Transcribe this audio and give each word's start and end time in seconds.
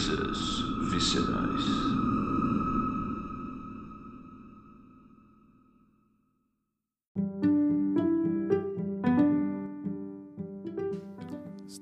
Brisas 0.00 0.62
viscerais. 0.90 1.64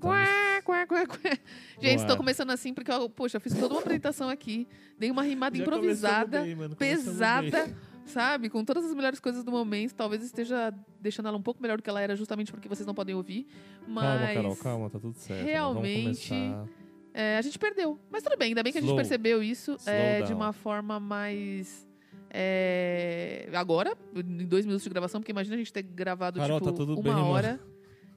Quá, 0.01 0.27
quá, 0.65 0.87
quá, 0.87 1.07
quá. 1.07 1.39
Gente, 1.81 2.01
estou 2.01 2.17
começando 2.17 2.51
assim 2.51 2.75
porque, 2.75 2.91
eu, 2.91 3.09
poxa, 3.09 3.37
eu 3.39 3.41
fiz 3.41 3.55
toda 3.55 3.75
uma 3.75 3.81
apresentação 3.81 4.29
aqui, 4.29 4.69
dei 4.99 5.11
uma 5.11 5.23
rimada 5.23 5.57
Já 5.57 5.63
improvisada, 5.63 6.43
bem, 6.43 6.55
mano, 6.55 6.77
pesada, 6.77 7.65
bem. 7.67 7.75
sabe? 8.05 8.51
Com 8.51 8.65
todas 8.65 8.85
as 8.85 8.95
melhores 8.95 9.19
coisas 9.19 9.43
do 9.43 9.51
momento. 9.51 9.95
Talvez 9.95 10.23
esteja 10.23 10.73
deixando 11.01 11.29
ela 11.29 11.39
um 11.39 11.43
pouco 11.43 11.61
melhor 11.63 11.79
do 11.79 11.83
que 11.83 11.89
ela 11.89 12.01
era, 12.01 12.15
justamente 12.15 12.53
porque 12.53 12.69
vocês 12.69 12.87
não 12.87 12.95
podem 12.95 13.15
ouvir. 13.15 13.47
Mas 13.87 14.19
Calma, 14.21 14.35
Carol, 14.35 14.57
calma, 14.57 14.91
tá 14.91 14.99
tudo 14.99 15.17
certo. 15.17 15.45
realmente- 15.45 16.03
Vamos 16.03 16.29
começar. 16.29 16.78
É, 17.21 17.37
a 17.37 17.43
gente 17.43 17.59
perdeu. 17.59 17.99
Mas 18.11 18.23
tudo 18.23 18.37
bem, 18.37 18.49
ainda 18.49 18.63
bem 18.63 18.73
que 18.73 18.79
a 18.79 18.81
gente 18.81 18.89
Slow. 18.91 18.97
percebeu 18.97 19.43
isso 19.43 19.73
Slow 19.75 19.95
é, 19.95 20.23
de 20.23 20.33
uma 20.33 20.53
forma 20.53 21.01
mais. 21.01 21.87
é, 22.31 23.49
agora, 23.55 23.97
em 24.15 24.47
dois 24.47 24.65
minutos 24.65 24.85
de 24.85 24.91
gravação, 24.91 25.21
porque 25.21 25.33
imagina 25.33 25.55
a 25.57 25.59
gente 25.59 25.73
ter 25.73 25.83
gravado 25.83 26.39
Carol, 26.39 26.59
tipo 26.61 26.71
tá 26.71 26.77
tudo 26.77 26.95
uma 26.95 27.03
bem, 27.03 27.13
mano. 27.13 27.27
hora 27.29 27.61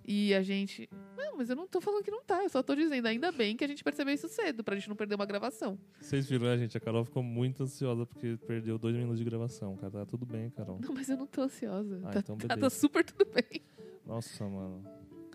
e 0.06 0.34
a 0.34 0.42
gente. 0.42 0.90
Não, 1.18 1.38
mas 1.38 1.50
eu 1.50 1.56
não 1.56 1.68
tô 1.68 1.80
falando 1.80 2.04
que 2.04 2.12
não 2.12 2.24
tá, 2.24 2.44
eu 2.44 2.50
só 2.50 2.62
tô 2.62 2.76
dizendo, 2.76 3.06
ainda 3.08 3.32
bem 3.32 3.56
que 3.56 3.64
a 3.64 3.68
gente 3.68 3.84
percebeu 3.84 4.14
isso 4.14 4.28
cedo, 4.28 4.64
pra 4.64 4.76
gente 4.76 4.90
não 4.90 4.96
perder 4.96 5.16
uma 5.16 5.26
gravação. 5.26 5.78
Vocês 6.00 6.28
viram, 6.28 6.46
né, 6.48 6.58
gente? 6.58 6.76
A 6.78 6.80
Carol 6.80 7.06
ficou 7.06 7.24
muito 7.24 7.64
ansiosa 7.64 8.06
porque 8.06 8.38
perdeu 8.46 8.78
dois 8.78 8.96
minutos 8.96 9.18
de 9.20 9.24
gravação, 9.26 9.76
cara. 9.78 9.92
Tá 9.92 10.06
tudo 10.06 10.26
bem, 10.26 10.50
Carol. 10.50 10.80
Não, 10.82 10.94
mas 10.94 11.08
eu 11.10 11.18
não 11.18 11.28
tô 11.28 11.42
ansiosa. 11.44 12.00
Ah, 12.04 12.10
tá, 12.12 12.20
então 12.20 12.38
tá- 12.38 12.58
tá 12.58 12.70
super 12.70 13.04
tudo 13.06 13.26
bem. 13.32 13.62
Nossa, 14.06 14.44
mano. 14.48 14.84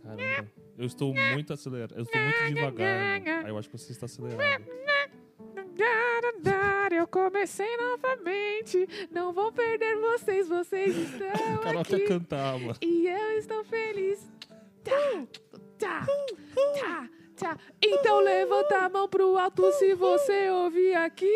Caramba. 0.07 0.51
Eu 0.79 0.87
estou 0.87 1.15
muito 1.15 1.53
acelerado. 1.53 1.95
Eu 1.97 2.03
estou 2.03 2.21
muito 2.21 2.55
devagar. 2.55 3.23
Aí 3.45 3.49
eu 3.49 3.59
acho 3.59 3.69
que 3.69 3.77
você 3.77 3.93
está 3.93 4.07
acelerado. 4.07 4.65
Eu 6.93 7.07
comecei 7.07 7.77
novamente. 7.77 8.89
Não 9.11 9.33
vou 9.33 9.53
perder 9.53 9.97
vocês, 9.97 10.49
vocês 10.49 10.97
estão 10.97 11.59
Carol 11.59 11.85
quer 11.85 12.05
cantar, 12.07 12.59
mano. 12.59 12.77
E 12.81 13.07
eu 13.07 13.39
estou 13.39 13.63
feliz. 13.65 14.27
Tá, 14.83 15.27
tá, 15.79 16.07
tá, 16.81 17.09
tá. 17.37 17.57
Então 17.83 18.21
levanta 18.21 18.79
a 18.79 18.89
mão 18.89 19.09
pro 19.09 19.37
alto 19.37 19.71
se 19.73 19.95
você 19.95 20.51
ouvir 20.51 20.95
aqui 20.95 21.33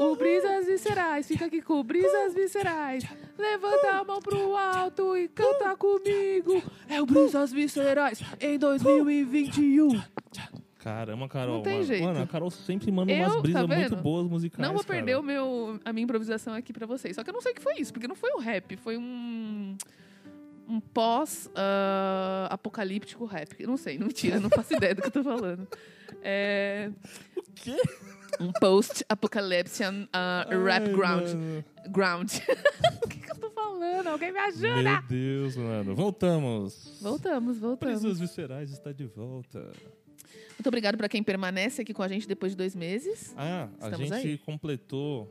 o 0.00 0.16
Brisas 0.16 0.66
Viscerais. 0.66 1.28
Fica 1.28 1.46
aqui 1.46 1.60
com 1.62 1.74
o 1.80 1.84
Brisas 1.84 2.34
Viscerais. 2.34 3.04
Levanta 3.38 3.90
a 3.92 4.04
mão 4.04 4.20
pro 4.20 4.56
alto 4.56 5.16
e 5.16 5.28
canta 5.28 5.76
comigo. 5.76 6.62
É 6.88 7.00
o 7.00 7.06
Brisas 7.06 7.52
Viscerais 7.52 8.20
em 8.40 8.58
2021. 8.58 10.00
Caramba, 10.78 11.28
Carol. 11.28 11.56
Não 11.56 11.62
tem 11.62 11.74
mano. 11.74 11.84
jeito. 11.84 12.04
Mano, 12.04 12.22
a 12.22 12.26
Carol 12.26 12.50
sempre 12.50 12.90
manda 12.90 13.12
Eu, 13.12 13.18
umas 13.18 13.34
tá 13.34 13.40
brisas 13.40 13.66
muito 13.68 13.90
vendo? 13.90 13.96
boas 14.02 14.26
musicais. 14.26 14.66
Não 14.66 14.74
vou 14.74 14.82
cara. 14.82 14.96
perder 14.96 15.16
o 15.16 15.22
meu, 15.22 15.78
a 15.84 15.92
minha 15.92 16.02
improvisação 16.02 16.54
aqui 16.54 16.72
pra 16.72 16.86
vocês. 16.86 17.14
Só 17.14 17.22
que 17.22 17.30
eu 17.30 17.34
não 17.34 17.40
sei 17.40 17.52
o 17.52 17.54
que 17.54 17.62
foi 17.62 17.74
isso, 17.78 17.92
porque 17.92 18.08
não 18.08 18.16
foi 18.16 18.32
um 18.32 18.38
rap, 18.40 18.76
foi 18.76 18.96
um. 18.98 19.76
Um 20.72 20.80
pós-apocalíptico 20.80 23.26
rap. 23.26 23.54
Eu 23.58 23.68
não 23.68 23.76
sei, 23.76 23.98
não 23.98 24.06
mentira, 24.06 24.40
não 24.40 24.48
faço 24.48 24.72
ideia 24.72 24.94
do 24.94 25.02
que 25.02 25.08
eu 25.08 25.12
tô 25.12 25.22
falando. 25.22 25.68
É. 26.22 26.90
O 27.36 27.42
quê? 27.54 27.76
Um 28.40 28.50
post-apocalyptian 28.52 30.08
uh, 30.08 30.64
rap 30.64 30.90
ground. 30.90 31.28
mano. 31.28 31.62
ground. 31.90 32.30
o 33.04 33.08
que, 33.08 33.18
que 33.18 33.30
eu 33.30 33.36
tô 33.36 33.50
falando? 33.50 34.06
Alguém 34.06 34.32
me 34.32 34.38
ajuda! 34.38 34.82
Meu 34.82 35.02
Deus, 35.02 35.56
mano. 35.56 35.94
Voltamos. 35.94 36.98
Voltamos, 37.02 37.58
voltamos. 37.58 38.00
Brisas 38.00 38.18
Viscerais 38.18 38.72
está 38.72 38.92
de 38.92 39.04
volta. 39.04 39.70
Muito 40.52 40.68
obrigado 40.68 40.96
pra 40.96 41.06
quem 41.06 41.22
permanece 41.22 41.82
aqui 41.82 41.92
com 41.92 42.02
a 42.02 42.08
gente 42.08 42.26
depois 42.26 42.52
de 42.52 42.56
dois 42.56 42.74
meses. 42.74 43.34
Ah, 43.36 43.68
a 43.78 43.84
Estamos 43.84 44.08
gente 44.08 44.26
aí. 44.26 44.38
completou 44.38 45.28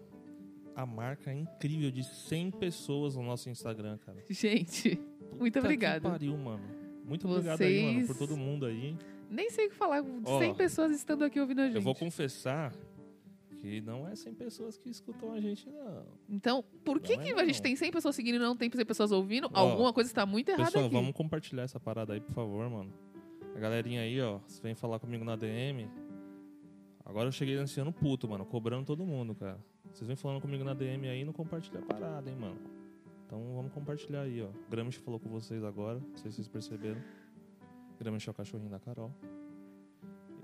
a 0.75 0.85
marca 0.85 1.34
incrível 1.34 1.90
de 1.90 2.03
100 2.03 2.51
pessoas 2.51 3.16
no 3.16 3.24
nosso 3.24 3.50
Instagram, 3.50 3.97
cara. 4.06 4.24
Gente, 4.30 5.01
muito 5.40 5.53
que 5.53 5.59
obrigado. 5.59 6.02
pariu, 6.03 6.38
mano. 6.38 6.64
Muito 7.06 7.28
obrigado 7.28 7.62
aí, 7.62 7.81
mano, 7.84 7.94
Vocês- 7.94 8.08
por 8.08 8.18
todo 8.18 8.38
mundo 8.38 8.66
aí. 8.66 8.96
Nem 9.30 9.50
sei 9.50 9.68
o 9.68 9.69
que 9.69 9.75
falar. 9.75 10.03
Ó, 10.25 10.40
100 10.40 10.53
pessoas 10.56 10.96
estando 10.96 11.24
aqui 11.24 11.40
ouvindo 11.40 11.62
a 11.62 11.66
gente. 11.66 11.75
Eu 11.75 11.81
vou 11.81 11.96
confessar 11.96 12.74
que 13.58 13.80
não 13.81 14.08
é 14.08 14.16
100 14.16 14.34
pessoas 14.34 14.78
que 14.78 14.90
escutam 14.90 15.34
a 15.34 15.40
gente, 15.40 15.69
não. 15.69 16.03
Então, 16.30 16.64
por 16.84 17.00
que, 17.00 17.16
Não 17.16 17.24
é 17.24 17.34
que 17.34 17.40
a 17.40 17.46
gente 17.46 17.62
tem 17.62 17.75
100 17.75 17.92
pessoas 17.92 18.16
seguindo 18.16 18.36
e 18.36 18.40
não 18.40 18.56
tem 18.58 18.69
100 18.72 18.86
pessoas 18.86 19.12
ouvindo? 19.12 19.50
Ó, 19.53 19.59
Alguma 19.59 19.94
coisa 19.94 20.09
está 20.09 20.25
muito 20.25 20.50
errada 20.50 20.66
Pessoal, 20.66 20.86
aqui. 20.86 20.94
vamos 20.96 21.14
compartilhar 21.14 21.63
essa 21.63 21.80
parada 21.80 22.13
aí, 22.13 22.19
por 22.19 22.34
favor, 22.34 22.69
mano. 22.69 22.92
A 23.56 23.59
galerinha 23.59 24.02
aí, 24.02 24.19
ó, 24.22 24.40
você 24.48 24.62
vem 24.62 24.74
falar 24.74 25.00
comigo 25.00 25.24
na 25.24 25.36
DM. 25.36 25.88
Agora 27.06 27.28
eu 27.28 27.31
cheguei 27.31 27.56
anciano 27.58 27.92
puto, 27.92 28.28
mano, 28.28 28.46
cobrando 28.46 28.86
todo 28.86 29.06
mundo, 29.06 29.36
cara. 29.36 29.59
Vocês 29.92 30.08
vêm 30.08 30.16
falando 30.16 30.42
comigo 30.42 30.63
na 30.63 30.74
DM 30.74 31.08
aí 31.09 31.22
e 31.22 31.25
não 31.25 31.34
compartilha 31.34 31.80
a 31.80 31.84
parada, 31.84 32.30
hein, 32.30 32.36
mano. 32.40 32.58
Então 33.31 33.56
vamos 33.56 33.72
compartilhar 33.72 34.24
aí, 34.24 34.42
ó. 34.42 34.50
Gramsci 34.69 35.00
falou 35.00 35.18
com 35.18 35.30
vocês 35.30 35.64
agora, 35.64 36.00
não 36.00 36.18
sei 36.18 36.31
se 36.31 36.36
vocês 36.36 36.50
perceberam. 36.50 37.02
Gramsci 37.97 38.28
é 38.28 38.31
o 38.31 38.34
cachorrinho 38.34 38.69
da 38.69 38.78
Carol. 38.78 39.09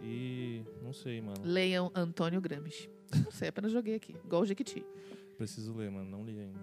E 0.02 0.64
não 0.81 0.94
sei, 0.94 1.20
mano. 1.20 1.42
Leiam 1.44 1.92
Antônio 1.94 2.40
Gramsci. 2.40 2.90
Não 3.25 3.30
sei, 3.30 3.50
apenas 3.50 3.74
joguei 3.74 3.96
aqui. 3.96 4.16
Igual 4.24 4.44
o 4.44 4.46
Jequiti. 4.46 4.86
Preciso 5.38 5.74
ler, 5.75 5.92
mano, 5.92 6.09
não 6.09 6.24
li 6.24 6.40
ainda. 6.40 6.59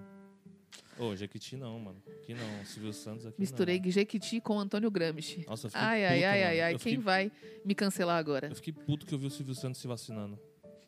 Ô, 0.99 1.15
Jequiti 1.15 1.59
não, 1.59 1.79
mano. 1.79 2.03
Aqui 2.23 2.33
não, 2.33 2.65
Silvio 2.65 2.95
Santos 2.95 3.27
aqui 3.27 3.39
Misturei 3.39 3.79
não. 3.79 3.91
Jequiti 3.91 4.41
com 4.41 4.59
Antônio 4.59 4.91
Gramsci. 4.91 5.45
Nossa, 5.47 5.67
eu 5.67 5.71
fiquei 5.73 5.87
Ai, 5.87 6.07
ai, 6.07 6.15
puto, 6.15 6.27
ai, 6.27 6.43
ai, 6.43 6.61
ai. 6.63 6.73
Eu 6.73 6.79
Quem 6.79 6.93
fiquei 6.93 7.05
vai 7.05 7.33
me 7.67 7.75
cancelar 7.75 8.17
agora? 8.17 8.49
Eu 8.49 8.57
fiquei 8.57 8.73
puto 8.73 9.05
que 9.05 9.15
eu 9.15 9.19
vi 9.19 9.27
o 9.27 9.31
Silvio 9.31 9.55
Santos 9.55 9.79
se 9.79 9.87
vacinando. 9.87 10.39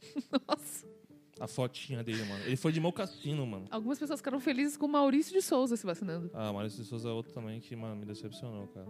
Nossa. 0.48 0.95
A 1.38 1.46
fotinha 1.46 2.02
dele, 2.02 2.24
mano. 2.24 2.44
Ele 2.44 2.56
foi 2.56 2.72
de 2.72 2.80
mocassino, 2.80 3.46
mano. 3.46 3.66
Algumas 3.70 3.98
pessoas 3.98 4.20
ficaram 4.20 4.40
felizes 4.40 4.76
com 4.76 4.86
o 4.86 4.88
Maurício 4.88 5.32
de 5.32 5.42
Souza 5.42 5.76
se 5.76 5.84
vacinando. 5.84 6.30
Ah, 6.32 6.52
Maurício 6.52 6.82
de 6.82 6.88
Souza 6.88 7.08
é 7.08 7.12
outro 7.12 7.32
também 7.32 7.60
que, 7.60 7.76
mano, 7.76 7.96
me 7.96 8.06
decepcionou, 8.06 8.66
cara. 8.68 8.86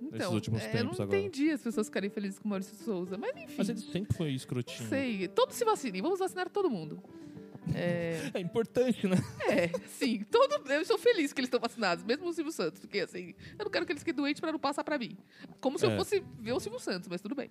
Então, 0.00 0.32
últimos 0.32 0.62
é, 0.62 0.80
eu 0.80 0.84
não 0.84 0.92
agora. 0.92 1.04
entendi 1.18 1.50
as 1.50 1.62
pessoas 1.62 1.86
ficarem 1.86 2.10
felizes 2.10 2.38
com 2.38 2.46
o 2.46 2.50
Maurício 2.50 2.76
de 2.76 2.82
Souza. 2.82 3.16
Mas 3.16 3.36
enfim, 3.36 3.54
Mas 3.56 3.68
ele 3.68 3.78
sempre 3.80 4.16
foi 4.16 4.32
escrotinho. 4.32 4.88
sei. 4.88 5.28
Todos 5.28 5.54
se 5.56 5.64
vacinem. 5.64 6.02
Vamos 6.02 6.18
vacinar 6.18 6.48
todo 6.50 6.68
mundo. 6.68 7.02
É, 7.74 8.30
É 8.34 8.40
importante, 8.40 9.06
né? 9.06 9.16
é, 9.48 9.68
sim. 9.88 10.24
Todo, 10.30 10.68
eu 10.72 10.84
sou 10.84 10.98
feliz 10.98 11.32
que 11.32 11.40
eles 11.40 11.46
estão 11.48 11.60
vacinados, 11.60 12.04
mesmo 12.04 12.26
o 12.28 12.32
Silvio 12.32 12.52
Santos. 12.52 12.80
Porque 12.80 13.00
assim, 13.00 13.34
eu 13.58 13.64
não 13.64 13.70
quero 13.70 13.86
que 13.86 13.92
eles 13.92 14.02
fiquem 14.02 14.14
doentes 14.14 14.40
pra 14.40 14.50
não 14.52 14.58
passar 14.58 14.82
pra 14.82 14.98
mim. 14.98 15.16
Como 15.60 15.78
se 15.78 15.86
eu 15.86 15.90
É. 15.90 15.96
fosse 15.96 16.22
ver 16.40 16.52
o 16.52 16.60
Silvio 16.60 16.80
Santos, 16.80 17.08
mas 17.08 17.20
tudo 17.20 17.34
bem. 17.34 17.48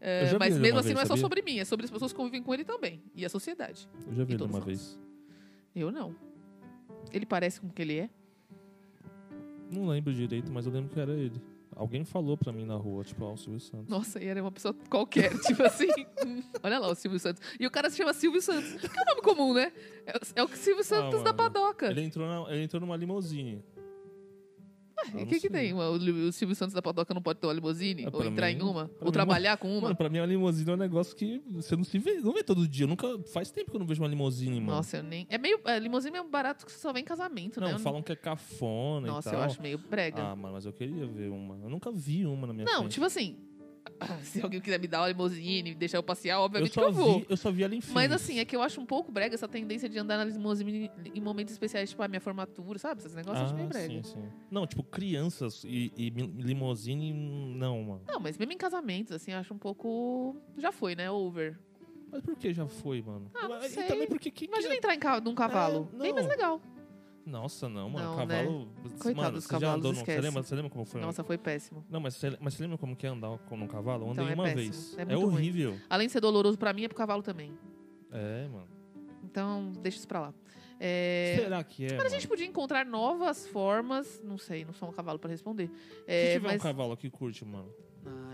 É, 0.00 0.32
Eu 0.32 0.38
mas 0.38 0.56
mesmo 0.58 0.78
assim 0.78 0.88
vez, 0.88 0.94
não 0.94 1.02
é 1.02 1.04
só 1.06 1.08
sabia? 1.16 1.22
sobre 1.22 1.42
mim, 1.42 1.58
é 1.58 1.64
sobre 1.64 1.84
as 1.86 1.90
pessoas 1.90 2.12
que 2.12 2.16
convivem 2.16 2.42
com 2.42 2.52
ele 2.54 2.64
também. 2.64 3.02
E 3.14 3.24
a 3.24 3.28
sociedade. 3.28 3.88
Eu 4.06 4.14
já 4.14 4.24
vi 4.24 4.34
ele 4.34 4.42
uma 4.44 4.52
nós. 4.58 4.64
vez. 4.64 4.98
Eu 5.74 5.90
não. 5.90 6.14
Ele 7.12 7.26
parece 7.26 7.60
com 7.60 7.66
o 7.68 7.70
que 7.72 7.82
ele 7.82 7.98
é. 7.98 8.10
Não 9.70 9.86
lembro 9.88 10.12
direito, 10.14 10.50
mas 10.52 10.66
eu 10.66 10.72
lembro 10.72 10.90
que 10.90 11.00
era 11.00 11.12
ele. 11.12 11.40
Alguém 11.78 12.04
falou 12.04 12.36
pra 12.36 12.52
mim 12.52 12.64
na 12.64 12.74
rua, 12.74 13.04
tipo, 13.04 13.24
ó, 13.24 13.32
o 13.34 13.36
Silvio 13.38 13.60
Santos. 13.60 13.88
Nossa, 13.88 14.20
e 14.22 14.26
era 14.26 14.42
uma 14.42 14.50
pessoa 14.50 14.74
qualquer, 14.90 15.30
tipo 15.46 15.62
assim. 15.62 15.86
hum, 16.26 16.42
Olha 16.62 16.78
lá 16.80 16.88
o 16.88 16.94
Silvio 16.96 17.20
Santos. 17.20 17.40
E 17.58 17.64
o 17.66 17.70
cara 17.70 17.88
se 17.88 17.96
chama 17.96 18.12
Silvio 18.12 18.42
Santos. 18.42 18.72
Que 18.80 18.86
é 18.98 19.02
um 19.02 19.04
nome 19.10 19.22
comum, 19.22 19.54
né? 19.54 19.72
É, 20.04 20.12
o- 20.16 20.20
é 20.40 20.42
o 20.44 20.48
Silvio 20.48 20.82
Santos 20.82 21.22
da 21.22 21.32
mano. 21.32 21.36
Padoca. 21.36 21.86
Ele 21.86 22.02
entrou, 22.02 22.26
na- 22.26 22.52
ele 22.52 22.64
entrou 22.64 22.80
numa 22.80 22.96
limousine. 22.96 23.62
Não 25.14 25.22
o 25.22 25.26
que 25.26 25.40
que 25.40 25.48
tem? 25.48 25.72
O, 25.72 25.78
o 25.78 26.32
Silvio 26.32 26.54
Santos 26.54 26.74
da 26.74 26.82
Padoca 26.82 27.14
não 27.14 27.22
pode 27.22 27.38
ter 27.38 27.46
uma 27.46 27.52
limusine? 27.52 28.04
Ah, 28.06 28.10
ou 28.12 28.24
entrar 28.24 28.48
mim- 28.48 28.58
em 28.58 28.62
uma? 28.62 28.90
Ou 29.00 29.06
mim, 29.06 29.12
trabalhar 29.12 29.56
com 29.56 29.70
uma? 29.70 29.82
Mano, 29.82 29.96
pra 29.96 30.08
mim 30.08 30.18
a 30.18 30.26
limousine 30.26 30.70
é 30.70 30.74
um 30.74 30.76
negócio 30.76 31.14
que 31.16 31.42
você 31.50 31.76
não 31.76 31.84
se 31.84 31.98
vê, 31.98 32.14
não 32.20 32.32
vê 32.32 32.42
todo 32.42 32.66
dia. 32.66 32.84
Eu 32.84 32.88
nunca, 32.88 33.18
faz 33.32 33.50
tempo 33.50 33.70
que 33.70 33.76
eu 33.76 33.80
não 33.80 33.86
vejo 33.86 34.02
uma 34.02 34.08
limousine, 34.08 34.60
mano. 34.60 34.72
Nossa, 34.76 34.98
eu 34.98 35.02
nem... 35.02 35.26
É 35.30 35.38
meio... 35.38 35.60
É, 35.64 35.78
limusine 35.78 36.16
é 36.16 36.22
um 36.22 36.30
barato 36.30 36.66
que 36.66 36.72
só 36.72 36.92
vem 36.92 37.02
em 37.02 37.06
casamento, 37.06 37.60
não, 37.60 37.68
né? 37.68 37.74
Eu 37.74 37.78
falam 37.78 38.02
que 38.02 38.12
é 38.12 38.16
cafona 38.16 39.06
Nossa, 39.06 39.28
e 39.28 39.32
tal. 39.32 39.40
eu 39.40 39.46
acho 39.46 39.62
meio 39.62 39.78
brega. 39.78 40.22
Ah, 40.22 40.36
mano, 40.36 40.54
mas 40.54 40.66
eu 40.66 40.72
queria 40.72 41.06
ver 41.06 41.30
uma. 41.30 41.56
Eu 41.62 41.70
nunca 41.70 41.90
vi 41.90 42.26
uma 42.26 42.46
na 42.46 42.52
minha 42.52 42.64
não, 42.64 42.78
frente. 42.80 42.92
tipo 42.92 43.06
assim... 43.06 43.36
Se 44.22 44.42
alguém 44.42 44.60
quiser 44.60 44.78
me 44.78 44.86
dar 44.86 45.00
uma 45.00 45.08
limusine 45.08 45.70
e 45.70 45.74
deixar 45.74 45.98
eu 45.98 46.02
passear, 46.02 46.36
eu 46.36 46.40
obviamente 46.42 46.70
que 46.70 46.74
só 46.74 46.86
eu 46.86 46.92
vou. 46.92 47.20
vi, 47.20 47.26
eu 47.28 47.36
só 47.36 47.50
vi 47.50 47.62
ela 47.62 47.74
em 47.74 47.80
filmes. 47.80 47.94
Mas 47.94 48.12
assim, 48.12 48.38
é 48.38 48.44
que 48.44 48.54
eu 48.54 48.62
acho 48.62 48.80
um 48.80 48.86
pouco 48.86 49.10
brega 49.10 49.34
essa 49.34 49.48
tendência 49.48 49.88
de 49.88 49.98
andar 49.98 50.16
na 50.18 50.24
limusine 50.24 50.90
em 51.14 51.20
momentos 51.20 51.52
especiais, 51.52 51.90
tipo 51.90 52.02
a 52.02 52.08
minha 52.08 52.20
formatura, 52.20 52.78
sabe? 52.78 53.00
Esses 53.00 53.14
negócios 53.14 53.40
eu 53.40 53.44
acho 53.46 53.54
ah, 53.54 53.56
meio 53.56 53.68
brega. 53.68 54.02
sim, 54.02 54.02
sim. 54.02 54.28
Não, 54.50 54.66
tipo, 54.66 54.82
crianças 54.82 55.64
e, 55.64 55.92
e 55.96 56.10
limousine, 56.10 57.12
não, 57.12 57.82
mano. 57.82 58.02
Não, 58.06 58.20
mas 58.20 58.36
mesmo 58.38 58.52
em 58.52 58.58
casamentos, 58.58 59.12
assim, 59.12 59.32
eu 59.32 59.38
acho 59.38 59.52
um 59.54 59.58
pouco. 59.58 60.36
Já 60.56 60.72
foi, 60.72 60.94
né? 60.94 61.10
Over. 61.10 61.58
Mas 62.10 62.22
por 62.22 62.36
que 62.36 62.52
já 62.52 62.66
foi, 62.66 63.02
mano? 63.02 63.30
Ah, 63.34 63.48
não 63.48 63.58
e 63.62 63.68
sei. 63.68 63.84
também 63.84 64.06
porque 64.06 64.30
que, 64.30 64.46
que 64.46 64.52
Imagina 64.52 64.74
é- 64.74 64.76
entrar 64.78 64.94
em 64.94 64.98
ca... 64.98 65.20
num 65.20 65.34
cavalo. 65.34 65.90
É, 65.94 65.98
Bem 65.98 66.12
mais 66.12 66.26
legal. 66.26 66.60
Nossa, 67.28 67.68
não, 67.68 67.90
mano. 67.90 68.10
Não, 68.10 68.16
cavalo. 68.16 68.68
Coitado 68.98 69.16
mano, 69.16 69.32
dos 69.32 69.44
você 69.44 69.58
já 69.60 69.74
andou 69.74 69.92
num- 69.92 70.04
Você 70.04 70.20
lembra, 70.20 70.42
você 70.42 70.54
lembra 70.54 70.70
como 70.70 70.84
foi? 70.84 71.00
Nossa, 71.00 71.22
foi 71.22 71.36
péssimo. 71.38 71.84
Não, 71.90 72.00
mas 72.00 72.14
você, 72.16 72.36
mas 72.40 72.54
você 72.54 72.62
lembra 72.62 72.78
como 72.78 72.96
que 72.96 73.06
é 73.06 73.10
andar 73.10 73.36
com- 73.38 73.56
num 73.56 73.66
cavalo? 73.66 74.06
Eu 74.06 74.12
Então, 74.12 74.24
andei 74.24 74.32
é 74.32 74.34
uma 74.34 74.44
péssimo. 74.44 74.62
vez. 74.62 74.98
É 74.98 75.02
É, 75.02 75.04
muito 75.04 75.20
ruim. 75.26 75.34
horrível. 75.34 75.78
Além 75.90 76.06
de 76.06 76.12
ser 76.12 76.20
doloroso 76.20 76.58
pra 76.58 76.72
mim, 76.72 76.84
é 76.84 76.88
pro 76.88 76.96
cavalo 76.96 77.22
também. 77.22 77.52
É, 78.10 78.48
mano. 78.48 78.66
Então, 79.24 79.70
deixa 79.82 79.98
isso 79.98 80.08
pra 80.08 80.20
lá. 80.20 80.34
É, 80.80 81.36
Será 81.42 81.62
que 81.64 81.84
é? 81.86 81.96
Mas 81.96 82.06
a 82.06 82.08
gente 82.08 82.26
podia 82.28 82.46
encontrar 82.46 82.86
novas 82.86 83.46
formas. 83.48 84.22
Não 84.24 84.38
sei, 84.38 84.64
não 84.64 84.72
sou 84.72 84.88
um 84.88 84.92
cavalo 84.92 85.18
pra 85.18 85.28
responder. 85.28 85.68
Se 85.68 86.04
É, 86.06 86.32
tiver 86.34 86.48
mas... 86.48 86.60
um 86.60 86.64
cavalo 86.64 86.96
que 86.96 87.10
curte, 87.10 87.44
mano. 87.44 87.68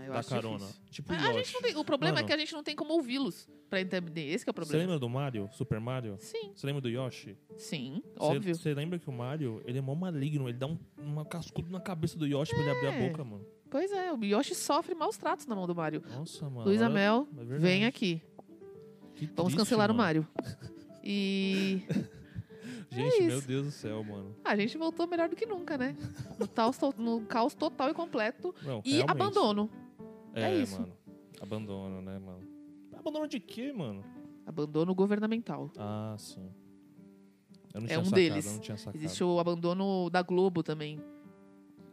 Ah, 0.05 0.07
eu 0.09 0.13
dar 0.13 0.19
acho 0.19 0.29
carona. 0.29 0.57
difícil. 0.59 0.81
Tipo 0.91 1.13
A, 1.13 1.15
a 1.15 1.33
gente 1.33 1.53
não 1.53 1.61
tem- 1.61 1.75
o 1.77 1.83
problema 1.85 2.13
Mano. 2.15 2.25
é 2.25 2.27
que 2.27 2.33
a 2.33 2.37
gente 2.37 2.53
não 2.53 2.63
tem 2.63 2.75
como 2.75 2.93
ouvi-los 2.93 3.47
pra 3.69 3.81
entender. 3.81 4.21
Esse 4.21 4.43
é 4.47 4.51
o 4.51 4.53
Você 4.53 4.53
problema. 4.53 4.79
lembra 4.83 4.99
do 4.99 5.09
Mario? 5.09 5.49
Super 5.53 5.79
Mario? 5.79 6.17
Sim, 6.19 6.51
Você 6.55 6.65
lembra 6.67 6.81
do 6.81 6.89
Yoshi? 6.89 7.37
sim, 7.57 8.01
Você- 8.03 8.23
óbvio. 8.37 8.55
Você 8.55 8.73
lembra 8.73 8.97
que 8.99 9.09
o 9.09 9.13
Mario, 9.13 9.61
ele 9.65 9.77
é 9.77 9.81
mó 9.81 9.95
maligno, 9.95 10.47
ele 10.47 10.57
dá 10.57 10.67
um, 10.67 10.77
uma 10.97 11.25
cascudo 11.25 11.69
na 11.71 11.79
cabeça 11.79 12.17
do 12.17 12.25
Yoshi 12.27 12.51
pra 12.53 12.61
ele 12.61 12.71
abrir 12.71 12.87
a 12.87 12.93
É. 12.93 13.09
boca, 13.09 13.23
mano. 13.23 13.45
Pois 13.69 13.91
é, 13.91 14.13
o 14.13 14.23
Yoshi 14.23 14.55
sofre 14.55 14.93
maus 14.95 15.17
tratos 15.17 15.45
na 15.47 15.55
mão 15.55 15.67
do 15.67 15.75
Mario. 15.75 16.01
Nossa, 16.09 16.49
mano. 16.49 16.65
Luísa 16.67 16.87
Mel, 16.89 17.27
é 17.37 17.43
vem 17.57 17.85
aqui. 17.85 18.21
Que 19.15 19.25
Vamos 19.27 19.53
triste, 19.53 19.57
cancelar 19.57 19.89
o 19.89 19.93
mano. 19.93 20.03
Mario. 20.03 20.27
E 21.07 21.83
Gente, 22.91 23.21
meu 23.23 23.37
isso. 23.37 23.47
Deus 23.47 23.65
do 23.67 23.71
céu, 23.71 24.03
mano. 24.03 24.35
a 24.43 24.55
gente 24.55 24.75
voltou 24.77 25.05
melhor 25.07 25.29
do 25.29 25.35
que 25.35 25.45
nunca, 25.45 25.77
né? 25.77 25.95
No, 26.39 26.47
no 27.19 27.21
caos 27.27 27.53
total 27.53 27.89
e 27.89 27.93
completo. 27.93 28.55
Não, 28.63 28.81
E 28.85 28.93
realmente. 28.93 29.11
abandono. 29.11 29.69
É, 30.35 30.41
É 30.51 30.55
isso. 30.57 30.79
mano. 30.79 30.93
Abandono, 31.41 32.01
né, 32.01 32.19
mano? 32.19 32.41
Abandono 32.97 33.27
de 33.27 33.39
quê, 33.39 33.71
mano? 33.73 34.03
Abandono 34.45 34.93
governamental. 34.93 35.71
Ah, 35.77 36.15
sim. 36.19 36.47
Eu 37.73 37.81
não 37.81 37.85
É 37.85 37.89
tinha 37.89 37.99
um 37.99 38.03
sacado, 38.05 38.15
deles. 38.15 38.45
eu 38.45 38.51
não 38.53 38.59
tinha 38.59 38.77
sacado. 38.77 38.95
Existe 38.97 39.23
o 39.23 39.39
abandono 39.39 40.09
da 40.09 40.21
Globo 40.21 40.61
também. 40.63 41.01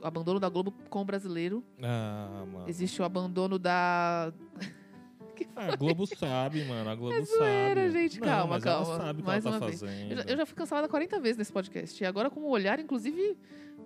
O 0.02 0.06
abandono 0.06 0.38
da 0.38 0.48
Globo 0.48 0.72
com 0.90 1.00
o 1.00 1.04
brasileiro. 1.04 1.64
Ah, 1.82 2.44
mano. 2.52 2.68
Existe 2.68 3.00
o 3.00 3.04
abandono 3.04 3.58
da. 3.58 4.32
A 5.56 5.76
Globo 5.76 6.06
sabe, 6.06 6.64
mano. 6.64 6.88
A 6.90 6.94
Globo 6.94 7.14
É 7.16 7.22
zoeira, 7.22 7.86
sabe. 7.86 7.92
gente. 7.92 8.20
Não, 8.20 8.26
Calma, 8.28 8.60
calma. 8.60 8.86
Ela 8.94 8.96
sabe 8.98 9.18
o 9.20 9.22
que 9.22 9.28
Mais 9.28 9.44
ela 9.44 9.54
uma 9.54 9.60
tá 9.60 9.66
vez. 9.66 9.80
fazendo. 9.80 10.10
Eu 10.10 10.16
já, 10.16 10.22
eu 10.24 10.36
já 10.36 10.46
fui 10.46 10.54
cancelada 10.56 10.88
40 10.88 11.20
vezes 11.20 11.38
nesse 11.38 11.52
podcast. 11.52 12.02
E 12.02 12.06
agora 12.06 12.30
com 12.30 12.40
um 12.40 12.48
olhar, 12.48 12.78
inclusive, 12.78 13.36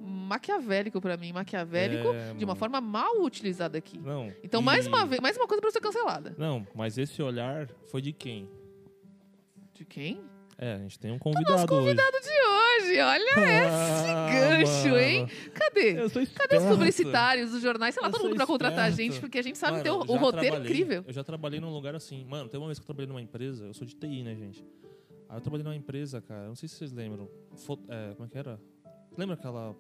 maquiavélico 0.01 1.01
pra 1.01 1.17
mim. 1.17 1.33
Maquiavélico 1.33 2.09
É, 2.13 2.35
de 2.35 2.45
uma 2.45 2.49
mano. 2.49 2.57
forma 2.59 2.81
mal 2.81 3.21
utilizada 3.23 3.77
aqui. 3.79 3.99
Não. 3.99 4.33
Então, 4.43 4.61
e- 4.61 4.65
mais 4.65 4.87
uma 4.87 5.05
vez, 5.07 5.21
mais 5.21 5.37
uma 5.37 5.47
coisa 5.47 5.61
pra 5.61 5.69
eu 5.69 5.73
ser 5.73 5.81
cancelada. 5.81 6.35
Não, 6.39 6.67
mas 6.75 6.99
esse 6.99 7.21
olhar 7.23 7.69
foi 7.87 8.01
de 8.01 8.13
quem? 8.13 8.49
De 9.75 9.85
quem? 9.85 10.21
É, 10.59 10.73
a 10.75 10.79
gente 10.79 10.99
tem 10.99 11.13
um 11.13 11.19
convidado, 11.19 11.55
hoje. 11.59 11.67
Convidado 11.67 12.17
de 12.23 12.29
hoje, 12.89 13.01
olha 13.01 13.23
esse 13.25 14.09
Ah, 14.11 14.27
gancho, 14.31 14.85
mano. 14.89 14.99
hein? 15.01 15.27
Cadê? 15.53 15.95
Cadê 16.35 16.57
os 16.57 16.65
publicitários, 16.65 17.53
os 17.53 17.61
jornais, 17.61 17.95
sei 17.95 18.03
lá, 18.03 18.09
Eu 18.09 18.13
todo 18.13 18.25
mundo 18.25 18.37
pra 18.37 18.47
contratar 18.47 18.87
a 18.87 18.91
gente, 18.91 19.21
porque 19.21 19.39
a 19.39 19.43
gente 19.43 19.59
sabe 19.59 19.73
Mano, 19.73 19.85
ter 19.85 19.91
o, 19.91 19.99
o 19.99 20.17
roteiro 20.17 20.57
incrível. 20.57 21.05
Eu 21.07 21.13
já 21.13 21.23
trabalhei 21.23 21.61
num 21.61 21.71
lugar 21.71 21.95
assim. 21.95 22.25
Mano, 22.25 22.49
tem 22.49 22.59
uma 22.59 22.67
vez 22.69 22.79
que 22.79 22.83
eu 22.85 22.87
trabalhei 22.87 23.07
numa 23.09 23.21
empresa, 23.21 23.67
eu 23.67 23.75
sou 23.75 23.87
de 23.87 23.95
TI, 23.95 24.23
né, 24.23 24.35
gente? 24.35 24.65
Aí 25.29 25.37
eu 25.37 25.41
trabalhei 25.43 25.65
numa 25.65 25.77
empresa, 25.77 26.23
cara, 26.23 26.47
não 26.49 26.55
sei 26.55 26.69
se 26.71 26.77
vocês 26.77 26.93
lembram. 26.93 27.29
Fo- 27.57 27.79
é, 27.89 28.15
como 28.15 28.27
é 28.27 28.29
que 28.31 28.39
era? 28.39 28.59
Lembra 29.19 29.35
aquela, 29.35 29.75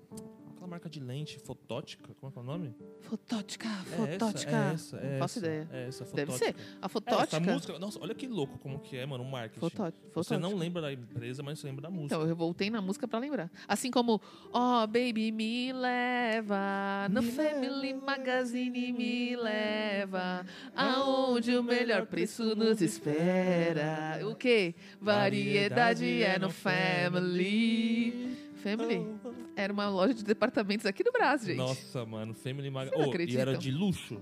aquela 0.66 0.68
marca 0.68 0.88
de 0.90 1.00
lente 1.00 1.38
fotótica? 1.38 2.08
Como 2.20 2.28
é 2.30 2.32
que 2.32 2.38
é 2.38 2.42
o 2.42 2.44
nome? 2.44 2.74
Fotótica, 3.02 3.68
É 3.68 3.96
fotótica. 3.96 4.50
essa, 4.50 4.66
é 4.66 4.72
essa, 4.74 4.96
é 4.96 5.10
Não 5.12 5.18
faço 5.20 5.38
essa, 5.38 5.46
ideia. 5.46 5.68
É 5.72 5.86
essa, 5.88 6.04
Deve 6.04 6.32
fotótica. 6.32 6.58
ser. 6.60 6.78
A 6.82 6.86
É, 6.86 6.88
fotótica. 6.88 7.22
essa 7.36 7.40
música, 7.40 7.78
nossa, 7.78 7.98
olha 8.02 8.14
que 8.14 8.26
louco 8.26 8.58
como 8.58 8.80
que 8.80 8.96
é, 8.96 9.06
mano, 9.06 9.22
o 9.22 9.30
marketing. 9.30 9.60
Fotó- 9.60 9.84
Você 9.84 9.92
fotótica. 10.12 10.38
não 10.38 10.54
lembra 10.56 10.82
da 10.82 10.92
empresa, 10.92 11.42
mas 11.42 11.58
você 11.58 11.66
lembra 11.68 11.82
da 11.82 11.90
música. 11.90 12.14
Então, 12.16 12.28
eu 12.28 12.34
voltei 12.36 12.68
na 12.68 12.80
música 12.82 13.06
pra 13.06 13.18
lembrar. 13.18 13.50
Assim 13.68 13.90
como, 13.90 14.20
oh, 14.52 14.86
baby, 14.86 15.30
me 15.32 15.72
leva. 15.72 17.08
No 17.10 17.22
Me 17.22 17.30
Family 17.32 17.92
leva. 17.92 18.06
Magazine 18.06 18.92
me 18.92 19.36
leva. 19.36 20.44
Aonde 20.74 21.56
o 21.56 21.62
melhor 21.62 22.06
preço 22.06 22.54
nos 22.56 22.80
espera. 22.82 24.18
O 24.26 24.34
quê? 24.34 24.74
Variedade 25.00 26.22
é 26.22 26.38
no 26.38 26.50
Family. 26.50 27.06
Family 27.06 28.45
era 29.56 29.72
uma 29.72 29.88
loja 29.88 30.14
de 30.14 30.24
departamentos 30.24 30.86
aqui 30.86 31.02
do 31.04 31.12
Brasil, 31.12 31.48
gente. 31.54 31.58
Nossa, 31.58 32.04
mano, 32.04 32.34
Family 32.34 32.70
Mag... 32.70 32.90
Vocês 32.90 33.06
Oh, 33.08 33.22
e 33.22 33.36
era 33.36 33.56
de 33.56 33.70
luxo. 33.70 34.20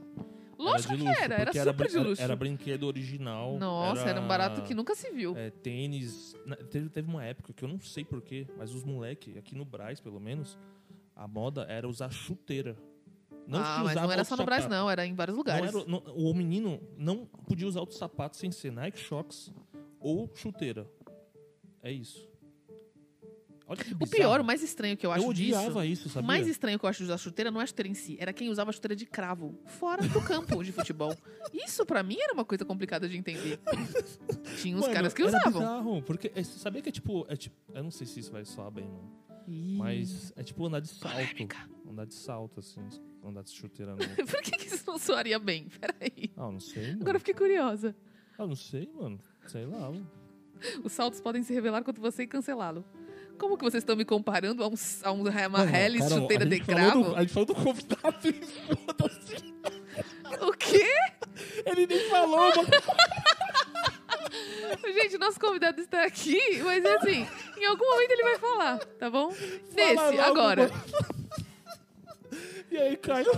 Lógico 0.58 0.92
era 0.92 0.96
de 0.98 1.02
que 1.02 1.08
luxo, 1.08 1.22
era, 1.22 1.34
era 1.34 1.44
porque 1.44 1.58
super 1.58 1.74
brin- 1.74 2.02
de 2.02 2.08
luxo. 2.08 2.22
Era, 2.22 2.36
brinquedo 2.36 2.82
original. 2.84 3.58
Nossa, 3.58 4.08
era... 4.08 4.20
um 4.20 4.28
barato 4.28 4.62
que 4.62 4.74
nunca 4.74 4.94
se 4.94 5.10
viu. 5.10 5.36
É, 5.36 5.50
tênis. 5.50 6.34
Na- 6.46 6.56
Teve, 6.56 6.88
teve 6.88 7.08
uma 7.08 7.24
época 7.24 7.52
que 7.52 7.64
eu 7.64 7.68
não 7.68 7.80
sei 7.80 8.04
porquê, 8.04 8.46
mas 8.56 8.72
os 8.72 8.84
moleque, 8.84 9.36
aqui 9.36 9.54
no 9.54 9.64
Braz, 9.64 10.00
pelo 10.00 10.20
menos, 10.20 10.56
a 11.14 11.26
moda 11.26 11.66
era 11.68 11.88
usar 11.88 12.10
chuteira. 12.10 12.76
Não 13.46 13.58
ah, 13.60 13.76
que 13.78 13.84
mas 13.84 13.94
não 13.96 14.12
era 14.12 14.24
só 14.24 14.36
no 14.36 14.44
Brasil, 14.44 14.70
não, 14.70 14.90
era 14.90 15.04
em 15.04 15.14
vários 15.14 15.34
Não 15.36 15.40
lugares. 15.40 15.74
era- 15.74 15.84
não- 15.86 16.02
o 16.14 16.32
menino 16.32 16.80
não 16.96 17.26
podia 17.26 17.66
usar 17.66 17.80
outro 17.80 17.96
sapato 17.96 18.36
sem 18.36 18.50
ser 18.50 18.72
Nike 18.72 18.98
Shox 18.98 19.52
ou 20.00 20.30
chuteira. 20.34 20.88
É 21.82 21.92
isso. 21.92 22.26
Olha 23.66 23.82
que 23.82 23.94
O 23.98 24.06
pior, 24.06 24.40
o 24.40 24.44
mais 24.44 24.62
estranho 24.62 24.94
que 24.96 25.06
eu 25.06 25.10
acho 25.12 25.24
eu 25.24 25.32
disso. 25.32 25.56
odiava 25.58 25.86
isso, 25.86 26.08
O 26.08 26.10
sabia? 26.10 26.26
mais 26.26 26.46
estranho 26.46 26.78
que 26.78 26.84
eu 26.84 26.88
acho 26.88 26.98
de 26.98 27.04
usar 27.04 27.16
chuteira 27.18 27.50
não 27.50 27.60
é 27.60 27.64
a 27.64 27.66
chuteira 27.66 27.88
em 27.88 27.94
si, 27.94 28.16
era 28.20 28.32
quem 28.32 28.50
usava 28.50 28.68
a 28.70 28.72
chuteira 28.72 28.94
de 28.94 29.06
cravo, 29.06 29.58
fora 29.64 30.02
do 30.06 30.20
campo 30.20 30.62
de 30.62 30.70
futebol. 30.70 31.16
Isso 31.52 31.84
pra 31.86 32.02
mim 32.02 32.16
era 32.20 32.34
uma 32.34 32.44
coisa 32.44 32.64
complicada 32.64 33.08
de 33.08 33.16
entender. 33.16 33.58
Tinha 34.60 34.76
uns 34.76 34.82
Mano, 34.82 34.92
caras 34.92 35.14
que 35.14 35.22
usavam. 35.22 35.52
bizarro, 35.62 36.02
porque 36.02 36.30
é, 36.34 36.42
você 36.42 36.58
sabia 36.58 36.82
que 36.82 36.88
é 36.90 36.92
tipo, 36.92 37.24
é 37.28 37.36
tipo. 37.36 37.56
Eu 37.72 37.82
não 37.82 37.90
sei 37.90 38.06
se 38.06 38.20
isso 38.20 38.30
vai 38.30 38.44
soar 38.44 38.70
bem, 38.70 38.84
mano. 38.84 39.10
Ih, 39.48 39.76
Mas 39.76 40.32
é 40.36 40.42
tipo 40.42 40.64
andar 40.66 40.80
de 40.80 40.88
salto. 40.88 41.12
polêmica. 41.14 41.56
Andar 41.90 42.06
de 42.06 42.14
salto, 42.14 42.60
assim. 42.60 42.80
Andar 43.22 43.42
de 43.42 43.50
chuteira. 43.50 43.94
Por 44.30 44.42
que, 44.42 44.50
que 44.52 44.66
isso 44.74 44.84
não 44.86 44.98
soaria 44.98 45.38
bem? 45.38 45.68
Peraí. 45.80 46.30
Ah, 46.36 46.50
não 46.50 46.60
sei, 46.60 46.88
mano. 46.88 46.98
Agora 47.02 47.16
eu 47.16 47.20
fiquei 47.20 47.34
curiosa. 47.34 47.94
Ah, 48.38 48.46
não 48.46 48.56
sei, 48.56 48.90
mano. 48.94 49.18
Sei 49.46 49.64
lá. 49.66 49.90
mano. 49.90 50.10
Os 50.82 50.92
saltos 50.92 51.20
podem 51.20 51.42
se 51.42 51.52
revelar 51.52 51.82
contra 51.82 52.00
você 52.00 52.22
e 52.22 52.26
cancelá-lo. 52.26 52.84
Como 53.38 53.56
que 53.58 53.64
vocês 53.64 53.82
estão 53.82 53.96
me 53.96 54.04
comparando 54.04 54.62
a, 54.62 54.68
um, 54.68 54.74
a 55.02 55.12
um, 55.12 55.20
uma 55.22 55.48
Mano, 55.48 55.76
Hellis 55.76 56.02
cara, 56.08 56.14
chuteira 56.20 56.46
de 56.46 56.60
cravo? 56.60 57.02
do- 57.04 57.16
a 57.16 57.20
gente 57.20 57.32
falou 57.32 57.46
do 57.46 57.54
convidado 57.54 58.28
e 58.28 58.32
foda-se. 58.32 59.54
O 60.40 60.52
quê? 60.52 60.88
Ele 61.66 61.86
nem 61.86 62.08
falou, 62.10 62.38
mano. 62.56 62.68
Gente, 64.94 65.18
nosso 65.18 65.38
convidado 65.40 65.80
está 65.80 66.04
aqui, 66.04 66.38
mas 66.62 66.84
é 66.84 66.96
assim, 66.96 67.26
em 67.58 67.64
algum 67.66 67.84
momento 67.88 68.10
ele 68.10 68.22
vai 68.22 68.38
falar, 68.38 68.78
tá 68.78 69.10
bom? 69.10 69.28
Nesse, 69.74 69.94
logo, 69.94 70.20
agora. 70.22 70.68
mano. 70.68 70.84
E 72.70 72.76
aí, 72.76 72.96
Caio? 72.96 73.30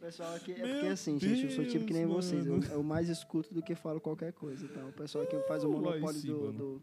Pessoal 0.00 0.34
aqui, 0.34 0.52
é 0.52 0.58
Meu 0.58 0.68
porque 0.74 0.86
assim, 0.88 1.18
gente, 1.18 1.44
eu 1.44 1.50
sou 1.50 1.64
tipo 1.64 1.84
que 1.86 1.92
nem 1.92 2.06
Deus, 2.06 2.24
vocês. 2.26 2.46
Eu, 2.46 2.52
mano. 2.54 2.66
eu 2.72 2.82
mais 2.82 3.08
escuto 3.08 3.52
do 3.54 3.62
que 3.62 3.74
falo 3.74 4.00
qualquer 4.00 4.32
coisa. 4.32 4.64
Então, 4.64 4.88
o 4.88 4.92
pessoal 4.92 5.24
aqui 5.24 5.36
faz 5.46 5.62
o 5.64 5.68
monopólio 5.70 6.20
sim, 6.20 6.26
do, 6.28 6.40
mano. 6.40 6.52
do, 6.52 6.82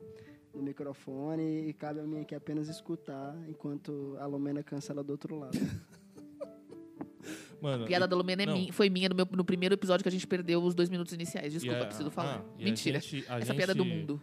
do 0.54 0.62
microfone 0.64 1.68
e 1.70 1.74
cabe 1.74 2.00
a 2.00 2.04
mim 2.04 2.22
aqui 2.22 2.34
apenas 2.36 2.68
escutar 2.68 3.36
enquanto 3.48 4.16
a 4.20 4.26
Lumena 4.26 4.64
cancela 4.64 5.04
do 5.04 5.12
outro 5.12 5.38
lado. 5.38 5.58
Mano, 7.62 7.84
A 7.84 7.88
piada 7.88 8.08
da 8.08 8.16
Lumena 8.16 8.44
é 8.44 8.46
minha- 8.46 8.72
foi 8.74 8.90
minha 8.90 9.10
no, 9.10 9.16
meu- 9.16 9.28
no 9.32 9.44
primeiro 9.44 9.76
episódio 9.76 10.02
que 10.04 10.08
a 10.08 10.12
gente 10.12 10.26
perdeu 10.26 10.64
os 10.64 10.74
dois 10.74 10.90
minutos 10.90 11.12
iniciais. 11.14 11.52
Desculpa, 11.52 11.82
a- 11.84 11.86
preciso 11.88 12.10
falar. 12.10 12.40
ah, 12.40 12.46
e 12.58 12.62
a 12.64 12.66
Mentira. 12.66 13.00
gente- 13.02 13.26
a 13.30 13.40
Essa 13.40 13.54
piada 13.54 13.74
é 13.74 13.76
do 13.76 13.84
gente, 13.84 13.98
mundo. 13.98 14.22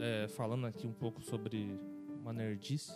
é, 0.00 0.26
falando 0.28 0.66
aqui 0.66 0.86
um 0.86 0.92
pouco 0.92 1.22
sobre 1.22 1.78
uma 2.22 2.32
nerdice. 2.32 2.92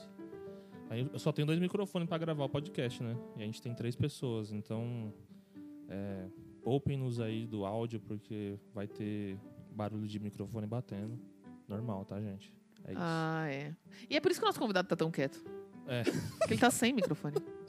Aí 0.88 1.06
eu 1.12 1.18
só 1.18 1.32
tenho 1.32 1.44
dois 1.46 1.58
microfones 1.58 2.08
pra 2.08 2.16
gravar 2.16 2.44
o 2.44 2.48
podcast, 2.48 3.02
né? 3.02 3.14
E 3.36 3.42
a 3.42 3.46
gente 3.46 3.60
tem 3.60 3.74
três 3.74 3.94
pessoas, 3.94 4.52
então 4.52 5.12
é, 5.88 6.26
poupem-nos 6.62 7.20
aí 7.20 7.46
do 7.46 7.66
áudio 7.66 8.00
porque 8.00 8.58
vai 8.74 8.86
ter 8.88 9.38
barulho 9.70 10.06
de 10.08 10.18
microfone 10.18 10.66
batendo. 10.66 11.18
Normal, 11.68 12.04
tá, 12.06 12.20
gente? 12.20 12.52
É 12.86 12.92
isso. 12.92 13.00
Ah, 13.02 13.46
é. 13.48 13.72
E 14.10 14.16
é 14.16 14.20
por 14.20 14.30
isso 14.30 14.40
que 14.40 14.44
o 14.44 14.48
nosso 14.48 14.58
convidado 14.58 14.86
tá 14.88 14.96
tão 14.96 15.10
quieto. 15.10 15.42
É. 15.86 16.02
Porque 16.04 16.54
ele 16.54 16.60
tá 16.60 16.70
sem 16.70 16.92
microfone. 16.92 17.36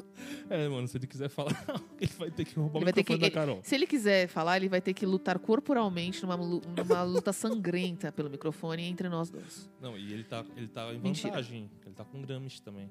É, 0.50 0.68
mano, 0.70 0.88
se 0.88 0.98
ele 0.98 1.06
quiser 1.08 1.28
falar, 1.28 1.52
ele 2.00 2.12
vai 2.18 2.32
ter 2.32 2.46
que 2.46 2.56
roubar 2.58 2.80
Ele 2.80 2.86
o 2.86 2.88
microfone 2.88 3.20
que- 3.20 3.26
da 3.30 3.32
Carol. 3.32 3.60
Se 3.64 3.76
ele 3.76 3.86
quiser 3.86 4.28
falar, 4.28 4.58
ele 4.58 4.70
vai 4.70 4.80
ter 4.80 4.94
que 4.94 5.06
lutar 5.06 5.38
corporalmente 5.38 6.24
numa, 6.24 6.38
numa 6.38 7.04
luta 7.04 7.34
sangrenta 7.34 8.12
pelo 8.14 8.30
microfone 8.30 8.84
entre 8.84 9.10
nós 9.10 9.30
dois. 9.30 9.70
Não, 9.82 9.98
e 9.98 10.14
ele 10.14 10.24
tá, 10.24 10.46
ele 10.56 10.68
tá 10.70 10.94
em 10.94 11.00
Mentira. 11.00 11.30
vantagem. 11.34 11.70
Ele 11.86 11.94
tá 11.94 12.06
com 12.06 12.22
Gramsci 12.22 12.62
também. 12.62 12.88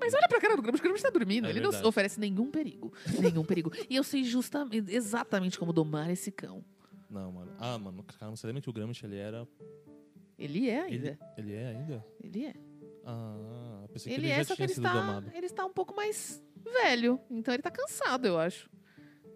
Mas 0.00 0.12
olha 0.14 0.28
pra 0.28 0.40
cara 0.40 0.56
do 0.56 0.62
Gramos, 0.62 0.80
o 0.80 0.82
Gramos 0.82 1.00
tá 1.00 1.10
dormindo. 1.10 1.46
É 1.46 1.50
ele 1.50 1.60
verdade. 1.60 1.82
não 1.82 1.88
oferece 1.88 2.18
nenhum 2.18 2.50
perigo. 2.50 2.92
Nenhum 3.20 3.44
perigo. 3.44 3.70
E 3.88 3.94
eu 3.94 4.02
sei 4.02 4.24
justamente, 4.24 4.92
exatamente 4.92 5.58
como 5.58 5.72
domar 5.72 6.10
esse 6.10 6.32
cão. 6.32 6.64
Não, 7.08 7.30
mano. 7.32 7.52
Ah, 7.60 7.78
mano, 7.78 8.02
cara, 8.02 8.30
você 8.32 8.46
lembra 8.48 8.60
que 8.62 8.68
o 8.68 8.72
Gramsci, 8.72 9.06
ele 9.06 9.16
era... 9.16 9.46
Ele 10.38 10.68
é 10.68 10.82
ainda. 10.82 11.18
Ele, 11.36 11.52
ele 11.52 11.54
é 11.54 11.66
ainda? 11.66 12.06
Ele 12.22 12.44
é. 12.44 12.54
Ah, 13.04 13.80
eu 13.82 13.88
pensei 13.88 14.12
Ele 14.12 14.20
que 14.22 14.26
ele 14.26 14.32
é, 14.32 14.36
já 14.38 14.44
só 14.44 14.56
que 14.56 14.62
ele 14.62 14.74
sido 14.74 14.86
está, 14.86 15.00
domado. 15.00 15.30
ele 15.34 15.46
está 15.46 15.64
um 15.64 15.72
pouco 15.72 15.94
mais 15.94 16.42
velho. 16.82 17.20
Então 17.30 17.54
ele 17.54 17.62
tá 17.62 17.70
cansado, 17.70 18.26
eu 18.26 18.38
acho. 18.38 18.68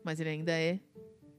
Mas 0.05 0.19
ele 0.21 0.31
ainda 0.31 0.53
é 0.53 0.81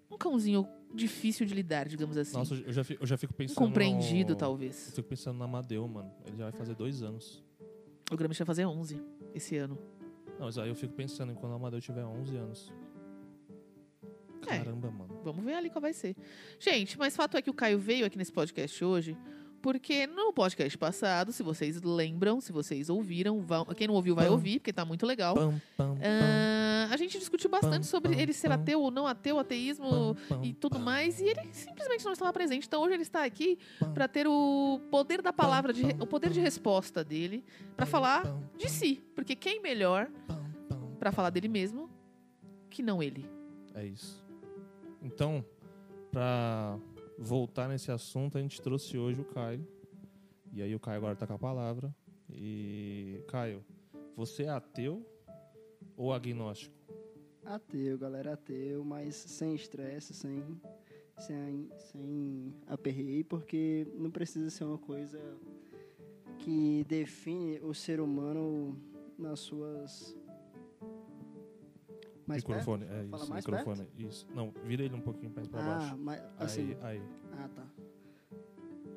um 0.10 0.18
cãozinho 0.18 0.68
difícil 0.94 1.46
de 1.46 1.54
lidar, 1.54 1.88
digamos 1.88 2.18
assim. 2.18 2.38
Nossa, 2.38 2.56
eu 2.56 2.72
já, 2.72 2.84
fico, 2.84 3.04
eu 3.04 3.08
já 3.08 3.18
fico 3.18 3.34
pensando... 3.34 3.58
Incompreendido, 3.58 4.30
no... 4.30 4.34
Eu 4.34 4.38
talvez. 4.38 4.92
fico 4.96 5.08
pensando 5.08 5.38
no 5.38 5.44
Amadeu, 5.44 5.88
mano. 5.88 6.12
Ele 6.26 6.38
já 6.38 6.50
vai 6.50 6.54
fazer 6.54 6.76
dois 6.76 7.04
anos. 7.04 7.44
O 8.12 8.16
Grêmio 8.16 8.36
vai 8.36 8.46
fazer 8.46 8.66
11 8.66 9.02
esse 9.34 9.58
ano. 9.58 9.78
Não, 10.40 10.46
mas 10.46 10.58
aí 10.58 10.70
eu 10.70 10.76
fico 10.76 10.94
pensando 10.94 11.32
em 11.32 11.36
quando 11.36 11.54
o 11.54 11.56
Amadeu 11.56 11.80
tiver 11.80 12.04
11 12.04 12.36
anos. 12.36 12.74
É. 14.48 14.58
Caramba, 14.58 14.90
mano. 14.90 15.22
Vamos 15.24 15.44
ver 15.46 15.54
ali 15.54 15.70
qual 15.70 15.82
vai 15.82 15.94
ser. 15.94 16.16
Gente, 16.60 16.98
mas 16.98 17.16
fato 17.16 17.38
é 17.38 17.42
que 17.42 17.50
o 17.50 17.54
Caio 17.54 17.78
veio 17.78 18.06
aqui 18.06 18.18
nesse 18.18 18.32
podcast 18.32 18.84
hoje 18.84 19.18
Porque 19.62 20.08
no 20.08 20.34
podcast 20.34 20.76
passado, 20.78 21.32
se 21.32 21.44
vocês 21.44 21.82
lembram, 21.82 22.42
se 22.42 22.52
vocês 22.52 22.90
ouviram, 22.90 23.42
vão- 23.42 23.66
quem 23.66 23.88
não 23.88 23.94
ouviu 23.94 24.16
vai 24.16 24.26
Pam. 24.26 24.32
ouvir, 24.32 24.60
porque 24.60 24.74
tá 24.74 24.84
muito 24.84 25.06
legal. 25.06 25.36
Pam, 25.36 25.62
pam, 25.78 25.98
Ah, 26.02 26.88
a 26.92 26.98
gente 26.98 27.18
discutiu 27.20 27.50
bastante 27.50 27.86
sobre 27.86 28.20
ele 28.20 28.34
ser 28.34 28.52
ateu 28.52 28.82
ou 28.82 28.90
não 28.92 29.06
ateu, 29.06 29.38
ateísmo 29.40 30.18
e 30.42 30.54
tudo 30.54 30.80
mais, 30.80 31.20
e 31.22 31.26
ele 31.26 31.48
simplesmente 31.54 32.04
não 32.04 32.12
estava 32.12 32.34
presente. 32.34 32.66
Então 32.68 32.82
hoje 32.82 32.94
ele 32.96 33.04
está 33.04 33.24
aqui 33.24 33.58
para 33.94 34.08
ter 34.08 34.28
o 34.28 34.82
poder 34.90 35.22
da 35.22 35.32
palavra, 35.32 35.72
de, 35.72 35.84
o 36.00 36.08
poder 36.08 36.32
de 36.32 36.40
resposta 36.40 37.04
dele, 37.04 37.46
para 37.78 37.86
falar 37.86 38.24
de 38.58 38.68
si. 38.70 39.02
Porque 39.16 39.36
quem 39.36 39.62
melhor 39.62 40.10
para 41.00 41.12
falar 41.12 41.30
dele 41.30 41.48
mesmo 41.48 41.90
que 42.70 42.82
não 42.82 43.02
ele? 43.02 43.30
É 43.76 43.86
isso. 43.86 44.24
Então, 45.04 45.46
pra 46.12 46.78
voltar 47.22 47.70
nesse 47.70 47.92
assunto, 47.92 48.38
a 48.38 48.42
gente 48.42 48.60
trouxe 48.62 48.98
hoje 48.98 49.22
o 49.22 49.26
Caio. 49.26 49.66
E 50.52 50.62
aí 50.62 50.76
o 50.76 50.80
Caio 50.80 50.98
agora 50.98 51.16
tá 51.16 51.28
com 51.28 51.34
a 51.34 51.40
palavra. 51.40 51.96
E 52.30 53.22
Caio, 53.28 53.64
você 54.16 54.44
é 54.44 54.50
ateu 54.50 55.06
ou 55.96 56.12
agnóstico? 56.12 56.76
Ateu, 57.46 57.98
galera, 57.98 58.34
ateu, 58.34 58.84
mas 58.84 59.16
sem 59.16 59.54
estresse, 59.54 60.14
sem, 60.14 60.44
sem, 61.18 61.70
sem 61.78 62.54
aperreio, 62.68 63.26
porque 63.26 63.88
não 63.94 64.10
precisa 64.10 64.50
ser 64.50 64.64
uma 64.64 64.78
coisa 64.78 65.20
que 66.40 66.84
define 66.88 67.60
o 67.60 67.74
ser 67.74 68.00
humano 68.00 68.76
nas 69.18 69.40
suas. 69.40 70.16
Mais 72.32 72.44
perto? 72.44 72.58
microfone, 72.60 72.84
é 72.86 72.88
Fala 73.10 73.24
isso, 73.24 73.30
mais 73.32 73.46
microfone, 73.46 73.88
isso. 73.98 74.28
Não, 74.34 74.52
vira 74.66 74.84
ele 74.84 74.96
um 74.96 75.02
pouquinho 75.02 75.32
mais 75.36 75.48
pra 75.48 75.60
Ah, 75.62 75.78
baixo. 75.80 75.98
mas 75.98 76.22
assim. 76.38 76.76
Aí, 76.82 76.98
aí. 76.98 77.02
Ah, 77.34 77.50
tá. 77.56 77.64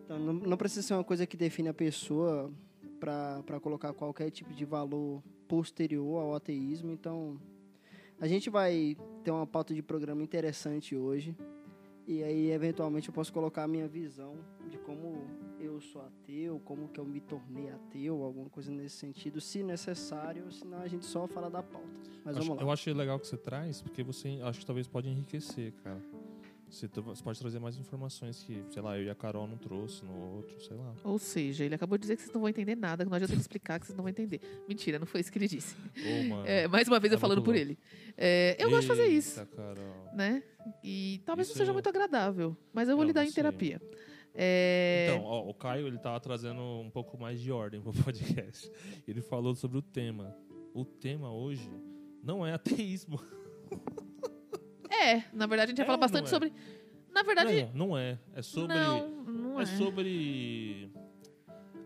Então, 0.04 0.18
não, 0.18 0.32
não 0.34 0.56
precisa 0.56 0.82
ser 0.82 0.94
uma 0.94 1.04
coisa 1.04 1.26
que 1.26 1.36
define 1.36 1.68
a 1.68 1.74
pessoa 1.74 2.52
para 3.00 3.58
colocar 3.60 3.92
qualquer 3.92 4.30
tipo 4.30 4.52
de 4.52 4.64
valor 4.64 5.22
posterior 5.48 6.22
ao 6.22 6.34
ateísmo. 6.34 6.90
Então, 6.90 7.38
a 8.20 8.26
gente 8.26 8.48
vai 8.50 8.96
ter 9.22 9.30
uma 9.30 9.46
pauta 9.46 9.74
de 9.74 9.82
programa 9.82 10.22
interessante 10.22 10.94
hoje. 10.96 11.36
E 12.06 12.22
aí, 12.22 12.50
eventualmente, 12.50 13.08
eu 13.08 13.14
posso 13.14 13.32
colocar 13.32 13.64
a 13.64 13.68
minha 13.68 13.88
visão 13.88 14.34
de 14.68 14.76
como 14.78 15.22
eu 15.64 15.80
sou 15.80 16.02
ateu, 16.02 16.60
como 16.64 16.88
que 16.88 16.98
eu 17.00 17.04
me 17.04 17.20
tornei 17.20 17.70
ateu, 17.70 18.22
alguma 18.22 18.48
coisa 18.48 18.70
nesse 18.70 18.96
sentido, 18.96 19.40
se 19.40 19.62
necessário, 19.62 20.50
senão 20.52 20.78
a 20.80 20.88
gente 20.88 21.04
só 21.04 21.26
fala 21.26 21.50
da 21.50 21.62
pauta. 21.62 21.88
Mas 22.24 22.36
Acho- 22.36 22.46
vamos 22.46 22.62
lá. 22.62 22.68
Eu 22.68 22.72
achei 22.72 22.92
legal 22.94 23.18
que 23.18 23.26
você 23.26 23.36
traz, 23.36 23.82
porque 23.82 24.02
você 24.02 24.38
acho 24.42 24.60
que 24.60 24.66
talvez 24.66 24.86
pode 24.88 25.08
enriquecer, 25.08 25.72
cara. 25.82 26.00
Você, 26.70 26.88
você 26.88 27.22
pode 27.22 27.38
trazer 27.38 27.60
mais 27.60 27.76
informações 27.76 28.42
que, 28.42 28.60
sei 28.70 28.82
lá, 28.82 28.98
eu 28.98 29.04
e 29.04 29.10
a 29.10 29.14
Carol 29.14 29.46
não 29.46 29.56
trouxe 29.56 30.04
no 30.04 30.12
outro, 30.34 30.60
sei 30.60 30.76
lá. 30.76 30.92
Ou 31.04 31.18
seja, 31.20 31.64
ele 31.64 31.74
acabou 31.76 31.96
de 31.96 32.02
dizer 32.02 32.16
que 32.16 32.22
vocês 32.22 32.34
não 32.34 32.40
vão 32.40 32.48
entender 32.50 32.74
nada, 32.74 33.04
que 33.04 33.10
não 33.10 33.14
adianta 33.14 33.32
ele 33.32 33.40
explicar 33.40 33.78
que 33.78 33.86
vocês 33.86 33.96
não 33.96 34.02
vão 34.02 34.10
entender. 34.10 34.40
Mentira, 34.68 34.98
não 34.98 35.06
foi 35.06 35.20
isso 35.20 35.30
que 35.30 35.38
ele 35.38 35.46
disse. 35.46 35.76
Mano. 36.28 36.44
É, 36.46 36.66
mais 36.66 36.88
uma 36.88 36.98
vez 36.98 37.12
eu 37.12 37.16
É 37.16 37.20
falando 37.20 37.42
por 37.42 37.54
ele. 37.54 37.78
É, 38.16 38.56
eu 38.58 38.70
gosto 38.70 38.82
de 38.82 38.88
fazer 38.88 39.06
isso. 39.06 39.38
Eita, 39.38 39.54
Carol. 39.54 40.08
né? 40.16 40.42
E 40.82 41.20
talvez 41.24 41.46
Isso 41.46 41.56
não 41.56 41.58
seja 41.60 41.70
eu- 41.70 41.74
muito 41.74 41.88
agradável, 41.88 42.56
mas 42.72 42.88
eu 42.88 42.96
vou 42.96 43.04
Não, 43.04 43.08
lidar 43.08 43.20
não 43.20 43.28
em 43.28 43.30
sei. 43.30 43.42
É, 44.34 45.06
Então, 45.10 45.24
ó, 45.24 45.48
o 45.48 45.54
Caio 45.54 45.86
ele 45.86 45.98
tava 45.98 46.18
trazendo 46.20 46.60
um 46.60 46.90
pouco 46.90 47.16
mais 47.18 47.40
de 47.40 47.52
ordem 47.52 47.80
pro 47.80 47.92
podcast. 48.02 48.70
Ele 49.06 49.20
falou 49.20 49.54
sobre 49.54 49.78
o 49.78 49.82
tema. 49.82 50.36
O 50.74 50.84
tema 50.84 51.32
hoje 51.32 51.70
não 52.22 52.44
é 52.44 52.52
ateísmo. 52.52 53.20
é, 54.90 55.22
na 55.32 55.46
verdade 55.46 55.70
a 55.72 55.74
gente 55.74 55.76
vai 55.78 55.84
É 55.84 55.86
falar 55.86 55.96
ou 55.96 56.00
bastante 56.00 56.26
é? 56.26 56.28
sobre. 56.30 56.52
Na 57.12 57.22
verdade, 57.22 57.70
Não, 57.74 57.88
não 57.88 57.98
é. 57.98 58.18
É 58.34 58.42
sobre. 58.42 58.74
não, 58.76 59.08
não 59.24 59.60
é. 59.60 59.62
É 59.62 59.66
sobre. 59.66 60.90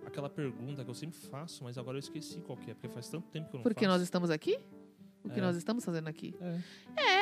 Aquela 0.06 0.30
pergunta 0.30 0.82
que 0.82 0.90
eu 0.90 0.94
sempre 0.94 1.18
faço, 1.18 1.62
mas 1.62 1.76
agora 1.76 1.96
eu 1.96 2.00
esqueci 2.00 2.40
qual 2.40 2.56
que 2.56 2.70
é, 2.70 2.74
porque 2.74 2.88
faz 2.88 3.08
tanto 3.10 3.28
tempo 3.28 3.50
que 3.50 3.56
eu 3.56 3.58
não 3.58 3.62
Porque 3.62 3.84
faço. 3.84 3.92
nós 3.98 4.02
estamos 4.02 4.30
aqui? 4.30 4.58
O 5.22 5.28
que 5.28 5.38
É. 5.38 5.42
nós 5.42 5.54
estamos 5.54 5.84
fazendo 5.84 6.08
aqui? 6.08 6.34
É, 6.40 6.58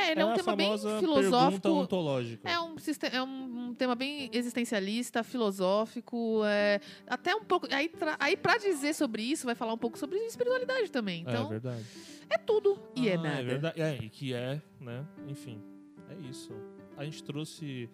É, 0.06 0.12
ele 0.12 0.20
é, 0.20 0.24
um 0.24 0.30
a 0.30 0.34
tema 0.34 0.56
bem 0.56 0.70
filosófico. 1.00 1.68
ontológica. 1.68 2.48
É 2.48 2.58
um, 2.60 2.76
é 3.12 3.22
um, 3.22 3.68
um 3.68 3.74
tema 3.74 3.94
bem 3.94 4.30
existencialista, 4.32 5.22
filosófico, 5.22 6.42
é, 6.44 6.80
até 7.06 7.34
um 7.34 7.44
pouco. 7.44 7.66
Aí, 7.72 7.90
aí, 8.18 8.36
pra 8.36 8.56
dizer 8.58 8.94
sobre 8.94 9.22
isso, 9.22 9.44
vai 9.46 9.54
falar 9.54 9.72
um 9.72 9.78
pouco 9.78 9.98
sobre 9.98 10.18
espiritualidade 10.18 10.90
também. 10.90 11.24
É 11.26 11.30
Então, 11.30 11.48
verdade. 11.48 11.84
é, 12.30 12.38
tudo 12.38 12.78
e 12.94 13.08
é 13.08 13.14
Ah, 13.14 13.22
nada. 13.22 13.40
É 13.40 13.44
verdade. 13.44 13.80
É, 13.82 13.96
e 13.96 14.08
que 14.08 14.32
é, 14.32 14.60
né? 14.80 15.04
Enfim, 15.28 15.60
é 16.08 16.14
isso. 16.28 16.52
A 16.96 17.04
gente 17.04 17.22
trouxe 17.24 17.88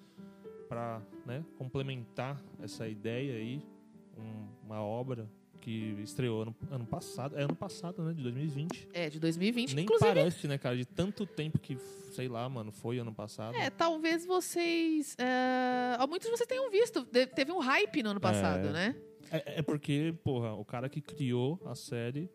pra 0.69 1.02
né, 1.26 1.45
complementar 1.59 2.40
essa 2.62 2.88
ideia 2.88 3.35
aí 3.37 3.62
um- 4.16 4.47
uma 4.66 4.83
obra 4.83 5.28
que 5.62 5.97
estreou 6.02 6.42
ano, 6.42 6.54
ano 6.71 6.85
passado. 6.85 7.38
É 7.38 7.42
ano 7.45 7.54
passado, 7.54 8.02
né? 8.02 8.12
De 8.12 8.23
2020. 8.23 8.88
É, 8.92 9.09
de 9.09 9.19
2020. 9.21 9.75
Nem 9.75 9.85
Inclusive, 9.85 10.09
parece, 10.09 10.49
né, 10.49 10.59
cara? 10.59 10.76
De 10.76 10.85
tanto 10.85 11.25
tempo 11.25 11.59
que, 11.59 11.76
sei 12.12 12.28
lá, 12.28 12.47
mano, 12.49 12.73
foi 12.73 12.99
ano 12.99 13.14
passado. 13.14 13.54
É, 13.57 13.71
talvez 13.71 14.26
vocês. 14.26 15.16
É, 15.19 15.97
ó, 16.00 16.07
muitos 16.07 16.28
de 16.28 16.37
vocês 16.37 16.47
tenham 16.49 16.71
visto. 16.71 17.04
Teve 17.35 17.52
um 17.52 17.61
hype 17.61 18.02
no 18.02 18.11
ano 18.11 18.21
passado, 18.21 18.69
É. 18.69 18.73
né? 18.73 18.97
É, 19.31 19.59
é 19.61 19.62
porque, 19.62 20.14
porra, 20.23 20.52
o 20.52 20.64
cara 20.64 20.88
que 20.88 21.00
criou 21.00 21.59
a 21.64 21.75
série 21.75 22.28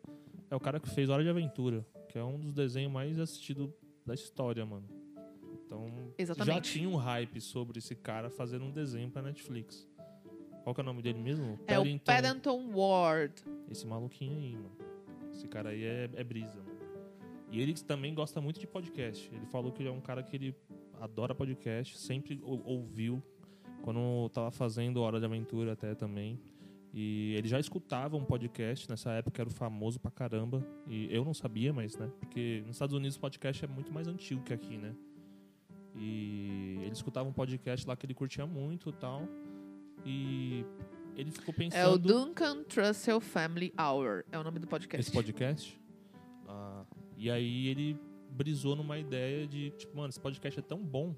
é 0.50 0.56
o 0.56 0.60
cara 0.60 0.80
que 0.80 0.88
fez 0.90 1.08
Hora 1.08 1.22
de 1.22 1.28
Aventura, 1.28 1.86
que 2.08 2.18
é 2.18 2.24
um 2.24 2.38
dos 2.38 2.52
desenhos 2.52 2.90
mais 2.90 3.18
assistidos 3.20 3.70
da 4.04 4.14
história, 4.14 4.64
mano. 4.66 4.88
Então, 5.66 5.86
já 6.16 6.22
Exatamente. 6.22 6.72
tinha 6.72 6.88
um 6.88 6.96
hype 6.96 7.40
sobre 7.40 7.78
esse 7.78 7.94
cara 7.94 8.30
fazendo 8.30 8.64
um 8.64 8.70
desenho 8.70 9.10
pra 9.10 9.20
Netflix. 9.22 9.86
Qual 10.68 10.74
que 10.74 10.82
é 10.82 10.84
o 10.84 10.84
nome 10.84 11.00
dele 11.00 11.18
mesmo? 11.18 11.58
É 11.66 11.78
o 11.78 11.82
Paddington. 11.82 12.04
Paddington 12.04 12.70
Ward. 12.74 13.32
Esse 13.70 13.86
maluquinho 13.86 14.36
aí, 14.38 14.52
mano. 14.52 14.70
Esse 15.32 15.48
cara 15.48 15.70
aí 15.70 15.82
é, 15.82 16.10
é 16.14 16.22
brisa, 16.22 16.56
mano. 16.56 16.78
E 17.50 17.58
ele 17.58 17.72
também 17.72 18.12
gosta 18.12 18.38
muito 18.38 18.60
de 18.60 18.66
podcast. 18.66 19.30
Ele 19.34 19.46
falou 19.46 19.72
que 19.72 19.80
ele 19.80 19.88
é 19.88 19.92
um 19.92 20.02
cara 20.02 20.22
que 20.22 20.36
ele 20.36 20.54
adora 21.00 21.34
podcast, 21.34 21.96
sempre 21.96 22.38
ou- 22.42 22.62
ouviu 22.66 23.22
quando 23.80 24.28
tava 24.28 24.50
fazendo 24.50 25.00
Hora 25.00 25.18
de 25.18 25.24
Aventura 25.24 25.72
até 25.72 25.94
também. 25.94 26.38
E 26.92 27.34
ele 27.38 27.48
já 27.48 27.58
escutava 27.58 28.14
um 28.18 28.24
podcast, 28.26 28.90
nessa 28.90 29.12
época 29.12 29.40
era 29.40 29.48
o 29.48 29.52
famoso 29.52 29.98
pra 29.98 30.10
caramba. 30.10 30.62
E 30.86 31.08
eu 31.10 31.24
não 31.24 31.32
sabia, 31.32 31.72
mas, 31.72 31.96
né? 31.96 32.10
Porque 32.20 32.62
nos 32.66 32.76
Estados 32.76 32.94
Unidos 32.94 33.16
o 33.16 33.20
podcast 33.20 33.64
é 33.64 33.68
muito 33.68 33.90
mais 33.90 34.06
antigo 34.06 34.42
que 34.42 34.52
aqui, 34.52 34.76
né? 34.76 34.94
E 35.96 36.76
ele 36.82 36.92
escutava 36.92 37.26
um 37.26 37.32
podcast 37.32 37.86
lá 37.88 37.96
que 37.96 38.04
ele 38.04 38.12
curtia 38.12 38.44
muito 38.46 38.90
e 38.90 38.92
tal. 38.92 39.22
E 40.04 40.64
ele 41.16 41.30
ficou 41.30 41.52
pensando... 41.54 41.78
É 41.80 41.86
o 41.86 41.98
Duncan 41.98 42.62
Trussell 42.64 43.20
Family 43.20 43.72
Hour. 43.78 44.24
É 44.30 44.38
o 44.38 44.44
nome 44.44 44.58
do 44.58 44.66
podcast. 44.66 45.00
Esse 45.00 45.12
podcast? 45.12 45.78
Ah, 46.46 46.84
e 47.16 47.30
aí 47.30 47.66
ele 47.68 47.98
brisou 48.30 48.76
numa 48.76 48.98
ideia 48.98 49.46
de, 49.46 49.70
tipo, 49.70 49.96
mano, 49.96 50.08
esse 50.08 50.20
podcast 50.20 50.58
é 50.58 50.62
tão 50.62 50.78
bom 50.84 51.14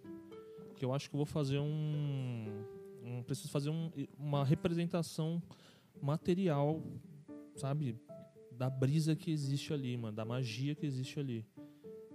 que 0.77 0.85
eu 0.85 0.93
acho 0.95 1.09
que 1.11 1.15
eu 1.15 1.19
vou 1.19 1.27
fazer 1.27 1.59
um. 1.59 2.65
um- 3.05 3.23
preciso 3.23 3.49
fazer 3.51 3.69
um- 3.71 3.91
uma 4.19 4.45
representação 4.45 5.43
material, 6.01 6.83
sabe? 7.55 7.99
Da 8.53 8.71
brisa 8.71 9.15
que 9.15 9.31
existe 9.31 9.73
ali, 9.73 9.97
mano, 9.97 10.17
da 10.17 10.25
magia 10.25 10.75
que 10.75 10.87
existe 10.87 11.21
ali. 11.21 11.47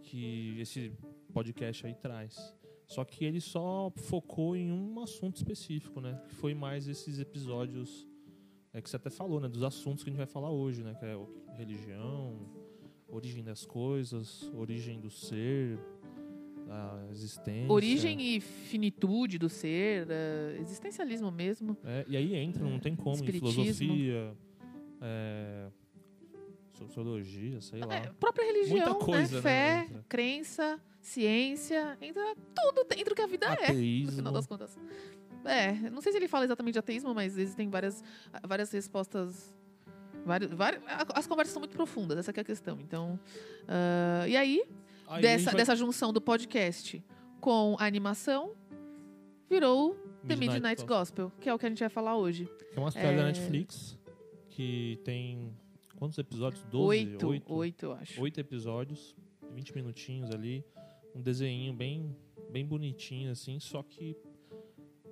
Que 0.02 0.60
esse 0.60 0.92
podcast 1.34 1.86
aí 1.86 1.94
traz. 1.96 2.56
Só 2.88 3.04
que 3.04 3.26
ele 3.26 3.42
só 3.42 3.92
focou 3.96 4.56
em 4.56 4.72
um 4.72 5.00
assunto 5.02 5.38
específico, 5.38 6.00
né? 6.00 6.22
Que 6.28 6.36
foi 6.36 6.54
mais 6.54 6.88
esses 6.88 7.20
episódios 7.20 8.08
é 8.72 8.82
que 8.82 8.90
você 8.90 8.98
até 8.98 9.10
falou, 9.10 9.40
né? 9.40 9.48
Dos 9.48 9.64
assuntos 9.64 10.04
que 10.04 10.10
a 10.10 10.12
gente 10.12 10.18
vai 10.18 10.28
falar 10.28 10.52
hoje, 10.52 10.84
né? 10.84 10.94
Que 11.00 11.06
é 11.06 11.18
religião, 11.56 12.38
origem 13.08 13.44
das 13.44 13.66
coisas, 13.66 14.52
origem 14.54 15.00
do 15.00 15.10
ser, 15.10 15.80
a 16.70 17.08
existência. 17.10 17.72
Origem 17.72 18.22
e 18.22 18.42
finitude 18.42 19.38
do 19.38 19.48
ser, 19.48 20.08
é, 20.10 20.58
existencialismo 20.60 21.32
mesmo. 21.32 21.78
É, 21.84 22.06
e 22.08 22.18
aí 22.18 22.36
entra, 22.36 22.64
não 22.64 22.80
tem 22.80 22.96
como, 22.96 23.24
em 23.24 23.32
filosofia, 23.32 24.36
é, 25.02 25.70
sociologia, 26.74 27.62
sei 27.62 27.80
lá. 27.80 27.96
É, 27.96 28.12
própria 28.20 28.46
religião, 28.46 28.90
Muita 28.90 29.06
coisa, 29.06 29.36
né? 29.36 29.36
né, 29.36 29.42
Fé, 29.42 29.86
entra. 29.86 30.06
crença, 30.10 30.82
ciência, 31.06 31.98
entra 32.02 32.36
tudo 32.56 32.84
dentro 32.90 33.10
do 33.10 33.16
que 33.16 33.22
a 33.22 33.28
vida 33.28 33.46
é, 33.46 33.50
no 33.50 33.54
Ateísmo. 33.64 34.12
final 34.18 34.34
das 34.34 34.48
contas. 34.48 34.78
É, 35.46 35.74
não 35.92 36.02
sei 36.02 36.12
se 36.12 36.18
ele 36.18 36.28
fala 36.28 36.44
exatamente 36.46 36.74
de 36.74 36.80
ateísmo, 36.80 37.14
mas 37.14 37.38
existem 37.38 37.70
várias, 37.70 38.04
várias 38.48 38.72
respostas. 38.72 39.54
Várias, 40.26 40.50
várias, 40.52 40.82
as 41.14 41.28
conversas 41.28 41.54
são 41.54 41.60
muito 41.60 41.74
profundas, 41.76 42.18
essa 42.18 42.34
que 42.34 42.40
é 42.40 42.42
a 42.42 42.44
questão. 42.44 42.80
Então, 42.82 43.20
ah, 43.68 44.28
e 44.28 44.36
aí, 44.36 44.64
Aí 45.08 45.22
dessa, 45.22 45.46
vai- 45.52 45.56
dessa 45.56 45.76
junção 45.76 46.12
do 46.12 46.20
podcast 46.20 47.04
com 47.40 47.76
a 47.80 47.86
animação, 47.86 48.54
virou 49.48 49.94
The 50.28 50.36
Midnight 50.36 50.54
Midnight 50.54 50.86
Gospel. 50.86 51.26
Gospel, 51.28 51.32
que 51.40 51.48
é 51.48 51.54
o 51.54 51.60
que 51.60 51.66
a 51.68 51.70
gente 51.70 51.80
vai 51.80 51.90
falar 51.90 52.18
hoje. 52.18 52.50
É 52.76 52.80
uma 52.80 52.90
série 52.90 53.16
da 53.16 53.22
É. 53.22 53.26
Netflix 53.26 53.96
que 54.50 55.00
tem 55.04 55.54
quantos 55.96 56.18
episódios? 56.18 56.64
12? 56.72 56.88
oito, 56.88 57.28
Oito? 57.28 57.54
oito, 57.54 57.86
eu 57.86 57.94
acho. 57.94 58.20
Oito 58.20 58.40
episódios, 58.40 59.16
20 59.54 59.76
minutinhos 59.76 60.32
ali, 60.32 60.66
um 61.16 61.22
desenho 61.22 61.74
bem, 61.74 62.16
bem 62.52 62.66
bonitinho, 62.66 63.32
assim, 63.32 63.60
só 63.60 63.82
que 63.82 64.16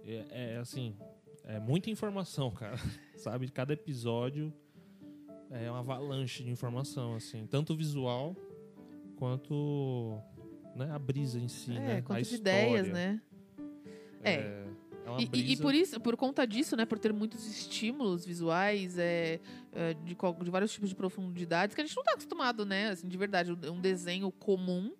é, 0.05 0.25
é, 0.29 0.57
assim, 0.57 0.95
é 1.45 1.59
muita 1.59 1.89
informação, 1.89 2.51
cara. 2.51 2.77
Sabe? 3.15 3.49
Cada 3.49 3.73
episódio 3.73 4.53
é 5.49 5.69
uma 5.71 5.79
avalanche 5.79 6.43
de 6.43 6.49
informação, 6.49 7.15
assim. 7.15 7.47
Tanto 7.47 7.75
visual 7.75 8.35
quanto 9.15 10.19
né, 10.75 10.91
a 10.91 10.99
brisa 10.99 11.39
em 11.39 11.47
si, 11.47 11.71
É, 11.71 11.79
né? 11.79 12.01
Quantas 12.01 12.31
ideias, 12.31 12.87
né? 12.89 13.21
É. 14.23 14.31
É, 14.33 14.67
é 15.05 15.09
uma 15.09 15.21
E, 15.21 15.29
e- 15.33 15.51
e 15.53 15.57
por 15.57 15.73
isso, 15.75 15.99
por 15.99 16.17
conta 16.17 16.45
disso, 16.47 16.75
né, 16.75 16.85
por 16.85 16.97
ter 16.97 17.13
muitos 17.13 17.45
estímulos 17.47 18.25
visuais, 18.25 18.97
é, 18.97 19.39
é, 19.71 19.93
de, 19.93 20.15
de 20.15 20.51
vários 20.51 20.71
tipos 20.71 20.89
de 20.89 20.95
profundidades, 20.95 21.75
que 21.75 21.81
a 21.81 21.85
gente 21.85 21.95
não 21.95 22.03
tá 22.03 22.13
acostumado, 22.13 22.65
né, 22.65 22.89
assim, 22.89 23.07
de 23.07 23.17
verdade, 23.17 23.51
um 23.69 23.79
desenho 23.79 24.31
comum, 24.31 24.93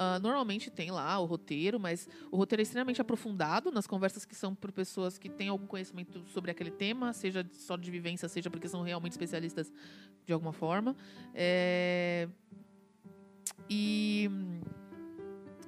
ah, 0.00 0.20
normalmente 0.20 0.70
tem 0.70 0.92
lá 0.92 1.18
o 1.18 1.24
roteiro, 1.24 1.80
mas 1.80 2.08
o 2.30 2.36
roteiro 2.36 2.60
é 2.60 2.62
extremamente 2.62 3.00
aprofundado 3.00 3.72
nas 3.72 3.84
conversas 3.84 4.24
que 4.24 4.34
são 4.34 4.54
por 4.54 4.70
pessoas 4.70 5.18
que 5.18 5.28
têm 5.28 5.48
algum 5.48 5.66
conhecimento 5.66 6.22
sobre 6.28 6.52
aquele 6.52 6.70
tema, 6.70 7.12
seja 7.12 7.44
só 7.52 7.76
de 7.76 7.90
vivência, 7.90 8.28
seja 8.28 8.48
porque 8.48 8.68
são 8.68 8.82
realmente 8.82 9.12
especialistas 9.12 9.72
de 10.24 10.32
alguma 10.32 10.52
forma. 10.52 10.94
É, 11.34 12.28
E 13.68 14.30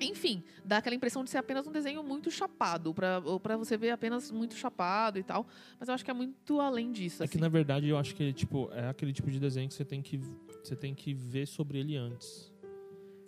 enfim, 0.01 0.45
dá 0.65 0.79
aquela 0.79 0.95
impressão 0.95 1.25
de 1.25 1.31
ser 1.31 1.39
apenas 1.39 1.67
um 1.67 1.73
desenho 1.73 2.03
muito 2.03 2.31
chapado, 2.31 2.95
pra 2.95 3.57
você 3.57 3.77
ver 3.77 3.91
apenas 3.91 4.31
muito 4.31 4.55
chapado 4.55 5.19
e 5.19 5.25
tal. 5.25 5.47
Mas 5.79 5.89
eu 5.89 5.95
acho 5.95 6.05
que 6.05 6.11
é 6.11 6.15
muito 6.15 6.61
além 6.61 6.93
disso. 6.93 7.25
É 7.25 7.27
que 7.27 7.37
assim. 7.37 7.41
na 7.43 7.49
verdade 7.49 7.89
eu 7.89 7.99
acho 7.99 8.15
que 8.15 8.33
tipo, 8.33 8.71
é 8.73 8.89
aquele 8.89 9.13
tipo 9.13 9.29
de 9.29 9.41
desenho 9.41 9.69
que 9.69 9.75
você 9.75 9.85
tem 9.85 10.01
que, 10.01 10.19
você 10.63 10.77
tem 10.77 10.95
que 10.95 11.13
ver 11.13 11.47
sobre 11.47 11.79
ele 11.79 11.97
antes. 11.97 12.50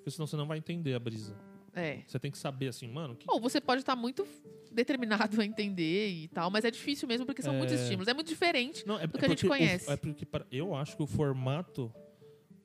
Porque 0.02 0.10
senão 0.10 0.26
você 0.26 0.36
não 0.36 0.46
vai 0.46 0.58
entender 0.58 0.94
a 0.94 0.98
brisa. 0.98 1.36
É. 1.74 2.00
Você 2.06 2.18
tem 2.18 2.30
que 2.30 2.36
saber 2.36 2.68
assim, 2.68 2.86
mano, 2.88 3.14
que 3.16 3.24
Ou 3.30 3.40
você 3.40 3.60
pode 3.60 3.80
estar 3.80 3.94
muito 3.96 4.26
determinado 4.70 5.40
a 5.40 5.44
entender 5.44 6.08
e 6.10 6.28
tal, 6.28 6.50
mas 6.50 6.64
é 6.64 6.70
difícil 6.70 7.06
mesmo 7.08 7.24
porque 7.24 7.40
são 7.40 7.54
É. 7.54 7.58
muitos 7.58 7.78
estímulos. 7.80 8.08
É 8.08 8.14
muito 8.14 8.26
diferente. 8.28 8.86
Não, 8.86 8.98
é, 8.98 9.06
do 9.06 9.16
é 9.16 9.18
que 9.20 9.24
a 9.24 9.28
gente 9.28 9.46
porque 9.46 9.46
o- 9.46 9.66
conhece. 9.66 9.90
é 9.90 9.96
porque 9.96 10.26
eu 10.50 10.74
acho 10.74 10.96
que 10.96 11.02
o 11.02 11.06
formato, 11.06 11.92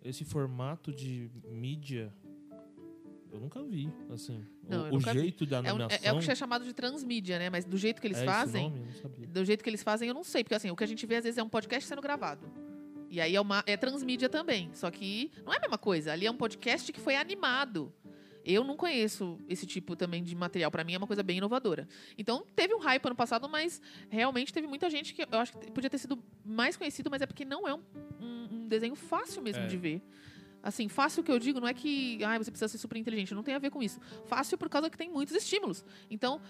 esse 0.03 0.25
formato 0.25 0.91
de 0.91 1.29
mídia, 1.49 2.11
eu 3.31 3.39
nunca 3.39 3.61
vi, 3.63 3.89
assim. 4.09 4.43
Não, 4.67 4.85
o 4.85 4.87
o 4.87 4.91
nunca 4.93 5.13
vi. 5.13 5.19
jeito 5.19 5.45
da 5.45 5.57
É, 5.57 5.61
um- 5.61 5.75
animação. 5.75 5.99
é- 6.01 6.07
é 6.09 6.13
o 6.13 6.19
que 6.19 6.31
é 6.31 6.35
chamado 6.35 6.65
de 6.65 6.73
transmídia, 6.73 7.37
né? 7.39 7.49
Mas 7.49 7.65
do 7.65 7.77
jeito 7.77 8.01
que 8.01 8.07
eles 8.07 8.17
é 8.19 8.25
fazem, 8.25 8.73
do 9.29 9.45
jeito 9.45 9.63
que 9.63 9.69
eles 9.69 9.83
fazem, 9.83 10.07
eu 10.09 10.13
não 10.13 10.23
sei. 10.23 10.43
Porque 10.43 10.55
assim, 10.55 10.71
o 10.71 10.75
que 10.75 10.83
a 10.83 10.87
gente 10.87 11.05
vê 11.05 11.17
às 11.17 11.23
vezes 11.23 11.37
é 11.37 11.43
um 11.43 11.49
podcast 11.49 11.87
sendo 11.87 12.01
gravado. 12.01 12.45
E 13.09 13.19
aí 13.21 13.35
é, 13.35 13.41
uma, 13.41 13.63
é 13.65 13.77
transmídia 13.77 14.27
também. 14.29 14.69
Só 14.73 14.89
que 14.91 15.31
não 15.45 15.53
é 15.53 15.57
a 15.57 15.59
mesma 15.59 15.77
coisa. 15.77 16.11
Ali 16.11 16.25
é 16.25 16.31
um 16.31 16.35
podcast 16.37 16.91
que 16.91 16.99
foi 16.99 17.15
animado. 17.15 17.93
Eu 18.43 18.63
não 18.63 18.77
conheço 18.77 19.37
esse 19.49 19.65
tipo 19.65 19.93
também 19.95 20.23
de 20.23 20.33
material. 20.33 20.71
Pra 20.71 20.83
mim 20.83 20.93
é 20.93 20.97
uma 20.97 21.07
coisa 21.07 21.21
bem 21.21 21.37
inovadora. 21.37 21.87
Então 22.17 22.45
teve 22.55 22.73
um 22.73 22.79
hype 22.79 23.05
ano 23.05 23.15
passado, 23.15 23.47
mas 23.49 23.81
realmente 24.09 24.53
teve 24.53 24.67
muita 24.67 24.89
gente 24.89 25.13
que 25.13 25.21
eu 25.23 25.39
acho 25.39 25.57
que 25.57 25.69
podia 25.71 25.89
ter 25.89 25.97
sido 25.97 26.17
mais 26.45 26.77
conhecido, 26.77 27.09
mas 27.11 27.21
é 27.21 27.25
porque 27.25 27.43
não 27.43 27.67
é 27.67 27.73
um, 27.73 27.81
um- 28.21 28.47
um 28.51 28.67
desenho 28.69 28.95
fácil 28.95 29.41
mesmo 29.41 29.63
É. 29.63 29.67
de 29.67 29.75
ver. 29.77 30.01
Assim, 30.63 30.89
fácil 30.89 31.23
que 31.23 31.31
eu 31.31 31.39
digo 31.39 31.59
não 31.59 31.67
é 31.67 31.73
que 31.73 32.21
ah, 32.23 32.37
você 32.37 32.51
precisa 32.51 32.67
ser 32.67 32.77
super 32.77 32.97
inteligente, 32.97 33.33
não 33.33 33.43
tem 33.43 33.53
a 33.53 33.59
ver 33.59 33.69
com 33.69 33.81
isso. 33.81 33.99
Fácil 34.25 34.57
por 34.57 34.67
causa 34.69 34.89
que 34.89 34.97
tem 34.97 35.09
muitos 35.09 35.33
estímulos. 35.35 35.85
Então, 36.09 36.41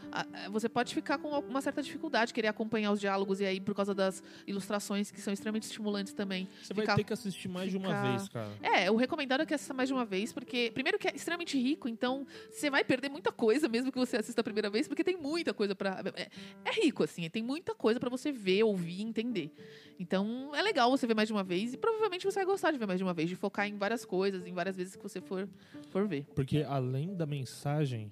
você 0.52 0.68
pode 0.68 0.94
ficar 0.96 1.18
com 1.18 1.30
uma 1.40 1.62
certa 1.62 1.82
dificuldade, 1.84 2.34
querer 2.34 2.48
acompanhar 2.48 2.92
os 2.92 3.00
diálogos, 3.00 3.40
e 3.42 3.46
aí, 3.46 3.60
por 3.60 3.76
causa 3.76 3.94
das 3.94 4.24
ilustrações, 4.48 5.12
que 5.12 5.22
são 5.22 5.32
extremamente 5.34 5.64
estimulantes 5.64 6.14
também. 6.14 6.48
Você 6.64 6.74
vai 6.74 6.84
ficar- 6.84 6.96
ter 6.96 7.04
que 7.04 7.14
assistir 7.14 7.48
mais 7.48 7.70
de 7.70 7.78
uma 7.78 7.88
ficar- 7.90 8.10
vez, 8.12 8.30
cara. 8.30 8.58
É, 8.62 8.90
o 8.90 8.96
recomendado 8.96 9.42
é 9.42 9.46
que 9.46 9.54
assista 9.54 9.74
mais 9.74 9.90
de 9.90 9.94
uma 9.94 10.06
vez, 10.06 10.32
porque, 10.34 10.72
primeiro, 10.74 10.98
que 10.98 11.08
é 11.08 11.16
extremamente 11.16 11.58
rico, 11.60 11.88
então 11.88 12.26
você 12.50 12.70
vai 12.70 12.84
perder 12.84 13.10
muita 13.10 13.32
coisa 13.32 13.68
mesmo 13.70 13.92
que 13.92 13.98
você 14.00 14.18
assista 14.18 14.42
a 14.42 14.44
primeira 14.44 14.70
vez, 14.70 14.88
porque 14.88 15.04
tem 15.04 15.18
muita 15.18 15.54
coisa 15.54 15.76
pra. 15.76 16.02
É, 16.16 16.30
é 16.66 16.72
rico, 16.82 17.04
assim, 17.04 17.30
tem 17.30 17.44
muita 17.44 17.76
coisa 17.76 18.00
pra 18.00 18.10
você 18.10 18.32
ver, 18.32 18.64
ouvir, 18.64 19.02
entender. 19.02 19.52
Então, 20.00 20.52
é 20.56 20.62
legal 20.62 20.90
você 20.92 21.08
ver 21.08 21.16
mais 21.16 21.28
de 21.28 21.34
uma 21.34 21.44
vez, 21.44 21.74
e 21.74 21.78
provavelmente 21.78 22.24
você 22.26 22.36
vai 22.36 22.46
gostar 22.46 22.72
de 22.72 22.78
ver 22.78 22.86
mais 22.88 23.00
de 23.00 23.04
uma 23.04 23.14
vez, 23.14 23.30
de 23.30 23.36
focar 23.36 23.68
em 23.68 23.78
várias 23.78 23.97
coisas, 24.06 24.46
em 24.46 24.54
várias 24.54 24.76
vezes 24.76 24.96
que 24.96 25.04
você 25.04 25.22
for, 25.22 25.48
for 25.90 26.08
ver. 26.08 26.26
Porque 26.36 26.64
além 26.64 27.16
da 27.16 27.26
mensagem, 27.26 28.12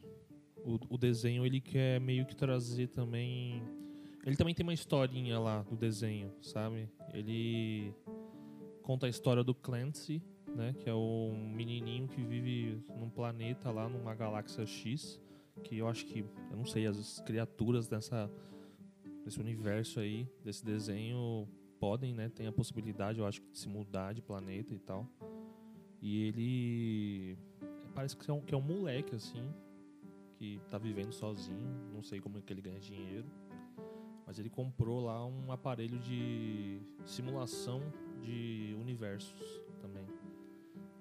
o, 0.65 0.79
o 0.95 0.97
desenho 0.97 1.45
ele 1.45 1.61
quer 1.61 2.01
meio 2.01 2.25
que 2.25 2.35
trazer 2.35 2.87
também. 2.87 3.61
Ele 4.25 4.35
também 4.35 4.55
tem 4.55 4.63
uma 4.65 4.73
historinha 4.73 5.39
lá 5.39 5.61
do 5.61 5.75
desenho, 5.75 6.33
sabe? 6.41 6.89
Ele 7.13 7.93
conta 8.81 9.05
a 9.05 9.09
história 9.09 9.43
do 9.43 9.53
Clancy, 9.53 10.21
né? 10.55 10.73
Que 10.79 10.89
é 10.89 10.93
um 10.93 11.51
menininho 11.53 12.07
que 12.07 12.23
vive 12.23 12.83
num 12.97 13.09
planeta 13.09 13.69
lá, 13.69 13.87
numa 13.87 14.15
galáxia 14.15 14.65
X. 14.65 15.21
Que 15.63 15.77
eu 15.77 15.87
acho 15.87 16.05
que, 16.05 16.19
eu 16.19 16.57
não 16.57 16.65
sei, 16.65 16.87
as 16.87 17.19
criaturas 17.21 17.87
dessa, 17.87 18.29
desse 19.23 19.39
universo 19.39 19.99
aí, 19.99 20.27
desse 20.43 20.65
desenho, 20.65 21.47
podem, 21.79 22.13
né? 22.13 22.29
Tem 22.29 22.47
a 22.47 22.51
possibilidade, 22.51 23.19
eu 23.19 23.27
acho, 23.27 23.41
de 23.51 23.59
se 23.59 23.69
mudar 23.69 24.13
de 24.13 24.21
planeta 24.21 24.73
e 24.73 24.79
tal. 24.79 25.07
E 26.05 26.21
ele 26.27 27.37
parece 27.95 28.15
que 28.15 28.29
é 28.29 28.33
um, 28.33 28.39
que 28.39 28.53
é 28.53 28.57
um 28.57 28.61
moleque, 28.61 29.15
assim, 29.15 29.51
que 30.37 30.61
tá 30.69 30.77
vivendo 30.77 31.11
sozinho, 31.11 31.67
não 31.91 32.03
sei 32.03 32.21
como 32.21 32.37
é 32.37 32.41
que 32.41 32.53
ele 32.53 32.61
ganha 32.61 32.79
dinheiro, 32.79 33.25
mas 34.23 34.37
ele 34.37 34.51
comprou 34.51 35.03
lá 35.03 35.25
um 35.25 35.51
aparelho 35.51 35.97
de 35.97 36.79
simulação 37.05 37.81
de 38.21 38.77
universos 38.79 39.63
também. 39.81 40.05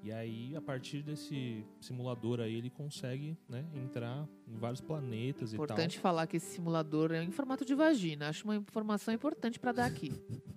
E 0.02 0.10
aí, 0.10 0.56
a 0.56 0.62
partir 0.62 1.02
desse 1.02 1.66
simulador 1.82 2.40
aí, 2.40 2.54
ele 2.54 2.70
consegue, 2.70 3.36
né, 3.46 3.62
entrar 3.74 4.26
em 4.48 4.56
vários 4.56 4.80
planetas 4.80 5.52
e 5.52 5.56
Importante 5.56 5.98
falar 5.98 6.26
que 6.26 6.38
esse 6.38 6.46
simulador 6.46 7.12
é 7.12 7.22
em 7.22 7.30
formato 7.30 7.62
de 7.62 7.74
vagina. 7.74 8.30
Acho 8.30 8.44
uma 8.44 8.56
informação 8.56 9.12
importante 9.12 9.60
pra 9.60 9.70
dar 9.70 9.84
aqui. 9.84 10.08
tal. 10.08 10.38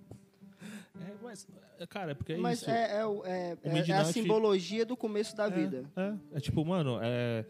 É, 0.99 1.15
mas, 1.21 1.47
cara, 1.85 2.11
é 2.11 2.15
porque 2.15 2.33
é 2.33 2.37
Mas 2.37 2.61
isso. 2.61 2.69
é, 2.71 2.73
é, 2.91 3.01
é- 3.25 3.57
é- 3.63 3.89
é 3.89 3.93
a 3.93 4.05
simbologia 4.05 4.85
do 4.85 4.97
começo 4.97 5.35
da 5.35 5.47
vida. 5.49 5.83
É, 5.95 6.37
é 6.37 6.39
tipo, 6.39 6.63
mano, 6.65 6.97
é, 7.01 7.45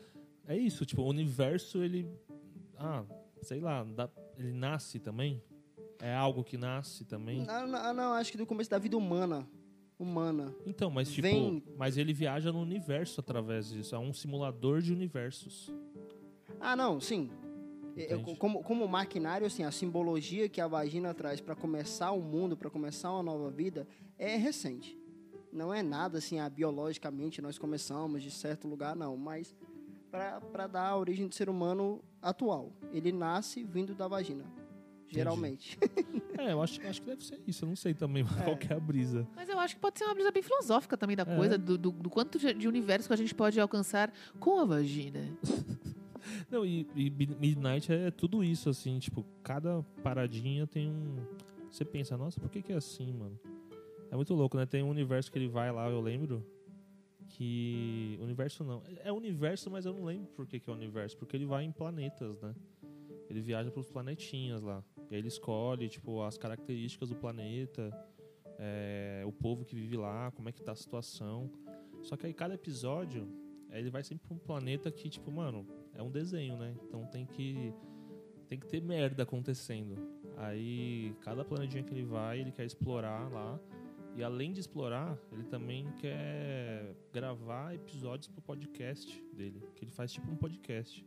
é 0.47 0.57
isso. 0.57 0.85
Tipo, 0.85 1.03
o 1.03 1.07
universo, 1.07 1.81
ele. 1.83 2.09
Ah, 2.77 3.03
sei 3.41 3.59
lá, 3.61 3.83
dá- 3.83 4.09
ele 4.37 4.51
nasce 4.53 4.99
também? 4.99 5.41
É 5.99 6.13
algo 6.13 6.43
que 6.43 6.57
nasce 6.57 7.05
também? 7.05 7.43
Não, 7.45 7.65
não, 7.67 7.93
não, 7.93 8.13
acho 8.13 8.31
que 8.31 8.37
do 8.37 8.45
começo 8.45 8.69
da 8.69 8.77
vida 8.77 8.97
humana. 8.97 9.47
Humana. 9.99 10.53
Então, 10.63 10.91
mas 10.91 11.09
tipo, 11.11 11.27
Vem- 11.27 11.63
mas 11.75 11.97
ele 11.97 12.13
viaja 12.13 12.51
no 12.51 12.61
universo 12.61 13.19
através 13.19 13.69
disso. 13.69 13.95
É 13.95 13.99
um 13.99 14.13
simulador 14.13 14.79
de 14.79 14.93
universos. 14.93 15.73
Ah, 16.59 16.75
não, 16.75 16.99
sim. 17.01 17.31
Eu- 17.97 18.19
Entende? 18.19 18.37
como, 18.39 18.63
como 18.63 18.87
maquinário, 18.87 19.47
assim, 19.47 19.63
a 19.63 19.71
simbologia 19.71 20.47
que 20.47 20.61
a 20.61 20.67
vagina 20.67 21.13
traz 21.13 21.41
para 21.41 21.55
começar 21.55 22.11
o 22.11 22.21
mundo, 22.21 22.55
para 22.55 22.69
começar 22.69 23.11
uma 23.11 23.23
nova 23.23 23.49
vida, 23.49 23.87
é 24.19 24.35
recente. 24.37 24.97
Não 25.51 25.73
é 25.73 25.81
nada 25.81 26.19
assim, 26.19 26.39
ah, 26.39 26.49
biologicamente 26.49 27.41
nós 27.41 27.57
começamos 27.57 28.21
de 28.21 28.29
certo 28.29 28.67
lugar, 28.67 28.95
não. 28.95 29.17
Mas 29.17 29.55
para 30.11 30.67
dar 30.67 30.87
a 30.89 30.97
origem 30.97 31.27
do 31.27 31.33
ser 31.33 31.49
humano 31.49 32.01
atual. 32.21 32.71
Ele 32.93 33.11
nasce 33.11 33.63
vindo 33.63 33.93
da 33.95 34.07
vagina. 34.07 34.45
Geralmente. 35.07 35.77
É, 36.39 36.51
eu 36.53 36.61
acho, 36.61 36.79
acho 36.85 37.01
que 37.01 37.07
deve 37.07 37.25
ser 37.25 37.41
isso. 37.47 37.65
Eu 37.65 37.69
não 37.69 37.75
sei 37.75 37.95
também 37.95 38.23
qual 38.43 38.55
que 38.55 38.71
é 38.71 38.75
a 38.75 38.79
brisa. 38.79 39.27
Mas 39.35 39.49
eu 39.49 39.59
acho 39.59 39.73
que 39.73 39.81
pode 39.81 39.97
ser 39.97 40.05
uma 40.05 40.13
brisa 40.13 40.29
bem 40.31 40.43
filosófica 40.43 40.95
também 40.95 41.15
da 41.15 41.23
É. 41.23 41.35
coisa, 41.35 41.57
do, 41.57 41.75
do- 41.79 41.89
do 41.91 42.09
quanto 42.11 42.37
de, 42.37 42.53
de 42.53 42.67
universo 42.67 43.07
que 43.07 43.13
a 43.13 43.17
gente 43.17 43.33
pode 43.33 43.59
alcançar 43.59 44.13
com 44.39 44.59
a 44.59 44.63
vagina. 44.65 45.19
Não, 46.49 46.65
e, 46.65 46.87
e 46.95 47.09
Midnight 47.09 47.91
é 47.91 48.11
tudo 48.11 48.43
isso, 48.43 48.69
assim, 48.69 48.99
tipo, 48.99 49.25
cada 49.43 49.83
paradinha 50.03 50.65
tem 50.65 50.89
um. 50.89 51.25
Você 51.69 51.83
pensa, 51.83 52.17
nossa, 52.17 52.39
por 52.39 52.49
que, 52.49 52.61
que 52.61 52.71
é 52.71 52.75
assim, 52.75 53.13
mano? 53.13 53.39
É 54.09 54.15
muito 54.15 54.33
louco, 54.33 54.57
né? 54.57 54.65
Tem 54.65 54.83
um 54.83 54.89
universo 54.89 55.31
que 55.31 55.37
ele 55.37 55.47
vai 55.47 55.71
lá, 55.71 55.89
eu 55.89 55.99
lembro. 55.99 56.45
Que. 57.29 58.17
Universo 58.21 58.63
não. 58.63 58.81
É 59.03 59.11
universo, 59.11 59.69
mas 59.69 59.85
eu 59.85 59.93
não 59.93 60.05
lembro 60.05 60.27
por 60.27 60.47
que, 60.47 60.59
que 60.59 60.69
é 60.69 60.73
universo. 60.73 61.17
Porque 61.17 61.35
ele 61.35 61.45
vai 61.45 61.63
em 61.63 61.71
planetas, 61.71 62.41
né? 62.41 62.55
Ele 63.29 63.41
viaja 63.41 63.69
pros 63.69 63.89
planetinhas 63.89 64.61
lá. 64.61 64.83
E 65.09 65.15
aí 65.15 65.21
ele 65.21 65.27
escolhe, 65.27 65.89
tipo, 65.89 66.21
as 66.21 66.37
características 66.37 67.09
do 67.09 67.15
planeta, 67.15 67.91
é, 68.57 69.23
o 69.25 69.31
povo 69.31 69.65
que 69.65 69.75
vive 69.75 69.97
lá, 69.97 70.31
como 70.31 70.47
é 70.47 70.51
que 70.51 70.61
tá 70.61 70.71
a 70.71 70.75
situação. 70.75 71.51
Só 72.01 72.15
que 72.15 72.25
aí 72.25 72.33
cada 72.33 72.53
episódio, 72.53 73.27
ele 73.71 73.89
vai 73.89 74.03
sempre 74.03 74.27
pra 74.27 74.35
um 74.35 74.39
planeta 74.39 74.89
que, 74.91 75.09
tipo, 75.09 75.31
mano, 75.31 75.67
é 75.97 76.03
um 76.03 76.11
desenho, 76.11 76.55
né? 76.57 76.75
Então 76.83 77.05
tem 77.07 77.25
que 77.25 77.73
tem 78.47 78.57
que 78.57 78.67
ter 78.67 78.81
merda 78.81 79.23
acontecendo. 79.23 79.97
Aí 80.37 81.13
cada 81.21 81.43
planetinha 81.43 81.83
que 81.83 81.93
ele 81.93 82.05
vai, 82.05 82.39
ele 82.39 82.51
quer 82.51 82.65
explorar 82.65 83.29
lá. 83.29 83.59
E 84.15 84.23
além 84.23 84.51
de 84.51 84.59
explorar, 84.59 85.17
ele 85.31 85.43
também 85.43 85.91
quer 85.99 86.95
gravar 87.13 87.75
episódios 87.75 88.27
pro 88.27 88.41
podcast 88.41 89.21
dele, 89.33 89.61
que 89.75 89.83
ele 89.83 89.91
faz 89.91 90.11
tipo 90.11 90.31
um 90.31 90.35
podcast. 90.35 91.05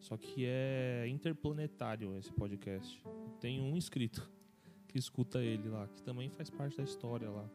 Só 0.00 0.16
que 0.16 0.44
é 0.44 1.06
interplanetário 1.08 2.16
esse 2.18 2.32
podcast. 2.32 3.02
Tem 3.40 3.60
um 3.60 3.76
inscrito 3.76 4.28
que 4.88 4.98
escuta 4.98 5.38
ele 5.38 5.68
lá, 5.68 5.86
que 5.88 6.02
também 6.02 6.28
faz 6.28 6.50
parte 6.50 6.76
da 6.76 6.82
história 6.82 7.30
lá. 7.30 7.48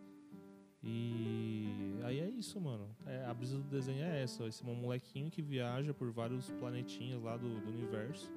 E 0.90 2.00
aí 2.06 2.22
é 2.22 2.30
isso, 2.30 2.62
mano. 2.62 2.90
É, 3.06 3.26
a 3.26 3.34
brisa 3.34 3.58
do 3.58 3.64
desenho 3.64 4.06
é 4.06 4.24
essa. 4.24 4.46
Esse 4.46 4.64
molequinho 4.64 5.30
que 5.30 5.42
viaja 5.42 5.94
por 5.94 6.10
vários 6.12 6.50
planetinhas 6.52 7.22
lá 7.22 7.36
do, 7.36 7.60
do 7.60 7.70
universo 7.70 8.32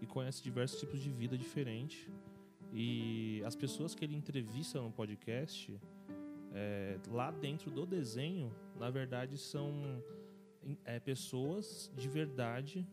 e 0.00 0.06
conhece 0.06 0.40
diversos 0.40 0.78
tipos 0.78 1.00
de 1.00 1.10
vida 1.10 1.36
diferente. 1.36 2.08
E 2.72 3.42
as 3.44 3.56
pessoas 3.56 3.92
que 3.92 4.04
ele 4.04 4.14
entrevista 4.14 4.80
no 4.80 4.92
podcast, 4.92 5.76
é, 6.52 6.96
lá 7.08 7.32
dentro 7.32 7.72
do 7.72 7.84
desenho, 7.84 8.54
na 8.78 8.88
verdade, 8.88 9.36
são 9.36 10.00
é, 10.84 11.00
pessoas 11.00 11.90
de 11.96 12.08
verdade 12.08 12.86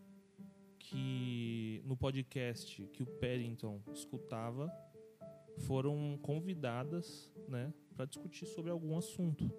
que 0.79 1.83
no 1.85 1.95
podcast 1.95 2.81
que 2.93 3.03
o 3.03 3.05
Paddington 3.05 3.79
escutava 3.93 4.71
foram 5.59 6.17
convidadas, 6.21 7.31
né, 7.47 7.71
para 7.97 8.05
discutir 8.05 8.45
sobre 8.45 8.69
algum 8.71 8.95
assunto. 8.97 9.51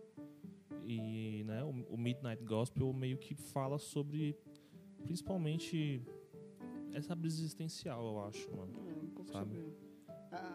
E, 0.84 1.42
né, 1.44 1.62
o, 1.64 1.70
o 1.94 1.98
Midnight 1.98 2.42
Gospel 2.44 2.90
meio 2.94 3.18
que 3.18 3.34
fala 3.34 3.78
sobre, 3.78 4.38
principalmente, 5.02 6.00
essa 6.94 7.14
brisa 7.14 7.40
existencial, 7.40 8.06
eu 8.06 8.20
acho, 8.24 8.50
mano. 8.56 8.72
É, 8.88 8.92
um 9.04 9.08
pouco 9.10 9.30
Sabe? 9.32 9.56
sobre- 9.56 9.88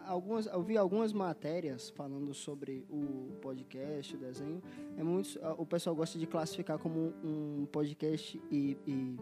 Algumas, 0.06 0.46
eu 0.46 0.62
vi 0.62 0.76
algumas 0.76 1.12
matérias 1.12 1.90
falando 1.90 2.32
sobre 2.32 2.84
o 2.88 3.32
podcast, 3.42 4.14
o 4.14 4.18
desenho. 4.18 4.62
É 4.96 5.02
muito, 5.02 5.36
o 5.58 5.66
pessoal 5.66 5.96
gosta 5.96 6.16
de 6.16 6.26
classificar 6.28 6.78
como 6.78 7.12
um 7.24 7.66
podcast 7.66 8.40
e, 8.52 8.76
e, 8.86 9.16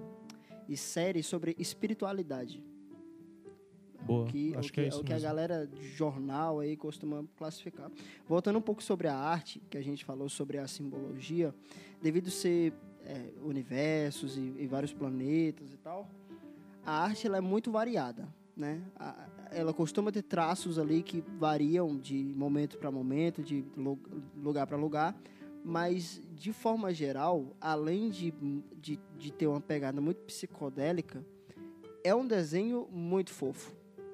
e 0.69 0.77
série 0.77 1.23
sobre 1.23 1.57
espiritualidade. 1.59 2.63
Boa, 4.05 4.23
O 4.25 4.27
que, 4.27 4.55
acho 4.57 4.69
o 4.69 4.73
que, 4.73 4.81
é 4.81 4.85
é 4.85 4.89
isso 4.89 5.01
o 5.01 5.05
que 5.05 5.13
a 5.13 5.19
galera 5.19 5.67
de 5.67 5.83
jornal 5.89 6.61
aí 6.61 6.77
costuma 6.77 7.25
classificar. 7.37 7.91
Voltando 8.27 8.59
um 8.59 8.63
pouco 8.63 8.83
sobre 8.83 9.09
a 9.09 9.17
arte, 9.17 9.61
que 9.71 9.79
a 9.79 9.83
gente 9.83 10.05
falou 10.05 10.29
sobre 10.29 10.59
a 10.59 10.67
simbologia, 10.67 11.55
devido 12.01 12.31
ser 12.31 12.73
é, 13.05 13.31
universos 13.43 14.37
e, 14.37 14.55
e 14.59 14.67
vários 14.67 14.93
planetas 14.93 15.73
e 15.73 15.77
tal, 15.77 16.09
a 16.85 17.05
arte 17.05 17.27
ela 17.27 17.37
é 17.39 17.41
muito 17.41 17.71
variada, 17.71 18.29
né? 18.57 18.83
A- 18.97 19.29
ela 19.51 19.73
costuma 19.75 20.11
ter 20.11 20.23
traços 20.23 20.79
ali 20.79 21.03
que 21.03 21.23
variam 21.39 21.97
de 21.99 22.15
momento 22.37 22.79
para 22.79 22.91
momento, 22.91 23.43
de 23.43 23.65
lu- 23.77 23.99
lugar 24.37 24.67
para 24.67 24.77
lugar, 24.79 25.15
mas 25.65 26.21
de 26.35 26.53
forma 26.53 26.93
geral, 26.93 27.55
além 27.61 28.09
de, 28.11 28.33
de, 28.81 28.99
de 29.19 29.31
ter 29.33 29.47
uma 29.47 29.61
pegada 29.61 30.01
muito 30.01 30.23
psicodélica, 30.23 31.25
é 32.03 32.15
um 32.15 32.27
desenho 32.27 32.89
muito 32.91 33.31
fofo. 33.31 33.73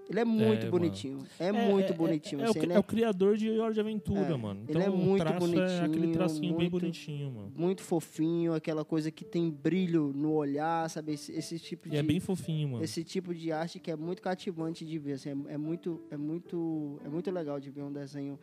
Ele 0.09 0.21
é 0.21 0.25
muito 0.25 0.61
mano. 0.61 0.71
bonitinho. 0.71 1.19
É, 1.39 1.53
muito 1.53 1.93
bonitinho. 1.93 2.41
É, 2.41 2.47
o, 2.47 2.51
assim, 2.51 2.61
cri- 2.61 2.69
ele 2.69 2.73
é 2.73 2.79
o 2.79 2.83
criador 2.83 3.37
de 3.37 3.51
Hora 3.59 3.75
de 3.75 3.81
Aventura, 3.81 4.21
É, 4.33 4.37
mano. 4.37 4.61
ele 4.63 4.71
Então, 4.71 4.81
é 4.83 4.89
o 4.91 4.97
muito 4.97 5.21
traço 5.23 5.35
É 5.35 5.37
aquele 5.85 5.91
bonitinho, 6.07 6.13
tracinho 6.13 6.41
bem 6.55 6.71
muito- 6.71 6.71
bonitinho, 6.81 7.31
mano. 7.31 7.53
muito 7.55 7.83
fofinho, 7.83 8.55
aquela 8.55 8.85
coisa 8.87 9.11
que 9.11 9.23
tem 9.23 9.51
brilho 9.51 10.11
no 10.15 10.33
olhar, 10.33 10.89
sabe? 10.89 11.13
Esse, 11.13 11.33
esse 11.33 11.59
tipo 11.59 11.89
E 11.89 11.91
de 11.91 11.97
é 11.99 12.03
bem 12.03 12.21
fofinho, 12.21 12.71
mano. 12.71 12.83
esse 12.85 13.05
tipo 13.05 13.35
de 13.35 13.53
arte 13.53 13.79
que 13.79 13.91
é 13.91 13.97
muito 13.97 14.23
cativante 14.23 14.85
de 14.85 14.99
ver. 14.99 15.13
assim, 15.13 15.29
é, 15.29 15.55
é 15.55 15.59
muito 15.59 16.01
é 16.11 16.17
muito 16.17 16.99
é 17.05 17.09
muito 17.09 17.31
legal 17.31 17.61
de 17.61 17.71
ver 17.71 17.83
um 17.83 17.93
desenho 17.93 18.39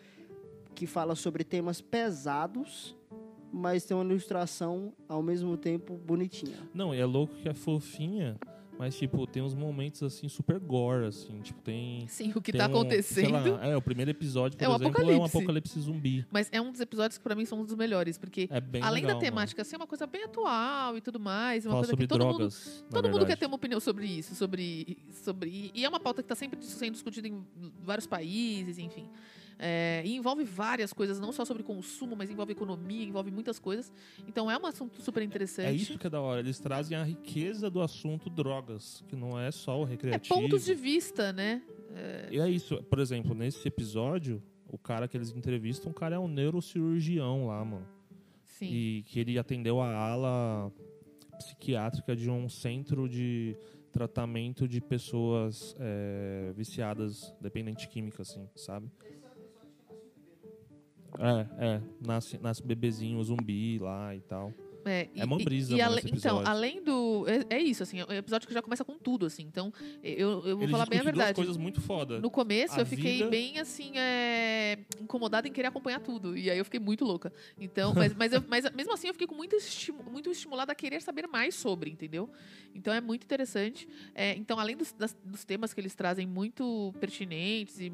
que 0.76 0.86
fala 0.86 1.16
sobre 1.16 1.44
temas 1.44 1.82
pesados, 1.82 2.96
mas 3.52 3.86
tem 3.86 3.96
uma 3.98 4.04
ilustração 4.06 4.94
ao 5.08 5.24
mesmo 5.24 5.56
tempo 5.58 5.96
bonitinha. 5.98 6.58
Não, 6.74 6.94
e 6.94 7.00
é 7.00 7.06
louco 7.06 7.34
que 7.42 7.48
é 7.50 7.54
fofinha, 7.54 8.38
mas, 8.78 8.98
tipo, 8.98 9.26
tem 9.26 9.42
uns 9.42 9.54
momentos, 9.54 10.04
assim, 10.04 10.28
super 10.28 10.60
gore, 10.60 11.06
assim. 11.06 11.40
Tipo, 11.42 11.62
tem... 11.62 12.08
Sim, 12.08 12.34
o 12.36 12.42
que 12.42 12.52
tá 12.52 12.64
um- 12.64 12.68
acontecendo. 12.68 13.32
lá, 13.32 13.66
é, 13.66 13.76
o 13.78 13.82
primeiro 13.82 14.12
episódio, 14.12 14.58
por 14.58 14.64
É 14.64 14.68
um 14.70 14.76
exemplo, 14.76 14.88
é 15.00 15.04
um 15.04 15.06
apocalipse. 15.24 15.38
apocalipse 15.38 15.80
zumbi. 15.80 16.26
Mas 16.32 16.50
é 16.52 16.60
um 16.62 16.72
dos 16.72 16.82
episódios 16.82 17.18
que 17.18 17.24
pra 17.24 17.36
mim 17.36 17.46
são 17.46 17.62
um 17.62 17.66
dos 17.66 17.76
melhores, 17.76 18.18
porque 18.18 18.50
É 18.52 18.58
além 18.82 19.04
legal, 19.04 19.18
da 19.20 19.26
temática 19.26 19.64
ser 19.64 19.78
uma 19.78 19.88
coisa 19.88 20.06
bem 20.06 20.24
atual 20.24 20.98
e 20.98 21.02
tudo 21.02 21.20
mais, 21.20 21.66
uma 21.66 21.72
Fala 21.72 21.82
coisa 21.84 21.92
sobre 21.92 22.06
que 22.06 22.10
todo 22.10 22.26
mundo 22.26 22.38
drogas, 22.38 22.84
na 22.92 23.02
Todo 23.02 23.10
mundo 23.10 23.26
quer 23.26 23.38
ter 23.38 23.46
uma 23.46 23.56
opinião 23.56 23.80
sobre 23.80 24.06
isso, 24.06 24.36
sobre, 24.36 24.98
sobre 25.24 25.72
e 25.74 25.86
é 25.86 25.90
uma 25.90 26.00
pauta 26.00 26.22
que 26.22 26.26
está 26.26 26.36
sempre 26.36 26.62
sendo 26.62 26.94
discutida 26.94 27.28
em 27.28 27.44
vários 27.84 28.06
países, 28.06 28.78
enfim. 28.78 29.08
É, 29.58 30.02
e 30.06 30.16
envolve 30.16 30.44
várias 30.44 30.92
coisas, 30.92 31.20
não 31.20 31.32
só 31.32 31.46
sobre 31.46 31.64
consumo, 31.64 32.16
mas 32.16 32.30
envolve 32.30 32.52
economia, 32.52 33.04
envolve 33.06 33.32
muitas 33.32 33.58
coisas. 33.58 33.92
Então 34.28 34.52
é 34.52 34.58
um 34.58 34.66
assunto 34.66 35.02
super 35.02 35.24
interessante. 35.24 35.68
É 35.68 35.74
isso 35.74 35.98
que 35.98 36.08
é 36.08 36.10
da 36.10 36.20
hora. 36.20 36.40
Eles 36.42 36.60
trazem 36.60 36.98
a 36.98 37.04
riqueza 37.04 37.70
do 37.70 37.82
assunto 37.82 38.30
drogas, 38.30 39.04
que 39.08 39.16
não 39.16 39.40
é 39.40 39.52
só 39.52 39.82
o 39.82 39.86
É 39.86 39.90
recreativo. 39.92 40.36
pontos 40.36 40.66
de 40.66 40.74
vista, 40.74 41.32
né? 41.32 41.62
E 42.30 42.40
é 42.40 42.50
isso. 42.50 42.84
Por 42.84 43.00
exemplo, 43.00 43.34
nesse 43.34 43.66
episódio, 43.68 44.44
o 44.68 44.78
cara 44.78 45.08
que 45.08 45.16
eles 45.16 45.32
entrevistam, 45.32 45.92
o 45.92 45.94
cara 45.96 46.16
é 46.16 46.20
um 46.20 46.28
neurocirurgião 46.28 47.48
lá, 47.48 47.64
mano. 47.64 47.88
Sim. 48.44 48.68
E 48.70 49.04
que 49.04 49.20
ele 49.20 49.40
atendeu 49.40 49.80
a 49.82 49.94
ala 49.94 50.72
psiquiátrica 51.38 52.16
de 52.16 52.30
um 52.30 52.48
centro 52.50 53.08
de 53.08 53.56
tratamento 53.92 54.68
de 54.68 54.82
pessoas 54.82 55.76
é, 55.80 56.52
viciadas, 56.56 57.34
dependente 57.40 57.88
química, 57.88 58.22
assim, 58.24 58.48
sabe? 58.56 58.90
É, 61.20 61.66
é. 61.76 61.82
Nasce, 62.06 62.38
nasce 62.42 62.64
bebezinho 62.64 63.24
zumbi 63.24 63.80
lá 63.80 64.16
e 64.16 64.22
tal. 64.22 64.54
É, 64.88 65.10
É 65.16 65.26
uma 65.26 65.38
brisa, 65.40 65.74
e 65.76 65.80
mano, 65.80 65.94
ale- 65.94 66.02
Então, 66.14 66.44
além 66.46 66.84
do. 66.84 67.26
É, 67.50 67.56
é 67.56 67.60
isso, 67.60 67.82
assim, 67.82 68.02
é 68.02 68.06
um 68.06 68.12
episódio 68.14 68.48
que 68.48 68.54
já 68.54 68.62
começa 68.62 68.86
com 68.86 68.96
tudo, 69.00 69.26
assim. 69.26 69.42
Então, 69.42 69.74
eu, 70.04 70.46
eu 70.46 70.56
vou 70.56 70.62
Ele 70.62 70.72
falar 70.72 70.86
bem 70.86 71.00
a 71.00 71.02
discute 71.02 71.04
duas 71.04 71.16
verdade. 71.16 71.36
coisas 71.36 71.58
muito 71.58 71.82
foda. 71.82 72.20
No 72.20 72.30
começo 72.30 72.76
A 72.76 72.82
eu 72.82 72.86
fiquei 72.86 73.14
vida- 73.18 73.30
bem 73.32 73.58
assim, 73.58 73.94
é, 73.98 74.78
incomodada 75.02 75.48
em 75.48 75.52
querer 75.52 75.70
acompanhar 75.70 76.00
tudo. 76.02 76.38
E 76.38 76.52
aí 76.52 76.58
eu 76.60 76.64
fiquei 76.64 76.80
muito 76.80 77.04
louca. 77.04 77.34
Então, 77.60 77.96
mas, 77.96 78.14
mas, 78.14 78.32
eu- 78.34 78.44
mas 78.48 78.72
mesmo 78.76 78.94
assim 78.94 79.08
eu 79.08 79.14
fiquei 79.16 79.26
com 79.26 79.34
muito, 79.34 79.56
estimu- 79.56 80.04
muito 80.04 80.30
estimulada 80.30 80.72
a 80.72 80.76
querer 80.76 81.02
saber 81.02 81.26
mais 81.26 81.56
sobre, 81.56 81.90
entendeu? 81.90 82.30
Então 82.76 82.94
é 82.94 83.02
muito 83.02 83.24
interessante. 83.24 83.88
É, 84.14 84.36
então, 84.36 84.60
além 84.60 84.78
dos, 84.78 84.92
das- 84.94 85.18
dos 85.26 85.44
temas 85.44 85.74
que 85.74 85.82
eles 85.82 85.96
trazem 85.96 86.28
muito 86.28 86.94
pertinentes 87.00 87.80
e 87.80 87.92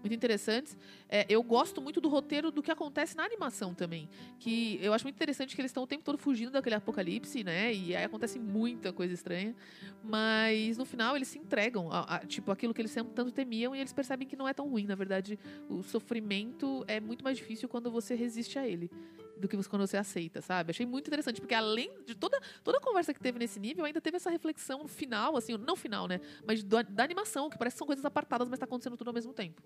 muito 0.00 0.14
interessantes, 0.14 0.76
é, 1.08 1.26
eu 1.28 1.42
gosto 1.42 1.80
muito 1.80 2.00
do 2.00 2.08
roteiro 2.08 2.50
do 2.50 2.62
que 2.62 2.70
acontece 2.70 3.16
na 3.16 3.24
animação 3.24 3.74
também. 3.74 4.08
Que 4.38 4.78
eu 4.82 4.92
acho 4.94 5.04
muito 5.04 5.16
interessante 5.16 5.54
que 5.54 5.60
eles 5.60 5.70
estão 5.70 5.82
o 5.82 5.86
tempo 5.86 6.02
todo 6.04 6.16
fugindo 6.18 6.50
daquele 6.50 6.74
apocalipse, 6.74 7.44
né? 7.44 7.72
E 7.74 7.94
aí 7.94 8.04
acontece 8.04 8.38
muita 8.38 8.92
coisa 8.92 9.12
estranha. 9.14 9.54
Mas 10.02 10.78
no 10.78 10.84
final 10.84 11.14
eles 11.16 11.28
se 11.28 11.38
entregam 11.38 11.90
a, 11.92 12.16
a- 12.16 12.18
tipo 12.26 12.50
aquilo 12.50 12.72
que 12.72 12.80
eles 12.80 12.94
tanto 12.94 13.30
temiam 13.30 13.74
e 13.76 13.78
eles 13.80 13.92
percebem 13.92 14.26
que 14.26 14.36
não 14.36 14.48
é 14.48 14.54
tão 14.54 14.68
ruim. 14.68 14.84
Na 14.86 14.94
verdade, 14.94 15.38
o 15.68 15.82
sofrimento 15.82 16.84
é 16.88 16.98
muito 17.00 17.22
mais 17.22 17.36
difícil 17.36 17.68
quando 17.68 17.90
você 17.90 18.14
resiste 18.14 18.58
a 18.58 18.66
ele 18.66 18.90
do 19.40 19.48
que 19.48 19.56
quando 19.68 19.86
você 19.86 19.96
aceita, 19.96 20.40
sabe? 20.40 20.70
Achei 20.70 20.86
muito 20.86 21.06
interessante, 21.08 21.40
porque 21.40 21.54
além 21.54 21.90
de 22.04 22.14
toda, 22.14 22.38
toda 22.62 22.78
a 22.78 22.80
conversa 22.80 23.12
que 23.14 23.20
teve 23.20 23.38
nesse 23.38 23.58
nível, 23.58 23.84
ainda 23.84 24.00
teve 24.00 24.16
essa 24.16 24.30
reflexão 24.30 24.86
final, 24.86 25.36
assim, 25.36 25.56
não 25.56 25.74
final, 25.76 26.06
né? 26.06 26.20
Mas 26.46 26.62
do- 26.62 26.82
da 26.84 27.02
animação, 27.04 27.48
que 27.50 27.58
parece 27.58 27.74
que 27.74 27.78
são 27.78 27.86
coisas 27.86 28.04
apartadas, 28.04 28.48
mas 28.48 28.58
tá 28.58 28.64
acontecendo 28.66 28.96
tudo 28.96 29.08
ao 29.08 29.14
mesmo 29.14 29.32
tempo. 29.32 29.62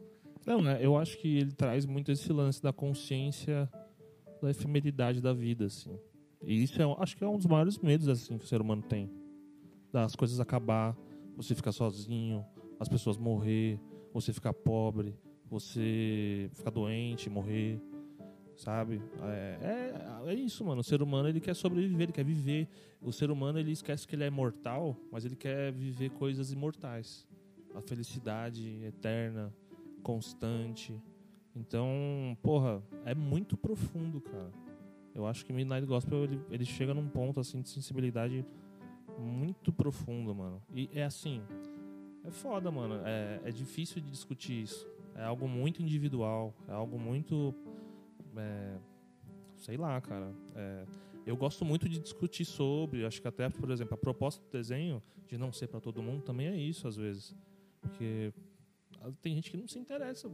Não, 0.46 0.62
né? 0.62 0.78
Eu 0.80 0.96
acho 0.96 1.18
que 1.18 1.38
ele 1.38 1.52
traz 1.52 1.84
muito 1.86 2.10
esse 2.12 2.32
lance 2.32 2.62
da 2.62 2.72
consciência 2.72 3.68
da 4.40 4.50
efemeridade 4.50 5.20
da 5.20 5.32
vida, 5.32 5.66
assim. 5.66 5.98
E 6.42 6.62
isso 6.62 6.80
é, 6.80 6.84
acho 7.02 7.16
que 7.16 7.24
é 7.24 7.28
um 7.28 7.36
dos 7.36 7.46
maiores 7.46 7.78
medos, 7.78 8.08
assim, 8.08 8.36
que 8.38 8.44
o 8.44 8.48
ser 8.48 8.60
humano 8.60 8.82
tem. 8.82 9.10
Das 9.92 10.14
coisas 10.14 10.38
acabar, 10.40 10.94
você 11.36 11.54
ficar 11.54 11.72
sozinho, 11.72 12.44
as 12.78 12.88
pessoas 12.88 13.16
morrer, 13.16 13.80
você 14.12 14.32
ficar 14.32 14.52
pobre, 14.52 15.16
você 15.48 16.50
ficar 16.52 16.70
doente, 16.70 17.30
morrer, 17.30 17.80
sabe? 18.56 19.02
É, 19.22 19.58
é, 20.26 20.30
é 20.30 20.34
isso, 20.34 20.64
mano. 20.64 20.80
O 20.80 20.84
ser 20.84 21.02
humano, 21.02 21.28
ele 21.28 21.40
quer 21.40 21.54
sobreviver, 21.54 22.02
ele 22.02 22.12
quer 22.12 22.24
viver. 22.24 22.68
O 23.00 23.12
ser 23.12 23.30
humano, 23.30 23.58
ele 23.58 23.72
esquece 23.72 24.06
que 24.06 24.14
ele 24.14 24.24
é 24.24 24.30
mortal, 24.30 24.96
mas 25.10 25.24
ele 25.24 25.36
quer 25.36 25.72
viver 25.72 26.10
coisas 26.10 26.52
imortais. 26.52 27.26
A 27.74 27.80
felicidade 27.80 28.84
eterna, 28.84 29.52
constante. 30.02 31.00
Então, 31.54 32.36
porra, 32.42 32.82
é 33.04 33.14
muito 33.14 33.56
profundo, 33.56 34.20
cara. 34.20 34.50
Eu 35.14 35.26
acho 35.26 35.44
que 35.44 35.52
Midnight 35.52 35.86
Gospel 35.86 36.24
ele, 36.24 36.40
ele 36.50 36.64
chega 36.64 36.92
num 36.92 37.08
ponto 37.08 37.38
assim 37.38 37.60
de 37.62 37.68
sensibilidade 37.68 38.44
muito 39.18 39.72
profundo, 39.72 40.34
mano. 40.34 40.60
E 40.74 40.90
é 40.92 41.04
assim, 41.04 41.40
é 42.24 42.30
foda, 42.30 42.70
mano. 42.70 43.00
É, 43.04 43.40
é 43.44 43.50
difícil 43.52 44.00
de 44.00 44.10
discutir 44.10 44.62
isso. 44.62 44.86
É 45.14 45.22
algo 45.22 45.46
muito 45.46 45.80
individual, 45.80 46.52
é 46.66 46.72
algo 46.72 46.98
muito, 46.98 47.54
é, 48.36 48.76
sei 49.56 49.76
lá, 49.76 50.00
cara. 50.00 50.32
É, 50.54 50.84
eu 51.26 51.36
gosto 51.36 51.64
muito 51.64 51.88
de 51.88 51.98
discutir 51.98 52.44
sobre. 52.44 53.04
Acho 53.04 53.20
que 53.20 53.28
até, 53.28 53.48
por 53.48 53.70
exemplo, 53.70 53.94
a 53.94 53.98
proposta 53.98 54.42
do 54.44 54.50
desenho 54.50 55.02
de 55.26 55.38
não 55.38 55.52
ser 55.52 55.68
pra 55.68 55.80
todo 55.80 56.02
mundo 56.02 56.22
também 56.22 56.46
é 56.48 56.56
isso 56.56 56.86
às 56.86 56.96
vezes, 56.96 57.34
porque 57.80 58.32
ah, 59.00 59.10
tem 59.22 59.34
gente 59.34 59.50
que 59.50 59.56
não 59.56 59.66
se 59.66 59.78
interessa 59.78 60.30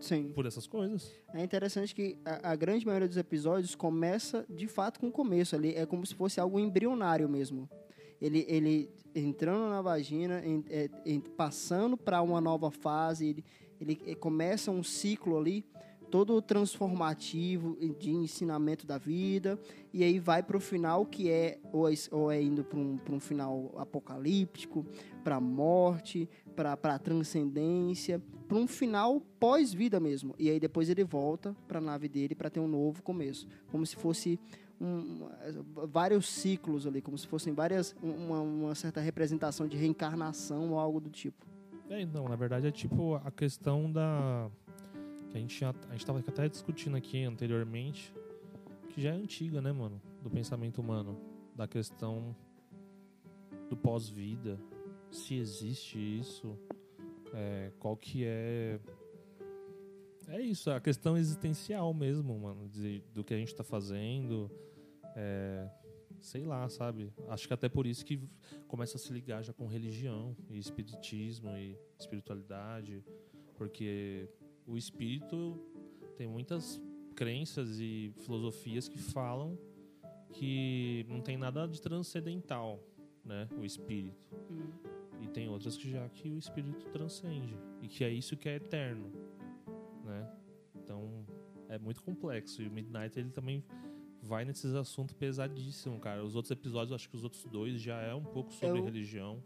Sim. 0.00 0.32
por 0.32 0.46
essas 0.46 0.66
coisas. 0.66 1.14
É 1.34 1.42
interessante 1.44 1.94
que 1.94 2.16
a, 2.24 2.52
a 2.52 2.56
grande 2.56 2.86
maioria 2.86 3.06
dos 3.08 3.16
episódios 3.18 3.74
começa 3.74 4.46
de 4.48 4.66
fato 4.66 4.98
com 4.98 5.08
o 5.08 5.12
começo 5.12 5.54
ali. 5.54 5.74
É 5.74 5.84
como 5.84 6.04
se 6.06 6.14
fosse 6.14 6.40
algo 6.40 6.58
embrionário 6.58 7.28
mesmo. 7.28 7.68
Ele, 8.20 8.44
ele 8.48 8.90
entrando 9.14 9.68
na 9.70 9.80
vagina, 9.82 10.44
em- 10.44 10.64
é, 10.68 10.88
em- 11.06 11.20
passando 11.20 11.96
para 11.96 12.20
uma 12.22 12.40
nova 12.40 12.70
fase, 12.70 13.26
ele, 13.28 13.44
ele 13.80 13.98
eh, 14.06 14.14
começa 14.14 14.70
um 14.70 14.82
ciclo 14.82 15.38
ali 15.38 15.64
todo 16.10 16.42
transformativo 16.42 17.76
de 17.98 18.10
ensinamento 18.10 18.86
da 18.86 18.98
vida 18.98 19.58
e 19.92 20.02
aí 20.02 20.18
vai 20.18 20.42
para 20.42 20.56
o 20.56 20.60
final 20.60 21.06
que 21.06 21.30
é 21.30 21.58
ou 21.72 21.88
é, 21.88 21.94
ou 22.10 22.30
é 22.30 22.42
indo 22.42 22.64
para 22.64 22.78
um, 22.78 22.98
um 23.10 23.20
final 23.20 23.72
apocalíptico 23.76 24.84
para 25.22 25.36
a 25.36 25.40
morte 25.40 26.28
para 26.56 26.72
a 26.72 26.98
transcendência 26.98 28.20
para 28.48 28.56
um 28.56 28.66
final 28.66 29.20
pós-vida 29.38 30.00
mesmo 30.00 30.34
e 30.38 30.50
aí 30.50 30.58
depois 30.58 30.90
ele 30.90 31.04
volta 31.04 31.54
para 31.68 31.78
a 31.78 31.82
nave 31.82 32.08
dele 32.08 32.34
para 32.34 32.50
ter 32.50 32.60
um 32.60 32.68
novo 32.68 33.02
começo 33.02 33.46
como 33.70 33.86
se 33.86 33.94
fosse 33.94 34.38
um, 34.80 35.28
vários 35.88 36.26
ciclos 36.26 36.86
ali 36.86 37.00
como 37.00 37.16
se 37.16 37.26
fossem 37.26 37.52
várias 37.52 37.94
uma, 38.02 38.40
uma 38.40 38.74
certa 38.74 39.00
representação 39.00 39.68
de 39.68 39.76
reencarnação 39.76 40.70
ou 40.70 40.78
algo 40.78 41.00
do 41.00 41.10
tipo 41.10 41.46
É, 41.90 42.00
então, 42.00 42.28
na 42.28 42.36
verdade 42.36 42.68
é 42.68 42.70
tipo 42.70 43.16
a 43.16 43.32
questão 43.32 43.90
da. 43.90 44.48
Que 45.30 45.36
a 45.36 45.40
gente, 45.40 45.58
já, 45.58 45.70
a 45.88 45.92
gente 45.92 46.04
tava 46.04 46.18
até 46.18 46.48
discutindo 46.48 46.96
aqui 46.96 47.22
anteriormente, 47.24 48.12
que 48.90 49.00
já 49.00 49.10
é 49.10 49.12
antiga, 49.12 49.60
né, 49.62 49.70
mano? 49.72 50.00
Do 50.22 50.30
pensamento 50.30 50.80
humano. 50.80 51.16
Da 51.54 51.66
questão 51.68 52.34
do 53.68 53.76
pós-vida. 53.76 54.58
Se 55.10 55.34
existe 55.36 55.98
isso. 55.98 56.56
é, 57.32 57.70
qual 57.78 57.96
que 57.96 58.24
é. 58.24 58.80
É 60.28 60.40
isso, 60.40 60.70
a 60.70 60.80
questão 60.80 61.16
existencial 61.16 61.92
mesmo, 61.94 62.38
mano. 62.38 62.68
de- 62.68 63.02
do 63.14 63.22
que 63.24 63.32
a 63.34 63.36
gente 63.36 63.54
tá 63.54 63.62
fazendo. 63.64 64.50
É, 65.16 65.68
sei 66.20 66.44
lá, 66.44 66.68
sabe? 66.68 67.12
Acho 67.28 67.46
que 67.48 67.54
até 67.54 67.68
por 67.68 67.86
isso 67.86 68.04
que 68.04 68.20
começa 68.68 68.96
a 68.96 69.00
se 69.00 69.12
ligar 69.12 69.42
já 69.42 69.52
com 69.52 69.66
religião 69.66 70.36
e 70.48 70.58
espiritismo 70.58 71.50
e 71.56 71.76
espiritualidade, 71.98 73.02
porque 73.56 74.28
o 74.70 74.76
espírito 74.78 75.58
tem 76.16 76.26
muitas 76.28 76.80
crenças 77.16 77.78
e 77.80 78.12
filosofias 78.24 78.88
que 78.88 78.98
falam 78.98 79.58
que 80.32 81.04
não 81.08 81.20
tem 81.20 81.36
nada 81.36 81.66
de 81.66 81.80
transcendental, 81.80 82.80
né, 83.24 83.48
o 83.58 83.64
espírito. 83.64 84.16
E 85.20 85.26
tem 85.28 85.48
outras 85.48 85.76
que 85.76 85.90
já 85.90 86.08
que 86.08 86.30
o 86.30 86.38
espírito 86.38 86.86
transcende 86.90 87.54
e 87.82 87.88
que 87.88 88.04
é 88.04 88.10
isso 88.10 88.36
que 88.36 88.48
é 88.48 88.54
eterno, 88.56 89.10
né? 90.04 90.30
Então 90.74 91.26
é 91.68 91.78
muito 91.78 92.02
complexo 92.02 92.62
e 92.62 92.68
o 92.68 92.70
Midnight 92.70 93.18
ele 93.18 93.30
também 93.30 93.62
vai 94.22 94.44
nesses 94.44 94.74
assuntos 94.74 95.14
pesadíssimos, 95.14 96.00
cara. 96.00 96.24
Os 96.24 96.36
outros 96.36 96.50
episódios, 96.52 96.92
acho 96.92 97.08
que 97.08 97.16
os 97.16 97.24
outros 97.24 97.44
dois 97.44 97.80
já 97.80 98.00
é 98.00 98.14
um 98.14 98.24
pouco 98.24 98.52
sobre 98.52 98.78
Eu- 98.78 98.84
religião. 98.84 99.42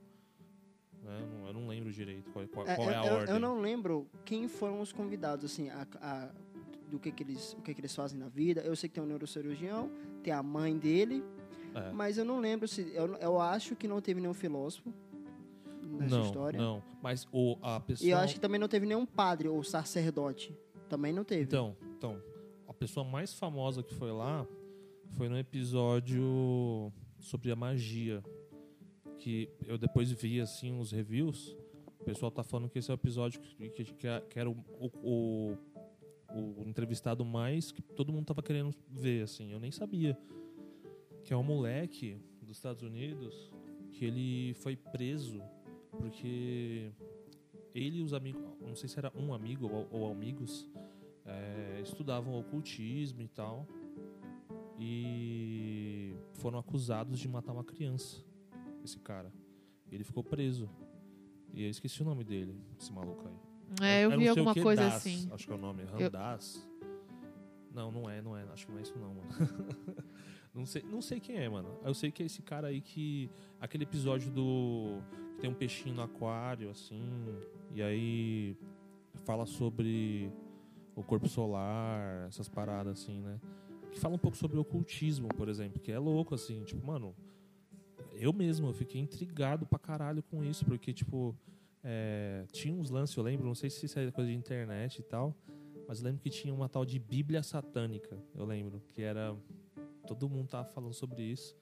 Né? 1.04 1.20
Eu 1.20 1.26
não- 1.38 1.46
Eu 1.48 1.52
não 1.52 1.68
lembro 1.68 1.92
direito 1.92 2.30
qual, 2.32 2.46
qual- 2.48 2.66
É, 2.66 2.74
qual 2.76 2.90
é 2.90 2.94
a 2.96 3.00
eu, 3.00 3.04
eu- 3.06 3.14
ordem. 3.18 3.34
eu 3.34 3.40
não 3.40 3.60
lembro 3.60 4.06
quem 4.24 4.48
foram 4.48 4.80
os 4.80 4.92
convidados, 4.92 5.44
assim, 5.44 5.68
a, 5.68 5.86
a- 6.00 6.30
do 6.90 6.98
que, 6.98 7.10
que, 7.12 7.22
eles, 7.22 7.52
o 7.54 7.62
que, 7.62 7.74
que 7.74 7.80
eles 7.80 7.94
fazem 7.94 8.18
na 8.18 8.28
vida. 8.28 8.60
Eu 8.62 8.74
sei 8.76 8.88
que 8.88 8.94
tem 8.94 9.02
um 9.02 9.06
neurocirurgião, 9.06 9.90
tem 10.22 10.32
a 10.32 10.42
mãe 10.42 10.76
dele, 10.78 11.22
É. 11.74 11.90
mas 11.92 12.16
eu 12.18 12.24
não 12.24 12.40
lembro 12.40 12.66
se. 12.68 12.90
Eu, 12.94 13.14
eu 13.16 13.40
acho 13.40 13.74
que 13.76 13.86
não 13.88 14.00
teve 14.00 14.20
nenhum 14.20 14.34
filósofo 14.34 14.92
nessa 15.82 16.16
não, 16.16 16.24
história. 16.24 16.58
não. 16.58 16.82
Mas 17.02 17.26
o, 17.32 17.56
a 17.62 17.80
pessoa. 17.80 18.06
E 18.06 18.10
eu 18.10 18.18
acho 18.18 18.34
que 18.34 18.40
também 18.40 18.58
não 18.60 18.68
teve 18.68 18.86
nenhum 18.86 19.04
padre 19.06 19.48
ou 19.48 19.62
sacerdote. 19.62 20.56
Também 20.88 21.12
não 21.12 21.24
teve. 21.24 21.42
Então, 21.42 21.76
então, 21.96 22.22
a 22.68 22.72
pessoa 22.72 23.04
mais 23.04 23.32
famosa 23.34 23.82
que 23.82 23.94
foi 23.94 24.12
lá 24.12 24.46
foi 25.16 25.28
no 25.28 25.36
episódio 25.38 26.92
sobre 27.18 27.50
a 27.50 27.56
magia. 27.56 28.22
Que 29.18 29.48
eu 29.66 29.78
depois 29.78 30.10
vi, 30.10 30.40
assim, 30.40 30.78
os 30.78 30.90
reviews. 30.92 31.56
O 32.00 32.04
pessoal 32.04 32.30
tá 32.30 32.42
falando 32.42 32.68
que 32.68 32.78
esse 32.78 32.90
é 32.90 32.94
o 32.94 32.96
episódio 32.96 33.40
que, 33.40 33.70
que, 33.70 33.84
que 33.94 34.38
era 34.38 34.50
o, 34.50 34.56
o, 34.78 34.90
o- 35.02 35.58
o 36.60 36.62
entrevistado 36.68 37.24
mais 37.24 37.70
que 37.72 37.80
todo 37.80 38.12
mundo 38.12 38.26
tava 38.26 38.42
querendo 38.42 38.74
ver, 38.90 39.22
assim. 39.22 39.52
Eu 39.52 39.60
nem 39.60 39.70
sabia. 39.70 40.18
Que 41.24 41.32
é 41.32 41.36
um 41.36 41.42
moleque 41.42 42.18
dos 42.42 42.50
Estados 42.56 42.82
Unidos 42.82 43.50
que 43.92 44.04
ele 44.04 44.52
foi 44.54 44.76
preso 44.76 45.40
porque 45.92 46.90
ele 47.74 47.98
e 47.98 48.02
os 48.02 48.12
amigos, 48.12 48.42
não 48.60 48.74
sei 48.74 48.88
se 48.88 48.98
era 48.98 49.12
um 49.16 49.32
amigo 49.32 49.68
ou, 49.72 49.88
ou 49.90 50.10
amigos, 50.10 50.68
é, 51.24 51.80
estudavam 51.82 52.38
ocultismo 52.38 53.22
e 53.22 53.28
tal 53.28 53.66
e 54.78 56.14
foram 56.34 56.58
acusados 56.58 57.18
de 57.18 57.28
matar 57.28 57.52
uma 57.52 57.64
criança, 57.64 58.22
esse 58.84 58.98
cara. 58.98 59.32
Ele 59.90 60.04
ficou 60.04 60.22
preso. 60.22 60.68
E 61.52 61.62
eu 61.62 61.70
esqueci 61.70 62.02
o 62.02 62.04
nome 62.04 62.24
dele, 62.24 62.56
esse 62.80 62.92
maluco 62.92 63.28
aí. 63.28 63.34
É, 63.80 64.04
eu 64.04 64.10
Era 64.10 64.18
vi 64.18 64.28
alguma 64.28 64.54
coisa 64.54 64.82
Das, 64.82 64.94
assim. 64.96 65.28
Acho 65.32 65.46
que 65.46 65.52
é 65.52 65.56
o 65.56 65.58
nome, 65.58 65.82
Eu- 65.82 66.10
Randas. 66.10 66.68
Não, 67.72 67.90
não 67.90 68.08
é, 68.08 68.22
não 68.22 68.36
é. 68.36 68.42
Acho 68.52 68.66
que 68.66 68.72
não 68.72 68.78
é 68.78 68.82
isso 68.82 68.96
não, 68.98 69.14
mano. 69.14 69.28
não, 70.54 70.64
sei, 70.64 70.82
não 70.82 71.02
sei 71.02 71.18
quem 71.18 71.36
é, 71.36 71.48
mano. 71.48 71.76
Eu 71.84 71.92
sei 71.92 72.12
que 72.12 72.22
é 72.22 72.26
esse 72.26 72.40
cara 72.40 72.68
aí 72.68 72.80
que... 72.80 73.28
Aquele 73.60 73.82
episódio 73.82 74.30
do... 74.30 75.00
Que 75.34 75.40
tem 75.40 75.50
um 75.50 75.54
peixinho 75.54 75.96
no 75.96 76.02
aquário, 76.02 76.70
assim. 76.70 77.02
E 77.72 77.82
aí... 77.82 78.56
Fala 79.24 79.44
sobre 79.46 80.30
o 80.94 81.02
corpo 81.02 81.28
solar, 81.28 82.26
essas 82.28 82.48
paradas, 82.48 83.00
assim, 83.00 83.20
né? 83.20 83.40
Que 83.90 83.98
fala 83.98 84.14
um 84.14 84.18
pouco 84.18 84.36
sobre 84.36 84.56
o 84.56 84.60
ocultismo, 84.60 85.28
por 85.28 85.48
exemplo. 85.48 85.80
Que 85.80 85.90
é 85.90 85.98
louco, 85.98 86.34
assim. 86.34 86.62
Tipo, 86.64 86.86
mano... 86.86 87.14
Eu 88.14 88.32
mesmo, 88.32 88.68
eu 88.68 88.72
fiquei 88.72 89.00
intrigado 89.00 89.66
pra 89.66 89.78
caralho 89.78 90.22
com 90.22 90.44
isso. 90.44 90.64
Porque, 90.64 90.92
tipo... 90.92 91.36
É, 91.86 92.46
tinha 92.50 92.74
uns 92.74 92.88
lances, 92.88 93.14
eu 93.14 93.22
lembro, 93.22 93.46
não 93.46 93.54
sei 93.54 93.68
se 93.68 93.84
isso 93.84 93.98
é 93.98 94.10
coisa 94.10 94.30
de 94.30 94.34
internet 94.34 95.00
e 95.00 95.02
tal, 95.02 95.36
mas 95.86 95.98
eu 95.98 96.06
lembro 96.06 96.18
que 96.22 96.30
tinha 96.30 96.54
uma 96.54 96.66
tal 96.66 96.82
de 96.82 96.98
Bíblia 96.98 97.42
Satânica, 97.42 98.18
eu 98.34 98.46
lembro, 98.46 98.80
que 98.88 99.02
era. 99.02 99.36
Todo 100.06 100.26
mundo 100.26 100.48
tava 100.48 100.64
falando 100.64 100.94
sobre 100.94 101.22
isso. 101.22 101.54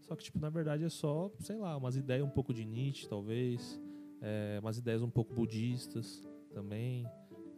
Só 0.00 0.14
que, 0.14 0.22
tipo, 0.22 0.38
na 0.38 0.48
verdade 0.48 0.84
é 0.84 0.88
só, 0.88 1.28
sei 1.40 1.56
lá, 1.56 1.76
umas 1.76 1.96
ideias 1.96 2.24
um 2.24 2.30
pouco 2.30 2.54
de 2.54 2.64
Nietzsche, 2.64 3.08
talvez, 3.08 3.80
é, 4.22 4.60
umas 4.60 4.78
ideias 4.78 5.02
um 5.02 5.10
pouco 5.10 5.34
budistas 5.34 6.22
também. 6.52 7.04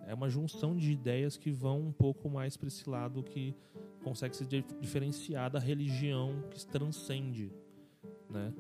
É 0.07 0.15
uma 0.15 0.31
junção 0.31 0.75
de 0.75 0.91
ideias 0.93 1.37
que 1.37 1.51
vão 1.51 1.81
um 1.81 1.93
pouco 1.93 2.31
mais 2.31 2.57
para 2.57 2.69
esse 2.69 2.89
lado 2.89 3.23
que 3.23 3.55
consegue 4.03 4.35
se 4.35 4.47
di- 4.47 4.65
diferenciar 4.81 5.51
da 5.51 5.59
religião 5.59 6.45
que 6.51 6.65
transcende, 6.67 7.53
né? 8.31 8.53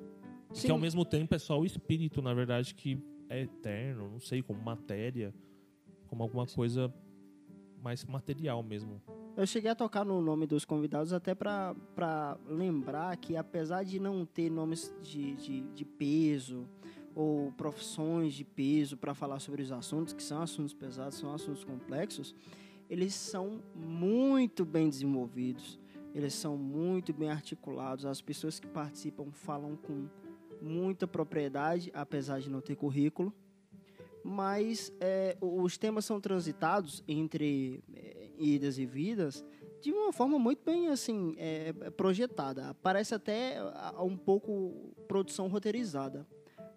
Sim. 0.53 0.69
que 0.69 0.73
ao 0.73 0.79
mesmo 0.79 1.05
tempo 1.05 1.35
é 1.35 1.39
só 1.39 1.59
o 1.59 1.67
espírito, 1.67 2.23
na 2.23 2.33
verdade, 2.33 2.75
que 2.75 2.99
é 3.29 3.43
eterno, 3.43 4.11
não 4.11 4.21
sei, 4.21 4.43
como 4.43 4.61
matéria, 4.63 5.35
como 6.07 6.23
alguma 6.23 6.47
coisa 6.47 6.93
mais 7.83 8.05
material 8.05 8.63
mesmo. 8.63 9.03
Eu 9.37 9.47
cheguei 9.47 9.71
a 9.71 9.75
tocar 9.75 10.05
no 10.05 10.21
nome 10.23 10.47
dos 10.47 10.65
convidados 10.65 11.13
até 11.13 11.35
pra 11.35 11.75
lembrar 12.49 13.17
que, 13.19 13.37
apesar 13.37 13.85
de 13.85 14.01
não 14.01 14.25
ter 14.25 14.51
nomes 14.51 14.95
de, 15.03 15.35
de, 15.35 15.61
de 15.61 15.85
peso 15.85 16.67
ou 17.15 17.53
profissões 17.53 18.35
de 18.35 18.45
peso 18.45 18.97
para 18.97 19.15
falar 19.15 19.41
sobre 19.41 19.63
os 19.63 19.71
assuntos, 19.71 20.15
que 20.15 20.23
são 20.23 20.41
assuntos 20.41 20.73
pesados, 20.73 21.19
são 21.19 21.35
assuntos 21.35 21.65
complexos, 21.65 22.35
eles 22.89 23.15
são 23.15 23.63
muito 23.75 24.65
bem 24.65 24.89
desenvolvidos, 24.89 25.79
eles 26.17 26.33
são 26.33 26.57
muito 26.57 27.13
bem 27.13 27.29
articulados. 27.29 28.07
As 28.07 28.23
pessoas 28.23 28.59
que 28.59 28.67
participam 28.67 29.31
falam 29.31 29.77
com 29.77 30.09
muita 30.63 31.07
propriedade, 31.07 31.91
apesar 31.93 32.41
de 32.41 32.49
não 32.49 32.63
ter 32.63 32.75
currículo. 32.75 33.31
Mas 34.25 34.91
é, 34.99 35.37
os 35.43 35.77
temas 35.77 36.07
são 36.07 36.19
transitados 36.19 37.05
entre 37.07 37.85
é, 37.95 38.31
idas 38.39 38.79
e 38.79 38.87
vidas 38.87 39.45
de 39.83 39.93
uma 39.93 40.11
forma 40.11 40.39
muito 40.39 40.65
bem 40.65 40.89
assim 40.89 41.35
é, 41.37 41.75
projetada. 41.91 42.73
Parece 42.83 43.15
até 43.15 43.59
um 44.01 44.17
pouco 44.17 44.95
produção 45.07 45.49
roteirizada, 45.49 46.27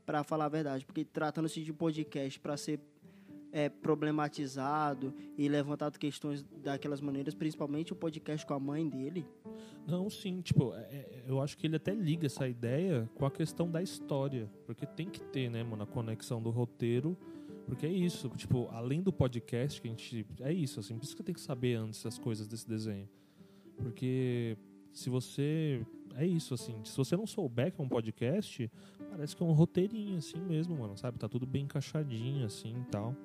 para 0.06 0.22
falar 0.24 0.46
a 0.46 0.50
verdade, 0.50 0.86
porque 0.86 1.06
tratando-se 1.06 1.62
de 1.62 1.72
podcast 1.72 2.40
para 2.40 2.58
ser 2.58 2.80
é, 3.52 3.70
problematizado 3.70 5.14
e 5.38 5.48
levantado 5.48 5.98
questões 5.98 6.44
daquelas 6.64 7.02
maneiras, 7.02 7.34
principalmente 7.34 7.94
o 7.94 7.96
podcast 7.96 8.46
com 8.46 8.54
a 8.54 8.60
mãe 8.60 8.88
dele. 8.88 9.26
Não, 9.88 10.10
sim, 10.10 10.42
tipo, 10.42 10.74
é- 10.76 10.82
é- 10.82 11.24
eu 11.28 11.42
acho 11.42 11.58
que 11.58 11.66
ele 11.66 11.76
até 11.76 11.94
liga 11.94 12.28
essa 12.28 12.48
ideia 12.48 13.10
com 13.16 13.26
a 13.26 13.32
questão 13.32 13.70
da 13.70 13.82
história. 13.82 14.50
Porque 14.66 14.86
tem 14.86 15.10
que 15.10 15.20
ter, 15.22 15.50
né, 15.50 15.64
mano, 15.64 15.84
a 15.84 15.88
conexão 15.88 16.42
do 16.42 16.50
roteiro. 16.50 17.18
Porque 17.66 17.86
é 17.86 17.92
isso, 17.92 18.30
tipo, 18.30 18.68
além 18.72 19.02
do 19.02 19.12
podcast 19.14 19.82
que 19.82 19.88
a 19.88 19.92
gente. 19.92 20.26
É 20.40 20.52
isso, 20.52 20.80
assim, 20.80 20.98
por 20.98 21.04
isso 21.04 21.16
que 21.16 21.24
tem 21.24 21.34
que 21.34 21.42
saber 21.42 21.76
antes 21.76 22.06
as 22.06 22.18
coisas 22.18 22.48
desse 22.48 22.68
desenho. 22.68 23.08
Porque 23.78 24.58
se 24.92 25.10
você. 25.10 25.86
É 26.16 26.26
isso, 26.26 26.54
assim, 26.56 26.76
se 26.84 26.98
você 26.98 27.16
não 27.16 27.28
souber 27.28 27.72
que 27.72 27.80
é 27.80 27.84
um 27.84 27.88
podcast, 27.88 28.70
parece 29.12 29.36
que 29.36 29.44
é 29.44 29.46
um 29.46 29.52
roteirinho, 29.52 30.18
assim 30.18 30.40
mesmo, 30.40 30.76
mano, 30.76 30.98
sabe? 30.98 31.20
Tá 31.20 31.30
tudo 31.30 31.46
bem 31.46 31.64
encaixadinho, 31.64 32.46
assim 32.46 32.76
e 32.82 32.86
tal. 32.86 33.16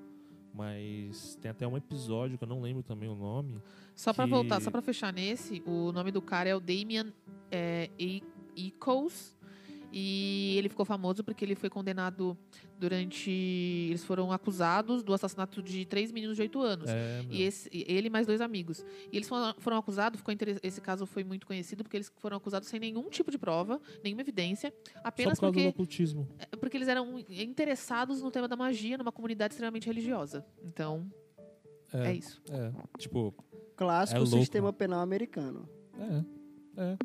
Mas 0.55 1.35
tem 1.43 1.51
até 1.51 1.67
um 1.67 1.77
episódio 1.77 2.39
que 2.39 2.45
eu 2.45 2.49
não 2.49 2.61
lembro 2.63 2.83
também 2.83 3.09
o 3.09 3.15
nome. 3.17 3.61
Só 3.95 4.13
pra 4.13 4.25
que- 4.25 4.31
voltar, 4.31 4.61
só 4.61 4.71
pra 4.71 4.81
fechar 4.81 5.13
nesse, 5.13 5.61
o 5.67 5.91
nome 5.91 6.13
do 6.13 6.23
cara 6.23 6.49
é 6.49 6.55
o 6.55 6.61
Damian 6.61 7.13
é, 7.51 7.91
E- 7.99 8.23
Eccles. 8.57 9.37
E 9.97 10.57
ele 10.59 10.69
ficou 10.69 10.85
famoso 10.85 11.23
porque 11.23 11.45
ele 11.45 11.55
foi 11.55 11.71
condenado 11.71 12.37
durante. 12.77 13.31
Eles 13.31 14.03
foram 14.05 14.33
acusados 14.33 15.05
do 15.05 15.15
assassinato 15.15 15.63
de 15.63 15.85
três 15.85 16.11
meninos 16.11 16.35
de 16.35 16.43
oito 16.43 16.61
anos. 16.61 16.91
É. 16.91 17.25
E 17.31 17.43
esse, 17.43 17.69
ele 17.73 18.09
e 18.09 18.11
mais 18.11 18.27
dois 18.27 18.41
amigos. 18.41 18.85
E 19.13 19.17
eles 19.17 19.29
foram, 19.29 19.55
foram 19.59 19.77
acusados, 19.77 20.19
ficou 20.19 20.35
inter- 20.35 20.59
esse 20.65 20.81
caso 20.81 21.07
foi 21.07 21.23
muito 21.23 21.47
conhecido 21.47 21.85
porque 21.85 21.97
eles 21.97 22.13
foram 22.17 22.37
acusados 22.37 22.67
sem 22.69 22.81
nenhum 22.81 23.09
tipo 23.09 23.31
de 23.31 23.39
prova, 23.39 23.81
nenhuma 24.03 24.23
evidência, 24.23 24.75
Só 24.93 25.01
apenas 25.05 25.39
por 25.39 25.43
causa 25.43 25.53
do 25.53 25.63
porque, 25.63 25.69
ocultismo. 25.69 26.29
porque 26.59 26.77
eles 26.77 26.89
eram 26.89 27.21
interessados 27.31 28.21
no 28.21 28.33
tema 28.33 28.49
da 28.49 28.57
magia 28.57 28.99
numa 28.99 29.13
comunidade 29.13 29.55
extremamente 29.55 29.87
religiosa. 29.87 30.45
Então, 30.65 31.09
é, 31.93 32.09
É, 32.09 32.15
isso. 32.15 32.43
é. 32.51 32.73
Tipo, 32.99 33.33
Clássico 33.77 34.23
É 34.23 34.27
sistema 34.27 34.73
penal 34.73 35.01
americano. 35.01 35.69
É, 35.97 36.83
é. 36.83 36.99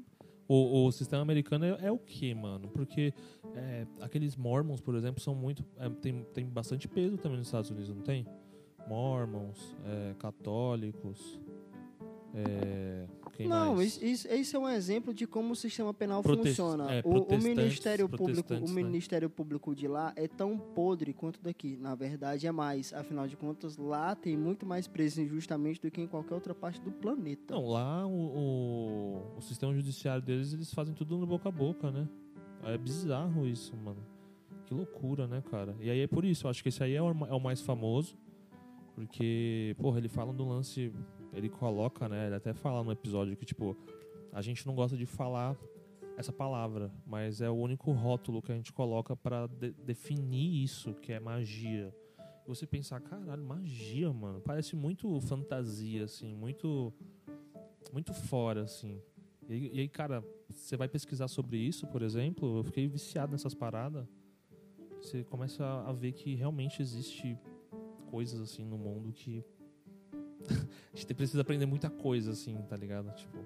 O, 0.52 0.88
o 0.88 0.92
sistema 0.92 1.22
americano 1.22 1.64
é, 1.64 1.78
é 1.86 1.92
o 1.92 2.00
que, 2.00 2.34
mano? 2.34 2.68
Porque 2.70 3.14
é, 3.56 3.86
aqueles 4.02 4.36
mormons, 4.36 4.82
por 4.82 4.96
exemplo, 4.96 5.22
são 5.22 5.36
muito. 5.36 5.64
é, 5.78 5.88
tem, 5.90 6.24
tem 6.34 6.44
bastante 6.44 6.88
peso 6.88 7.18
também 7.20 7.38
nos 7.38 7.48
Estados 7.48 7.70
Unidos, 7.70 7.96
não 7.96 8.02
tem? 8.02 8.26
Mormons, 8.88 9.78
é, 9.86 10.16
católicos. 10.16 11.40
É, 12.34 13.08
Não, 13.48 13.76
mais? 13.76 14.02
isso, 14.02 14.28
isso, 14.28 14.56
é 14.58 14.60
um 14.60 14.70
exemplo 14.70 15.14
de 15.14 15.26
como 15.26 15.54
o 15.54 15.56
sistema 15.56 15.94
penal 15.94 16.22
Protest- 16.22 16.56
funciona. 16.58 16.92
é, 16.94 17.02
o, 17.04 17.24
o 17.24 17.38
Ministério 17.42 18.08
Público, 18.10 18.54
o 18.54 18.60
né? 18.60 18.74
Ministério 18.74 19.30
Público 19.30 19.74
de 19.76 19.88
lá 19.88 20.14
é 20.16 20.28
tão 20.28 20.58
podre 20.58 21.14
quanto 21.14 21.42
daqui. 21.42 21.78
Na 21.78 21.96
verdade, 21.96 22.46
é 22.46 22.52
mais. 22.52 22.94
Afinal 22.94 23.28
de 23.28 23.36
contas, 23.36 23.78
lá 23.78 24.16
tem 24.16 24.38
muito 24.38 24.66
mais 24.66 24.88
preso 24.88 25.22
injustamente 25.22 25.82
do 25.82 25.90
que 25.90 26.02
em 26.02 26.08
qualquer 26.08 26.34
outra 26.36 26.54
parte 26.54 26.82
do 26.82 26.92
planeta. 26.92 27.54
Não, 27.56 27.68
lá 27.68 28.06
o, 28.06 28.12
o, 28.12 29.38
o 29.38 29.42
sistema 29.42 29.74
judiciário 29.74 30.22
deles, 30.22 30.54
eles 30.54 30.74
fazem 30.74 30.94
tudo 30.94 31.18
no 31.18 31.26
boca 31.26 31.50
a 31.50 31.52
boca, 31.52 31.90
né? 31.92 32.08
É 32.64 32.78
bizarro 32.78 33.48
isso, 33.48 33.76
mano. 33.78 34.06
Que 34.66 34.74
loucura, 34.74 35.26
né, 35.28 35.42
cara? 35.50 35.76
E 35.80 35.90
aí 35.90 36.02
é 36.02 36.08
por 36.08 36.24
isso, 36.24 36.46
eu 36.46 36.52
acho 36.52 36.62
que 36.62 36.70
esse 36.70 36.84
aí 36.84 36.94
é 36.94 37.02
o, 37.02 37.10
é 37.26 37.34
o 37.34 37.40
mais 37.40 37.62
famoso. 37.62 38.16
Porque, 38.94 39.76
porra, 39.80 39.98
ele 39.98 40.10
fala 40.10 40.34
do 40.34 40.46
lance. 40.46 40.92
Ele 41.34 41.50
coloca, 41.50 42.10
né? 42.10 42.28
Ele 42.28 42.36
até 42.36 42.54
fala 42.54 42.84
no 42.84 42.92
episódio 42.92 43.36
que, 43.38 43.46
tipo, 43.46 43.78
a 44.32 44.42
gente 44.42 44.66
não 44.66 44.76
gosta 44.76 44.98
de 44.98 45.06
falar 45.06 45.58
essa 46.18 46.34
palavra, 46.34 46.92
mas 47.06 47.40
é 47.40 47.50
o 47.50 47.54
único 47.54 47.92
rótulo 47.92 48.42
que 48.42 48.52
a 48.52 48.56
gente 48.56 48.74
coloca 48.74 49.16
pra 49.16 49.48
de- 49.48 49.72
definir 49.72 50.64
isso, 50.64 50.94
que 50.96 51.14
é 51.14 51.20
magia. 51.20 51.96
E 52.46 52.50
você 52.50 52.66
pensar, 52.66 53.00
caralho, 53.00 53.44
magia, 53.44 54.12
mano. 54.12 54.42
Parece 54.42 54.76
muito 54.76 55.20
fantasia, 55.22 56.04
assim, 56.04 56.36
muito. 56.36 56.94
Muito 57.94 58.14
fora, 58.14 58.64
assim. 58.64 59.02
E, 59.48 59.78
e 59.78 59.80
aí, 59.80 59.88
cara, 59.88 60.24
você 60.50 60.76
vai 60.76 60.88
pesquisar 60.88 61.28
sobre 61.28 61.58
isso, 61.58 61.88
por 61.88 62.02
exemplo, 62.02 62.60
eu 62.60 62.64
fiquei 62.64 62.88
viciado 62.88 63.32
nessas 63.32 63.54
paradas. 63.54 64.06
Você 65.02 65.24
começa 65.24 65.64
a 65.66 65.92
ver 65.94 66.12
que 66.12 66.36
realmente 66.36 66.82
existe 66.82 67.38
coisas 68.12 68.42
assim 68.42 68.66
no 68.66 68.78
mundo 68.78 69.14
que 69.14 69.44
a 70.94 70.98
gente 70.98 71.14
precisa 71.14 71.42
aprender 71.42 71.66
muita 71.66 71.90
coisa 71.90 72.32
assim, 72.32 72.56
tá 72.68 72.76
ligado? 72.76 73.14
Tipo, 73.16 73.38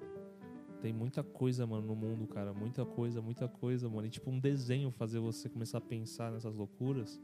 tem 0.81 0.91
muita 0.93 1.23
coisa, 1.23 1.65
mano, 1.65 1.87
no 1.87 1.95
mundo, 1.95 2.27
cara, 2.27 2.53
muita 2.53 2.85
coisa, 2.85 3.21
muita 3.21 3.47
coisa, 3.47 3.87
mano. 3.89 4.07
E 4.07 4.09
tipo 4.09 4.29
um 4.29 4.39
desenho 4.39 4.91
fazer 4.91 5.19
você 5.19 5.47
começar 5.49 5.77
a 5.77 5.81
pensar 5.81 6.31
nessas 6.31 6.55
loucuras, 6.55 7.19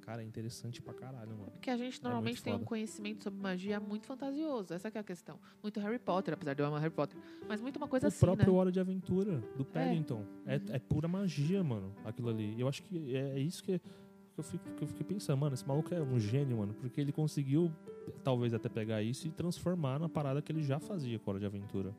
cara, 0.00 0.22
é 0.22 0.24
interessante 0.24 0.80
pra 0.80 0.94
caralho, 0.94 1.30
mano. 1.36 1.50
Porque 1.50 1.70
a 1.70 1.76
gente 1.76 1.98
É 1.98 2.02
normalmente 2.04 2.34
muito 2.36 2.44
tem 2.44 2.52
um 2.54 2.58
foda. 2.58 2.66
conhecimento 2.68 3.24
sobre 3.24 3.40
magia 3.40 3.80
muito 3.80 4.06
fantasioso. 4.06 4.72
Essa 4.72 4.90
que 4.90 4.96
é 4.96 5.00
a 5.00 5.04
questão. 5.04 5.38
Muito 5.62 5.78
Harry 5.80 5.98
Potter, 5.98 6.34
apesar 6.34 6.54
de 6.54 6.62
eu 6.62 6.66
amar 6.66 6.80
Harry 6.80 6.94
Potter. 6.94 7.18
Mas 7.48 7.60
muito 7.60 7.76
uma 7.76 7.88
coisa 7.88 8.06
o 8.06 8.08
assim, 8.08 8.20
próprio 8.20 8.52
né? 8.52 8.58
Hora 8.58 8.70
de 8.72 8.78
Aventura, 8.80 9.40
do 9.56 9.64
Paddington. 9.64 10.24
É, 10.46 10.54
é 10.76 10.78
pura 10.78 11.06
magia, 11.08 11.62
mano, 11.64 11.92
aquilo 12.04 12.28
ali. 12.30 12.58
Eu 12.60 12.68
acho 12.68 12.82
que 12.84 13.14
é, 13.14 13.30
é 13.30 13.38
isso 13.40 13.62
que, 13.62 13.78
que 13.78 14.38
eu 14.38 14.44
fico, 14.44 14.70
que 14.76 14.84
eu 14.84 14.88
fiquei 14.88 15.04
pensando, 15.04 15.38
mano, 15.38 15.54
esse 15.54 15.66
maluco 15.66 15.92
é 15.92 16.00
um 16.00 16.18
gênio, 16.18 16.58
mano, 16.58 16.74
porque 16.74 17.00
ele 17.00 17.10
conseguiu, 17.12 17.70
talvez 18.10 18.52
até 18.54 18.68
pegar 18.68 19.02
isso 19.02 19.26
e 19.26 19.30
transformar 19.30 19.98
na 19.98 20.08
parada 20.08 20.40
que 20.42 20.50
ele 20.52 20.62
já 20.62 20.78
fazia 20.78 21.18
com 21.18 21.30
Hora 21.30 21.40
de 21.40 21.46
Aventura. 21.46 21.94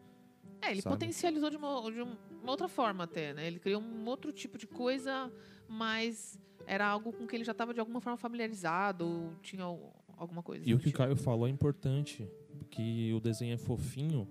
É, 0.62 0.72
ele 0.72 0.82
sabe? 0.82 0.94
potencializou 0.96 1.50
de, 1.50 1.58
uma, 1.58 1.92
de 1.92 2.02
um- 2.02 2.16
uma 2.42 2.52
outra 2.52 2.68
forma 2.68 3.04
até, 3.06 3.34
né? 3.34 3.48
Ele 3.48 3.60
criou 3.60 3.82
um 3.82 4.06
outro 4.08 4.32
tipo 4.32 4.58
de 4.58 4.68
coisa, 4.68 5.32
mas 5.68 6.40
era 6.68 6.86
algo 6.88 7.12
com 7.12 7.26
que 7.26 7.36
ele 7.36 7.44
já 7.44 7.52
estava 7.52 7.74
de 7.74 7.80
alguma 7.80 8.00
forma 8.00 8.18
familiarizado, 8.18 9.06
ou 9.08 9.34
tinha 9.42 9.64
al- 9.64 9.94
alguma 10.16 10.44
coisa. 10.44 10.64
E 10.68 10.74
o 10.74 10.78
que 10.78 10.84
o 10.86 10.88
tipo. 10.88 10.98
Caio 11.00 11.16
falou 11.16 11.48
é 11.48 11.50
importante, 11.50 12.30
que 12.70 13.12
o 13.14 13.20
desenho 13.20 13.56
é 13.56 13.58
fofinho, 13.58 14.28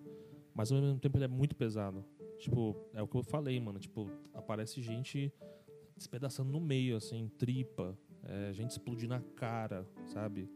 mas 0.54 0.70
ao 0.70 0.80
mesmo 0.80 0.98
tempo 1.00 1.16
ele 1.16 1.24
é 1.24 1.28
muito 1.28 1.56
pesado. 1.56 2.04
Tipo, 2.38 2.76
é 2.94 3.02
o 3.02 3.08
que 3.08 3.16
eu 3.16 3.22
falei, 3.24 3.58
mano. 3.60 3.78
Tipo, 3.80 4.08
aparece 4.32 4.80
gente 4.80 5.32
despedaçando 5.96 6.50
no 6.50 6.60
meio, 6.60 6.96
assim, 6.96 7.28
tripa, 7.36 7.98
é, 8.22 8.52
gente 8.52 8.70
explodindo 8.70 9.14
a 9.14 9.20
cara, 9.20 9.86
sabe? 10.06 10.48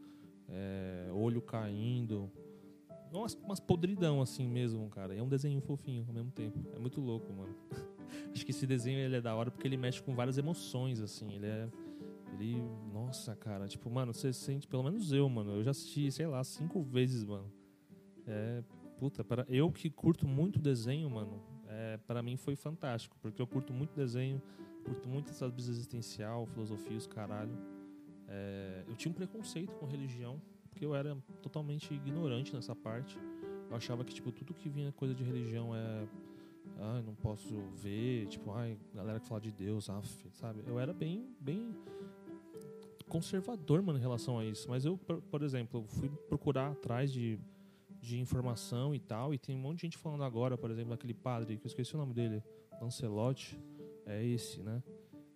É, 0.49 1.09
olho 1.11 1.41
caindo. 1.41 2.31
Umas, 3.11 3.33
umas 3.35 3.59
podridão, 3.59 4.21
assim 4.21 4.47
mesmo, 4.47 4.89
cara. 4.89 5.15
É 5.15 5.21
um 5.21 5.27
desenho 5.27 5.61
fofinho 5.61 6.05
ao 6.07 6.13
mesmo 6.13 6.31
tempo. 6.31 6.59
É 6.75 6.79
muito 6.79 6.99
louco, 6.99 7.31
mano. 7.33 7.55
Acho 8.33 8.45
que 8.45 8.51
esse 8.51 8.67
desenho 8.67 8.99
ele 8.99 9.15
é 9.15 9.21
da 9.21 9.35
hora 9.35 9.49
porque 9.49 9.67
ele 9.67 9.77
mexe 9.77 10.01
com 10.01 10.13
várias 10.13 10.37
emoções, 10.37 10.99
assim. 10.99 11.33
Ele 11.33 11.45
é. 11.45 11.69
Ele. 12.33 12.61
Nossa, 12.93 13.35
cara. 13.35 13.67
Tipo, 13.67 13.89
mano, 13.89 14.13
você 14.13 14.33
sente. 14.33 14.67
Pelo 14.67 14.83
menos 14.83 15.11
eu, 15.11 15.27
mano. 15.29 15.53
Eu 15.53 15.63
já 15.63 15.71
assisti, 15.71 16.11
sei 16.11 16.27
lá, 16.27 16.43
cinco 16.43 16.81
vezes, 16.81 17.23
mano. 17.23 17.51
É. 18.27 18.63
Puta, 18.97 19.23
para, 19.23 19.45
eu 19.49 19.69
que 19.71 19.89
curto 19.89 20.27
muito 20.27 20.59
desenho, 20.59 21.09
mano. 21.09 21.41
É, 21.67 21.97
para 22.05 22.21
mim 22.21 22.37
foi 22.37 22.55
fantástico. 22.55 23.17
Porque 23.21 23.41
eu 23.41 23.47
curto 23.47 23.73
muito 23.73 23.95
desenho. 23.95 24.41
Curto 24.83 25.09
muito 25.09 25.31
essa 25.31 25.49
brisa 25.49 25.71
existencial, 25.71 26.45
filosofia, 26.45 26.97
os 26.97 27.07
caralho. 27.07 27.57
É, 28.27 28.83
eu 28.87 28.95
tinha 28.95 29.11
um 29.11 29.15
preconceito 29.15 29.75
com 29.75 29.85
religião. 29.85 30.41
Porque 30.75 30.85
eu 30.85 30.93
era 30.93 31.15
totalmente 31.41 31.93
ignorante 31.93 32.53
nessa 32.53 32.75
parte. 32.75 33.17
Eu 33.69 33.77
achava 33.77 34.03
que, 34.03 34.13
tipo, 34.13 34.29
tudo 34.29 34.53
que 34.53 34.67
vinha 34.67 34.91
coisa 34.91 35.15
de 35.15 35.23
religião 35.23 35.73
é. 35.73 36.05
Ai, 36.77 37.01
não 37.01 37.15
posso 37.15 37.57
ver. 37.75 38.27
Tipo, 38.27 38.51
ai, 38.51 38.77
galera 38.93 39.21
que 39.21 39.25
fala 39.25 39.39
de 39.39 39.53
Deus, 39.53 39.89
af, 39.89 40.05
sabe? 40.33 40.63
Eu 40.67 40.77
era 40.77 40.91
bem, 40.91 41.33
bem 41.39 41.73
conservador, 43.07 43.81
mano, 43.81 43.97
em 43.97 44.01
relação 44.01 44.37
a 44.37 44.43
isso. 44.43 44.69
Mas 44.69 44.83
eu, 44.83 44.97
por, 44.97 45.21
por 45.21 45.41
exemplo, 45.43 45.85
fui 45.87 46.09
procurar 46.27 46.73
atrás 46.73 47.09
de, 47.09 47.39
de 48.01 48.19
informação 48.19 48.93
e 48.93 48.99
tal. 48.99 49.33
E 49.33 49.37
tem 49.37 49.55
um 49.55 49.59
monte 49.59 49.77
de 49.77 49.81
gente 49.83 49.97
falando 49.97 50.25
agora, 50.25 50.57
por 50.57 50.69
exemplo, 50.69 50.89
daquele 50.89 51.13
padre, 51.13 51.55
que 51.55 51.65
eu 51.65 51.69
esqueci 51.69 51.95
o 51.95 51.97
nome 51.97 52.13
dele, 52.13 52.43
Lancelotti. 52.81 53.57
É 54.05 54.21
esse, 54.23 54.61
né? 54.61 54.83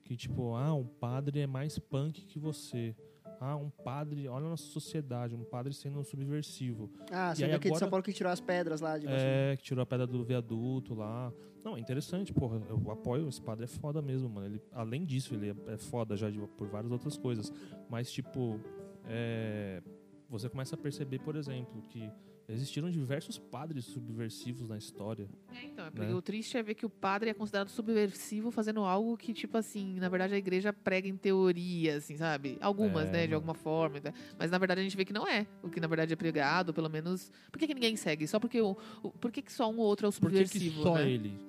Que 0.09 0.17
tipo, 0.17 0.55
ah, 0.55 0.73
um 0.73 0.83
padre 0.87 1.41
é 1.41 1.45
mais 1.45 1.77
punk 1.77 2.25
que 2.25 2.39
você. 2.39 2.95
Ah, 3.39 3.55
um 3.55 3.69
padre, 3.69 4.27
olha 4.27 4.47
a 4.47 4.49
nossa 4.49 4.63
sociedade, 4.63 5.35
um 5.35 5.43
padre 5.43 5.71
sendo 5.71 6.03
subversivo. 6.03 6.89
Ah, 7.11 7.35
você 7.35 7.45
viu 7.45 7.55
aquele 7.55 7.59
de 7.59 7.67
agora- 7.67 7.79
São 7.79 7.89
Paulo 7.91 8.03
que 8.03 8.11
tirou 8.11 8.31
as 8.31 8.41
pedras 8.41 8.81
lá 8.81 8.97
de 8.97 9.05
É, 9.07 9.55
que 9.55 9.61
tirou 9.61 9.83
a 9.83 9.85
pedra 9.85 10.07
do 10.07 10.23
viaduto 10.23 10.95
lá. 10.95 11.31
Não, 11.63 11.77
é 11.77 11.79
interessante, 11.79 12.33
porra. 12.33 12.59
Eu 12.67 12.89
apoio, 12.89 13.29
esse 13.29 13.39
padre 13.39 13.65
é 13.65 13.67
foda 13.67 14.01
mesmo, 14.01 14.27
mano. 14.27 14.47
Ele, 14.47 14.61
além 14.71 15.05
disso, 15.05 15.35
ele 15.35 15.51
é, 15.51 15.73
é 15.73 15.77
foda 15.77 16.17
já 16.17 16.27
de- 16.31 16.39
por 16.57 16.67
várias 16.67 16.91
outras 16.91 17.15
coisas. 17.15 17.53
Mas, 17.87 18.11
tipo, 18.11 18.59
é, 19.05 19.79
você 20.27 20.49
começa 20.49 20.73
a 20.73 20.77
perceber, 20.77 21.19
por 21.19 21.35
exemplo, 21.35 21.83
que 21.83 22.11
existiram 22.49 22.89
diversos 22.89 23.37
padres 23.37 23.85
subversivos 23.85 24.67
na 24.67 24.77
história. 24.77 25.27
É, 25.53 25.65
então, 25.65 25.85
é 25.85 25.89
né? 25.91 26.13
o 26.13 26.21
triste 26.21 26.57
é 26.57 26.63
ver 26.63 26.73
que 26.75 26.85
o 26.85 26.89
padre 26.89 27.29
é 27.29 27.33
considerado 27.33 27.69
subversivo 27.69 28.49
fazendo 28.51 28.81
algo 28.81 29.15
que, 29.15 29.33
tipo 29.33 29.57
assim, 29.57 29.99
na 29.99 30.09
verdade 30.09 30.33
a 30.33 30.37
igreja 30.37 30.73
prega 30.73 31.07
em 31.07 31.15
teoria, 31.15 31.97
assim, 31.97 32.17
sabe? 32.17 32.57
Algumas, 32.59 33.07
É, 33.09 33.11
né, 33.11 33.27
de 33.27 33.33
alguma 33.33 33.53
forma. 33.53 34.01
tá? 34.01 34.13
Mas 34.37 34.49
na 34.51 34.57
verdade 34.57 34.81
a 34.81 34.83
gente 34.83 34.97
vê 34.97 35.05
que 35.05 35.13
não 35.13 35.27
é. 35.27 35.45
O 35.61 35.69
que 35.69 35.79
na 35.79 35.87
verdade 35.87 36.11
é 36.11 36.15
pregado, 36.15 36.73
pelo 36.73 36.89
menos. 36.89 37.31
Por 37.51 37.59
que, 37.59 37.67
que 37.67 37.73
ninguém 37.75 37.95
segue? 37.95 38.27
Só 38.27 38.39
porque 38.39 38.59
o. 38.61 38.75
o- 39.03 39.11
por 39.11 39.31
que, 39.31 39.41
que 39.41 39.51
só 39.51 39.69
um 39.69 39.77
ou 39.77 39.85
outro 39.85 40.07
é 40.07 40.09
o 40.09 40.13
Por 40.13 40.31
que, 40.31 40.39
que 40.43 40.47
subversivo? 40.47 40.81
só 40.83 40.95
né? 40.95 41.09
ele? 41.09 41.39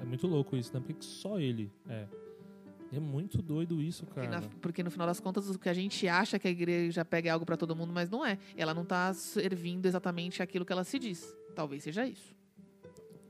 É 0.00 0.04
muito 0.04 0.26
louco 0.28 0.56
isso, 0.56 0.72
né? 0.72 0.80
Por 0.80 0.86
que, 0.86 0.94
que 0.94 1.04
só 1.04 1.40
ele? 1.40 1.72
É. 1.88 2.06
É 2.92 2.98
muito 2.98 3.42
doido 3.42 3.82
isso, 3.82 4.06
Porque, 4.06 4.20
cara. 4.26 4.40
na- 4.40 4.48
porque 4.62 4.82
no 4.82 4.90
final 4.90 5.06
das 5.06 5.20
contas, 5.20 5.48
o 5.50 5.58
que 5.58 5.68
a 5.68 5.74
gente 5.74 6.08
acha 6.08 6.38
que 6.38 6.48
a 6.48 6.50
igreja 6.50 7.04
pega 7.04 7.28
é 7.28 7.32
algo 7.32 7.44
pra 7.44 7.56
todo 7.56 7.76
mundo, 7.76 7.92
mas 7.92 8.08
não 8.08 8.24
é. 8.24 8.38
Ela 8.56 8.72
não 8.72 8.84
tá 8.84 9.12
servindo 9.12 9.84
exatamente 9.86 10.42
aquilo 10.42 10.64
que 10.64 10.72
ela 10.72 10.84
se 10.84 10.98
diz. 10.98 11.36
Talvez 11.54 11.82
seja 11.82 12.06
isso. 12.06 12.34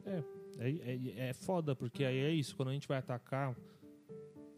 É, 0.06 0.22
é, 0.60 1.28
é 1.30 1.32
foda, 1.32 1.74
porque 1.74 2.04
aí 2.04 2.18
é 2.18 2.30
isso. 2.30 2.54
Quando 2.56 2.68
a 2.68 2.72
gente 2.72 2.86
vai 2.86 2.98
atacar 2.98 3.56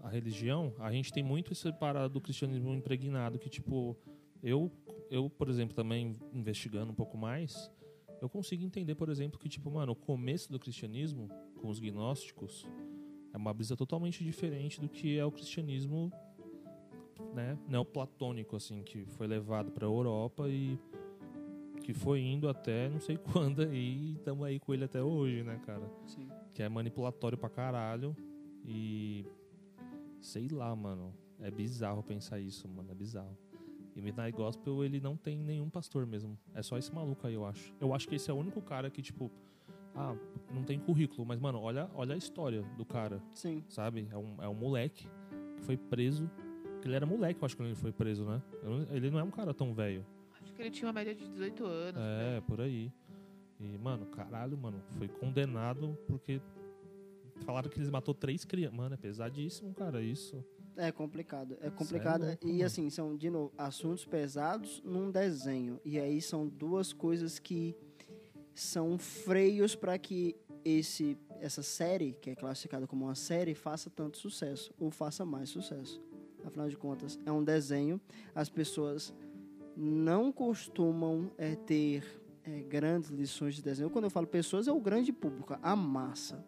a 0.03 0.09
religião, 0.09 0.75
a 0.79 0.93
gente 0.93 1.13
tem 1.13 1.23
muito 1.23 1.53
esse 1.53 1.71
parada 1.73 2.09
do 2.09 2.21
cristianismo 2.21 2.73
impregnado, 2.75 3.39
que, 3.39 3.49
tipo, 3.49 3.97
eu, 4.43 4.71
eu, 5.11 5.29
por 5.31 5.49
exemplo, 5.49 5.75
também 5.75 6.17
investigando 6.33 6.93
um 6.93 6.95
pouco 6.95 7.17
mais, 7.17 7.71
eu 8.21 8.29
consigo 8.29 8.63
entender, 8.63 8.95
por 8.95 9.09
exemplo, 9.09 9.39
que, 9.39 9.49
tipo, 9.49 9.71
mano, 9.71 9.93
o 9.93 9.97
começo 9.97 10.51
do 10.53 10.59
cristianismo, 10.59 11.29
com 11.61 11.69
os 11.69 11.79
gnósticos, 11.79 12.67
é 13.33 13.37
uma 13.37 13.53
brisa 13.53 13.77
totalmente 13.77 14.25
diferente 14.25 14.81
do 14.81 14.89
que 14.89 15.19
é 15.19 15.25
o 15.25 15.31
cristianismo, 15.31 16.13
né, 17.35 17.59
neoplatônico, 17.69 18.57
assim, 18.57 18.83
que 18.83 19.05
foi 19.07 19.27
levado 19.27 19.71
pra 19.71 19.87
Europa 19.87 20.49
e 20.49 20.79
que 21.83 21.95
foi 21.95 22.21
indo 22.21 22.49
até 22.49 22.89
não 22.89 23.01
sei 23.01 23.17
quando 23.33 23.63
e 23.73 24.13
estamos 24.13 24.45
aí 24.45 24.59
com 24.59 24.75
ele 24.75 24.85
até 24.85 25.03
hoje, 25.03 25.43
né, 25.43 25.61
cara? 25.65 25.91
Sim. 26.07 26.29
Que 26.53 26.63
é 26.63 26.69
manipulatório 26.69 27.39
pra 27.39 27.49
caralho. 27.49 28.15
E 28.67 29.25
Sei 30.21 30.49
lá, 30.49 30.75
mano. 30.77 31.15
É 31.39 31.51
bizarro 31.51 32.03
pensar 32.03 32.39
isso, 32.39 32.69
mano. 32.69 32.91
É 32.91 32.95
bizarro. 32.95 33.37
E 33.97 34.03
Midnight 34.03 34.37
Gospel, 34.37 34.85
ele 34.85 35.01
não 35.01 35.17
tem 35.17 35.39
nenhum 35.39 35.71
pastor 35.71 36.07
mesmo. 36.07 36.39
É 36.55 36.63
só 36.63 36.77
esse 36.77 36.95
maluco 36.95 37.27
aí, 37.27 37.35
eu 37.35 37.47
acho. 37.47 37.75
Eu 37.81 37.95
acho 37.95 38.07
que 38.07 38.17
esse 38.17 38.31
é 38.31 38.35
o 38.35 38.37
único 38.37 38.61
cara 38.61 38.91
que, 38.91 39.01
tipo. 39.01 39.31
Ah, 39.95 40.15
não 40.53 40.65
tem 40.65 40.79
currículo, 40.79 41.27
mas, 41.27 41.39
mano, 41.39 41.61
olha, 41.61 41.89
olha 41.95 42.15
a 42.15 42.19
história 42.19 42.63
do 42.77 42.85
cara, 42.85 43.23
Sim. 43.35 43.65
sabe? 43.69 44.09
É 44.11 44.17
um, 44.17 44.37
é 44.43 44.49
um 44.49 44.55
moleque 44.55 45.09
que 45.57 45.63
foi 45.63 45.77
preso. 45.77 46.31
Que 46.81 46.89
ele 46.89 46.97
era 46.97 47.05
moleque, 47.05 47.41
eu 47.41 47.47
acho, 47.47 47.57
quando 47.57 47.69
ele 47.69 47.77
foi 47.77 47.93
preso, 47.93 48.25
né? 48.25 48.43
Ele 48.91 49.11
não 49.11 49.19
é 49.19 49.23
um 49.23 49.31
cara 49.31 49.53
tão 49.53 49.75
velho. 49.75 50.05
Acho 50.41 50.53
que 50.55 50.63
ele 50.63 50.71
tinha 50.71 50.87
uma 50.87 50.95
média 50.95 51.15
de 51.15 51.29
18 51.29 51.65
anos. 51.65 52.01
É, 52.01 52.41
por 52.41 52.61
aí. 52.61 52.91
E, 53.61 53.77
mano, 53.77 54.07
caralho, 54.07 54.57
mano, 54.57 54.83
foi 54.97 55.07
condenado 55.07 55.97
porque 56.07 56.41
falaram 57.45 57.69
que 57.69 57.79
eles 57.79 57.91
matou 57.91 58.15
três 58.15 58.45
crianças. 58.45 58.77
Mano, 58.77 58.95
é 58.95 58.97
pesadíssimo, 58.97 59.75
cara, 59.75 60.03
isso. 60.03 60.43
É 60.77 60.91
complicado. 60.91 61.59
É 61.61 61.69
complicado. 61.69 62.25
louco, 62.25 62.47
e 62.47 62.53
mano. 62.53 62.65
assim, 62.65 62.89
são, 62.89 63.15
de 63.15 63.29
novo, 63.29 63.53
assuntos 63.59 64.07
pesados 64.07 64.81
num 64.83 65.11
desenho. 65.11 65.79
E 65.85 65.99
aí 65.99 66.23
são 66.23 66.49
duas 66.49 66.93
coisas 66.95 67.39
que 67.39 67.77
são 68.61 68.99
freios 68.99 69.75
para 69.75 69.99
que 69.99 70.37
esse, 70.65 71.17
essa 71.41 71.63
série, 71.63 72.13
que 72.21 72.31
é 72.31 72.35
classificada 72.35 72.87
como 72.87 73.07
uma 73.07 73.15
série, 73.15 73.55
faça 73.55 73.89
tanto 73.89 74.19
sucesso. 74.19 74.71
Ou 74.79 74.91
faça 74.91 75.25
mais 75.25 75.49
sucesso. 75.49 76.01
Afinal 76.45 76.69
de 76.69 76.77
contas, 76.77 77.19
é 77.25 77.33
um 77.33 77.43
desenho. 77.43 77.99
As 78.35 78.51
pessoas 78.51 79.15
não 79.75 80.31
costumam 80.31 81.31
é, 81.39 81.55
ter 81.55 82.05
é, 82.45 82.61
grandes 82.61 83.09
lições 83.11 83.55
de 83.55 83.63
desenho. 83.63 83.89
Quando 83.89 84.05
eu 84.05 84.11
falo 84.11 84.27
pessoas, 84.27 84.69
é 84.69 84.73
o 84.73 84.81
grande 84.81 85.11
público, 85.11 85.57
a 85.63 85.75
massa. 85.75 86.45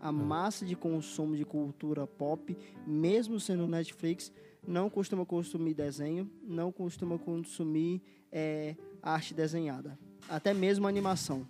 A 0.00 0.12
massa 0.12 0.64
de 0.64 0.76
consumo 0.76 1.36
de 1.36 1.44
cultura 1.44 2.06
pop, 2.06 2.56
mesmo 2.86 3.40
sendo 3.40 3.66
Netflix, 3.66 4.32
não 4.64 4.88
costuma 4.88 5.26
consumir 5.26 5.74
desenho, 5.74 6.30
não 6.40 6.70
costuma 6.70 7.18
consumir 7.18 8.00
é, 8.30 8.76
arte 9.02 9.34
desenhada. 9.34 9.98
Até 10.28 10.52
mesmo 10.52 10.86
animação. 10.86 11.48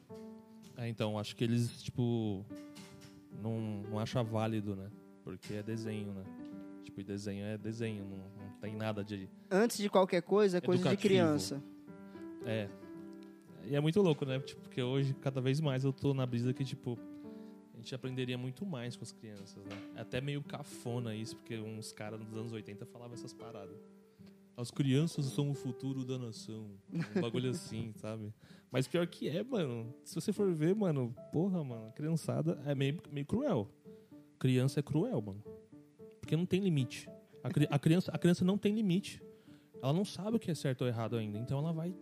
É, 0.77 0.89
então, 0.89 1.19
acho 1.19 1.35
que 1.35 1.43
eles, 1.43 1.83
tipo, 1.83 2.45
não, 3.43 3.83
não 3.91 3.99
acham 3.99 4.25
válido, 4.25 4.77
né? 4.77 4.89
Porque 5.25 5.55
é 5.55 5.63
desenho, 5.63 6.13
né? 6.13 6.25
Tipo, 6.85 7.03
desenho 7.03 7.45
é 7.45 7.59
desenho, 7.59 8.05
não, 8.05 8.17
não 8.17 8.53
tem 8.61 8.77
nada 8.77 9.05
de. 9.05 9.29
Antes 9.51 9.79
de 9.79 9.89
qualquer 9.89 10.23
coisa, 10.23 10.59
é 10.59 10.61
coisa 10.61 10.83
de 10.83 10.89
Educativo. 10.89 11.09
criança. 11.09 11.63
É. 12.47 12.69
E 13.65 13.75
é 13.75 13.81
muito 13.81 14.01
louco, 14.01 14.25
né? 14.25 14.39
Tipo, 14.39 14.63
porque 14.63 14.83
hoje, 14.83 15.13
cada 15.15 15.41
vez 15.41 15.61
mais, 15.61 15.85
eu 15.85 15.93
tô 15.93 16.15
na 16.15 16.25
brisa 16.25 16.55
que, 16.55 16.65
tipo, 16.65 16.97
a 17.75 17.77
gente 17.77 17.95
aprenderia 17.95 18.39
muito 18.39 18.65
mais 18.65 18.97
com 18.97 19.03
as 19.03 19.13
crianças, 19.13 19.57
né? 19.65 19.77
É 19.97 20.01
até 20.01 20.21
meio 20.21 20.43
cafona 20.43 21.15
isso, 21.15 21.37
porque 21.37 21.59
uns 21.59 21.93
caras 21.93 22.21
dos 22.21 22.37
anos 22.37 22.53
80 22.53 22.87
falavam 22.87 23.15
essas 23.15 23.33
paradas. 23.33 23.77
As 24.61 24.73
crianças 24.73 25.27
são 25.27 25.51
o 25.51 25.55
futuro 25.55 26.05
da 26.05 26.19
nação. 26.19 26.69
Um 27.17 27.21
bagulho 27.21 27.51
assim, 27.51 27.93
sabe? 27.97 28.35
Mas 28.73 28.89
pior 28.89 29.07
que 29.07 29.29
é, 29.29 29.43
mano. 29.45 29.95
Se 30.03 30.17
você 30.17 30.33
for 30.33 30.53
ver, 30.53 30.75
mano, 30.75 31.15
porra, 31.33 31.63
mano, 31.63 31.87
a 31.87 31.93
criançada 31.93 32.61
é 32.67 32.75
meio, 32.75 33.01
meio 33.13 33.25
cruel. 33.25 33.69
Criança 34.37 34.81
é 34.81 34.83
cruel, 34.83 35.21
mano. 35.23 35.43
Porque 36.21 36.37
não 36.37 36.45
tem 36.45 36.61
limite. 36.61 37.09
A, 37.43 37.49
cri- 37.51 37.69
a 37.71 37.79
criança, 37.79 38.11
a 38.13 38.19
criança 38.19 38.45
não 38.45 38.59
tem 38.59 38.75
limite. 38.75 39.23
Ela 39.81 39.93
não 39.93 40.05
sabe 40.05 40.37
o 40.37 40.41
que 40.41 40.51
é 40.51 40.55
certo 40.57 40.83
ou 40.83 40.89
errado 40.89 41.17
ainda. 41.17 41.39
Então 41.39 41.59
ela 41.61 41.73
vai. 41.73 41.95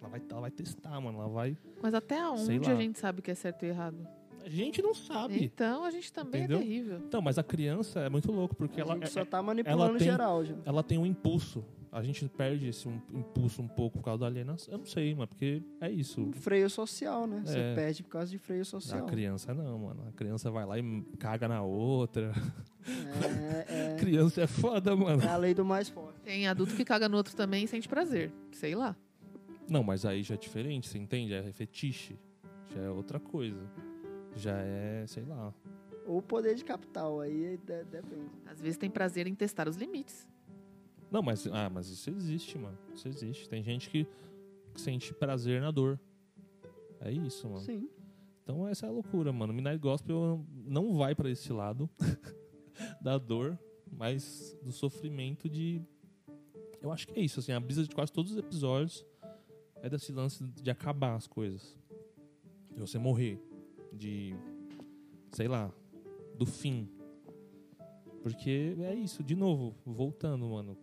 Ela 0.00 0.08
vai, 0.08 0.22
ela 0.30 0.40
vai 0.40 0.50
testar, 0.50 0.98
mano. 0.98 1.18
Ela 1.18 1.28
vai. 1.28 1.58
Mas 1.82 1.92
até 1.92 2.26
onde 2.26 2.70
a 2.70 2.74
gente 2.74 2.98
sabe 2.98 3.20
o 3.20 3.22
que 3.22 3.30
é 3.30 3.34
certo 3.34 3.64
e 3.64 3.68
errado? 3.68 4.08
A 4.42 4.48
gente 4.48 4.80
não 4.80 4.94
sabe. 4.94 5.44
Então 5.44 5.84
a 5.84 5.90
gente 5.90 6.10
também 6.10 6.40
Entendeu? 6.44 6.56
é 6.58 6.62
terrível. 6.62 6.98
Então, 7.06 7.20
mas 7.20 7.36
a 7.38 7.42
criança 7.44 8.00
é 8.00 8.08
muito 8.08 8.32
louco, 8.32 8.56
porque 8.56 8.80
a 8.80 8.84
ela, 8.84 8.94
gente 8.94 9.04
é- 9.04 9.06
só 9.10 9.24
tá 9.26 9.42
manipulando 9.42 9.98
tem- 9.98 10.06
geral 10.08 10.42
já. 10.42 10.56
ela 10.64 10.82
tem 10.82 10.96
um 10.96 11.04
impulso. 11.06 11.62
A 11.92 12.02
gente 12.02 12.26
perde 12.26 12.68
esse 12.68 12.88
um- 12.88 12.98
impulso 13.12 13.60
um 13.60 13.68
pouco 13.68 13.98
por 13.98 14.04
causa 14.06 14.20
da 14.22 14.26
alienação. 14.26 14.72
Eu 14.72 14.78
não 14.78 14.86
sei, 14.86 15.14
mas 15.14 15.28
porque 15.28 15.62
é 15.78 15.90
isso. 15.90 16.22
Um 16.22 16.32
freio 16.32 16.70
social, 16.70 17.26
né? 17.26 17.42
Você 17.44 17.58
É. 17.58 17.74
perde 17.74 18.02
por 18.02 18.08
causa 18.08 18.30
de 18.30 18.38
freio 18.38 18.62
A 18.62 18.64
social. 18.64 19.04
criança 19.04 19.52
não, 19.52 19.78
mano. 19.78 20.06
A 20.08 20.12
criança 20.12 20.50
vai 20.50 20.64
lá 20.64 20.78
e 20.78 21.02
caga 21.18 21.46
na 21.46 21.60
outra. 21.62 22.32
É, 22.86 23.66
A 23.68 23.72
é, 23.92 23.96
criança 24.00 24.40
é 24.40 24.46
foda, 24.46 24.96
mano. 24.96 25.22
é 25.22 25.28
a 25.28 25.36
lei 25.36 25.52
do 25.52 25.66
mais 25.66 25.90
forte. 25.90 26.18
Tem 26.22 26.48
adulto 26.48 26.74
que 26.74 26.84
caga 26.84 27.08
no 27.10 27.16
outro 27.18 27.36
também 27.36 27.64
e 27.64 27.68
sente 27.68 27.86
prazer. 27.86 28.32
Sei 28.52 28.74
lá. 28.74 28.96
Não, 29.68 29.82
mas 29.84 30.06
aí 30.06 30.22
já 30.22 30.34
é 30.34 30.38
diferente, 30.38 30.88
você 30.88 30.96
entende? 30.98 31.34
É 31.34 31.52
fetiche. 31.52 32.18
Já 32.74 32.80
é 32.80 32.88
outra 32.88 33.20
coisa. 33.20 33.60
Já 34.34 34.56
é, 34.56 35.04
sei 35.06 35.24
lá. 35.26 35.52
Ou 36.06 36.22
poder 36.22 36.54
de 36.54 36.64
capital, 36.64 37.20
aí 37.20 37.58
de- 37.58 37.84
depende. 37.84 38.30
Às 38.46 38.60
vezes 38.62 38.78
tem 38.78 38.90
prazer 38.90 39.26
em 39.26 39.34
testar 39.34 39.68
os 39.68 39.76
limites. 39.76 40.26
Não, 41.12 41.20
mas, 41.20 41.46
ah, 41.46 41.68
mas 41.68 41.88
isso 41.88 42.08
existe, 42.08 42.56
mano. 42.56 42.78
Isso 42.94 43.06
existe. 43.06 43.46
Tem 43.46 43.62
gente 43.62 43.90
que 43.90 44.06
sente 44.74 45.12
prazer 45.12 45.60
na 45.60 45.70
dor. 45.70 46.00
É 47.00 47.12
isso, 47.12 47.46
mano. 47.46 47.60
Sim. 47.60 47.90
Então 48.42 48.66
essa 48.66 48.86
é 48.86 48.88
a 48.88 48.92
loucura, 48.92 49.30
mano. 49.30 49.52
Midnight 49.52 49.78
Gospel 49.78 50.42
não 50.64 50.94
vai 50.96 51.14
pra 51.14 51.28
esse 51.28 51.52
lado 51.52 51.88
da 52.98 53.18
dor, 53.18 53.58
mas 53.90 54.56
do 54.62 54.72
sofrimento 54.72 55.50
de. 55.50 55.82
Eu 56.80 56.90
acho 56.90 57.06
que 57.06 57.20
é 57.20 57.22
isso, 57.22 57.40
assim, 57.40 57.52
a 57.52 57.60
brisa 57.60 57.84
de 57.84 57.94
quase 57.94 58.10
todos 58.10 58.32
os 58.32 58.38
episódios 58.38 59.04
é 59.76 59.90
desse 59.90 60.12
lance 60.12 60.42
de 60.42 60.70
acabar 60.70 61.14
as 61.14 61.26
coisas. 61.26 61.78
De 62.74 62.80
você 62.80 62.98
morrer. 62.98 63.38
De. 63.92 64.34
Sei 65.30 65.46
lá. 65.46 65.70
Do 66.38 66.46
fim. 66.46 66.88
Porque 68.22 68.76
é 68.80 68.94
isso, 68.94 69.22
de 69.22 69.36
novo, 69.36 69.74
voltando, 69.84 70.48
mano. 70.48 70.76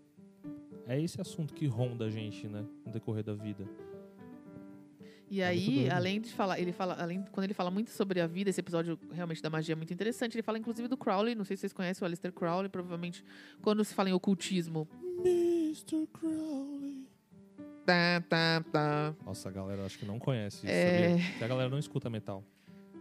É 0.90 1.00
esse 1.00 1.22
assunto 1.22 1.54
que 1.54 1.68
ronda 1.68 2.06
a 2.06 2.10
gente, 2.10 2.48
né? 2.48 2.66
No 2.84 2.92
decorrer 2.92 3.24
da 3.24 3.36
vida. 3.36 3.64
E 5.30 5.42
É 5.42 5.46
aí, 5.46 5.88
além 5.88 6.20
de 6.20 6.32
falar, 6.34 6.60
ele 6.60 6.72
fala, 6.72 6.96
além 7.00 7.24
quando 7.32 7.44
ele 7.44 7.54
fala 7.54 7.70
muito 7.70 7.92
sobre 7.92 8.20
a 8.20 8.26
vida, 8.26 8.50
esse 8.50 8.60
episódio 8.60 8.98
realmente 9.12 9.40
da 9.40 9.52
magia 9.52 9.74
é 9.74 9.76
muito 9.76 9.94
interessante. 9.94 10.34
Ele 10.34 10.42
fala 10.42 10.58
inclusive 10.58 10.88
do 10.88 10.98
Crowley, 10.98 11.36
não 11.36 11.46
sei 11.46 11.56
se 11.56 11.62
vocês 11.62 11.74
conhecem 11.74 12.04
o 12.04 12.06
Aleister 12.06 12.34
Crowley, 12.34 12.70
provavelmente 12.70 13.24
quando 13.62 13.86
se 13.86 13.94
fala 13.94 14.10
em 14.10 14.14
ocultismo. 14.14 14.88
Mr. 15.24 16.08
Crowley. 16.12 17.08
Tá, 17.86 18.24
tá, 18.28 18.64
tá. 18.72 19.16
Nossa, 19.24 19.50
a 19.50 19.52
galera 19.52 19.86
acho 19.86 20.00
que 20.00 20.06
não 20.08 20.18
conhece 20.18 20.58
isso, 20.66 20.68
É. 20.68 21.20
sabia? 21.20 21.46
A 21.46 21.48
galera 21.48 21.70
não 21.70 21.78
escuta 21.78 22.10
metal. 22.10 22.44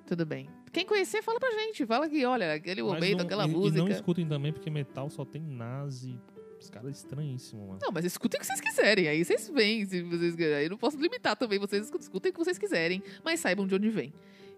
Tudo 0.07 0.27
bem. 0.27 0.47
Quem 0.73 0.85
conhecer, 0.85 1.23
fala 1.23 1.41
pra 1.41 1.51
gente. 1.51 1.87
Fala 1.87 2.07
que, 2.09 2.25
olha, 2.27 2.53
aquele 2.53 2.83
momento, 2.83 3.23
aquela 3.23 3.47
e, 3.47 3.51
música. 3.51 3.79
E 3.79 3.81
não 3.81 3.89
escutem 3.89 4.27
também, 4.27 4.53
porque 4.53 4.69
metal 4.71 5.09
só 5.09 5.25
tem 5.25 5.43
nazi. 5.43 6.19
Os 6.61 6.71
caras 6.71 6.97
estranhíssimos, 6.97 7.67
mano. 7.67 7.79
Não, 7.81 7.93
mas 7.93 8.05
escutem 8.05 8.39
o 8.39 8.41
que 8.41 8.47
vocês 8.47 8.61
quiserem. 8.61 9.09
Aí 9.09 9.25
vocês 9.25 9.49
vêm, 9.49 9.87
se 9.87 10.03
vocês 10.03 10.35
quiserem. 10.35 10.57
Aí 10.57 10.65
eu 10.65 10.71
não 10.71 10.79
posso 10.79 10.97
limitar 10.99 11.37
também. 11.37 11.59
Vocês 11.59 11.85
escutem, 11.85 12.03
escutem 12.05 12.31
o 12.31 12.33
que 12.33 12.39
vocês 12.39 12.59
quiserem, 12.59 13.03
mas 13.25 13.41
saibam 13.41 13.67
de 13.67 13.75
onde 13.75 13.91
vem. 13.91 14.13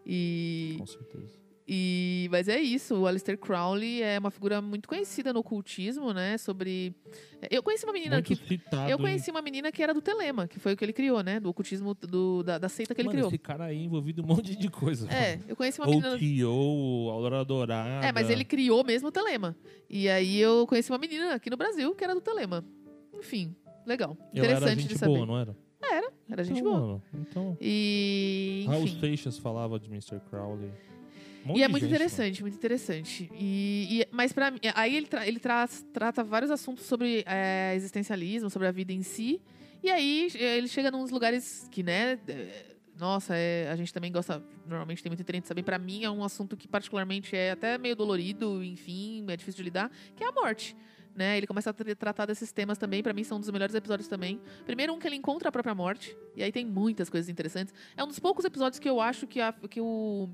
E, 0.07 0.77
Com 0.79 0.87
certeza. 0.87 1.40
E 1.73 2.29
mas 2.33 2.49
é 2.49 2.59
isso. 2.61 2.97
O 2.97 3.07
Aleister 3.07 3.39
Crowley 3.39 4.03
é 4.03 4.19
uma 4.19 4.33
figura 4.33 4.61
muito 4.61 4.89
conhecida 4.89 5.33
no 5.33 5.39
ocultismo, 5.39 6.13
né? 6.13 6.37
Sobre 6.37 6.93
eu 7.49 7.63
conheci 7.63 7.85
uma 7.85 7.93
menina 7.93 8.17
Muito 8.17 8.27
que 8.27 8.35
citado. 8.35 8.91
eu 8.91 8.99
conheci 8.99 9.31
uma 9.31 9.41
menina 9.41 9.71
que 9.71 9.81
era 9.81 9.95
do 9.95 10.03
Telema, 10.03 10.49
que 10.49 10.59
foi 10.59 10.73
o 10.73 10.77
que 10.77 10.85
ele 10.85 10.93
criou, 10.93 11.23
né? 11.23 11.39
Do 11.39 11.49
ocultismo 11.49 11.95
do, 11.95 12.43
da, 12.43 12.59
da 12.59 12.69
seita 12.69 12.93
que 12.93 13.01
ele 13.01 13.07
Mano, 13.07 13.19
criou. 13.19 13.29
esse 13.29 13.39
cara 13.39 13.67
aí 13.67 13.85
envolvido 13.85 14.21
em 14.21 14.25
um 14.25 14.27
monte 14.27 14.57
de 14.57 14.69
coisa. 14.69 15.09
É, 15.13 15.39
eu 15.47 15.55
conheci 15.55 15.81
uma 15.81 15.87
Ou 15.89 15.95
menina. 16.01 16.19
Kyo, 16.19 17.09
Aurora 17.13 17.45
Dourada. 17.45 18.05
É, 18.05 18.11
mas 18.11 18.29
ele 18.29 18.45
criou 18.45 18.83
mesmo 18.83 19.07
o 19.09 19.13
Telema. 19.13 19.57
E 19.89 20.09
aí 20.09 20.41
eu 20.41 20.67
conheci 20.67 20.91
uma 20.91 20.99
menina 20.99 21.35
aqui 21.35 21.49
no 21.49 21.57
Brasil 21.57 21.95
que 21.95 22.03
era 22.03 22.15
do 22.15 22.21
Telema. 22.21 22.65
Enfim, 23.17 23.55
legal. 23.87 24.17
Era 24.35 24.47
Interessante 24.47 24.81
gente 24.81 24.89
de 24.95 24.99
saber. 24.99 25.15
boa, 25.15 25.27
não 25.27 25.39
era? 25.39 25.55
Era 26.29 26.45
gente 26.45 26.61
Então, 26.61 26.71
boa. 26.73 26.81
mano, 26.87 27.03
então, 27.15 27.57
E. 27.61 28.65
Raul 28.69 28.85
Enfim. 28.85 29.01
Seixas 29.01 29.39
falava 29.39 29.79
de 29.81 29.89
Mr. 29.89 30.21
Crowley. 30.31 30.71
Um 31.47 31.57
E 31.57 31.63
é 31.63 31.69
muito 31.69 31.83
gente, 31.85 31.95
interessante, 31.95 32.43
muito 32.43 32.55
interessante. 32.57 33.31
E, 33.35 34.03
e- 34.03 34.09
mas 34.11 34.33
para 34.33 34.53
aí 34.75 34.97
ele, 34.97 35.07
tra- 35.07 35.27
ele 35.27 35.41
trata 35.41 36.23
vários 36.23 36.51
assuntos 36.51 36.85
sobre 36.85 37.25
é, 37.27 37.73
existencialismo, 37.75 38.51
sobre 38.51 38.69
a 38.69 38.73
vida 38.73 38.93
em 38.93 39.03
si. 39.03 39.41
E 39.83 39.89
aí 39.91 40.29
eh, 40.35 40.59
ele 40.59 40.69
chega 40.69 40.91
nos 40.91 41.11
lugares 41.11 41.67
que, 41.71 41.83
né? 41.83 42.19
eh, 42.29 42.67
Nossa, 42.99 43.35
é, 43.35 43.71
a 43.71 43.77
gente 43.77 43.93
também 43.95 44.13
gosta. 44.13 44.45
Normalmente 44.67 45.03
tem 45.03 45.09
muito 45.09 45.23
interesse 45.23 45.49
também. 45.49 45.65
Pra 45.65 45.79
mim 45.79 46.05
é 46.05 46.11
um 46.11 46.23
assunto 46.23 46.55
que 46.57 46.69
particularmente 46.69 47.35
é 47.35 47.53
até 47.53 47.79
meio 47.79 47.97
dolorido, 47.97 48.63
enfim, 48.63 49.25
é 49.29 49.37
difícil 49.37 49.57
de 49.59 49.63
lidar, 49.65 49.91
que 50.15 50.23
é 50.23 50.29
a 50.29 50.33
morte. 50.33 50.77
Né? 51.17 51.39
Ele 51.39 51.47
começa 51.47 51.71
a 51.71 51.73
tra- 51.73 51.95
tratar 51.97 52.27
desses 52.27 52.53
temas 52.53 52.77
também. 52.77 53.03
Pra 53.03 53.15
mim 53.15 53.25
são 53.25 53.39
um 53.39 53.41
dos 53.41 53.51
melhores 53.51 53.75
episódios 53.75 54.07
também. 54.07 54.39
Primeiro 54.67 54.93
um 54.93 54.99
que 54.99 55.07
ele 55.09 55.17
encontra 55.17 55.49
a 55.49 55.53
própria 55.53 55.75
morte. 55.75 56.15
E 56.37 56.43
aí 56.43 56.53
tem 56.53 56.67
muitas 56.67 57.09
coisas 57.09 57.31
interessantes. 57.31 57.73
É 57.97 58.05
um 58.05 58.07
dos 58.07 58.19
poucos 58.19 58.45
episódios 58.45 58.79
que 58.79 58.89
eu 58.89 59.01
acho 59.01 59.27
que, 59.27 59.41
a- 59.41 59.55
que 59.71 59.81
o 59.81 60.29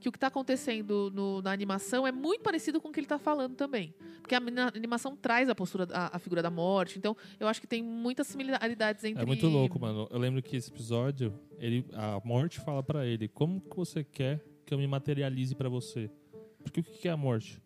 que 0.00 0.08
o 0.08 0.12
que 0.12 0.16
está 0.16 0.28
acontecendo 0.28 1.10
no- 1.14 1.42
na 1.42 1.52
animação 1.52 2.06
é 2.06 2.10
muito 2.12 2.40
parecido 2.42 2.80
com 2.80 2.88
o 2.88 2.92
que 2.92 2.98
ele 3.00 3.04
está 3.04 3.18
falando 3.18 3.54
também. 3.54 3.94
Porque 4.20 4.34
a, 4.34 4.38
a 4.38 4.68
animação 4.76 5.14
traz 5.14 5.48
a 5.48 5.54
postura, 5.54 5.86
a, 5.92 6.16
a 6.16 6.18
figura 6.18 6.42
da 6.42 6.50
morte. 6.50 6.98
Então, 6.98 7.16
eu 7.38 7.46
acho 7.46 7.60
que 7.60 7.66
tem 7.66 7.82
muitas 7.82 8.26
similaridades 8.26 9.04
entre... 9.04 9.22
É 9.22 9.26
muito 9.26 9.46
louco, 9.46 9.78
mano. 9.78 10.08
Eu 10.10 10.18
lembro 10.18 10.42
que 10.42 10.56
esse 10.56 10.70
episódio, 10.70 11.32
ele, 11.58 11.84
a 11.92 12.20
morte 12.24 12.58
fala 12.60 12.82
pra 12.82 13.04
ele: 13.06 13.28
Como 13.28 13.60
que 13.60 13.76
você 13.76 14.02
quer 14.02 14.42
que 14.64 14.72
eu 14.74 14.78
me 14.78 14.86
materialize 14.86 15.54
pra 15.54 15.68
você? 15.68 16.10
Porque 16.62 16.80
o 16.80 16.82
que 16.82 17.06
é 17.08 17.10
a 17.10 17.16
morte? 17.16 17.60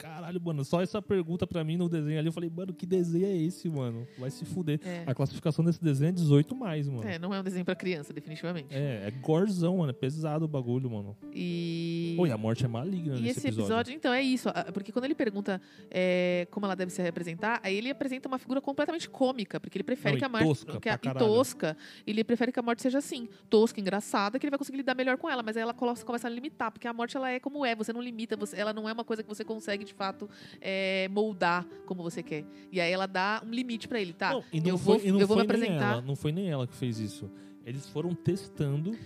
Caralho, 0.00 0.40
mano, 0.40 0.64
só 0.64 0.80
essa 0.80 1.00
pergunta 1.02 1.46
pra 1.46 1.62
mim 1.62 1.76
no 1.76 1.88
desenho 1.88 2.18
ali, 2.18 2.28
eu 2.28 2.32
falei, 2.32 2.50
mano, 2.50 2.72
que 2.72 2.86
desenho 2.86 3.26
é 3.26 3.36
esse, 3.36 3.68
mano? 3.68 4.06
Vai 4.18 4.30
se 4.30 4.44
fuder. 4.44 4.80
É. 4.84 5.04
A 5.06 5.14
classificação 5.14 5.64
desse 5.64 5.82
desenho 5.82 6.08
é 6.08 6.12
18 6.12 6.54
mais, 6.56 6.88
mano. 6.88 7.06
É, 7.08 7.18
não 7.18 7.34
é 7.34 7.40
um 7.40 7.42
desenho 7.44 7.64
pra 7.64 7.74
criança, 7.74 8.12
definitivamente. 8.12 8.74
É, 8.74 9.06
é 9.06 9.10
gorzão, 9.10 9.78
mano. 9.78 9.90
É 9.90 9.92
pesado 9.92 10.44
o 10.44 10.48
bagulho, 10.48 10.90
mano. 10.90 11.16
E. 11.34 12.14
Pô, 12.16 12.26
e 12.26 12.30
a 12.32 12.38
morte 12.38 12.64
é 12.64 12.68
maligna 12.68 13.16
E 13.16 13.20
nesse 13.20 13.40
esse 13.40 13.48
episódio, 13.48 13.92
então, 13.94 14.12
é 14.12 14.22
isso. 14.22 14.48
Porque 14.72 14.92
quando 14.92 15.04
ele 15.04 15.14
pergunta 15.14 15.60
é, 15.90 16.46
como 16.50 16.66
ela 16.66 16.74
deve 16.76 16.90
se 16.92 17.02
representar, 17.02 17.60
aí 17.62 17.76
ele 17.76 17.90
apresenta 17.90 18.28
uma 18.28 18.38
figura 18.38 18.60
completamente 18.60 19.08
cômica, 19.08 19.58
porque 19.60 19.76
ele 19.78 19.84
prefere 19.84 20.12
Não, 20.14 20.18
que 20.18 20.24
a 20.24 20.28
morte. 20.28 20.44
tosca 20.46 20.80
que 20.80 20.88
a- 20.88 20.98
e 21.02 21.14
tosca. 21.14 21.76
Ele 22.06 22.24
prefere 22.24 22.52
que 22.52 22.58
a 22.58 22.62
morte 22.62 22.82
seja 22.82 22.98
assim, 22.98 23.28
tosca, 23.48 23.80
engraçada, 23.80 24.38
que 24.38 24.44
ele 24.46 24.50
vai 24.50 24.58
conseguir 24.58 24.78
lidar 24.78 24.94
melhor 24.94 25.16
com 25.18 25.28
ela. 25.28 25.42
Mas 25.42 25.56
aí 25.56 25.62
ela 25.62 25.74
começa 25.74 26.26
a 26.26 26.30
limitar, 26.30 26.70
porque 26.70 26.86
a 26.88 26.92
morte 26.92 27.16
ela 27.16 27.30
é 27.30 27.38
como 27.40 27.64
é, 27.64 27.74
você 27.74 27.92
não 27.92 28.00
limita, 28.02 28.36
você- 28.36 28.56
ela 28.56 28.72
não 28.72 28.88
é 28.88 28.92
uma 28.92 29.04
coisa 29.04 29.22
que 29.22 29.28
você 29.28 29.44
consegue, 29.44 29.84
de 29.90 29.94
fato, 29.94 30.28
é, 30.60 31.08
moldar 31.08 31.66
como 31.86 32.02
você 32.02 32.22
quer. 32.22 32.44
E 32.72 32.80
aí 32.80 32.90
ela 32.90 33.06
dá 33.06 33.42
um 33.44 33.50
limite 33.50 33.86
pra 33.86 34.00
ele, 34.00 34.12
tá? 34.12 34.30
Não, 34.30 34.44
e 34.52 34.60
não 34.60 34.68
eu 34.68 34.76
vou, 34.76 34.96
eu 34.96 35.26
vou 35.26 35.36
me 35.36 35.42
apresentar. 35.42 35.92
ela, 35.92 36.02
não 36.02 36.16
foi 36.16 36.32
nem 36.32 36.48
ela 36.50 36.66
que 36.66 36.74
fez 36.74 36.98
isso. 36.98 37.30
Eles 37.64 37.86
foram 37.88 38.14
testando 38.14 38.96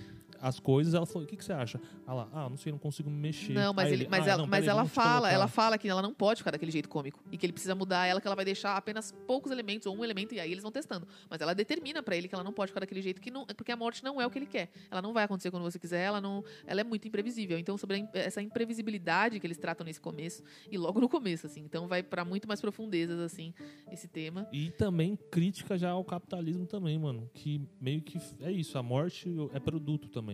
as 0.45 0.61
coisas, 0.61 0.92
ela 0.92 1.07
falou, 1.07 1.24
o 1.24 1.26
que, 1.26 1.36
que 1.38 1.45
você 1.45 1.55
acha? 1.55 1.80
Ela, 2.07 2.28
ah, 2.30 2.51
não 2.51 2.57
sei, 2.59 2.70
não 2.70 2.78
consigo 2.78 3.09
me 3.09 3.16
mexer. 3.16 3.55
Não, 3.55 3.72
mas, 3.72 3.86
Aí 3.86 3.95
ele, 3.95 4.03
ele, 4.03 4.11
mas 4.11 4.28
"Ah, 4.28 4.32
ela, 4.32 4.42
não, 4.42 4.47
mas 4.47 4.61
peraí, 4.61 4.68
ela 4.68 4.84
fala, 4.84 5.09
colocar." 5.12 5.32
ela 5.32 5.49
fala 5.49 5.78
que 5.78 5.88
ela 5.88 6.03
não 6.03 6.12
pode 6.12 6.40
ficar 6.40 6.51
daquele 6.51 6.70
jeito 6.70 6.86
cômico 6.86 7.18
e 7.32 7.38
que 7.38 7.47
ele 7.47 7.53
precisa 7.55 7.74
mudar 7.74 8.05
ela, 8.05 8.20
que 8.20 8.26
ela 8.26 8.36
vai 8.36 8.45
deixar 8.45 8.76
apenas 8.76 9.11
poucos 9.26 9.51
elementos 9.51 9.86
ou 9.86 9.97
um 9.97 10.05
elemento 10.05 10.34
e 10.34 10.40
aí 10.40 10.53
eles 10.53 10.62
vão 10.62 10.70
testando. 10.70 11.09
Mas 11.30 11.40
ela 11.40 11.55
determina 11.55 12.03
pra 12.03 12.14
ele 12.14 12.28
que 12.28 12.34
ela 12.34 12.45
não 12.45 12.53
pode 12.53 12.72
ficar 12.72 12.80
daquele 12.80 13.01
jeito 13.01 13.22
que 13.22 13.30
não, 13.30 13.47
porque 13.47 13.72
a 13.72 13.76
morte 13.76 14.05
não 14.05 14.20
é 14.20 14.26
o 14.26 14.30
que 14.30 14.38
ele 14.38 14.45
quer. 14.45 14.68
Ela 14.90 15.01
não 15.01 15.14
vai 15.14 15.24
acontecer 15.24 15.51
quando 15.51 15.62
você 15.62 15.78
quiser, 15.78 16.03
ela 16.03 16.20
não, 16.20 16.45
ela 16.66 16.82
é 16.82 16.84
muito 16.84 17.09
imprevisível. 17.09 17.59
Então 17.59 17.78
sobre 17.78 18.03
a 18.03 18.18
essa 18.18 18.42
imprevisibilidade 18.42 19.40
que 19.40 19.47
eles 19.47 19.57
tratam 19.57 19.86
nesse 19.86 20.01
começo 20.01 20.42
e 20.70 20.76
logo 20.76 21.01
no 21.01 21.09
começo 21.09 21.47
assim. 21.47 21.61
Então 21.61 21.88
vai 21.88 22.03
pra 22.03 22.22
muito 22.22 22.47
mais 22.47 22.61
profundezas 22.61 23.18
assim 23.18 23.55
esse 23.90 24.09
tema. 24.09 24.47
E 24.53 24.70
também 24.72 25.16
crítica 25.30 25.78
já 25.78 25.90
ao 25.90 26.05
capitalismo 26.05 26.66
também, 26.66 26.99
mano. 26.99 27.30
Que 27.32 27.62
meio 27.80 28.03
que 28.03 28.18
é 28.40 28.53
isso, 28.53 28.76
a 28.76 28.82
morte 28.82 29.28
é 29.55 29.61
produto 29.61 30.09
também. 30.09 30.34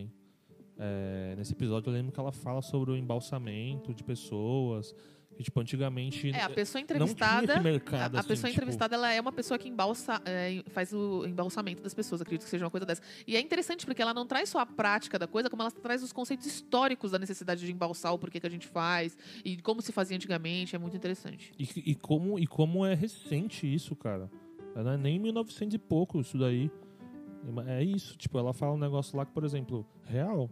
É, 0.83 1.35
nesse 1.37 1.53
episódio 1.53 1.91
eu 1.91 1.93
lembro 1.93 2.11
que 2.11 2.18
ela 2.18 2.33
fala 2.33 2.62
sobre 2.62 2.91
o 2.91 2.97
embalsamento 2.97 3.93
de 3.93 4.03
pessoas. 4.03 4.95
Que, 5.37 5.45
tipo, 5.45 5.61
antigamente. 5.61 6.31
É, 6.31 6.43
a 6.43 6.51
pessoa 6.51 6.83
entrevistada 6.83 7.61
mercado, 7.62 8.16
A, 8.16 8.18
a 8.18 8.20
assim, 8.20 8.28
pessoa 8.28 8.51
tipo, 8.51 8.59
entrevistada 8.59 8.95
ela 8.95 9.12
é 9.12 9.20
uma 9.20 9.33
pessoa 9.33 9.59
que 9.59 9.68
embalsa, 9.68 10.20
é, 10.24 10.62
faz 10.68 10.93
o 10.93 11.24
embalsamento 11.24 11.83
das 11.83 11.95
pessoas, 11.95 12.20
acredito 12.20 12.45
que 12.45 12.51
seja 12.51 12.64
uma 12.64 12.70
coisa 12.70 12.85
dessa. 12.85 13.01
E 13.26 13.37
é 13.37 13.41
interessante 13.41 13.87
porque 13.87 14.03
ela 14.03 14.12
não 14.12 14.26
traz 14.26 14.49
só 14.49 14.59
a 14.59 14.66
prática 14.66 15.18
da 15.18 15.26
coisa, 15.26 15.49
como 15.49 15.62
ela 15.62 15.70
traz 15.70 16.03
os 16.03 16.12
conceitos 16.12 16.47
históricos 16.47 17.12
da 17.12 17.18
necessidade 17.18 17.64
de 17.64 17.72
embalsar, 17.72 18.12
o 18.12 18.18
porquê 18.18 18.41
que 18.41 18.47
a 18.47 18.51
gente 18.51 18.66
faz 18.66 19.16
e 19.45 19.57
como 19.59 19.81
se 19.81 19.93
fazia 19.93 20.16
antigamente. 20.16 20.74
É 20.74 20.78
muito 20.78 20.97
interessante. 20.97 21.53
E, 21.59 21.68
e 21.91 21.95
como, 21.95 22.39
e 22.39 22.47
como 22.47 22.85
é 22.85 22.95
recente 22.95 23.72
isso, 23.72 23.95
cara. 23.95 24.31
Não 24.74 24.93
é 24.93 24.97
nem 24.97 25.18
1900 25.18 25.74
e 25.74 25.78
pouco 25.78 26.20
isso 26.20 26.37
daí. 26.39 26.70
É 27.66 27.83
isso, 27.83 28.16
tipo, 28.18 28.39
ela 28.39 28.53
fala 28.53 28.74
um 28.74 28.78
negócio 28.78 29.16
lá 29.16 29.24
que, 29.24 29.33
por 29.33 29.45
exemplo, 29.45 29.87
real, 30.05 30.51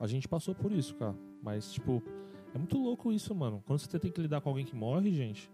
a 0.00 0.06
gente 0.06 0.26
passou 0.26 0.54
por 0.54 0.72
isso, 0.72 0.94
cara. 0.96 1.14
Mas, 1.42 1.72
tipo, 1.72 2.02
é 2.54 2.58
muito 2.58 2.78
louco 2.78 3.12
isso, 3.12 3.34
mano. 3.34 3.62
Quando 3.66 3.78
você 3.78 3.98
tem 3.98 4.10
que 4.10 4.20
lidar 4.20 4.40
com 4.40 4.48
alguém 4.48 4.64
que 4.64 4.74
morre, 4.74 5.12
gente, 5.12 5.50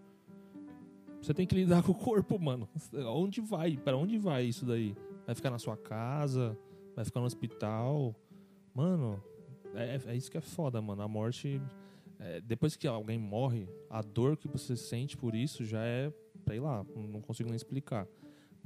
você 1.20 1.34
tem 1.34 1.46
que 1.46 1.54
lidar 1.56 1.82
com 1.84 1.90
o 1.90 1.94
corpo, 1.94 2.38
mano. 2.38 2.68
Onde 3.08 3.40
vai? 3.40 3.76
Para 3.76 3.96
onde 3.96 4.16
vai 4.16 4.44
isso 4.44 4.64
daí? 4.64 4.96
Vai 5.26 5.34
ficar 5.34 5.50
na 5.50 5.58
sua 5.58 5.76
casa? 5.76 6.56
Vai 6.94 7.04
ficar 7.04 7.18
no 7.18 7.26
hospital? 7.26 8.14
Mano, 8.72 9.22
é, 9.74 10.00
é 10.06 10.16
isso 10.16 10.30
que 10.30 10.38
é 10.38 10.40
foda, 10.40 10.80
mano. 10.80 11.02
A 11.02 11.08
morte. 11.08 11.60
é, 12.20 12.40
depois 12.40 12.76
que 12.76 12.86
alguém 12.86 13.18
morre, 13.18 13.68
a 13.90 14.00
dor 14.00 14.36
que 14.36 14.46
você 14.46 14.76
sente 14.76 15.16
por 15.16 15.34
isso 15.34 15.64
já 15.64 15.84
é, 15.84 16.12
sei 16.46 16.60
lá, 16.60 16.86
não 16.94 17.20
consigo 17.20 17.48
nem 17.48 17.56
explicar. 17.56 18.06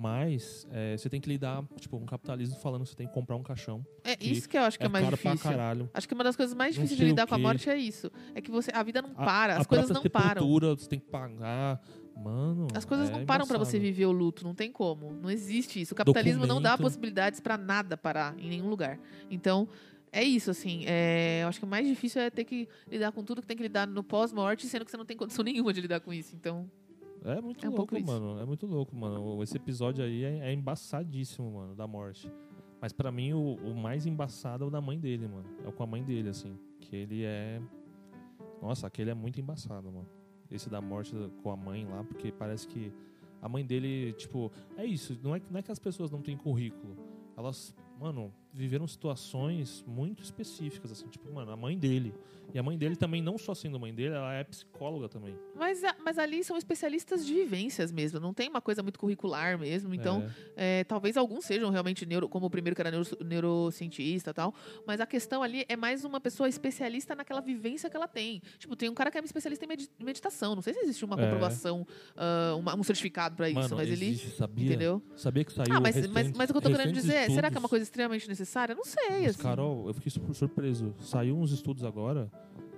Mas 0.00 0.66
é, 0.70 0.96
você 0.96 1.10
tem 1.10 1.20
que 1.20 1.28
lidar, 1.28 1.62
tipo, 1.78 1.98
um 1.98 2.06
capitalismo 2.06 2.56
falando 2.56 2.84
que 2.84 2.88
você 2.88 2.96
tem 2.96 3.06
que 3.06 3.12
comprar 3.12 3.36
um 3.36 3.42
caixão. 3.42 3.84
É 4.02 4.16
Que 4.16 4.30
isso 4.30 4.48
que 4.48 4.56
eu 4.56 4.62
acho 4.62 4.78
que 4.78 4.84
é, 4.84 4.86
é 4.86 4.88
mais 4.88 5.06
difícil. 5.06 5.50
Acho 5.92 6.08
que 6.08 6.14
uma 6.14 6.24
das 6.24 6.36
coisas 6.36 6.54
mais 6.56 6.74
difíceis 6.74 6.98
de 6.98 7.04
lidar 7.04 7.26
com 7.26 7.34
a 7.34 7.38
morte 7.38 7.68
é 7.68 7.76
isso. 7.76 8.10
É 8.34 8.40
que 8.40 8.50
você, 8.50 8.70
a 8.72 8.82
vida 8.82 9.02
não 9.02 9.10
A- 9.10 9.24
para, 9.26 9.56
a 9.56 9.58
as 9.58 9.66
coisas 9.66 9.90
própria 9.90 10.10
não 10.10 10.22
param. 10.22 10.48
você 10.74 10.88
tem 10.88 10.98
que 10.98 11.04
pagar. 11.10 11.82
Mano. 12.16 12.66
As 12.74 12.86
coisas 12.86 13.10
é 13.10 13.12
não 13.12 13.26
param 13.26 13.46
pra 13.46 13.58
você 13.58 13.78
viver 13.78 14.06
o 14.06 14.12
luto, 14.12 14.42
não 14.42 14.54
tem 14.54 14.72
como. 14.72 15.12
Não 15.12 15.30
existe 15.30 15.82
isso. 15.82 15.92
O 15.92 15.96
capitalismo 15.96 16.46
não 16.46 16.62
dá 16.62 16.78
possibilidades 16.78 17.38
pra 17.40 17.58
nada 17.58 17.94
parar 17.94 18.34
em 18.38 18.48
nenhum 18.48 18.70
lugar. 18.70 18.98
Então, 19.30 19.68
é 20.10 20.24
isso, 20.24 20.50
assim. 20.50 20.84
é, 20.86 21.40
eu 21.42 21.48
acho 21.48 21.58
que 21.58 21.64
o 21.66 21.68
mais 21.68 21.86
difícil 21.86 22.22
é 22.22 22.30
ter 22.30 22.44
que 22.44 22.66
lidar 22.90 23.12
com 23.12 23.22
tudo 23.22 23.42
que 23.42 23.46
tem 23.46 23.56
que 23.56 23.62
lidar 23.62 23.86
no 23.86 24.02
pós-morte, 24.02 24.66
sendo 24.66 24.86
que 24.86 24.90
você 24.90 24.96
não 24.96 25.04
tem 25.04 25.16
condição 25.16 25.44
nenhuma 25.44 25.74
de 25.74 25.80
lidar 25.82 26.00
com 26.00 26.10
isso. 26.10 26.34
Então, 26.34 26.70
É 27.24 27.40
muito 27.40 27.64
É 27.64 27.68
um 27.68 27.72
louco, 27.72 27.86
pouco 27.94 27.96
isso. 28.02 28.06
mano. 28.06 28.40
É 28.40 28.44
muito 28.44 28.66
louco, 28.66 28.96
mano. 28.96 29.42
Esse 29.42 29.56
episódio 29.56 30.04
aí 30.04 30.24
é, 30.24 30.38
é 30.48 30.52
embaçadíssimo, 30.52 31.50
mano, 31.52 31.74
da 31.74 31.86
morte. 31.86 32.30
Mas 32.80 32.92
pra 32.92 33.12
mim, 33.12 33.32
o, 33.34 33.56
o 33.56 33.74
mais 33.76 34.06
embaçado 34.06 34.64
é 34.64 34.66
o 34.66 34.70
da 34.70 34.80
mãe 34.80 34.98
dele, 34.98 35.28
mano. 35.28 35.44
É 35.64 35.68
o 35.68 35.72
com 35.72 35.82
a 35.82 35.86
mãe 35.86 36.02
dele, 36.02 36.30
assim. 36.30 36.58
Que 36.80 36.96
ele 36.96 37.24
é. 37.24 37.60
Nossa, 38.62 38.86
aquele 38.86 39.10
é 39.10 39.14
muito 39.14 39.38
embaçado, 39.40 39.90
mano. 39.92 40.08
Esse 40.50 40.68
da 40.70 40.80
morte 40.80 41.14
com 41.42 41.50
a 41.50 41.56
mãe 41.56 41.84
lá, 41.86 42.02
porque 42.04 42.32
parece 42.32 42.66
que 42.66 42.92
a 43.42 43.48
mãe 43.48 43.64
dele, 43.64 44.12
tipo. 44.14 44.50
É 44.76 44.84
isso. 44.86 45.18
Não 45.22 45.34
é, 45.36 45.40
não 45.50 45.58
é 45.58 45.62
que 45.62 45.70
as 45.70 45.78
pessoas 45.78 46.10
não 46.10 46.22
têm 46.22 46.36
currículo. 46.36 46.96
Elas, 47.36 47.74
mano, 47.98 48.32
viveram 48.52 48.86
situações 48.86 49.84
muito 49.86 50.22
específicas, 50.22 50.90
assim. 50.92 51.06
Tipo, 51.08 51.32
mano, 51.32 51.52
a 51.52 51.56
mãe 51.56 51.78
dele. 51.78 52.14
E 52.52 52.58
a 52.58 52.64
mãe 52.64 52.76
dele 52.76 52.96
também, 52.96 53.22
não 53.22 53.38
só 53.38 53.54
sendo 53.54 53.78
mãe 53.78 53.94
dele, 53.94 54.12
ela 54.12 54.34
é 54.34 54.42
psicóloga 54.42 55.08
também. 55.08 55.36
mas, 55.54 55.84
a- 55.84 55.94
mas 56.04 56.18
ali 56.18 56.42
são 56.42 56.56
especialistas 56.56 57.24
de 57.24 57.32
vivências 57.34 57.92
mesmo. 57.92 58.18
Não 58.18 58.32
tem 58.34 58.48
uma 58.48 58.60
coisa 58.62 58.82
muito 58.82 58.98
curricular 58.98 59.56
mesmo. 59.58 59.94
Então, 59.94 60.26
É. 60.56 60.80
É, 60.80 60.84
talvez 60.84 61.16
alguns 61.16 61.44
sejam 61.44 61.70
realmente 61.70 62.04
neuro, 62.06 62.28
como 62.28 62.46
o 62.46 62.50
primeiro 62.50 62.74
que 62.74 62.80
era 62.82 62.90
neuro, 62.90 63.06
neurocientista 63.24 64.30
e 64.30 64.34
tal, 64.34 64.54
mas 64.86 65.00
a 65.00 65.06
questão 65.06 65.42
ali 65.42 65.64
é 65.68 65.76
mais 65.76 66.04
uma 66.04 66.20
pessoa 66.20 66.48
especialista 66.48 67.14
naquela 67.14 67.40
vivência 67.40 67.88
que 67.90 67.96
ela 67.96 68.08
tem. 68.08 68.42
Tipo, 68.58 68.74
tem 68.74 68.88
um 68.88 68.94
cara 68.94 69.10
que 69.10 69.18
é 69.18 69.20
especialista 69.22 69.64
em 69.64 69.68
medi- 69.68 69.90
meditação. 70.02 70.54
Não 70.54 70.62
sei 70.62 70.74
se 70.74 70.80
existe 70.80 71.04
uma 71.04 71.14
É. 71.20 71.22
comprovação, 71.24 71.86
ah, 72.16 72.54
uma- 72.58 72.74
um 72.74 72.82
certificado 72.82 73.36
pra 73.36 73.48
isso, 73.48 73.60
Mano, 73.60 73.76
mas 73.76 73.88
ele. 73.88 74.06
existe, 74.06 74.30
sabia? 74.36 74.66
Entendeu? 74.66 75.02
Sabia 75.14 75.44
que 75.44 75.52
saiu 75.52 75.66
Ah, 75.72 75.80
mas, 75.80 75.94
mas, 75.94 76.06
recentes- 76.06 76.32
mas 76.36 76.50
o 76.50 76.52
que 76.52 76.58
eu 76.58 76.62
tô 76.62 76.70
querendo 76.70 76.92
dizer 76.92 77.14
é, 77.14 77.30
será 77.30 77.48
que 77.50 77.56
é 77.56 77.60
uma 77.60 77.68
coisa 77.68 77.82
extremamente 77.84 78.26
necessária? 78.26 78.39
Não 78.74 78.84
sei, 78.84 79.10
Mas, 79.10 79.30
assim. 79.30 79.42
Carol, 79.42 79.86
eu 79.88 79.94
fiquei 79.94 80.10
surpreso. 80.32 80.94
Saiu 81.00 81.36
uns 81.38 81.52
estudos 81.52 81.84
agora 81.84 82.30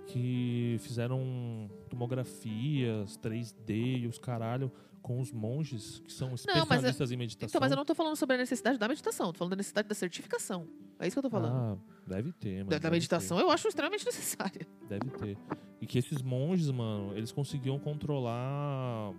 que 0.07 0.77
fizeram 0.81 1.71
tomografias 1.89 3.19
3D 3.19 4.03
e 4.03 4.07
os 4.07 4.19
caralho 4.19 4.71
com 5.01 5.21
os 5.21 5.33
monges 5.33 6.01
que 6.01 6.13
são 6.13 6.31
mas 6.31 6.41
especialistas 6.41 7.11
em 7.11 7.17
meditação. 7.17 7.49
Então, 7.49 7.61
mas 7.61 7.71
eu 7.73 7.77
não 7.77 7.85
tô 7.85 7.95
falando 7.95 8.17
sobre 8.17 8.37
a 8.37 8.39
necessidade 8.39 8.79
da 8.79 8.87
meditação, 8.87 9.33
tô 9.33 9.39
falando 9.39 9.51
da 9.51 9.57
necessidade 9.57 9.89
da 9.89 9.95
certificação. 9.95 10.69
É 10.99 11.07
isso 11.07 11.15
que 11.15 11.19
eu 11.19 11.23
tô 11.25 11.31
falando. 11.31 11.55
Ah, 11.55 11.77
deve 12.07 12.33
ter, 12.33 12.59
mano. 12.59 12.71
da, 12.71 12.79
da 12.79 12.91
meditação 12.91 13.39
eu 13.39 13.51
acho 13.51 13.67
extremamente 13.67 14.05
necessária. 14.07 14.53
ter, 14.53 14.69
deve 14.89 15.11
ter. 15.19 15.39
E 15.81 15.87
que 15.87 15.99
esses 15.99 16.23
monges, 16.23 16.71
mano, 16.71 17.17
eles 17.17 17.33
conseguiam 17.33 17.79
controlar 17.79 19.13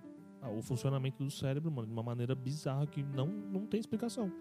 o 0.58 0.62
funcionamento 0.62 1.24
do 1.24 1.30
cérebro, 1.30 1.70
mano, 1.70 1.88
de 1.88 1.94
uma 1.94 2.04
maneira 2.04 2.34
bizarra 2.34 2.88
que 2.88 3.04
não, 3.04 3.28
não 3.28 3.66
tem 3.66 3.80
explicação. 3.80 4.32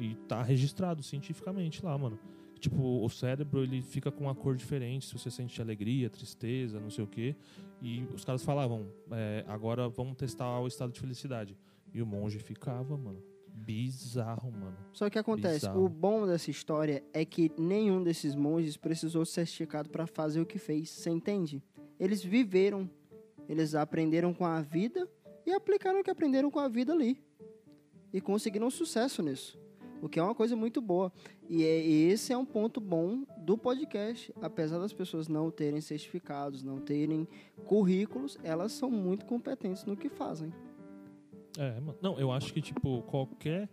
E 0.00 0.14
tá 0.26 0.42
registrado 0.42 1.02
cientificamente 1.02 1.84
lá, 1.84 1.96
mano. 1.96 2.18
Tipo, 2.58 3.04
o 3.04 3.08
cérebro 3.08 3.62
ele 3.62 3.80
fica 3.80 4.10
com 4.10 4.24
uma 4.24 4.34
cor 4.34 4.54
diferente 4.54 5.06
se 5.06 5.18
você 5.18 5.30
sente 5.30 5.60
alegria, 5.62 6.10
tristeza, 6.10 6.78
não 6.80 6.90
sei 6.90 7.04
o 7.04 7.06
quê. 7.06 7.34
E 7.80 8.04
os 8.14 8.24
caras 8.24 8.42
falavam, 8.42 8.86
é, 9.10 9.44
agora 9.46 9.88
vamos 9.88 10.16
testar 10.16 10.60
o 10.60 10.66
estado 10.66 10.92
de 10.92 11.00
felicidade. 11.00 11.56
E 11.92 12.02
o 12.02 12.06
monge 12.06 12.38
ficava, 12.38 12.96
mano. 12.96 13.22
Bizarro, 13.52 14.50
mano. 14.50 14.76
Só 14.92 15.10
que 15.10 15.18
acontece, 15.18 15.66
Bizarro. 15.66 15.84
o 15.84 15.88
bom 15.88 16.26
dessa 16.26 16.50
história 16.50 17.02
é 17.12 17.24
que 17.24 17.52
nenhum 17.58 18.02
desses 18.02 18.34
monges 18.34 18.76
precisou 18.76 19.24
ser 19.24 19.46
certificado 19.46 19.90
para 19.90 20.06
fazer 20.06 20.40
o 20.40 20.46
que 20.46 20.58
fez, 20.58 20.88
você 20.88 21.10
entende? 21.10 21.62
Eles 21.98 22.24
viveram, 22.24 22.88
eles 23.48 23.74
aprenderam 23.74 24.32
com 24.32 24.46
a 24.46 24.62
vida 24.62 25.08
e 25.44 25.52
aplicaram 25.52 26.00
o 26.00 26.04
que 26.04 26.10
aprenderam 26.10 26.50
com 26.50 26.58
a 26.58 26.68
vida 26.68 26.92
ali. 26.92 27.22
E 28.12 28.20
conseguiram 28.20 28.70
sucesso 28.70 29.22
nisso. 29.22 29.59
O 30.02 30.08
que 30.08 30.18
é 30.18 30.22
uma 30.22 30.34
coisa 30.34 30.56
muito 30.56 30.80
boa. 30.80 31.12
E, 31.48 31.62
é- 31.62 31.86
e 31.86 32.02
esse 32.10 32.32
é 32.32 32.36
um 32.38 32.44
ponto 32.44 32.80
bom 32.80 33.24
do 33.38 33.56
podcast. 33.58 34.32
Apesar 34.40 34.78
das 34.78 34.92
pessoas 34.92 35.28
não 35.28 35.50
terem 35.50 35.80
certificados, 35.80 36.62
não 36.62 36.78
terem 36.80 37.28
currículos, 37.66 38.38
elas 38.42 38.72
são 38.72 38.90
muito 38.90 39.26
competentes 39.26 39.84
no 39.84 39.96
que 39.96 40.08
fazem. 40.08 40.52
É. 41.58 41.80
Não, 42.00 42.18
eu 42.18 42.30
acho 42.32 42.52
que, 42.54 42.60
tipo, 42.62 43.02
qualquer 43.02 43.68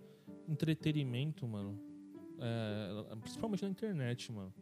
entretenimento, 0.50 1.48
mano, 1.48 1.80
é, 2.40 3.16
principalmente 3.22 3.64
na 3.64 3.70
internet, 3.70 4.32
mano, 4.32 4.54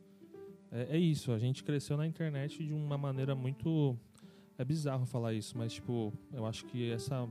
é, 0.72 0.96
é 0.96 0.98
isso. 0.98 1.32
A 1.32 1.40
gente 1.40 1.64
cresceu 1.64 1.98
na 1.98 2.06
internet 2.06 2.64
de 2.64 2.74
uma 2.74 2.98
maneira 2.98 3.34
muito. 3.36 3.98
É 4.58 4.64
bizarro 4.64 5.06
falar 5.06 5.34
isso, 5.34 5.58
mas, 5.58 5.74
tipo, 5.74 6.14
eu 6.32 6.46
acho 6.46 6.66
que 6.66 6.90
essa 6.92 7.28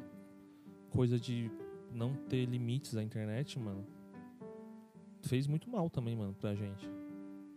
coisa 0.91 1.19
de 1.19 1.51
não 1.93 2.15
ter 2.15 2.45
limites 2.47 2.93
na 2.93 3.03
internet, 3.03 3.59
mano, 3.59 3.87
fez 5.29 5.47
muito 5.47 5.69
mal 5.71 5.89
também, 5.91 6.15
mano, 6.17 6.35
pra 6.35 6.55
gente. 6.55 6.89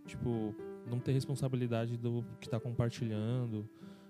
Tipo, 0.05 0.55
não 0.89 0.99
ter 0.99 1.11
responsabilidade 1.11 1.97
do 1.97 2.23
que 2.39 2.49
tá 2.49 2.59
compartilhando. 2.59 3.67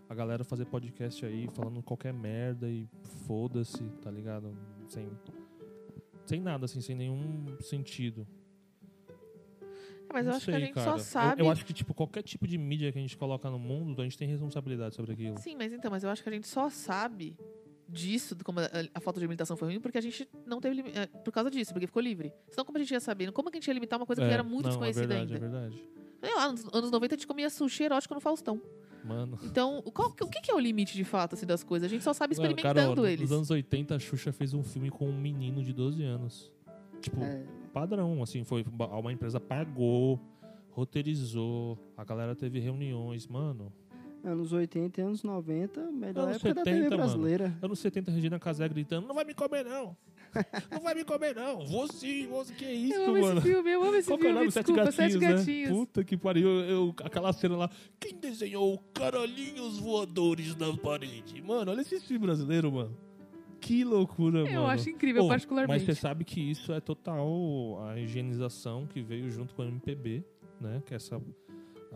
a 0.10 0.16
galera 0.16 0.44
fazer 0.44 0.66
podcast 0.66 1.26
aí 1.26 1.48
falando 1.54 1.82
qualquer 1.84 2.14
merda 2.14 2.70
e 2.70 2.88
foda-se, 3.26 3.84
tá 4.02 4.10
ligado? 4.10 4.56
Sem, 4.88 5.10
sem 6.26 6.40
nada, 6.40 6.66
assim, 6.66 6.80
sem 6.82 6.96
nenhum 6.96 7.58
sentido. 7.60 8.26
É, 10.10 10.14
Mas 10.14 10.26
eu 10.26 10.30
Não 10.32 10.38
acho 10.38 10.46
que 10.46 10.52
a 10.52 10.54
sei, 10.54 10.66
gente 10.68 10.74
cara. 10.76 10.92
só 10.92 10.98
sabe. 10.98 11.42
Eu, 11.42 11.46
eu 11.48 11.52
acho 11.52 11.66
que, 11.66 11.74
tipo, 11.74 11.94
qualquer 11.94 12.24
tipo 12.24 12.48
de 12.48 12.58
mídia 12.58 12.92
que 12.92 12.98
a 12.98 13.02
gente 13.02 13.18
coloca 13.18 13.50
no 13.50 13.60
mundo, 13.60 14.02
a 14.02 14.06
gente 14.06 14.18
tem 14.18 14.28
responsabilidade 14.30 14.96
sobre 14.96 15.12
aquilo. 15.14 15.38
Sim, 15.40 15.56
mas 15.58 15.74
então, 15.74 15.92
mas 15.92 16.04
eu 16.04 16.10
acho 16.10 16.24
que 16.24 16.30
a 16.30 16.32
gente 16.32 16.48
só 16.48 16.70
sabe 16.70 17.36
disso, 17.90 18.36
como 18.44 18.60
a, 18.60 18.64
a 18.94 19.00
falta 19.00 19.20
de 19.20 19.26
limitação 19.26 19.56
foi 19.56 19.70
ruim, 19.70 19.80
porque 19.80 19.98
a 19.98 20.02
gente 20.02 20.28
não 20.46 20.60
teve 20.60 20.82
é, 20.94 21.08
por 21.08 21.32
causa 21.32 21.50
disso, 21.50 21.72
porque 21.74 21.88
ficou 21.88 22.02
livre. 22.02 22.34
Senão, 22.50 22.66
como 22.66 22.78
a 22.78 22.82
gente 22.82 22.92
ia 22.92 23.00
saber? 23.00 23.32
Como 23.32 23.50
que 23.50 23.58
a 23.58 23.60
gente 23.60 23.68
ia 23.68 23.74
limitar 23.74 23.98
uma 24.00 24.06
coisa 24.06 24.22
que 24.22 24.28
É, 24.28 24.34
era 24.34 24.44
muito 24.44 24.64
não, 24.66 24.70
desconhecida 24.72 25.06
é 25.06 25.26
verdade, 25.26 25.34
ainda? 25.34 25.46
É 25.46 25.50
verdade. 25.50 25.84
Sei 26.20 26.36
lá, 26.36 26.52
nos 26.52 26.74
anos 26.74 26.92
90 26.92 27.16
a 27.16 27.18
gente 27.18 27.28
comia 27.28 27.50
sushi 27.50 27.84
erótico 27.84 28.14
no 28.14 28.20
Faustão. 28.20 28.62
Mano. 29.06 29.40
Então, 29.44 29.82
qual, 29.94 30.10
o 30.10 30.28
que 30.28 30.42
que 30.42 30.52
é 30.52 30.54
o 30.54 30.60
limite 30.60 30.96
de 30.96 31.04
fato 31.04 31.36
assim, 31.36 31.46
das 31.46 31.64
coisas? 31.64 31.86
A 31.86 31.90
gente 31.90 32.04
só 32.04 32.12
sabe 32.12 32.36
Mano, 32.36 32.50
experimentando 32.50 32.96
cara, 32.96 33.02
ó, 33.02 33.06
eles. 33.08 33.22
Nos 33.22 33.32
anos 33.32 33.50
80, 33.50 33.96
a 33.96 34.00
Xuxa 34.00 34.34
fez 34.34 34.54
um 34.54 34.64
filme 34.64 34.90
com 34.90 35.08
um 35.08 35.18
menino 35.18 35.64
de 35.64 35.72
12 35.72 36.04
anos. 36.04 36.52
Tipo, 37.00 37.22
É, 37.24 37.46
padrão, 37.72 38.22
assim, 38.22 38.44
foi 38.44 38.66
uma 38.78 39.14
empresa 39.14 39.40
pagou, 39.40 40.20
roteirizou, 40.72 41.78
a 41.96 42.04
galera 42.04 42.36
teve 42.36 42.60
reuniões, 42.60 43.28
mano. 43.28 43.72
Anos 44.24 44.52
80 44.52 45.00
e 45.00 45.04
anos 45.04 45.24
90, 45.24 45.92
melhor 45.92 46.24
Anos 46.24 46.36
época 46.38 46.54
da 46.54 46.64
70, 46.64 46.64
TV 46.64 46.84
mano. 46.90 46.98
brasileira. 46.98 47.58
Anos 47.62 47.80
70, 47.80 48.12
Regina 48.12 48.40
Casé 48.40 48.68
gritando, 48.68 49.08
não 49.08 49.16
vai 49.16 49.24
me 49.26 49.34
comer 49.34 49.64
não. 49.66 49.96
Não 50.70 50.82
vai 50.82 50.94
me 50.94 51.04
comer 51.06 51.34
não. 51.34 51.66
Vou 51.66 51.88
sim, 51.88 52.28
vou 52.28 52.44
sim. 52.44 52.54
Que 52.54 52.66
isso, 52.66 52.94
eu 52.96 53.06
amo 53.06 53.22
mano? 53.22 53.40
esse 53.40 53.48
filme, 53.50 53.72
eu 53.72 53.82
amo 53.82 53.96
esse 53.96 54.08
Qual 54.10 54.20
que 54.20 54.28
é 54.28 54.30
o 54.30 54.34
filme, 54.34 54.40
nome? 54.42 54.52
Sete 54.52 54.66
desculpa, 54.66 54.84
gatinhos, 54.92 55.14
Sete 55.14 55.18
né? 55.26 55.34
Gatinhos. 55.36 55.70
Puta 55.72 56.04
que 56.04 56.18
pariu. 56.18 56.48
Eu, 56.50 56.66
eu- 56.70 56.96
aquela 57.04 57.34
cena 57.34 57.56
lá. 57.56 57.70
Quem 58.00 58.14
desenhou 58.14 58.78
caralhinhos 58.94 59.80
voadores 59.80 60.56
na 60.58 60.76
parede? 60.78 61.42
Mano, 61.42 61.72
olha 61.72 61.82
esse 61.82 62.00
filme 62.02 62.26
brasileiro, 62.28 62.72
mano. 62.72 62.96
Que 63.62 63.84
loucura, 63.86 64.44
mano. 64.44 64.54
Eu 64.54 64.68
acho 64.68 64.90
incrível, 64.90 65.24
Ô, 65.24 65.28
particularmente. 65.30 65.80
Mas 65.80 65.96
você 65.96 66.00
sabe 66.00 66.24
que 66.26 66.40
isso 66.42 66.72
é 66.74 66.82
total 66.82 67.82
a 67.88 67.98
higienização 67.98 68.86
que 68.86 69.02
veio 69.02 69.30
junto 69.32 69.56
com 69.56 69.64
o 69.64 69.66
MPB, 69.66 70.24
né? 70.62 70.84
Que 70.86 70.94
é 70.94 70.98
essa 70.98 71.20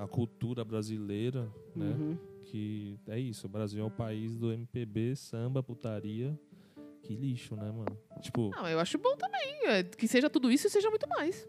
a 0.04 0.08
cultura 0.08 0.64
brasileira, 0.66 1.44
né? 1.76 1.86
Uhum. 1.86 2.18
Que 2.46 3.00
é 3.08 3.20
isso, 3.20 3.46
o 3.46 3.50
Brasil 3.50 3.82
é 3.84 3.86
o 3.86 3.92
país 3.92 4.36
do 4.38 4.52
MPB, 4.52 5.16
samba, 5.16 5.62
putaria. 5.64 6.38
Que 7.04 7.16
lixo, 7.16 7.56
né, 7.56 7.72
mano? 7.72 7.98
Tipo, 8.22 8.50
Não, 8.56 8.68
eu 8.68 8.80
acho 8.80 8.98
bom 8.98 9.16
também. 9.16 9.68
é, 9.68 9.84
Que 9.84 10.08
seja 10.08 10.30
tudo 10.30 10.52
isso 10.52 10.68
e 10.68 10.70
seja 10.70 10.90
muito 10.90 11.08
mais. 11.10 11.48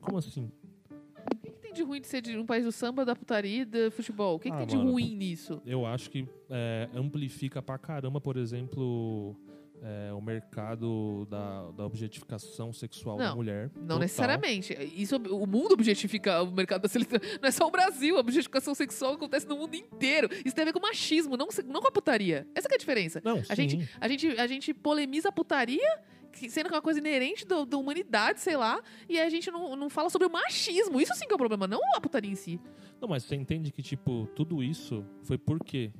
como 0.00 0.18
assim? 0.18 0.50
O 0.90 1.40
que, 1.40 1.50
que 1.50 1.58
tem 1.60 1.72
de 1.72 1.82
ruim 1.82 2.00
de 2.00 2.06
ser 2.06 2.20
de 2.22 2.36
um 2.36 2.46
país 2.46 2.64
do 2.64 2.72
samba, 2.72 3.04
da 3.04 3.14
putaria 3.14 3.66
do 3.66 3.90
futebol? 3.90 4.36
O 4.36 4.38
que, 4.38 4.48
que 4.50 4.54
Ah, 4.56 4.58
tem 4.58 4.66
de 4.66 4.76
mano, 4.76 4.90
ruim 4.92 5.14
nisso? 5.16 5.60
Eu 5.66 5.84
acho 5.86 6.10
que 6.10 6.26
é, 6.48 6.88
amplifica 6.94 7.60
pra 7.62 7.76
caramba, 7.78 8.20
por 8.20 8.36
exemplo, 8.36 9.36
é, 9.82 10.12
o 10.12 10.20
mercado 10.20 11.26
da, 11.28 11.70
da 11.72 11.84
objetificação 11.84 12.72
sexual 12.72 13.18
da 13.18 13.30
Não, 13.30 13.36
mulher. 13.36 13.70
Não 13.74 13.82
Total. 13.82 13.98
necessariamente. 13.98 14.72
Isso, 14.96 15.16
o 15.16 15.46
mundo 15.46 15.72
objetifica 15.72 16.42
o 16.42 16.50
mercado 16.52 16.82
da 16.82 16.88
seleção. 16.88 17.18
Não 17.40 17.48
é 17.48 17.50
só 17.50 17.66
o 17.66 17.70
Brasil. 17.70 18.16
A 18.16 18.20
objetificação 18.20 18.74
sexual 18.74 19.14
acontece 19.14 19.46
no 19.48 19.56
mundo 19.56 19.74
inteiro. 19.74 20.28
Isso 20.44 20.54
tem 20.54 20.62
a 20.62 20.66
ver 20.66 20.72
com 20.72 20.80
machismo, 20.80 21.36
não, 21.36 21.48
não 21.66 21.80
com 21.80 21.88
a 21.88 21.92
putaria. 21.92 22.46
Essa 22.54 22.68
que 22.68 22.74
é 22.74 22.76
a 22.76 22.78
diferença. 22.78 23.20
Não, 23.24 23.38
A 23.38 23.56
sim. 23.56 23.68
gente, 23.68 23.88
a, 24.00 24.08
gente, 24.08 24.26
a 24.40 24.46
gente 24.46 24.72
polemiza 24.74 25.30
a 25.30 25.32
putaria, 25.32 25.98
sendo 26.32 26.68
que 26.68 26.74
é 26.74 26.76
uma 26.76 26.82
coisa 26.82 27.00
inerente 27.00 27.44
do- 27.44 27.66
da 27.66 27.76
humanidade, 27.76 28.40
sei 28.40 28.56
lá, 28.56 28.80
e 29.08 29.18
a 29.20 29.28
gente 29.28 29.50
não, 29.50 29.74
não 29.74 29.90
fala 29.90 30.08
sobre 30.10 30.26
o 30.28 30.30
machismo. 30.30 31.00
Isso 31.00 31.12
sim 31.14 31.26
que 31.26 31.32
é 31.32 31.34
o 31.34 31.38
problema, 31.38 31.66
não 31.66 31.80
a 31.96 32.00
putaria 32.00 32.30
em 32.30 32.34
si. 32.36 32.60
Não, 33.00 33.08
mas 33.08 33.24
você 33.24 33.34
entende 33.34 33.72
que, 33.72 33.82
tipo, 33.82 34.28
tudo 34.36 34.62
isso 34.62 35.04
foi 35.24 35.36
por 35.36 35.58
quê? 35.62 35.92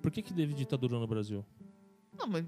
Por 0.00 0.10
que, 0.10 0.22
que 0.22 0.32
teve 0.32 0.54
ditadura 0.54 0.98
no 0.98 1.06
Brasil? 1.06 1.44
Não, 2.18 2.26
mas 2.26 2.44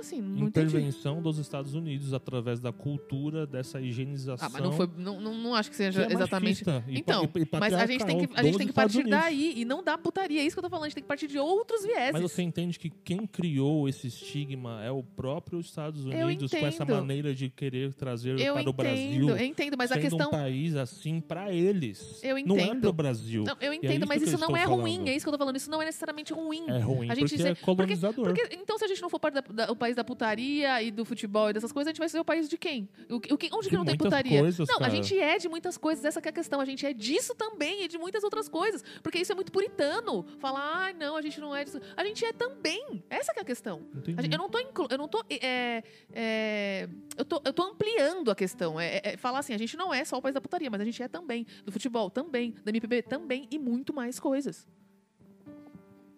como 0.00 0.20
assim? 0.20 0.20
Não 0.20 0.46
entendi. 0.48 0.66
Intervenção 0.68 1.22
dos 1.22 1.38
Estados 1.38 1.74
Unidos 1.74 2.12
através 2.12 2.60
da 2.60 2.72
cultura, 2.72 3.46
dessa 3.46 3.80
higienização. 3.80 4.46
Ah, 4.46 4.50
mas 4.52 4.62
não 4.62 4.72
foi. 4.72 4.88
Não, 4.96 5.20
não, 5.20 5.34
não 5.34 5.54
acho 5.54 5.68
que 5.70 5.70
que 5.70 5.76
seja 5.76 6.02
é 6.02 6.12
exatamente. 6.12 6.64
e 6.88 6.98
Então, 6.98 7.26
pa- 7.28 7.38
e 7.40 7.46
Mas 7.60 7.74
a 7.74 7.86
gente 7.86 8.04
tem 8.04 8.26
que, 8.26 8.34
a 8.34 8.42
gente 8.42 8.58
tem 8.58 8.66
que 8.66 8.72
partir 8.72 9.04
daí 9.04 9.52
e 9.56 9.64
não 9.64 9.84
da 9.84 9.96
putaria. 9.96 10.40
É 10.40 10.44
isso 10.44 10.56
que 10.56 10.58
eu 10.58 10.62
tô 10.64 10.68
falando. 10.70 10.84
A 10.84 10.88
gente 10.88 10.94
tem 10.96 11.02
que 11.04 11.08
partir 11.08 11.28
de 11.28 11.38
outros 11.38 11.82
vieses. 11.84 12.12
Mas 12.12 12.22
você 12.22 12.42
entende 12.42 12.78
que 12.78 12.90
quem 12.90 13.26
criou 13.26 13.88
esse 13.88 14.08
estigma 14.08 14.82
é 14.82 14.90
o 14.90 15.02
próprio 15.02 15.60
Estados 15.60 16.04
Unidos, 16.04 16.50
com 16.50 16.56
essa 16.56 16.82
entendo. 16.82 16.96
maneira 16.96 17.34
de 17.34 17.48
querer 17.50 17.92
trazer 17.94 18.38
eu 18.40 18.54
para 18.54 18.58
o 18.58 18.60
entendo, 18.60 18.72
Brasil. 18.72 19.28
eu 19.30 19.44
entendo, 19.44 19.76
mas 19.78 19.92
a 19.92 19.98
questão. 19.98 20.28
um 20.28 20.30
país 20.30 20.74
assim 20.74 21.20
para 21.20 21.52
eles. 21.52 22.20
Eu 22.22 22.36
Não 22.44 22.56
é 22.56 22.62
entendo. 22.62 22.80
pro 22.80 22.92
Brasil. 22.92 23.44
Não, 23.44 23.56
eu 23.60 23.72
E 23.72 23.76
é 23.76 23.78
entendo, 23.78 23.98
isso 24.00 24.08
mas 24.08 24.22
que 24.22 24.28
isso 24.28 24.38
não 24.38 24.56
é 24.56 24.64
ruim. 24.64 24.94
falando. 24.96 25.08
É 25.08 25.14
isso 25.16 25.24
que 25.24 25.28
eu 25.28 25.32
tô 25.32 25.38
falando. 25.38 25.56
Isso 25.56 25.70
não 25.70 25.82
é 25.82 25.84
necessariamente 25.84 26.32
ruim. 26.32 26.64
É 26.68 26.78
ruim, 26.78 27.10
A 27.10 27.14
gente 27.14 27.36
porque 27.36 27.48
é 27.48 27.54
colonizador. 27.54 28.24
Porque, 28.34 28.56
então, 28.56 28.78
se 28.78 28.84
a 28.84 28.88
gente 28.88 29.00
não 29.02 29.08
for 29.10 29.18
parte 29.20 29.34
da, 29.34 29.40
da- 29.66 29.72
o 29.72 29.76
país 29.76 29.89
da 29.96 30.04
putaria 30.04 30.82
e 30.82 30.90
do 30.90 31.04
futebol 31.04 31.50
e 31.50 31.52
dessas 31.52 31.72
coisas, 31.72 31.88
a 31.88 31.90
gente 31.92 31.98
vai 31.98 32.08
ser 32.08 32.18
o 32.20 32.24
país 32.24 32.48
de 32.48 32.56
quem? 32.58 32.88
O, 33.08 33.20
que- 33.20 33.32
o 33.32 33.38
que- 33.38 33.48
onde 33.52 33.64
De 33.64 33.68
que 33.70 33.76
não 33.76 33.84
tem 33.84 33.96
putaria? 33.96 34.40
coisas, 34.40 34.68
não, 34.68 34.76
a 34.76 34.78
cara. 34.80 34.90
gente 34.90 35.18
é 35.18 35.38
de 35.38 35.48
muitas 35.48 35.76
coisas, 35.78 36.04
essa 36.04 36.20
que 36.20 36.28
é 36.28 36.30
a 36.30 36.32
questão. 36.32 36.60
A 36.60 36.64
gente 36.64 36.84
é 36.86 36.92
disso 36.92 37.34
também 37.34 37.84
e 37.84 37.88
de 37.88 37.98
muitas 37.98 38.22
outras 38.24 38.48
coisas. 38.48 38.82
Porque 39.02 39.18
isso 39.18 39.32
é 39.32 39.34
muito 39.34 39.50
puritano. 39.52 40.24
Falar, 40.38 40.60
ai, 40.84 40.92
não, 40.92 41.16
a 41.16 41.22
gente 41.22 41.40
não 41.40 41.54
é 41.54 41.64
disso. 41.64 41.80
A 41.96 42.04
gente 42.04 42.24
é 42.24 42.32
também. 42.32 43.02
Essa 43.10 43.32
que 43.32 43.38
é 43.38 43.42
a 43.42 43.44
questão. 43.44 43.82
A 44.16 44.22
gente- 44.22 44.32
eu 44.32 44.38
não 44.38 44.48
tô 44.48 44.58
inclu, 44.58 44.86
eu 44.90 44.98
não 44.98 45.08
tô 45.08 45.24
é, 45.30 45.82
é, 46.12 46.88
eu 47.16 47.24
tô 47.24 47.40
eu 47.44 47.52
tô 47.52 47.62
ampliando 47.62 48.30
a 48.30 48.34
questão 48.34 48.78
é, 48.80 48.96
é- 48.96 49.00
é 49.12 49.16
falar 49.16 49.38
assim 49.40 49.54
a 49.54 49.58
gente 49.58 49.76
não 49.76 49.92
é 49.92 50.04
só 50.04 50.16
o 50.18 50.22
país 50.22 50.34
da 50.34 50.40
putaria 50.40 50.68
mas 50.70 50.80
a 50.80 50.84
gente 50.84 51.02
é 51.02 51.08
também 51.08 51.46
do 51.64 51.72
futebol 51.72 52.10
também 52.10 52.54
da 52.64 52.70
MPB 52.70 53.02
também 53.02 53.46
e 53.50 53.58
muito 53.58 53.92
mais 53.94 54.18
coisas 54.20 54.66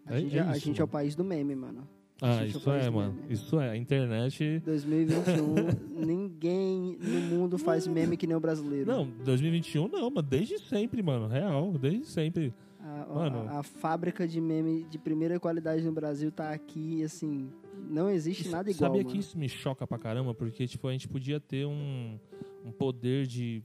A, 0.07 0.15
É- 0.17 0.21
gente, 0.21 0.39
é 0.39 0.41
a 0.43 0.51
isso, 0.57 0.67
gente 0.67 0.81
é 0.81 0.85
o 0.85 0.89
país 0.89 1.15
do 1.15 1.23
meme, 1.25 1.55
mano. 1.55 1.89
Ah, 2.23 2.47
isso 2.47 2.71
é, 2.71 2.89
mano. 2.89 3.15
meme. 3.15 3.33
Isso 3.35 3.59
é. 3.61 3.71
A 3.71 3.77
internet. 3.77 4.61
2021, 4.65 5.55
ninguém 6.07 6.97
no 7.01 7.21
mundo 7.37 7.59
faz 7.59 7.87
meme 7.87 8.17
que 8.17 8.27
nem 8.27 8.37
o 8.37 8.41
brasileiro. 8.41 8.87
Não, 8.91 9.07
2021 9.25 9.89
não, 9.89 10.11
mas 10.11 10.25
desde 10.25 10.59
sempre, 10.61 11.03
mano. 11.03 11.27
Real, 11.29 11.73
desde 11.79 12.07
sempre. 12.07 12.55
A, 12.81 13.03
a- 13.03 13.15
Mano. 13.15 13.49
a 13.49 13.63
fábrica 13.63 14.27
de 14.27 14.41
meme 14.41 14.85
de 14.85 14.99
primeira 14.99 15.39
qualidade 15.39 15.85
no 15.85 15.93
Brasil 15.93 16.33
tá 16.33 16.51
aqui, 16.51 17.03
assim, 17.05 17.49
não 17.89 18.11
existe 18.11 18.49
nada 18.49 18.71
igual, 18.71 18.91
Sabia 18.91 19.03
mano. 19.05 19.15
que 19.15 19.21
isso 19.21 19.39
me 19.39 19.49
choca 19.49 19.87
pra 19.87 19.99
caramba? 19.99 20.35
Porque, 20.35 20.67
tipo, 20.67 20.89
a 20.89 20.93
gente 20.93 21.07
podia 21.09 21.39
ter 21.39 21.65
um, 21.65 22.19
um 22.65 22.73
poder 22.73 23.27
de 23.27 23.63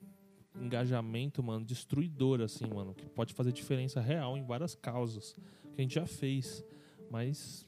engajamento, 0.59 1.41
mano, 1.43 1.65
destruidor, 1.65 2.41
assim, 2.41 2.65
mano. 2.67 2.93
Que 2.93 3.05
pode 3.09 3.33
fazer 3.33 3.51
diferença 3.51 3.99
real 3.99 4.37
em 4.37 4.43
várias 4.43 4.75
causas. 4.75 5.33
Que 5.73 5.81
a 5.81 5.83
gente 5.83 5.95
já 5.95 6.05
fez. 6.05 6.63
Mas 7.09 7.66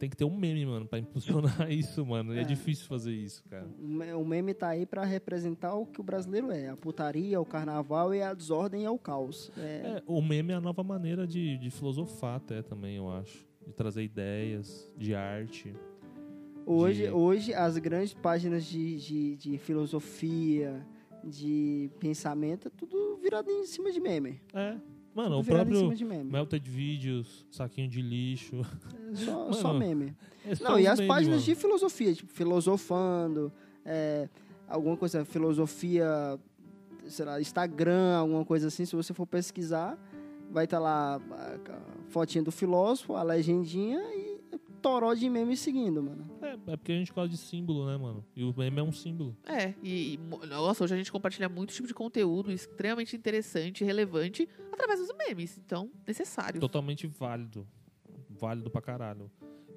tem 0.00 0.08
que 0.10 0.16
ter 0.16 0.24
um 0.24 0.34
meme, 0.36 0.64
mano, 0.66 0.86
pra 0.86 0.98
impulsionar 0.98 1.70
isso, 1.70 2.04
mano. 2.04 2.34
E 2.34 2.38
é 2.38 2.40
É. 2.40 2.44
difícil 2.44 2.86
fazer 2.86 3.12
isso, 3.12 3.44
cara. 3.48 3.68
O 4.18 4.24
meme 4.24 4.54
tá 4.54 4.68
aí 4.68 4.84
pra 4.86 5.04
representar 5.04 5.74
o 5.74 5.84
que 5.86 6.00
o 6.00 6.02
brasileiro 6.02 6.50
é. 6.50 6.68
A 6.70 6.76
putaria, 6.76 7.40
o 7.40 7.44
carnaval 7.44 8.12
e 8.14 8.22
a 8.22 8.32
desordem 8.34 8.84
e 8.84 8.88
o 8.88 8.98
caos. 8.98 9.52
É, 9.56 9.60
É, 9.98 10.02
o 10.06 10.20
meme 10.22 10.52
é 10.52 10.56
a 10.56 10.60
nova 10.60 10.82
maneira 10.82 11.26
de, 11.26 11.58
de 11.58 11.70
filosofar 11.70 12.36
até 12.36 12.62
também, 12.62 12.96
eu 12.96 13.08
acho. 13.10 13.46
De 13.66 13.72
trazer 13.74 14.02
ideias, 14.02 14.90
de 14.96 15.14
arte. 15.14 15.72
hoje, 16.66 17.04
de- 17.04 17.10
hoje, 17.10 17.52
as 17.54 17.76
grandes 17.78 18.14
páginas 18.14 18.64
de, 18.64 18.96
de, 18.96 19.36
de 19.36 19.58
filosofia, 19.58 20.84
de 21.22 21.90
pensamento, 22.00 22.68
é 22.68 22.70
tudo 22.70 23.18
virado 23.22 23.50
em 23.50 23.66
cima 23.66 23.92
de 23.92 24.00
meme. 24.00 24.40
É. 24.54 24.76
Mano, 25.14 25.42
tudo 25.42 25.52
o 25.52 25.54
próprio. 25.54 26.24
Melted 26.24 26.70
Videos, 26.70 27.46
saquinho 27.50 27.88
de 27.88 28.00
lixo. 28.00 28.60
É 29.12 29.16
Só, 29.16 29.32
Mano, 29.32 29.54
só 29.54 29.72
meme. 29.74 30.14
É 30.46 30.54
só 30.54 30.64
Não, 30.64 30.78
e 30.78 30.86
as 30.86 30.98
memes, 30.98 31.08
páginas 31.14 31.40
mano. 31.40 31.44
de 31.44 31.54
filosofia, 31.54 32.14
tipo, 32.14 32.32
filosofando, 32.32 33.52
é, 33.84 34.28
alguma 34.68 34.96
coisa, 34.96 35.24
filosofia, 35.24 36.38
sei 37.06 37.24
lá, 37.24 37.40
Instagram, 37.40 38.16
alguma 38.16 38.44
coisa 38.44 38.68
assim, 38.68 38.84
se 38.84 38.94
você 38.94 39.12
for 39.12 39.26
pesquisar, 39.26 39.98
vai 40.50 40.64
estar 40.64 40.78
lá 40.78 41.20
a, 41.30 41.72
a 41.72 41.80
fotinha 42.08 42.42
do 42.44 42.52
filósofo, 42.52 43.14
a 43.14 43.22
legendinha 43.22 44.00
e 44.14 44.40
toró 44.80 45.12
de 45.14 45.28
meme 45.28 45.56
seguindo, 45.56 46.02
mano. 46.02 46.24
É, 46.40 46.49
é 46.66 46.76
porque 46.76 46.92
a 46.92 46.94
gente 46.96 47.12
gosta 47.12 47.28
de 47.28 47.36
símbolo, 47.36 47.86
né, 47.86 47.96
mano? 47.96 48.24
E 48.34 48.44
o 48.44 48.54
meme 48.56 48.78
é 48.78 48.82
um 48.82 48.92
símbolo. 48.92 49.36
é 49.46 49.74
e, 49.82 50.14
e 50.14 50.46
nossa 50.46 50.84
hoje 50.84 50.94
a 50.94 50.96
gente 50.96 51.10
compartilha 51.12 51.48
muito 51.48 51.72
tipo 51.72 51.86
de 51.88 51.94
conteúdo 51.94 52.52
extremamente 52.52 53.16
interessante 53.16 53.82
e 53.82 53.84
relevante 53.84 54.48
através 54.72 55.00
dos 55.00 55.10
memes 55.16 55.58
então 55.58 55.90
necessário 56.06 56.60
Totalmente 56.60 57.06
válido. 57.06 57.66
Válido 58.28 58.70
pra 58.70 58.80
caralho. 58.80 59.30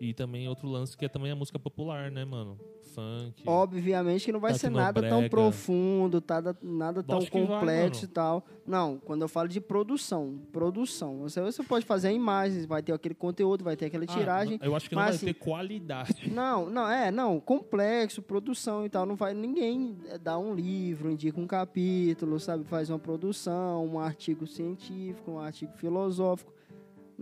E 0.04 0.14
também 0.14 0.49
outro 0.49 0.68
lance 0.68 0.97
que 0.97 1.06
é 1.06 1.08
também 1.08 1.32
a 1.32 1.36
música 1.36 1.58
popular, 1.58 2.12
né, 2.12 2.26
mano? 2.26 2.60
Funk. 2.93 3.41
Obviamente 3.47 4.26
que 4.26 4.32
não 4.34 4.39
vai 4.41 4.54
ser 4.54 4.70
nada 4.70 5.01
tão 5.01 5.28
profundo, 5.30 6.20
tada- 6.20 6.56
nada 6.62 7.01
tão 7.01 7.20
que 7.20 7.32
vai, 7.32 7.47
complexo 7.47 8.01
mano. 8.01 8.12
e 8.12 8.14
tal. 8.14 8.45
Não, 8.68 8.97
quando 8.99 9.22
eu 9.22 9.30
falo 9.30 9.47
de 9.47 9.62
produção, 9.62 10.39
produção. 10.51 11.20
Você, 11.22 11.41
você 11.41 11.64
pode 11.64 11.86
fazer 11.86 12.12
imagens, 12.12 12.66
vai 12.66 12.84
ter 12.84 12.91
aquele 12.91 13.16
conteúdo, 13.16 13.64
vai 13.64 13.78
ter 13.78 13.86
aquela 13.86 14.04
Ah, 14.04 14.08
tiragem. 14.08 14.60
eu 14.62 14.76
acho 14.76 14.89
que 14.89 14.93
não 14.95 15.01
vai 15.04 15.12
assim- 15.12 15.26
ter 15.28 15.34
qualidade. 15.36 16.30
Não, 16.43 16.70
não, 16.70 16.88
é, 16.89 17.10
não, 17.10 17.39
complexo, 17.39 18.22
produção 18.22 18.86
e 18.86 18.89
tal, 18.89 19.06
não 19.06 19.16
vai 19.16 19.34
ninguém 19.34 19.97
eh, 20.10 20.18
dá 20.18 20.38
um 20.38 20.54
livro, 20.54 21.10
indica 21.10 21.39
um 21.39 21.47
capítulo, 21.47 22.39
sabe, 22.39 22.66
faz 22.66 22.89
uma 22.89 22.99
produção, 22.99 23.86
um 23.88 23.99
artigo 23.99 24.45
científico, 24.45 25.32
um 25.32 25.39
artigo 25.39 25.72
filosófico. 25.78 26.51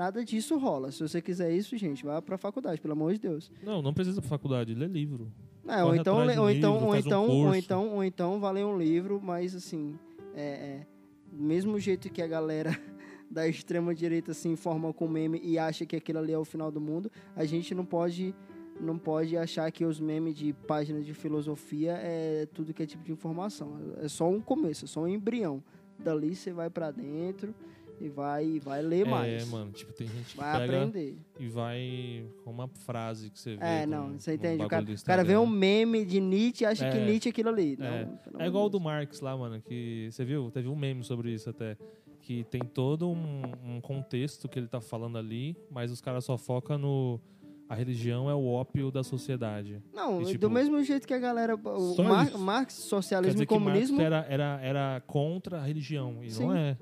Nada 0.02 0.26
disso 0.26 0.58
rola. 0.58 0.92
Se 0.92 1.00
você 1.00 1.22
quiser 1.22 1.52
isso, 1.52 1.78
gente, 1.78 2.04
vá 2.04 2.20
pra 2.20 2.36
faculdade, 2.36 2.82
pelo 2.82 2.94
amor 2.94 3.14
de 3.14 3.20
Deus. 3.20 3.52
Não, 3.62 3.84
não 3.84 3.94
precisa 3.94 4.20
pra 4.20 4.28
faculdade, 4.28 4.74
lê 4.74 4.88
livro. 4.88 5.32
É, 5.68 5.84
ou 5.84 5.96
então, 5.96 6.16
ou 6.16 6.24
então, 6.24 6.50
livro, 6.50 6.74
ou 6.74 6.92
faz 6.92 7.06
um 7.06 7.08
então, 7.08 7.30
ou 7.30 7.56
então, 7.56 7.90
ou 7.90 8.04
então 8.04 8.40
vá 8.40 8.50
ler 8.50 8.66
um 8.66 8.76
livro, 8.80 9.22
mas 9.22 9.54
assim, 9.54 10.00
é, 10.34 10.42
é, 10.42 10.88
mesmo 11.32 11.80
jeito 11.80 12.10
que 12.10 12.20
a 12.20 12.26
galera 12.26 12.76
da 13.30 13.48
extrema 13.48 13.94
direita 13.94 14.34
se 14.34 14.50
informa 14.50 14.92
com 14.92 15.08
meme 15.08 15.40
e 15.44 15.60
acha 15.60 15.86
que 15.86 15.96
aquilo 15.96 16.18
ali 16.18 16.34
é 16.34 16.38
o 16.38 16.44
final 16.44 16.72
do 16.72 16.82
mundo, 16.82 17.12
a 17.36 17.46
gente 17.46 17.76
não 17.76 17.86
pode 17.86 18.34
não 18.80 18.98
pode 18.98 19.38
achar 19.38 19.72
que 19.72 19.86
os 19.86 20.00
memes 20.00 20.34
de 20.34 20.52
páginas 20.52 21.06
de 21.06 21.14
filosofia 21.14 21.92
é 22.02 22.48
tudo 22.52 22.74
que 22.74 22.82
é 22.82 22.88
tipo 22.88 23.04
de 23.04 23.12
informação. 23.12 23.78
É 23.98 24.08
só 24.08 24.28
um 24.28 24.42
começo, 24.42 24.86
é 24.86 24.88
só 24.88 25.02
um 25.02 25.08
embrião. 25.08 25.64
Dali 26.00 26.36
você 26.36 26.52
vai 26.52 26.72
pra 26.72 26.90
dentro 26.90 27.54
e 28.02 28.10
vai 28.10 28.60
vai 28.60 28.82
ler 28.82 29.06
mais. 29.06 29.44
É, 29.44 29.46
mano, 29.46 29.72
tipo, 29.72 29.94
tem 29.94 30.08
gente 30.08 30.32
que 30.32 30.38
vai 30.38 30.66
aprender. 30.66 31.16
e 31.40 31.48
vai 31.48 32.26
com 32.44 32.52
uma 32.52 32.68
frase 32.68 33.30
que 33.30 33.40
você 33.40 33.56
vê. 33.56 33.64
É, 33.64 33.84
com- 33.86 33.92
não, 33.92 34.20
você 34.20 34.34
entende? 34.34 34.64
O 34.64 34.68
cara, 34.68 34.84
o 34.86 35.04
cara 35.06 35.24
vê 35.24 35.38
um 35.38 35.46
meme 35.48 36.04
de 36.06 36.20
Nietzsche 36.20 36.64
e 36.64 36.68
acha 36.68 36.90
que 36.90 36.98
É. 36.98 37.06
Nietzsche 37.06 37.30
é 37.30 37.32
aquilo 37.32 37.50
ali. 37.50 37.74
É. 37.74 37.78
Não, 37.78 37.88
É 37.88 38.04
amor 38.36 38.46
igual 38.46 38.66
o 38.66 38.70
do. 38.70 38.80
Marx 38.80 39.22
lá, 39.22 39.38
mano, 39.38 39.62
que 39.62 40.10
você 40.12 40.26
viu? 40.26 40.50
Teve 40.52 40.68
um 40.68 40.76
meme 40.76 41.04
sobre 41.04 41.32
isso 41.32 41.50
até. 41.50 41.78
Que 42.20 42.44
tem 42.44 42.62
todo 42.62 43.10
um, 43.10 43.42
um 43.66 43.82
contexto 43.82 44.48
que 44.48 44.60
ele 44.60 44.68
tá 44.68 44.80
falando 44.80 45.18
ali, 45.18 45.56
mas 45.72 45.92
os 45.92 46.00
caras 46.02 46.24
só 46.26 46.38
focam 46.38 46.78
no. 46.78 47.20
A 47.68 47.74
religião 47.74 48.30
é 48.30 48.36
o 48.36 48.46
ópio 48.48 48.92
da 48.92 49.02
sociedade. 49.02 49.82
Não, 49.94 50.22
E, 50.22 50.26
tipo, 50.26 50.40
do 50.40 50.50
mesmo 50.50 50.84
jeito 50.84 51.08
que 51.08 51.14
a 51.14 51.18
galera. 51.20 51.56
O 51.56 52.04
Mar-. 52.04 52.38
Marx, 52.38 52.74
socialismo 52.74 53.42
e 53.42 53.46
que 53.46 53.54
Marx 53.54 53.66
comunismo. 53.66 54.02
era, 54.02 54.26
era, 54.30 54.60
era 54.62 55.02
contra 55.08 55.60
a 55.60 55.64
religião, 55.64 56.18
e 56.22 56.30
Sim. 56.30 56.44
não 56.48 56.56
é. 56.56 56.78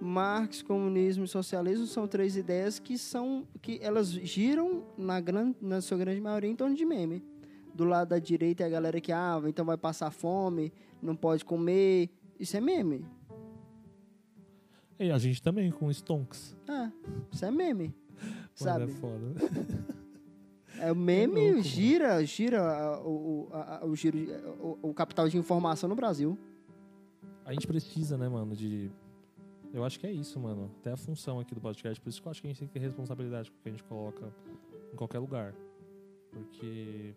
Marx, 0.00 0.62
comunismo 0.62 1.24
e 1.24 1.28
socialismo 1.28 1.86
são 1.86 2.06
três 2.06 2.36
ideias 2.36 2.78
que 2.78 2.96
são. 2.96 3.46
que 3.60 3.78
elas 3.82 4.10
giram 4.10 4.84
na, 4.96 5.20
gran, 5.20 5.54
na 5.60 5.80
sua 5.80 5.98
grande 5.98 6.20
maioria 6.20 6.48
em 6.50 6.54
torno 6.56 6.74
de 6.76 6.84
meme. 6.84 7.22
Do 7.74 7.84
lado 7.84 8.08
da 8.08 8.18
direita 8.18 8.62
é 8.62 8.66
a 8.66 8.70
galera 8.70 9.00
que, 9.00 9.12
ah, 9.12 9.40
então 9.46 9.64
vai 9.64 9.76
passar 9.76 10.10
fome, 10.10 10.72
não 11.02 11.14
pode 11.16 11.44
comer. 11.44 12.10
Isso 12.38 12.56
é 12.56 12.60
meme. 12.60 13.04
E 14.98 15.10
a 15.12 15.18
gente 15.18 15.40
também, 15.42 15.70
com 15.70 15.90
Stonks. 15.92 16.56
Ah, 16.68 16.90
isso 17.32 17.44
é 17.44 17.50
meme. 17.50 17.94
Mano, 18.20 18.48
Sabe? 18.54 18.84
é 18.84 18.88
foda. 18.88 19.34
É 20.80 20.92
o 20.92 20.94
meme 20.94 21.34
É 21.40 21.42
louco, 21.42 21.50
mano. 21.56 21.62
gira, 21.64 22.24
gira 22.24 22.60
a- 22.62 23.00
o, 23.00 23.48
o, 23.82 23.86
o, 23.88 23.96
giro, 23.96 24.16
o, 24.60 24.90
o 24.90 24.94
capital 24.94 25.28
de 25.28 25.36
informação 25.36 25.88
no 25.88 25.96
Brasil. 25.96 26.38
A 27.44 27.52
gente 27.52 27.66
precisa, 27.66 28.16
né, 28.16 28.28
mano, 28.28 28.54
de. 28.54 28.88
Eu 29.72 29.84
acho 29.84 30.00
que 30.00 30.06
é 30.06 30.12
isso, 30.12 30.40
mano. 30.40 30.70
Até 30.80 30.92
a 30.92 30.96
função 30.96 31.38
aqui 31.38 31.54
do 31.54 31.60
podcast. 31.60 32.00
Por 32.00 32.08
isso 32.08 32.20
que 32.20 32.26
eu 32.26 32.30
acho 32.30 32.40
que 32.40 32.46
a 32.46 32.50
gente 32.50 32.58
tem 32.58 32.68
que 32.68 32.74
ter 32.74 32.80
responsabilidade 32.80 33.50
com 33.50 33.58
o 33.58 33.60
que 33.60 33.68
a 33.68 33.72
gente 33.72 33.84
coloca 33.84 34.34
em 34.92 34.96
qualquer 34.96 35.18
lugar. 35.18 35.54
Porque. 36.30 37.14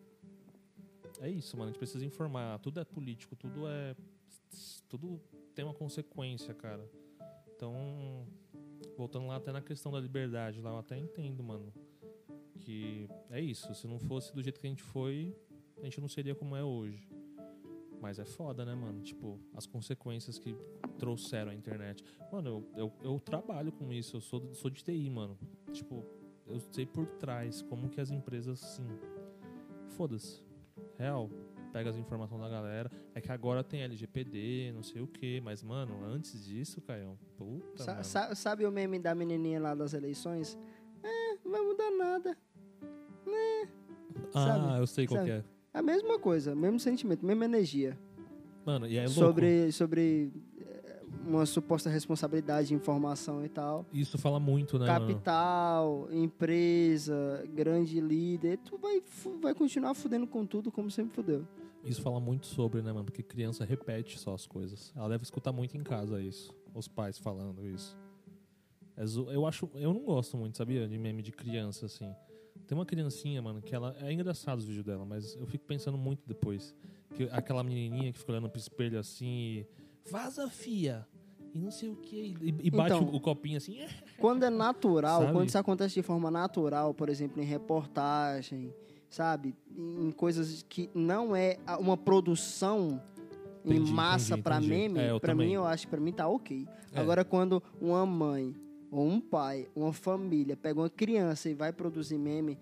É 1.19 1.29
isso, 1.29 1.55
mano. 1.55 1.69
A 1.69 1.71
gente 1.71 1.77
precisa 1.77 2.05
informar. 2.05 2.59
Tudo 2.59 2.79
é 2.79 2.85
político, 2.85 3.35
tudo 3.35 3.67
é. 3.67 3.95
Tudo 4.89 5.21
tem 5.55 5.63
uma 5.63 5.73
consequência, 5.73 6.53
cara. 6.53 6.85
Então. 7.55 8.25
Voltando 8.97 9.27
lá 9.27 9.37
até 9.37 9.51
na 9.51 9.61
questão 9.61 9.91
da 9.91 9.99
liberdade, 9.99 10.61
lá 10.61 10.71
eu 10.71 10.77
até 10.77 10.97
entendo, 10.97 11.43
mano. 11.43 11.71
Que 12.59 13.07
é 13.29 13.39
isso. 13.39 13.73
Se 13.73 13.87
não 13.87 13.97
fosse 13.97 14.33
do 14.33 14.43
jeito 14.43 14.59
que 14.59 14.67
a 14.67 14.69
gente 14.69 14.83
foi, 14.83 15.35
a 15.79 15.85
gente 15.85 16.01
não 16.01 16.07
seria 16.07 16.35
como 16.35 16.55
é 16.55 16.63
hoje. 16.63 17.07
Mas 18.01 18.17
é 18.17 18.25
foda, 18.25 18.65
né, 18.65 18.73
mano? 18.73 18.99
Tipo, 19.01 19.39
as 19.55 19.65
consequências 19.67 20.39
que 20.39 20.55
trouxeram 20.97 21.51
a 21.51 21.53
internet. 21.53 22.03
Mano, 22.31 22.65
eu, 22.75 22.91
eu, 23.03 23.11
eu 23.13 23.19
trabalho 23.19 23.71
com 23.71 23.93
isso, 23.93 24.17
eu 24.17 24.21
sou, 24.21 24.53
sou 24.53 24.71
de 24.71 24.83
TI, 24.83 25.09
mano. 25.09 25.37
Tipo, 25.71 26.03
eu 26.47 26.59
sei 26.71 26.85
por 26.85 27.05
trás 27.05 27.61
como 27.61 27.87
que 27.89 28.01
as 28.01 28.09
empresas, 28.09 28.59
sim. 28.59 28.87
Foda-se. 29.89 30.41
Real. 30.97 31.29
Pega 31.71 31.89
as 31.91 31.95
informações 31.95 32.41
da 32.41 32.49
galera. 32.49 32.91
É 33.13 33.21
que 33.21 33.31
agora 33.31 33.63
tem 33.63 33.81
LGPD, 33.83 34.71
não 34.73 34.83
sei 34.83 35.01
o 35.01 35.07
que, 35.07 35.39
mas, 35.39 35.61
mano, 35.63 36.03
antes 36.03 36.43
disso, 36.43 36.81
Caião. 36.81 37.17
Puta, 37.37 37.83
Sa- 37.83 37.91
mano. 37.91 38.03
sa- 38.03 38.35
sabe 38.35 38.65
o 38.65 38.71
meme 38.71 38.97
da 38.99 39.13
menininha 39.15 39.59
lá 39.61 39.73
das 39.75 39.93
eleições? 39.93 40.57
É, 41.03 41.35
não 41.45 41.51
vai 41.51 41.61
mudar 41.61 41.91
nada. 41.91 42.37
ah, 44.33 44.47
sabe? 44.47 44.79
eu 44.79 44.87
sei 44.87 45.07
qual 45.07 45.19
Sabe? 45.19 45.29
que 45.29 45.35
é. 45.37 45.60
A 45.73 45.81
mesma 45.81 46.19
coisa, 46.19 46.53
mesmo 46.53 46.79
sentimento, 46.79 47.25
mesma 47.25 47.45
energia. 47.45 47.97
Mano, 48.65 48.87
e 48.87 48.97
é 48.97 49.05
louco. 49.05 49.13
sobre 49.19 49.71
sobre 49.71 50.31
eh, 50.59 51.01
uma 51.25 51.45
suposta 51.45 51.89
responsabilidade 51.89 52.69
de 52.69 52.73
informação 52.73 53.43
e 53.43 53.49
tal. 53.49 53.85
Isso 53.91 54.17
fala 54.17 54.39
muito, 54.39 54.77
né, 54.77 54.85
mano? 54.85 55.07
Capital, 55.07 56.07
empresa, 56.11 57.43
grande 57.53 57.99
líder, 57.99 58.57
tu 58.57 58.77
vai, 58.77 59.01
vai 59.41 59.55
continuar 59.55 59.93
fudendo 59.93 60.27
com 60.27 60.45
tudo 60.45 60.71
como 60.71 60.91
sempre 60.91 61.15
fudeu. 61.15 61.47
Isso 61.83 62.01
fala 62.01 62.19
muito 62.19 62.45
sobre, 62.45 62.81
né, 62.81 62.91
mano? 62.91 63.05
Porque 63.05 63.23
criança 63.23 63.65
repete 63.65 64.19
só 64.19 64.35
as 64.35 64.45
coisas. 64.45 64.93
Ela 64.95 65.09
deve 65.09 65.23
escutar 65.23 65.51
muito 65.51 65.75
em 65.75 65.81
casa 65.81 66.21
isso. 66.21 66.53
Os 66.75 66.87
pais 66.87 67.17
falando 67.17 67.65
isso. 67.65 67.97
É 68.95 69.03
Eu 69.33 69.45
acho. 69.47 69.69
Eu 69.73 69.93
não 69.93 70.01
gosto 70.01 70.37
muito, 70.37 70.57
sabia? 70.57 70.87
De 70.87 70.97
meme 70.97 71.23
de 71.23 71.31
criança, 71.31 71.87
assim. 71.87 72.13
Tem 72.71 72.77
uma 72.77 72.85
criancinha, 72.85 73.41
mano, 73.41 73.61
que 73.61 73.75
ela. 73.75 73.93
É 73.99 74.13
engraçado 74.13 74.59
os 74.59 74.63
vídeos 74.63 74.85
dela, 74.85 75.03
mas 75.05 75.35
eu 75.35 75.45
fico 75.45 75.65
pensando 75.65 75.97
muito 75.97 76.21
depois. 76.25 76.73
Que 77.13 77.23
aquela 77.29 77.65
menininha 77.65 78.13
que 78.13 78.17
fica 78.17 78.31
olhando 78.31 78.49
pro 78.49 78.57
espelho 78.61 78.97
assim 78.97 79.25
e. 79.27 79.67
Vaza, 80.09 80.47
fia! 80.49 81.05
E 81.53 81.59
não 81.59 81.69
sei 81.69 81.89
o 81.89 81.97
que. 81.97 82.33
E, 82.41 82.67
e 82.67 82.71
bate 82.71 82.93
Então. 82.95 83.09
o, 83.09 83.17
o 83.17 83.19
copinho 83.19 83.57
assim. 83.57 83.77
Quando 84.17 84.43
é 84.43 84.49
natural, 84.49 85.19
Sabe? 85.19 85.33
quando 85.33 85.49
isso 85.49 85.57
acontece 85.57 85.95
de 85.95 86.01
forma 86.01 86.31
natural, 86.31 86.93
por 86.93 87.09
exemplo, 87.09 87.41
em 87.41 87.45
reportagem, 87.45 88.73
sabe? 89.09 89.53
Em 89.77 90.09
coisas 90.11 90.63
que 90.69 90.89
não 90.95 91.35
é 91.35 91.57
uma 91.77 91.97
produção 91.97 93.01
em 93.65 93.73
Entendi, 93.73 93.91
massa 93.91 94.27
entendi, 94.35 94.43
pra 94.43 94.55
entendi. 94.59 94.69
meme, 94.69 94.99
É, 94.99 95.19
também. 95.19 95.47
mim 95.49 95.53
eu 95.55 95.65
acho 95.65 95.87
que 95.87 95.89
pra 95.91 95.99
mim 95.99 96.13
tá 96.13 96.25
ok. 96.25 96.65
É. 96.93 96.99
Agora 97.01 97.25
quando 97.25 97.61
uma 97.81 98.05
mãe 98.05 98.55
ou 98.91 99.07
um 99.07 99.21
pai, 99.21 99.67
uma 99.73 99.93
família 99.93 100.57
pega 100.57 100.79
uma 100.79 100.89
criança 100.89 101.49
e 101.49 101.53
vai 101.53 101.71
produzir 101.71 102.17
meme, 102.17 102.59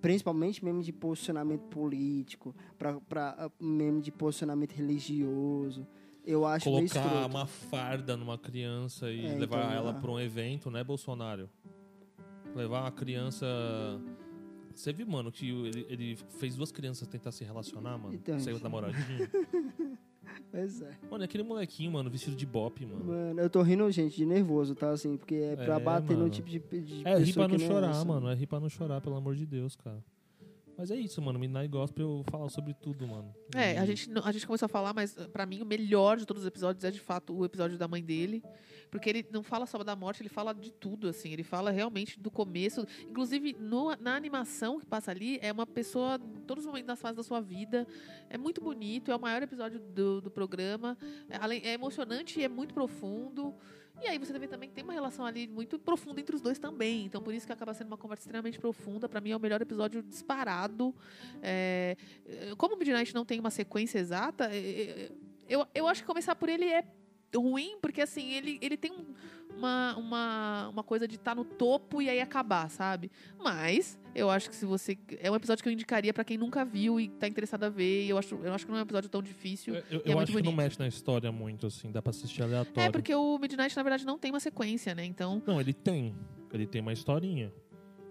principalmente 0.00 0.64
meme 0.64 0.82
de 0.82 0.92
posicionamento 0.92 1.68
político, 1.68 2.54
pra 2.78 2.98
ah, 3.38 3.50
meme 3.60 4.00
de 4.00 4.10
posicionamento 4.10 4.72
religioso, 4.72 5.86
eu 6.24 6.44
acho 6.44 6.64
Colocar 6.64 7.26
uma 7.26 7.46
farda 7.46 8.16
numa 8.16 8.36
criança 8.36 9.10
e 9.10 9.24
É, 9.24 9.34
levar 9.38 9.64
então, 9.64 9.72
ela 9.72 9.94
pra 9.94 10.10
um 10.10 10.20
evento, 10.20 10.70
né, 10.70 10.84
Bolsonaro? 10.84 11.48
Levar 12.54 12.82
uma 12.82 12.90
criança. 12.90 13.46
Você 14.74 14.92
viu, 14.92 15.06
mano, 15.06 15.32
que 15.32 15.48
ele, 15.48 15.86
ele 15.88 16.16
fez 16.38 16.54
duas 16.54 16.70
crianças 16.70 17.08
tentar 17.08 17.32
se 17.32 17.44
relacionar, 17.44 17.96
mano? 17.98 18.14
Então. 18.14 18.38
Saiu 18.40 18.58
da 18.58 18.64
namoradinha. 18.64 19.30
Pois 20.50 20.80
é. 20.82 20.90
mano, 21.10 21.22
é 21.22 21.26
aquele 21.26 21.42
molequinho, 21.42 21.92
mano, 21.92 22.08
vestido 22.10 22.34
de 22.36 22.46
bop, 22.46 22.84
mano. 22.86 23.04
Mano, 23.04 23.40
eu 23.40 23.50
tô 23.50 23.60
rindo, 23.62 23.90
gente, 23.90 24.16
de 24.16 24.24
nervoso, 24.24 24.74
tá? 24.74 24.90
Assim, 24.90 25.16
porque 25.16 25.34
é 25.34 25.56
pra 25.56 25.76
É, 25.76 25.80
bater 25.80 26.14
no 26.14 26.20
mano. 26.20 26.30
tipo 26.30 26.48
de, 26.48 26.58
de 26.58 27.06
É 27.06 27.18
rir 27.18 27.32
pra 27.34 27.46
não 27.48 27.58
chorar, 27.58 27.90
essa. 27.90 28.04
mano. 28.04 28.28
É 28.28 28.34
rir 28.34 28.46
pra 28.46 28.58
não 28.60 28.68
chorar, 28.68 29.00
pelo 29.00 29.16
amor 29.16 29.34
de 29.36 29.44
Deus, 29.46 29.76
cara. 29.76 30.02
Mas 30.78 30.92
é 30.92 30.96
isso, 30.96 31.20
mano. 31.20 31.40
Midnight 31.40 31.66
Gospel 31.68 32.22
fala 32.30 32.48
sobre 32.48 32.72
tudo, 32.72 33.04
mano. 33.06 33.34
É, 33.52 33.76
a 33.78 33.84
gente, 33.84 34.08
a 34.22 34.30
gente 34.30 34.46
começou 34.46 34.66
a 34.66 34.68
falar, 34.68 34.94
mas 34.94 35.12
pra 35.32 35.44
mim 35.44 35.60
o 35.60 35.66
melhor 35.66 36.16
de 36.16 36.24
todos 36.24 36.44
os 36.44 36.46
episódios 36.46 36.84
é 36.84 36.90
de 36.92 37.00
fato 37.00 37.34
o 37.36 37.44
episódio 37.44 37.76
da 37.76 37.88
mãe 37.88 38.00
dele. 38.02 38.44
Porque 38.88 39.10
ele 39.10 39.26
não 39.32 39.42
fala 39.42 39.66
só 39.66 39.82
da 39.82 39.96
morte, 39.96 40.22
ele 40.22 40.28
fala 40.28 40.54
de 40.54 40.70
tudo, 40.72 41.08
assim. 41.08 41.30
Ele 41.32 41.42
fala 41.42 41.70
realmente 41.72 42.18
do 42.18 42.30
começo. 42.30 42.86
Inclusive, 43.02 43.56
no- 43.58 43.94
na 44.00 44.14
animação 44.14 44.78
que 44.78 44.86
passa 44.86 45.10
ali, 45.10 45.38
é 45.42 45.50
uma 45.52 45.66
pessoa 45.66 46.14
em 46.36 46.40
todos 46.42 46.62
os 46.64 46.68
momentos 46.68 46.86
das 46.86 47.00
fases 47.00 47.16
da 47.16 47.22
sua 47.24 47.40
vida. 47.40 47.84
É 48.30 48.38
muito 48.38 48.60
bonito, 48.60 49.10
é 49.10 49.16
o 49.16 49.20
maior 49.20 49.42
episódio 49.42 49.80
do, 49.80 50.20
do 50.20 50.30
programa. 50.30 50.96
É, 51.28 51.68
é 51.68 51.72
emocionante 51.74 52.38
e 52.38 52.44
é 52.44 52.48
muito 52.48 52.72
profundo. 52.72 53.52
E 54.00 54.06
aí 54.06 54.18
você 54.18 54.32
também 54.46 54.68
que 54.68 54.74
tem 54.74 54.84
uma 54.84 54.92
relação 54.92 55.24
ali 55.24 55.46
muito 55.46 55.78
profunda 55.78 56.20
entre 56.20 56.34
os 56.34 56.40
dois 56.40 56.58
também. 56.58 57.04
Então, 57.04 57.22
por 57.22 57.34
isso 57.34 57.46
que 57.46 57.52
acaba 57.52 57.74
sendo 57.74 57.88
uma 57.88 57.96
conversa 57.96 58.22
extremamente 58.22 58.58
profunda. 58.58 59.08
Pra 59.08 59.20
mim, 59.20 59.30
é 59.30 59.36
o 59.36 59.40
melhor 59.40 59.60
episódio 59.60 60.02
disparado. 60.02 60.94
É, 61.42 61.96
eh, 62.26 62.54
como 62.56 62.76
o 62.76 62.78
Midnight 62.78 63.14
não 63.14 63.24
tem 63.24 63.40
uma 63.40 63.50
sequência 63.50 63.98
exata, 63.98 64.48
eh, 64.52 65.10
eh, 65.10 65.12
eu, 65.48 65.66
eu 65.74 65.88
acho 65.88 66.02
que 66.02 66.06
começar 66.06 66.34
por 66.36 66.48
ele 66.48 66.66
é 66.66 66.84
ruim, 67.34 67.78
porque 67.80 68.00
assim, 68.00 68.32
ele, 68.32 68.58
ele 68.62 68.76
tem 68.76 68.90
um- 68.92 69.14
uma, 69.56 69.96
uma, 69.96 70.68
uma 70.68 70.82
coisa 70.84 71.08
de 71.08 71.16
estar 71.16 71.34
no 71.34 71.44
topo 71.44 72.00
e 72.00 72.08
aí 72.08 72.20
acabar, 72.20 72.70
sabe? 72.70 73.10
Mas 73.42 73.98
eu 74.14 74.30
acho 74.30 74.48
que 74.48 74.54
se 74.54 74.64
você. 74.64 74.96
É 75.20 75.30
um 75.30 75.34
episódio 75.34 75.62
que 75.62 75.68
eu 75.68 75.72
indicaria 75.72 76.14
pra 76.14 76.22
quem 76.24 76.38
nunca 76.38 76.64
viu 76.64 77.00
e 77.00 77.08
tá 77.08 77.26
interessado 77.26 77.64
a 77.64 77.68
ver. 77.68 78.04
E 78.04 78.08
eu 78.10 78.18
acho, 78.18 78.36
eu 78.36 78.52
acho 78.54 78.64
que 78.66 78.70
não 78.70 78.78
é 78.78 78.82
um 78.82 78.84
episódio 78.84 79.08
tão 79.10 79.22
difícil. 79.22 79.74
Eu, 79.74 79.82
eu 79.90 80.02
é 80.04 80.14
muito 80.14 80.18
acho 80.22 80.26
que 80.26 80.32
não 80.38 80.42
bonito. 80.52 80.56
mexe 80.56 80.78
na 80.78 80.86
história 80.86 81.32
muito, 81.32 81.66
assim. 81.66 81.90
Dá 81.90 82.00
pra 82.00 82.10
assistir 82.10 82.42
aleatório. 82.42 82.88
É, 82.88 82.90
porque 82.90 83.12
o 83.14 83.38
Midnight, 83.38 83.76
na 83.76 83.82
verdade, 83.82 84.06
não 84.06 84.16
tem 84.18 84.30
uma 84.30 84.40
sequência, 84.40 84.94
né? 84.94 85.04
Então. 85.04 85.42
Não, 85.46 85.60
ele 85.60 85.72
tem. 85.72 86.14
Ele 86.52 86.66
tem 86.66 86.80
uma 86.80 86.92
historinha. 86.92 87.52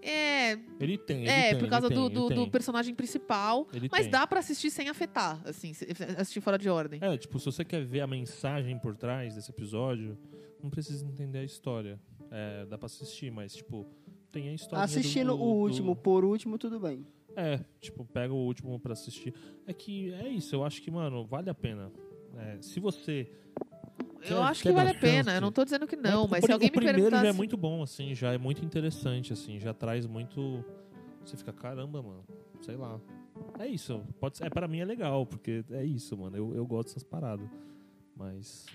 É, 0.01 0.53
Ele 0.79 0.97
tem, 0.97 1.21
ele 1.21 1.29
é 1.29 1.49
tem, 1.51 1.59
por 1.59 1.69
causa 1.69 1.87
ele 1.87 1.95
do, 1.95 2.05
tem, 2.09 2.13
do, 2.13 2.25
ele 2.27 2.35
do 2.35 2.41
tem. 2.43 2.51
personagem 2.51 2.95
principal. 2.95 3.67
Ele 3.73 3.89
Mas 3.91 4.01
tem. 4.03 4.11
dá 4.11 4.25
pra 4.27 4.39
assistir 4.39 4.69
sem 4.71 4.89
afetar, 4.89 5.41
assim, 5.45 5.71
assistir 6.17 6.41
fora 6.41 6.57
de 6.57 6.69
ordem. 6.69 6.99
É, 7.03 7.17
tipo, 7.17 7.39
se 7.39 7.45
você 7.45 7.65
quer 7.65 7.85
ver 7.85 8.01
a 8.01 8.07
mensagem 8.07 8.77
por 8.79 8.95
trás 8.95 9.35
desse 9.35 9.51
episódio, 9.51 10.17
não 10.61 10.69
precisa 10.69 11.05
entender 11.05 11.39
a 11.39 11.43
história. 11.43 11.99
É, 12.31 12.65
dá 12.65 12.77
pra 12.77 12.85
assistir, 12.87 13.31
mas, 13.31 13.55
tipo, 13.55 13.85
tem 14.31 14.49
a 14.49 14.53
história. 14.53 14.83
Assistindo 14.83 15.31
do, 15.31 15.37
do, 15.37 15.43
o 15.43 15.55
último 15.61 15.95
do- 15.95 16.01
por 16.01 16.23
último, 16.25 16.57
tudo 16.57 16.79
bem. 16.79 17.05
É, 17.35 17.59
tipo, 17.79 18.03
pega 18.05 18.33
o 18.33 18.37
último 18.45 18.79
pra 18.79 18.93
assistir. 18.93 19.33
É 19.65 19.73
que 19.73 20.11
é 20.13 20.27
isso, 20.27 20.55
eu 20.55 20.63
acho 20.63 20.81
que, 20.81 20.89
mano, 20.89 21.25
vale 21.25 21.49
a 21.49 21.53
pena. 21.53 21.91
É, 22.35 22.57
se 22.61 22.79
você. 22.79 23.31
Eu 24.29 24.37
Quer- 24.37 24.43
acho 24.43 24.61
que 24.63 24.71
vale 24.71 24.89
a 24.89 24.93
pena. 24.93 25.35
Eu 25.35 25.41
não 25.41 25.51
tô 25.51 25.63
dizendo 25.63 25.87
que 25.87 25.95
É, 25.95 25.99
não, 25.99 26.25
o 26.25 26.29
mas 26.29 26.43
se 26.43 26.51
alguém 26.51 26.69
o 26.69 26.71
me 26.71 26.75
primeiro 26.75 26.97
perguntasse... 26.99 27.23
já 27.23 27.29
é 27.29 27.33
muito 27.33 27.55
bom, 27.57 27.81
assim, 27.83 28.13
já 28.15 28.33
é 28.33 28.37
muito 28.37 28.63
interessante, 28.63 29.31
assim, 29.33 29.59
já 29.59 29.73
traz 29.73 30.05
muito. 30.05 30.63
Você 31.23 31.35
fica, 31.37 31.51
caramba, 31.53 32.01
mano, 32.01 32.23
sei 32.61 32.75
lá. 32.75 32.99
É 33.59 33.67
isso, 33.67 34.03
pode 34.19 34.37
ser, 34.37 34.45
é, 34.45 34.49
pra 34.49 34.67
mim 34.67 34.79
é 34.79 34.85
legal, 34.85 35.25
porque 35.25 35.63
é 35.71 35.83
isso, 35.85 36.17
mano, 36.17 36.35
eu, 36.37 36.55
eu 36.55 36.65
gosto 36.65 36.87
dessas 36.89 37.03
paradas. 37.03 37.47
Mas. 38.15 38.65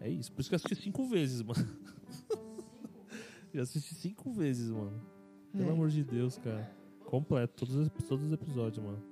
É 0.00 0.08
isso, 0.08 0.32
por 0.32 0.40
isso 0.40 0.48
que 0.50 0.54
eu 0.54 0.56
assisti 0.56 0.76
cinco 0.82 1.04
vezes, 1.06 1.42
mano. 1.42 1.66
já 3.52 3.62
assisti 3.62 3.94
cinco 3.94 4.30
vezes, 4.32 4.70
mano. 4.70 5.00
Pelo 5.52 5.70
É. 5.70 5.72
amor 5.72 5.88
de 5.88 6.04
Deus, 6.04 6.38
cara. 6.38 6.70
Completo, 7.04 7.54
todos, 7.66 7.74
os- 7.74 7.88
todos 8.06 8.26
os 8.26 8.32
episódios, 8.32 8.84
mano. 8.84 9.02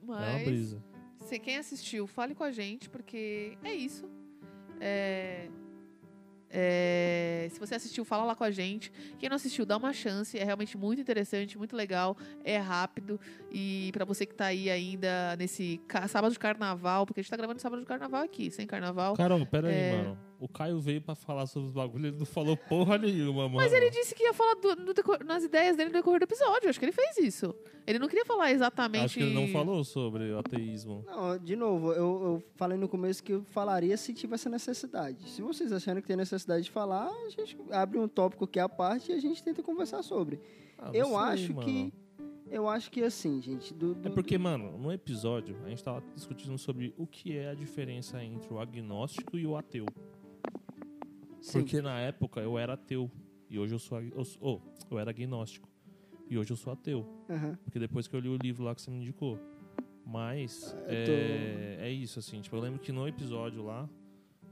É 0.00 0.04
uma 0.04 0.16
Mas, 0.16 0.44
brisa. 0.44 0.82
se 1.20 1.38
quem 1.38 1.56
assistiu, 1.56 2.06
fale 2.06 2.34
com 2.34 2.42
a 2.44 2.50
gente, 2.50 2.88
porque 2.90 3.56
é 3.62 3.74
isso. 3.74 4.08
É... 4.80 5.48
é, 6.50 7.48
Se 7.50 7.58
você 7.60 7.74
assistiu, 7.74 8.04
fala 8.04 8.24
lá 8.24 8.34
com 8.34 8.44
a 8.44 8.50
gente. 8.50 8.90
Quem 9.18 9.28
não 9.28 9.36
assistiu, 9.36 9.64
dá 9.66 9.76
uma 9.76 9.92
chance. 9.92 10.38
É 10.38 10.44
realmente 10.44 10.76
muito 10.76 11.00
interessante, 11.00 11.56
muito 11.58 11.76
legal. 11.76 12.16
É 12.44 12.56
rápido. 12.58 13.20
E 13.50 13.90
pra 13.92 14.04
você 14.04 14.24
que 14.26 14.34
tá 14.34 14.46
aí 14.46 14.70
ainda 14.70 15.36
nesse 15.36 15.80
sábado 16.08 16.32
de 16.32 16.38
carnaval, 16.38 17.04
porque 17.06 17.20
a 17.20 17.22
gente 17.22 17.30
tá 17.30 17.36
gravando 17.36 17.60
sábado 17.60 17.80
de 17.80 17.86
carnaval 17.86 18.22
aqui, 18.22 18.50
sem 18.50 18.66
carnaval. 18.66 19.14
Caramba, 19.14 19.46
pera 19.46 19.70
É. 19.70 19.90
aí, 19.92 19.96
mano. 19.98 20.18
O 20.40 20.48
Caio 20.48 20.78
veio 20.78 21.00
pra 21.00 21.14
falar 21.16 21.46
sobre 21.46 21.66
os 21.68 21.74
bagulhos, 21.74 22.08
ele 22.08 22.18
não 22.18 22.24
falou 22.26 22.56
porra 22.56 22.96
nenhuma, 22.96 23.44
mano. 23.48 23.56
Mas 23.56 23.72
ele 23.72 23.90
disse 23.90 24.14
que 24.14 24.22
ia 24.22 24.32
falar 24.32 24.54
do- 24.54 24.76
no 24.76 24.94
decor- 24.94 25.24
nas 25.24 25.42
ideias 25.42 25.76
dele 25.76 25.88
no 25.90 25.94
decorrer 25.96 26.20
do 26.20 26.24
episódio. 26.24 26.68
Acho 26.70 26.78
que 26.78 26.84
ele 26.84 26.92
fez 26.92 27.16
isso. 27.18 27.52
Ele 27.86 27.98
não 27.98 28.06
queria 28.06 28.24
falar 28.24 28.52
exatamente. 28.52 29.04
Acho 29.06 29.14
que 29.18 29.20
ele 29.24 29.34
não 29.34 29.48
falou 29.48 29.82
sobre 29.82 30.30
o 30.30 30.38
ateísmo. 30.38 31.04
Não, 31.06 31.36
de 31.38 31.56
novo, 31.56 31.92
eu, 31.92 32.22
eu 32.22 32.42
falei 32.54 32.78
no 32.78 32.88
começo 32.88 33.20
que 33.22 33.32
eu 33.32 33.42
falaria 33.42 33.96
se 33.96 34.14
tivesse 34.14 34.48
necessidade. 34.48 35.28
Se 35.28 35.42
vocês 35.42 35.72
acharem 35.72 36.00
que 36.00 36.06
tem 36.06 36.16
necessidade 36.16 36.62
de 36.64 36.70
falar, 36.70 37.08
a 37.10 37.30
gente 37.30 37.58
abre 37.72 37.98
um 37.98 38.06
tópico 38.06 38.46
que 38.46 38.60
é 38.60 38.62
a 38.62 38.68
parte 38.68 39.10
e 39.10 39.14
a 39.14 39.20
gente 39.20 39.42
tenta 39.42 39.60
conversar 39.62 40.02
sobre. 40.04 40.40
Ah, 40.78 40.90
eu 40.94 41.06
sei, 41.06 41.16
acho 41.16 41.54
mano. 41.54 41.66
que. 41.66 41.92
Eu 42.50 42.66
acho 42.66 42.90
que 42.90 43.02
assim, 43.02 43.42
gente. 43.42 43.74
Do, 43.74 43.94
do- 43.94 44.08
É 44.08 44.10
porque, 44.10 44.38
mano, 44.38 44.78
no 44.78 44.90
episódio, 44.90 45.54
a 45.66 45.68
gente 45.68 45.84
tava 45.84 46.02
discutindo 46.14 46.56
sobre 46.56 46.94
o 46.96 47.06
que 47.06 47.36
é 47.36 47.50
a 47.50 47.54
diferença 47.54 48.22
entre 48.24 48.50
o 48.54 48.58
agnóstico 48.58 49.36
e 49.36 49.46
o 49.46 49.54
ateu. 49.56 49.84
Sim. 51.40 51.60
Porque 51.60 51.80
na 51.80 51.98
época 52.00 52.40
eu 52.40 52.58
era 52.58 52.74
ateu. 52.74 53.10
E 53.50 53.58
hoje 53.58 53.74
eu 53.74 53.78
sou. 53.78 54.00
Eu, 54.02 54.22
oh, 54.40 54.60
eu 54.90 54.98
era 54.98 55.10
agnóstico. 55.10 55.68
E 56.28 56.36
hoje 56.36 56.50
eu 56.52 56.56
sou 56.56 56.72
ateu. 56.72 57.06
Aham. 57.30 57.56
Porque 57.64 57.78
depois 57.78 58.06
que 58.06 58.14
eu 58.14 58.20
li 58.20 58.28
o 58.28 58.36
livro 58.36 58.64
lá 58.64 58.74
que 58.74 58.82
você 58.82 58.90
me 58.90 58.98
indicou. 58.98 59.38
Mas 60.04 60.74
Ah, 60.74 60.80
eu 60.92 61.04
tô- 61.06 61.12
é, 61.12 61.76
é 61.80 61.90
isso, 61.90 62.18
assim. 62.18 62.40
Tipo, 62.40 62.56
eu 62.56 62.60
lembro 62.60 62.78
que 62.80 62.92
no 62.92 63.06
episódio 63.08 63.62
lá, 63.64 63.88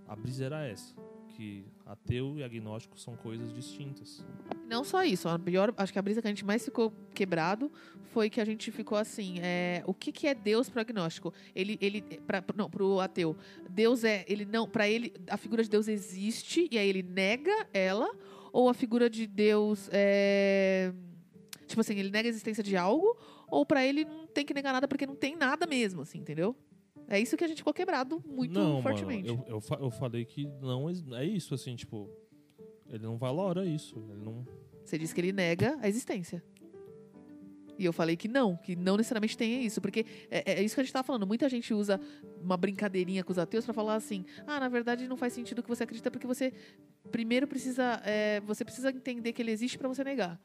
a 0.07 0.15
brisa 0.17 0.45
era 0.47 0.67
essa. 0.67 0.95
Que 1.37 1.67
ateu 1.85 2.39
e 2.39 2.43
agnóstico 2.43 2.99
são 2.99 3.15
coisas 3.15 3.53
distintas. 3.53 4.25
Não 4.67 4.83
só 4.83 5.05
isso, 5.05 5.29
a 5.29 5.39
acho 5.77 5.93
que 5.93 5.99
a 5.99 6.03
brisa 6.03 6.23
que 6.23 6.27
a 6.27 6.31
gente 6.31 6.47
mais 6.47 6.65
ficou 6.65 6.91
quebrado 7.15 7.71
foi 8.07 8.31
que 8.31 8.41
a 8.41 8.45
gente 8.47 8.73
ficou 8.73 8.97
assim, 8.97 9.39
é, 9.41 9.83
o 9.87 9.93
que, 9.93 10.11
que 10.11 10.27
é 10.27 10.35
Deus 10.35 10.71
pro 10.71 10.81
agnóstico? 10.81 11.35
Ele, 11.55 11.77
ele, 11.79 12.01
pra, 12.01 12.43
não, 12.57 12.71
pro 12.71 13.01
ateu. 13.01 13.37
Deus 13.69 14.03
é, 14.03 14.25
ele 14.27 14.47
não, 14.47 14.67
para 14.67 14.89
ele 14.89 15.13
a 15.29 15.37
figura 15.37 15.63
de 15.63 15.69
Deus 15.69 15.89
existe 15.89 16.67
e 16.71 16.79
aí 16.79 16.89
ele 16.89 17.03
nega 17.03 17.67
ela, 17.75 18.11
ou 18.51 18.71
a 18.71 18.75
figura 18.75 19.11
de 19.11 19.27
Deus 19.27 19.91
é, 19.93 20.95
tipo 21.67 21.83
assim, 21.83 21.97
ele 21.99 22.11
nega 22.11 22.27
a 22.27 22.31
existência 22.31 22.63
de 22.63 22.79
algo, 22.79 23.15
ou 23.47 23.67
pra 23.67 23.85
ele 23.85 24.07
não 24.07 24.27
tem 24.27 24.47
que 24.47 24.55
negar 24.55 24.73
nada 24.73 24.89
porque 24.89 25.07
não 25.07 25.15
tem 25.15 25.37
nada 25.37 25.67
mesmo, 25.67 26.01
assim, 26.01 26.19
entendeu? 26.19 26.57
É 27.09 27.21
isso 27.21 27.37
que 27.37 27.45
a 27.45 27.49
gente 27.49 27.59
ficou 27.59 27.73
quebrado 27.73 28.23
muito 28.27 28.53
não, 28.53 28.83
fortemente. 28.83 29.31
Mano, 29.31 29.45
eu, 29.47 29.63
eu, 29.71 29.79
eu 29.81 29.91
falei 29.91 30.25
que 30.25 30.47
não 30.61 30.89
é 31.17 31.25
isso, 31.25 31.55
assim, 31.55 31.77
tipo. 31.77 32.11
Ele 32.89 33.03
não 33.03 33.17
valora 33.17 33.65
isso. 33.65 33.97
Ele 34.11 34.25
não. 34.25 34.47
Você 34.85 34.99
disse 34.99 35.15
que 35.15 35.21
ele 35.21 35.33
nega 35.33 35.77
a 35.81 35.89
existência. 35.89 36.43
E 37.79 37.85
eu 37.85 37.93
falei 37.93 38.17
que 38.17 38.27
não, 38.27 38.57
que 38.57 38.75
não 38.75 38.97
necessariamente 38.97 39.37
tem 39.37 39.65
isso. 39.65 39.81
Porque 39.81 40.07
é, 40.31 40.55
é 40.55 40.63
isso 40.63 40.75
que 40.75 40.81
a 40.81 40.85
gente 40.85 40.93
tava 40.93 41.05
falando. 41.05 41.27
Muita 41.27 41.49
gente 41.49 41.75
usa 41.75 42.01
uma 42.41 42.57
brincadeirinha 42.57 43.23
com 43.23 43.33
os 43.33 43.39
ateus 43.39 43.65
pra 43.65 43.75
falar 43.75 43.95
assim: 43.95 44.25
ah, 44.47 44.59
na 44.59 44.69
verdade 44.69 45.07
não 45.07 45.17
faz 45.17 45.33
sentido 45.33 45.59
o 45.59 45.63
que 45.63 45.69
você 45.69 45.85
acredita, 45.85 46.11
porque 46.11 46.27
você 46.27 46.53
primeiro 47.11 47.47
precisa. 47.47 48.01
é, 48.05 48.41
você 48.41 48.65
precisa 48.65 48.91
entender 48.91 49.33
que 49.33 49.43
ele 49.43 49.51
existe 49.51 49.79
pra 49.79 49.89
você 49.89 50.03
negar. 50.03 50.41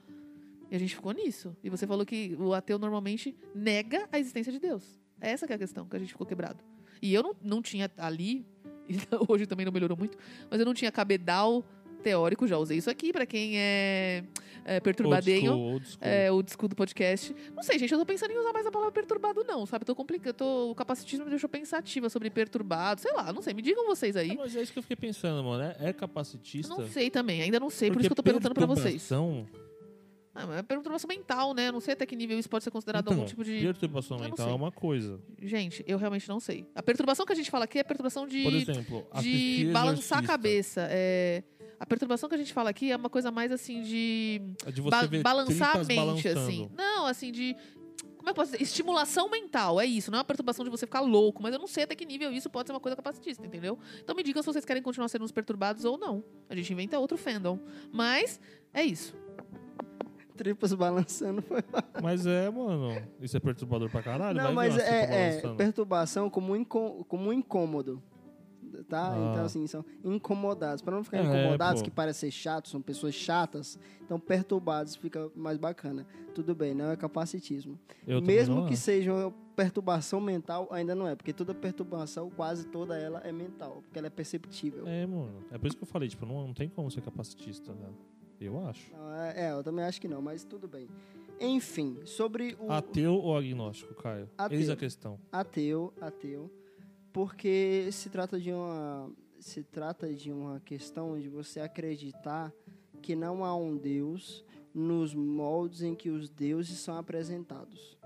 E 0.69 0.75
a 0.75 0.79
gente 0.79 0.95
ficou 0.95 1.11
nisso. 1.11 1.55
E 1.63 1.69
você 1.69 1.85
falou 1.85 2.05
que 2.05 2.35
o 2.39 2.53
ateu 2.53 2.79
normalmente 2.79 3.35
nega 3.53 4.07
a 4.11 4.19
existência 4.19 4.51
de 4.51 4.59
Deus. 4.59 5.00
É 5.21 5.31
essa 5.31 5.45
que 5.45 5.53
é 5.53 5.55
a 5.55 5.59
questão, 5.59 5.85
que 5.85 5.95
a 5.95 5.99
gente 5.99 6.09
ficou 6.09 6.25
quebrado. 6.25 6.63
E 7.01 7.13
eu 7.13 7.23
não, 7.23 7.35
não 7.41 7.61
tinha 7.61 7.89
ali, 7.97 8.45
e 8.89 8.97
hoje 9.29 9.45
também 9.45 9.65
não 9.65 9.71
melhorou 9.71 9.97
muito, 9.97 10.17
mas 10.49 10.59
eu 10.59 10.65
não 10.65 10.73
tinha 10.73 10.91
cabedal 10.91 11.63
teórico, 12.01 12.47
já 12.47 12.57
usei 12.57 12.77
isso 12.77 12.89
aqui 12.89 13.13
pra 13.13 13.25
quem 13.25 13.57
é, 13.57 14.23
é 14.65 14.73
Old 14.73 14.81
perturbadenho. 14.81 15.51
school, 15.51 15.71
old 15.73 15.87
school. 15.87 15.99
É, 16.01 16.31
o 16.31 16.41
do 16.41 16.75
podcast. 16.75 17.33
Não 17.55 17.63
sei, 17.63 17.77
gente, 17.79 17.93
eu 17.93 17.99
tô 17.99 18.05
pensando 18.05 18.31
em 18.31 18.37
usar 18.37 18.51
mais 18.51 18.65
a 18.65 18.71
palavra 18.71 18.91
perturbado, 18.91 19.43
não, 19.43 19.65
sabe? 19.65 19.85
Tô 19.85 19.95
complicando, 19.95 20.33
tô, 20.33 20.71
o 20.71 20.75
capacitismo 20.75 21.25
me 21.25 21.29
deixou 21.31 21.47
pensativa 21.47 22.09
sobre 22.09 22.29
perturbado, 22.29 22.99
sei 23.01 23.13
lá, 23.13 23.31
não 23.31 23.41
sei, 23.41 23.53
me 23.53 23.61
digam 23.61 23.85
vocês 23.85 24.15
aí. 24.17 24.31
Ah, 24.31 24.35
mas 24.39 24.55
é 24.55 24.61
isso 24.61 24.73
que 24.73 24.79
eu 24.79 24.83
fiquei 24.83 24.97
pensando, 24.97 25.43
mano. 25.43 25.63
É, 25.63 25.89
é 25.89 25.93
capacitista. 25.93 26.73
Não 26.75 26.87
sei 26.87 27.09
também, 27.09 27.43
ainda 27.43 27.59
não 27.59 27.69
sei, 27.69 27.89
por 27.89 27.93
porque 27.93 28.07
isso 28.07 28.09
que 28.09 28.19
eu 28.19 28.23
tô 28.23 28.23
perguntando 28.23 28.55
pra 28.55 28.65
vocês. 28.65 29.03
Ah, 30.33 30.47
mas 30.47 30.59
é 30.59 30.63
perturbação 30.63 31.07
mental, 31.09 31.53
né? 31.53 31.71
Não 31.71 31.81
sei 31.81 31.93
até 31.93 32.05
que 32.05 32.15
nível 32.15 32.39
isso 32.39 32.49
pode 32.49 32.63
ser 32.63 32.71
considerado 32.71 33.03
Então, 33.03 33.13
algum 33.13 33.25
tipo 33.25 33.43
de. 33.43 33.59
Perturbação 33.59 34.17
mental 34.17 34.49
é 34.49 34.53
uma 34.53 34.71
coisa. 34.71 35.19
Gente, 35.41 35.83
eu 35.85 35.97
realmente 35.97 36.27
não 36.29 36.39
sei. 36.39 36.65
A 36.73 36.81
perturbação 36.81 37.25
que 37.25 37.33
a 37.33 37.35
gente 37.35 37.51
fala 37.51 37.65
aqui 37.65 37.79
é 37.79 37.83
perturbação 37.83 38.25
de. 38.25 38.41
Por 38.43 38.53
exemplo, 38.53 39.05
de 39.21 39.69
balançar 39.73 40.19
a 40.19 40.23
cabeça. 40.23 40.87
É, 40.89 41.43
a 41.77 41.85
perturbação 41.85 42.29
que 42.29 42.35
a 42.35 42.37
gente 42.37 42.53
fala 42.53 42.69
aqui 42.69 42.91
é 42.91 42.95
uma 42.95 43.09
coisa 43.09 43.29
mais 43.29 43.51
assim 43.51 43.81
de 43.81 44.41
É 44.65 44.71
de 44.71 44.79
você 44.81 44.89
ba- 44.91 45.05
ver 45.05 45.21
balançar 45.21 45.75
a 45.75 45.79
mente, 45.79 45.95
balançando. 45.95 46.39
assim. 46.39 46.69
Não, 46.77 47.05
assim, 47.07 47.31
de. 47.31 47.55
Como 48.17 48.29
é 48.29 48.33
que 48.33 48.39
eu 48.39 48.43
posso 48.43 48.51
dizer? 48.51 48.63
Estimulação 48.63 49.29
mental, 49.31 49.81
é 49.81 49.85
isso. 49.85 50.11
Não 50.11 50.17
é 50.17 50.19
uma 50.19 50.25
perturbação 50.25 50.63
de 50.63 50.69
você 50.69 50.85
ficar 50.85 50.99
louco, 51.01 51.41
mas 51.41 51.53
eu 51.53 51.59
não 51.59 51.65
sei 51.65 51.83
até 51.85 51.95
que 51.95 52.05
nível 52.05 52.31
isso 52.31 52.51
pode 52.51 52.67
ser 52.67 52.73
uma 52.73 52.79
coisa 52.79 52.95
capacitista, 52.95 53.43
entendeu? 53.45 53.79
Então 53.99 54.15
me 54.15 54.21
digam 54.21 54.43
se 54.43 54.45
vocês 54.47 54.63
querem 54.63 54.81
continuar 54.81 55.07
sendo 55.09 55.25
uns 55.25 55.31
perturbados 55.31 55.83
ou 55.85 55.97
não. 55.97 56.23
A 56.47 56.55
gente 56.55 56.71
inventa 56.71 56.99
outro 56.99 57.17
fandom. 57.17 57.59
Mas 57.91 58.39
é 58.71 58.83
isso. 58.83 59.15
Tripas 60.35 60.73
balançando 60.73 61.41
foi. 61.41 61.63
Mas 62.01 62.25
é, 62.25 62.49
mano. 62.49 63.01
Isso 63.19 63.35
é 63.35 63.39
perturbador 63.39 63.89
pra 63.89 64.01
caralho. 64.01 64.37
Não, 64.37 64.53
mas 64.53 64.77
é, 64.77 65.37
é 65.37 65.41
perturbação 65.55 66.29
como, 66.29 66.55
incô- 66.55 67.03
como 67.07 67.29
um 67.29 67.33
incômodo. 67.33 68.01
Tá? 68.87 69.11
Ah. 69.13 69.17
Então, 69.31 69.45
assim, 69.45 69.67
são 69.67 69.83
incomodados. 70.03 70.81
Para 70.81 70.95
não 70.95 71.03
ficar 71.03 71.17
É, 71.17 71.23
incomodados, 71.23 71.81
pô. 71.81 71.85
que 71.85 71.91
parecem 71.91 72.31
ser 72.31 72.35
chatos, 72.37 72.71
são 72.71 72.81
pessoas 72.81 73.13
chatas. 73.13 73.77
Então, 74.01 74.17
perturbados 74.19 74.95
fica 74.95 75.29
mais 75.35 75.57
bacana. 75.57 76.07
Tudo 76.33 76.55
bem, 76.55 76.73
não 76.73 76.89
é 76.89 76.95
capacitismo. 76.95 77.77
Eu 78.07 78.21
Mesmo 78.21 78.65
que 78.67 78.73
acho. 78.73 78.81
seja 78.83 79.13
uma 79.13 79.33
perturbação 79.57 80.21
mental, 80.21 80.69
ainda 80.71 80.95
não 80.95 81.05
é. 81.05 81.15
Porque 81.15 81.33
toda 81.33 81.53
perturbação, 81.53 82.29
quase 82.29 82.65
toda 82.67 82.97
ela 82.97 83.19
é 83.25 83.31
mental. 83.33 83.81
Porque 83.83 83.97
ela 83.99 84.07
é 84.07 84.09
perceptível. 84.09 84.87
É, 84.87 85.05
mano. 85.05 85.43
É 85.51 85.57
por 85.57 85.67
isso 85.67 85.75
que 85.75 85.83
eu 85.83 85.87
falei, 85.87 86.07
tipo, 86.07 86.25
não, 86.25 86.47
não 86.47 86.53
tem 86.53 86.69
como 86.69 86.89
ser 86.89 87.01
capacitista, 87.01 87.73
né? 87.73 87.89
Eu 88.41 88.65
acho. 88.65 88.91
Não, 88.91 89.13
é, 89.13 89.47
é, 89.47 89.51
eu 89.51 89.63
também 89.63 89.85
acho 89.85 90.01
que 90.01 90.07
não, 90.07 90.21
mas 90.21 90.43
tudo 90.43 90.67
bem. 90.67 90.89
Enfim, 91.39 91.99
sobre 92.05 92.55
o 92.59 92.71
Ateu 92.71 93.15
ou 93.15 93.37
agnóstico, 93.37 93.93
Caio? 93.95 94.29
Ateu. 94.37 94.59
Eis 94.59 94.69
a 94.69 94.75
questão. 94.75 95.19
ateu, 95.31 95.93
ateu, 95.99 96.51
porque 97.11 97.89
se 97.91 98.09
trata 98.09 98.39
de 98.39 98.51
uma 98.51 99.11
se 99.39 99.63
trata 99.63 100.13
de 100.13 100.31
uma 100.31 100.59
questão 100.59 101.19
de 101.19 101.27
você 101.27 101.59
acreditar 101.59 102.53
que 103.01 103.15
não 103.15 103.43
há 103.43 103.55
um 103.55 103.75
Deus 103.75 104.45
nos 104.73 105.15
moldes 105.15 105.81
em 105.81 105.95
que 105.95 106.09
os 106.09 106.29
deuses 106.29 106.77
são 106.77 106.95
apresentados. 106.95 107.97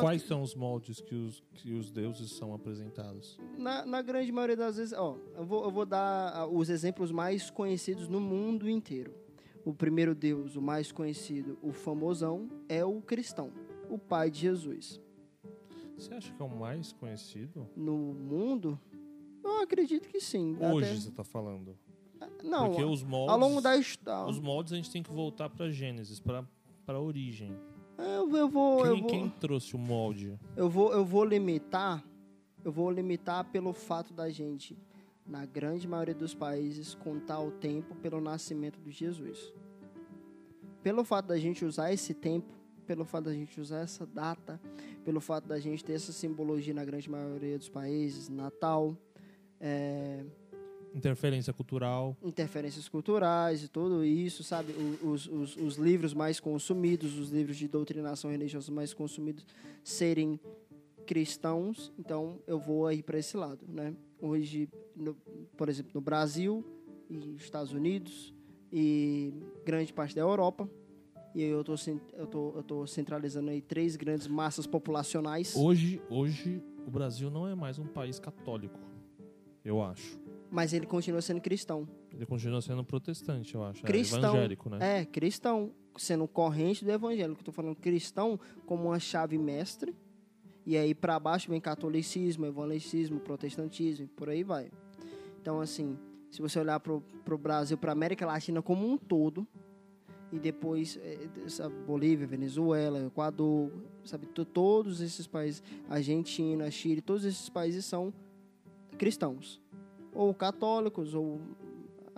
Quais 0.00 0.22
são 0.22 0.42
os 0.42 0.54
moldes 0.54 1.00
que 1.00 1.14
os, 1.14 1.42
que 1.54 1.72
os 1.72 1.90
deuses 1.90 2.32
são 2.32 2.52
apresentados? 2.54 3.38
na, 3.56 3.84
na 3.86 4.02
grande 4.02 4.32
maioria 4.32 4.56
das 4.56 4.76
vezes, 4.76 4.92
ó, 4.92 5.16
eu 5.36 5.44
vou, 5.44 5.64
eu 5.64 5.70
vou 5.70 5.86
dar 5.86 6.32
ah, 6.34 6.46
os 6.46 6.68
exemplos 6.68 7.12
mais 7.12 7.50
conhecidos 7.50 8.08
no 8.08 8.20
mundo 8.20 8.68
inteiro. 8.68 9.14
O 9.64 9.74
primeiro 9.74 10.14
Deus, 10.14 10.56
o 10.56 10.62
mais 10.62 10.90
conhecido, 10.90 11.58
o 11.62 11.72
famosão, 11.72 12.48
é 12.68 12.84
o 12.84 13.00
cristão, 13.02 13.52
o 13.90 13.98
pai 13.98 14.30
de 14.30 14.40
Jesus. 14.40 15.00
Você 15.96 16.14
acha 16.14 16.32
que 16.32 16.40
é 16.40 16.44
o 16.44 16.48
mais 16.48 16.92
conhecido? 16.92 17.68
No 17.76 17.96
mundo, 17.96 18.78
eu 19.44 19.60
acredito 19.62 20.08
que 20.08 20.20
sim. 20.20 20.56
Hoje 20.60 20.90
Até- 20.90 21.00
você 21.00 21.10
tá 21.10 21.24
falando. 21.24 21.76
Não, 22.42 22.68
Porque 22.68 22.84
os 22.84 23.02
moldes. 23.02 23.32
ao 23.32 23.38
longo 23.38 23.60
da 23.60 23.76
história. 23.76 24.30
Os 24.30 24.38
moldes 24.38 24.72
a 24.72 24.76
gente 24.76 24.90
tem 24.90 25.02
que 25.02 25.10
voltar 25.10 25.48
pra 25.50 25.70
Gênesis, 25.70 26.20
pra, 26.20 26.44
pra 26.86 27.00
origem. 27.00 27.56
Eu, 27.98 28.36
eu 28.36 28.48
vou, 28.48 28.86
eu 28.86 28.92
Quem, 28.94 29.00
vou, 29.02 29.10
quem 29.10 29.28
trouxe 29.28 29.74
o 29.74 29.78
molde? 29.78 30.38
eu 30.56 30.70
vou, 30.70 30.92
eu 30.92 31.04
vou 31.04 31.24
limitar, 31.24 32.04
eu 32.64 32.70
vou 32.70 32.90
limitar 32.90 33.44
pelo 33.46 33.72
fato 33.72 34.14
da 34.14 34.30
gente 34.30 34.78
na 35.26 35.44
grande 35.44 35.86
maioria 35.86 36.14
dos 36.14 36.32
países, 36.34 36.94
contar 36.94 37.40
o 37.40 37.50
tempo 37.50 37.94
pelo 37.96 38.20
nascimento 38.20 38.80
de 38.80 38.90
Jesus. 38.90 39.52
Pelo 40.82 41.04
fato 41.04 41.26
da 41.26 41.36
gente 41.38 41.64
usar 41.64 41.92
esse 41.92 42.14
tempo, 42.14 42.54
pelo 42.86 43.04
fato 43.04 43.24
da 43.24 43.34
gente 43.34 43.60
usar 43.60 43.80
essa 43.80 44.06
data, 44.06 44.58
pelo 45.04 45.20
fato 45.20 45.46
da 45.46 45.58
gente 45.58 45.84
ter 45.84 45.92
essa 45.94 46.12
simbologia 46.12 46.72
na 46.72 46.84
grande 46.84 47.10
maioria 47.10 47.58
dos 47.58 47.68
países, 47.68 48.28
Natal, 48.30 48.96
é, 49.60 50.24
Interferência 50.94 51.52
cultural. 51.52 52.16
interferências 52.22 52.88
culturais 52.88 53.62
e 53.62 53.68
tudo 53.68 54.04
isso, 54.04 54.42
sabe? 54.42 54.72
Os, 55.02 55.26
os, 55.26 55.56
os 55.56 55.76
livros 55.76 56.12
mais 56.14 56.40
consumidos, 56.40 57.18
os 57.18 57.30
livros 57.30 57.56
de 57.56 57.68
doutrinação 57.68 58.30
religiosa 58.30 58.72
mais 58.72 58.92
consumidos 58.94 59.46
serem 59.84 60.40
cristãos, 61.06 61.92
então 61.98 62.38
eu 62.46 62.58
vou 62.58 62.86
aí 62.86 63.02
para 63.02 63.18
esse 63.18 63.36
lado, 63.36 63.64
né? 63.68 63.94
Hoje, 64.20 64.68
no- 64.94 65.14
por 65.56 65.68
exemplo, 65.68 65.92
no 65.94 66.00
Brasil 66.00 66.64
e 67.08 67.34
Estados 67.36 67.72
Unidos 67.72 68.34
e 68.72 69.32
grande 69.64 69.92
parte 69.92 70.14
da 70.14 70.20
Europa, 70.22 70.68
e 71.34 71.42
eu 71.42 71.62
tô, 71.64 71.74
eu 72.14 72.26
tô, 72.26 72.52
eu 72.56 72.62
tô 72.62 72.86
centralizando 72.86 73.48
aí 73.50 73.62
três 73.62 73.96
grandes 73.96 74.26
massas 74.26 74.66
populacionais, 74.66 75.54
Hoje, 75.56 76.02
hoje, 76.10 76.62
o 76.86 76.90
Brasil 76.90 77.30
não 77.30 77.46
é 77.46 77.54
mais 77.54 77.78
um 77.78 77.86
país 77.86 78.18
católico, 78.18 78.78
eu 79.64 79.80
acho. 79.82 80.18
Mas 80.50 80.72
ele 80.72 80.86
continua 80.86 81.20
sendo 81.22 81.40
cristão. 81.40 81.86
Ele 82.12 82.24
continua 82.26 82.60
sendo 82.60 82.82
protestante, 82.84 83.54
eu 83.54 83.62
acho. 83.62 83.82
Cristão. 83.82 84.20
É 84.20 84.28
evangélico, 84.28 84.70
né? 84.70 85.00
É, 85.00 85.04
cristão, 85.04 85.72
sendo 85.96 86.26
corrente 86.26 86.84
do 86.84 86.90
evangelho. 86.90 87.34
Que 87.34 87.40
eu 87.40 87.44
tô 87.44 87.52
falando 87.52 87.76
cristão 87.76 88.38
como 88.66 88.84
uma 88.86 88.98
chave 88.98 89.36
mestre. 89.38 89.94
E 90.66 90.76
aí 90.76 90.94
para 90.94 91.18
baixo 91.18 91.48
vem 91.50 91.60
catolicismo, 91.60 92.44
evangelicismo, 92.46 93.20
protestantismo, 93.20 94.06
por 94.08 94.28
aí 94.28 94.42
vai. 94.42 94.70
Então 95.40 95.60
assim, 95.60 95.98
se 96.30 96.42
você 96.42 96.58
olhar 96.60 96.78
pro, 96.80 97.02
pro 97.24 97.38
Brasil, 97.38 97.78
pra 97.78 97.92
América 97.92 98.26
Latina 98.26 98.60
como 98.60 98.86
um 98.86 98.98
todo, 98.98 99.46
e 100.30 100.38
depois 100.38 100.98
eh, 101.02 101.26
sabe, 101.48 101.74
Bolívia, 101.86 102.26
Venezuela, 102.26 103.02
Equador, 103.06 103.72
sabe, 104.04 104.26
to- 104.26 104.44
todos 104.44 105.00
esses 105.00 105.26
países, 105.26 105.62
Argentina, 105.88 106.70
Chile, 106.70 107.00
todos 107.00 107.24
esses 107.24 107.48
países 107.48 107.86
são 107.86 108.12
cristãos, 108.98 109.58
ou 110.18 110.34
católicos, 110.34 111.14
ou 111.14 111.40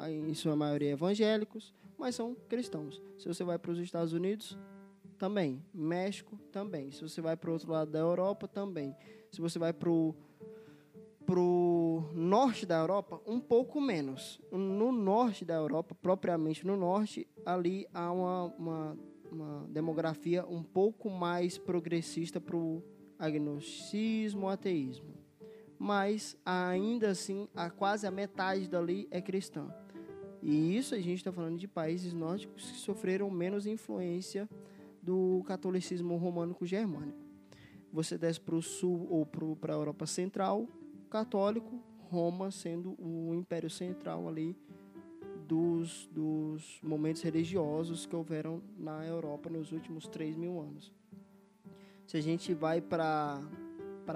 em 0.09 0.32
sua 0.32 0.57
maioria 0.57 0.92
evangélicos, 0.92 1.74
mas 1.98 2.14
são 2.14 2.34
cristãos. 2.48 2.98
Se 3.18 3.28
você 3.28 3.44
vai 3.44 3.59
para 3.59 3.72
os 3.72 3.78
Estados 3.78 4.14
Unidos, 4.14 4.59
também. 5.18 5.62
México, 5.74 6.38
também. 6.51 6.90
Se 6.90 7.03
você 7.03 7.20
vai 7.20 7.36
para 7.36 7.51
o 7.51 7.53
outro 7.53 7.70
lado 7.70 7.90
da 7.90 7.98
Europa, 7.98 8.48
também. 8.48 8.96
Se 9.30 9.38
você 9.38 9.59
vai 9.59 9.74
para 9.74 9.90
o 9.90 10.14
norte 12.14 12.64
da 12.64 12.78
Europa, 12.78 13.20
um 13.26 13.38
pouco 13.38 13.78
menos. 13.82 14.40
No 14.51 14.90
norte 14.90 15.44
da 15.44 15.57
Europa, 15.57 15.94
propriamente 15.94 16.66
no 16.66 16.78
norte, 16.78 17.28
ali 17.44 17.86
há 17.92 18.11
uma, 18.11 18.44
uma, 18.59 18.98
uma 19.30 19.66
demografia 19.68 20.46
um 20.46 20.62
pouco 20.62 21.11
mais 21.11 21.59
progressista 21.59 22.40
para 22.40 22.57
o 22.57 22.82
agnosticismo, 23.18 24.48
ateísmo. 24.48 25.19
Mas, 25.82 26.36
ainda 26.44 27.08
assim, 27.08 27.48
a 27.56 27.70
quase 27.70 28.06
a 28.06 28.10
metade 28.10 28.68
dali 28.68 29.08
é 29.10 29.18
cristã. 29.18 29.74
E 30.42 30.76
isso 30.76 30.94
a 30.94 30.98
gente 30.98 31.16
está 31.16 31.32
falando 31.32 31.58
de 31.58 31.66
países 31.66 32.12
nórdicos 32.12 32.70
que 32.70 32.76
sofreram 32.76 33.30
menos 33.30 33.64
influência 33.64 34.46
do 35.02 35.42
catolicismo 35.46 36.18
românico 36.18 36.66
germânico. 36.66 37.24
Você 37.90 38.18
desce 38.18 38.38
para 38.38 38.56
o 38.56 38.60
sul 38.60 39.06
ou 39.08 39.24
para 39.24 39.72
a 39.72 39.76
Europa 39.76 40.04
Central, 40.04 40.68
católico, 41.08 41.82
Roma 42.10 42.50
sendo 42.50 42.94
o 42.98 43.34
império 43.34 43.70
central 43.70 44.28
ali 44.28 44.54
dos, 45.48 46.10
dos 46.12 46.78
momentos 46.82 47.22
religiosos 47.22 48.04
que 48.04 48.14
houveram 48.14 48.60
na 48.76 49.06
Europa 49.06 49.48
nos 49.48 49.72
últimos 49.72 50.06
3 50.08 50.36
mil 50.36 50.60
anos. 50.60 50.92
Se 52.06 52.18
a 52.18 52.20
gente 52.20 52.52
vai 52.52 52.82
para 52.82 53.40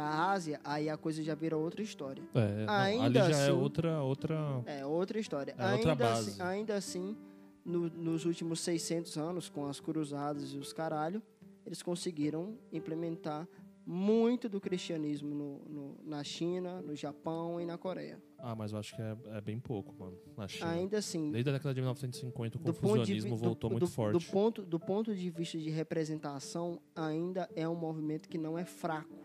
a 0.02 0.30
Ásia, 0.32 0.60
aí 0.64 0.88
a 0.88 0.96
coisa 0.96 1.22
já 1.22 1.34
vira 1.34 1.56
outra 1.56 1.80
história. 1.82 2.22
É, 2.34 2.64
não, 2.66 2.72
Ainda 2.74 3.04
ali 3.24 3.32
já 3.32 3.38
é 3.38 3.42
assim- 3.44 3.52
outra, 3.52 4.02
outra. 4.02 4.62
É 4.66 4.84
outra 4.84 5.18
história. 5.20 5.54
É 5.56 5.72
outra 5.72 5.92
ainda, 5.92 6.04
base. 6.04 6.30
Assim, 6.30 6.42
ainda 6.42 6.74
assim, 6.74 7.16
no- 7.64 7.88
nos 7.90 8.24
últimos 8.24 8.60
600 8.60 9.16
anos, 9.16 9.48
com 9.48 9.66
as 9.66 9.78
cruzadas 9.78 10.52
e 10.52 10.58
os 10.58 10.72
caralho, 10.72 11.22
eles 11.64 11.82
conseguiram 11.82 12.58
implementar 12.72 13.46
muito 13.86 14.48
do 14.48 14.60
cristianismo 14.60 15.34
no, 15.34 15.58
no- 15.68 15.96
na 16.04 16.24
China, 16.24 16.80
no 16.80 16.96
Japão 16.96 17.60
e 17.60 17.66
na 17.66 17.76
Coreia. 17.76 18.18
Ah, 18.38 18.54
mas 18.54 18.72
eu 18.72 18.78
acho 18.78 18.94
que 18.94 19.00
é, 19.00 19.16
é 19.36 19.40
bem 19.40 19.58
pouco, 19.58 19.94
mano. 19.98 20.16
Na 20.36 20.46
China. 20.48 20.70
Ainda 20.70 20.98
assim, 20.98 21.30
Desde 21.30 21.48
a 21.50 21.52
década 21.54 21.74
de 21.74 21.80
1950, 21.80 22.56
o 22.56 22.60
de, 22.60 22.66
confucionismo 22.66 23.36
voltou 23.36 23.68
do, 23.70 23.74
muito 23.74 23.86
do, 23.86 23.90
forte. 23.90 24.12
Do 24.12 24.32
ponto, 24.32 24.62
do 24.62 24.78
ponto 24.80 25.14
de 25.14 25.30
vista 25.30 25.58
de 25.58 25.70
representação, 25.70 26.78
ainda 26.94 27.48
é 27.54 27.66
um 27.68 27.74
movimento 27.74 28.28
que 28.28 28.36
não 28.38 28.58
é 28.58 28.64
fraco. 28.64 29.23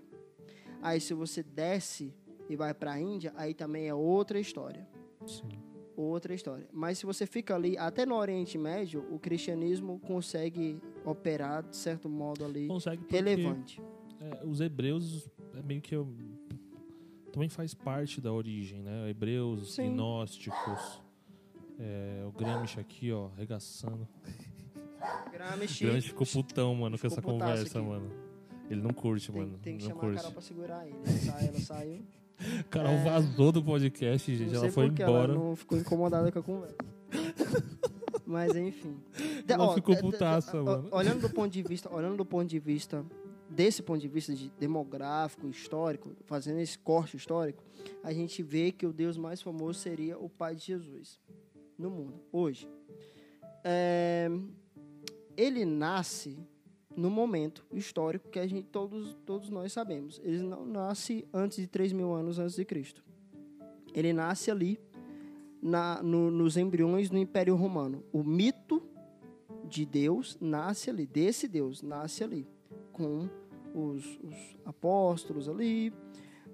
Aí, 0.81 0.99
se 0.99 1.13
você 1.13 1.43
desce 1.43 2.13
e 2.49 2.55
vai 2.55 2.73
para 2.73 2.93
a 2.93 2.99
Índia, 2.99 3.33
aí 3.35 3.53
também 3.53 3.87
é 3.87 3.93
outra 3.93 4.39
história. 4.39 4.87
Sim. 5.27 5.49
outra 5.95 6.33
história. 6.33 6.65
Mas 6.71 6.97
se 6.97 7.05
você 7.05 7.25
fica 7.27 7.53
ali, 7.53 7.77
até 7.77 8.05
no 8.05 8.15
Oriente 8.15 8.57
Médio, 8.57 9.05
o 9.11 9.19
cristianismo 9.19 9.99
consegue 9.99 10.79
operar, 11.03 11.61
de 11.63 11.75
certo 11.75 12.07
modo, 12.07 12.45
ali, 12.45 12.67
Consegue 12.67 12.99
porque 13.03 13.15
relevante. 13.15 13.81
é, 14.21 14.45
os 14.45 14.61
hebreus 14.61 15.29
é 15.57 15.61
meio 15.61 15.81
que... 15.81 15.95
Também 17.33 17.49
faz 17.49 17.73
parte 17.73 18.19
da 18.21 18.31
origem, 18.31 18.81
né? 18.81 19.09
Hebreus, 19.09 19.75
Sim. 19.75 19.93
gnósticos... 19.93 21.01
É, 21.81 22.25
o 22.27 22.31
Gramsci 22.33 22.77
aqui, 22.77 23.09
ó, 23.11 23.27
arregaçando. 23.27 24.05
Gramsci, 25.31 25.85
O 25.85 25.87
Gramsci 25.87 26.07
ficou 26.09 26.27
putão, 26.27 26.75
mano, 26.75 26.97
com 26.97 27.09
ficou 27.09 27.11
essa 27.13 27.21
putaço 27.21 27.39
conversa, 27.39 27.79
aqui. 27.79 27.87
mano. 27.87 28.11
Ele 28.69 28.81
não 28.81 28.91
curte, 28.91 29.31
tem, 29.31 29.41
mano. 29.41 29.57
tem 29.59 29.77
que 29.77 29.83
não 29.83 29.89
chamar 29.89 30.01
a 30.01 30.05
curte. 30.05 30.17
Carol 30.17 30.31
pra 30.31 30.41
segurar 30.41 30.87
ele. 30.87 30.95
Ela, 31.05 31.17
sai, 31.17 31.47
ela 31.47 31.59
saiu. 31.59 32.01
Carol 32.69 32.97
vazou 33.03 33.51
do 33.51 33.63
podcast, 33.63 34.35
gente. 34.35 34.55
Ela 34.55 34.71
foi 34.71 34.85
embora. 34.87 35.33
ela 35.33 35.33
não 35.33 35.55
ficou 35.55 35.77
incomodada 35.77 36.31
com 36.31 36.39
a 36.39 36.43
conversa. 36.43 36.77
Mas 38.25 38.55
enfim. 38.55 38.97
Ela 39.47 39.73
ficou 39.73 39.95
de- 39.95 40.01
de- 40.01 40.07
putaça, 40.07 40.61
ó, 40.61 40.63
mano. 40.63 40.87
Olhando 40.91 41.21
do 41.21 41.29
ponto 41.29 41.51
de 41.51 41.63
vista, 41.63 41.93
olhando 41.93 42.17
do 42.17 42.25
ponto 42.25 42.47
de 42.47 42.59
vista 42.59 43.03
desse 43.49 43.81
ponto 43.81 43.99
de 43.99 44.07
vista 44.07 44.33
de 44.33 44.51
demográfico, 44.59 45.47
histórico, 45.49 46.11
fazendo 46.25 46.59
esse 46.59 46.77
corte 46.77 47.17
histórico, 47.17 47.63
a 48.03 48.13
gente 48.13 48.43
vê 48.43 48.71
que 48.71 48.85
o 48.85 48.93
Deus 48.93 49.17
mais 49.17 49.41
famoso 49.41 49.79
seria 49.79 50.17
o 50.19 50.29
Pai 50.29 50.53
de 50.55 50.65
Jesus 50.67 51.19
no 51.77 51.89
mundo 51.89 52.21
hoje. 52.31 52.69
É, 53.63 54.29
ele 55.35 55.65
nasce 55.65 56.37
no 56.99 57.09
momento 57.09 57.65
histórico 57.71 58.29
que 58.29 58.39
a 58.39 58.45
gente 58.47 58.67
todos 58.67 59.15
todos 59.25 59.49
nós 59.49 59.71
sabemos. 59.71 60.19
Ele 60.23 60.43
não 60.43 60.65
nasce 60.65 61.25
antes 61.33 61.57
de 61.57 61.67
3 61.67 61.93
mil 61.93 62.13
anos 62.13 62.37
antes 62.39 62.55
de 62.55 62.65
Cristo. 62.65 63.03
Ele 63.93 64.11
nasce 64.13 64.51
ali 64.51 64.79
na- 65.61 66.01
no- 66.03 66.29
nos 66.31 66.57
embriões 66.57 67.09
do 67.09 67.17
Império 67.17 67.55
Romano. 67.55 68.03
O 68.11 68.23
mito 68.23 68.81
de 69.65 69.85
Deus 69.85 70.37
nasce 70.41 70.89
ali, 70.89 71.05
desse 71.05 71.47
Deus 71.47 71.81
nasce 71.81 72.23
ali, 72.23 72.47
com 72.91 73.29
os, 73.73 74.19
os 74.23 74.57
apóstolos 74.65 75.47
ali, 75.47 75.93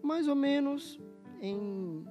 mais 0.01 0.27
ou 0.27 0.35
menos 0.35 0.99
em 1.41 2.05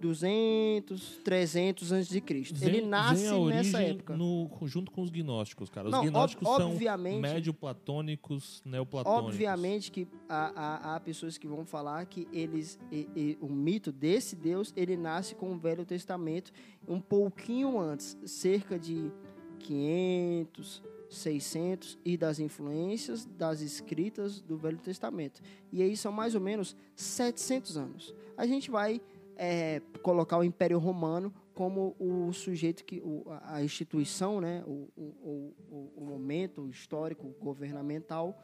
200, 0.00 1.18
300 1.22 1.92
antes 1.92 2.08
de 2.08 2.20
Cristo. 2.20 2.56
Ele 2.62 2.80
Vem- 2.80 2.86
nasce 2.88 3.26
a 3.26 3.36
origem 3.36 3.64
nessa 3.64 3.82
época. 3.82 4.16
No, 4.16 4.48
junto 4.64 4.90
com 4.90 5.02
os 5.02 5.10
gnósticos, 5.10 5.68
cara. 5.70 5.86
Os 5.88 5.92
Não, 5.92 6.00
ob- 6.00 6.08
gnósticos 6.10 6.48
são 6.48 6.72
obviamente- 6.72 7.20
médio-platônicos, 7.20 8.62
neoplatônicos. 8.64 9.26
Obviamente 9.34 9.90
que 9.92 10.08
há, 10.28 10.52
há- 10.54 10.96
há 10.96 11.00
pessoas 11.00 11.36
que 11.38 11.46
vão 11.46 11.64
falar 11.64 12.04
que 12.06 12.26
eles, 12.32 12.78
e- 12.90 13.08
e 13.14 13.38
o 13.40 13.48
mito 13.48 13.92
desse 13.92 14.34
Deus, 14.34 14.72
ele 14.76 14.96
nasce 14.96 15.34
com 15.34 15.52
o 15.52 15.58
Velho 15.58 15.84
Testamento 15.84 16.52
um 16.88 17.00
pouquinho 17.00 17.78
antes, 17.78 18.16
cerca 18.24 18.78
de 18.78 19.10
500, 19.58 20.82
600 21.08 21.98
e 22.04 22.16
das 22.16 22.38
influências 22.38 23.24
das 23.36 23.60
escritas 23.60 24.40
do 24.40 24.56
Velho 24.56 24.78
Testamento. 24.78 25.40
E 25.72 25.82
aí 25.82 25.96
são 25.96 26.12
mais 26.12 26.34
ou 26.34 26.40
menos 26.40 26.76
700 26.94 27.76
anos. 27.76 28.14
A 28.36 28.46
gente 28.46 28.70
vai 28.70 29.00
é, 29.42 29.80
colocar 30.02 30.36
o 30.36 30.44
Império 30.44 30.78
Romano 30.78 31.32
como 31.54 31.96
o 31.98 32.30
sujeito 32.30 32.84
que 32.84 33.00
o- 33.00 33.24
a 33.42 33.62
instituição, 33.64 34.38
né, 34.38 34.62
o, 34.66 34.86
o, 34.94 35.54
o, 35.96 36.04
momento 36.04 36.68
histórico 36.68 37.26
governamental 37.40 38.38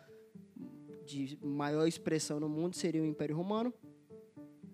de 1.04 1.38
maior 1.42 1.86
expressão 1.86 2.40
no 2.40 2.48
mundo 2.48 2.74
seria 2.74 3.02
o 3.02 3.04
Império 3.04 3.36
Romano, 3.36 3.74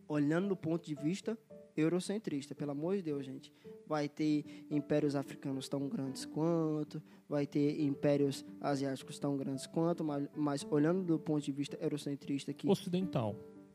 olhando 0.07 0.49
do 0.51 0.57
ponto 0.57 0.87
de 0.87 0.95
vista 0.95 1.37
eurocentrista, 1.77 2.55
pelo 2.55 2.71
amor 2.71 2.97
de 2.97 3.03
Deus, 3.03 3.27
gente. 3.27 3.53
Vai 3.85 4.09
ter 4.09 4.45
impérios 4.71 5.17
africanos 5.17 5.69
tão 5.69 5.89
grandes 5.89 6.25
quanto, 6.25 7.03
vai 7.29 7.47
ter 7.49 7.81
impérios 7.81 8.45
asiáticos 8.61 9.19
tão 9.19 9.37
grandes 9.37 9.67
quanto, 9.67 10.05
mas, 10.05 10.29
mas 10.37 10.67
olhando 10.71 11.03
do 11.03 11.19
ponto 11.19 11.43
de 11.45 11.51
vista 11.51 11.77
eurocentrista 11.81 12.53
aqui, 12.53 12.69
Ocidental. 12.69 13.35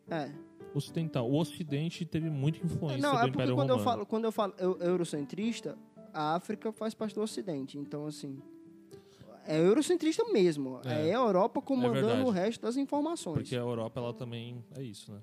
é, 0.09 0.31
ocidental. 0.74 1.30
O 1.30 1.36
Ocidente 1.39 2.05
teve 2.05 2.30
muita 2.30 2.63
influência 2.65 3.01
Não, 3.01 3.11
do 3.11 3.18
é 3.18 3.20
porque 3.22 3.30
Império 3.38 3.55
quando 3.55 3.70
eu 3.70 3.76
Romano. 3.78 3.91
falo, 3.91 4.05
quando 4.05 4.24
eu 4.26 4.32
falo 4.32 4.53
eu- 4.57 4.78
eurocentrista, 4.80 5.78
a 6.13 6.36
África 6.36 6.72
faz 6.72 6.93
parte 6.93 7.15
do 7.15 7.22
Ocidente. 7.22 7.78
Então, 7.78 8.05
assim, 8.05 8.39
é 9.45 9.59
eurocentrista 9.59 10.24
mesmo. 10.32 10.80
É. 10.86 11.09
É, 11.09 11.13
a 11.15 11.18
Europa 11.20 11.61
comandando 11.61 12.07
verdade. 12.07 12.24
o 12.28 12.30
resto 12.30 12.61
das 12.61 12.78
informações. 12.78 13.36
Porque 13.36 13.55
a 13.55 13.59
Europa, 13.59 13.99
ela 13.99 14.13
também 14.13 14.63
é 14.78 14.84
isso, 14.84 15.11
né? 15.11 15.20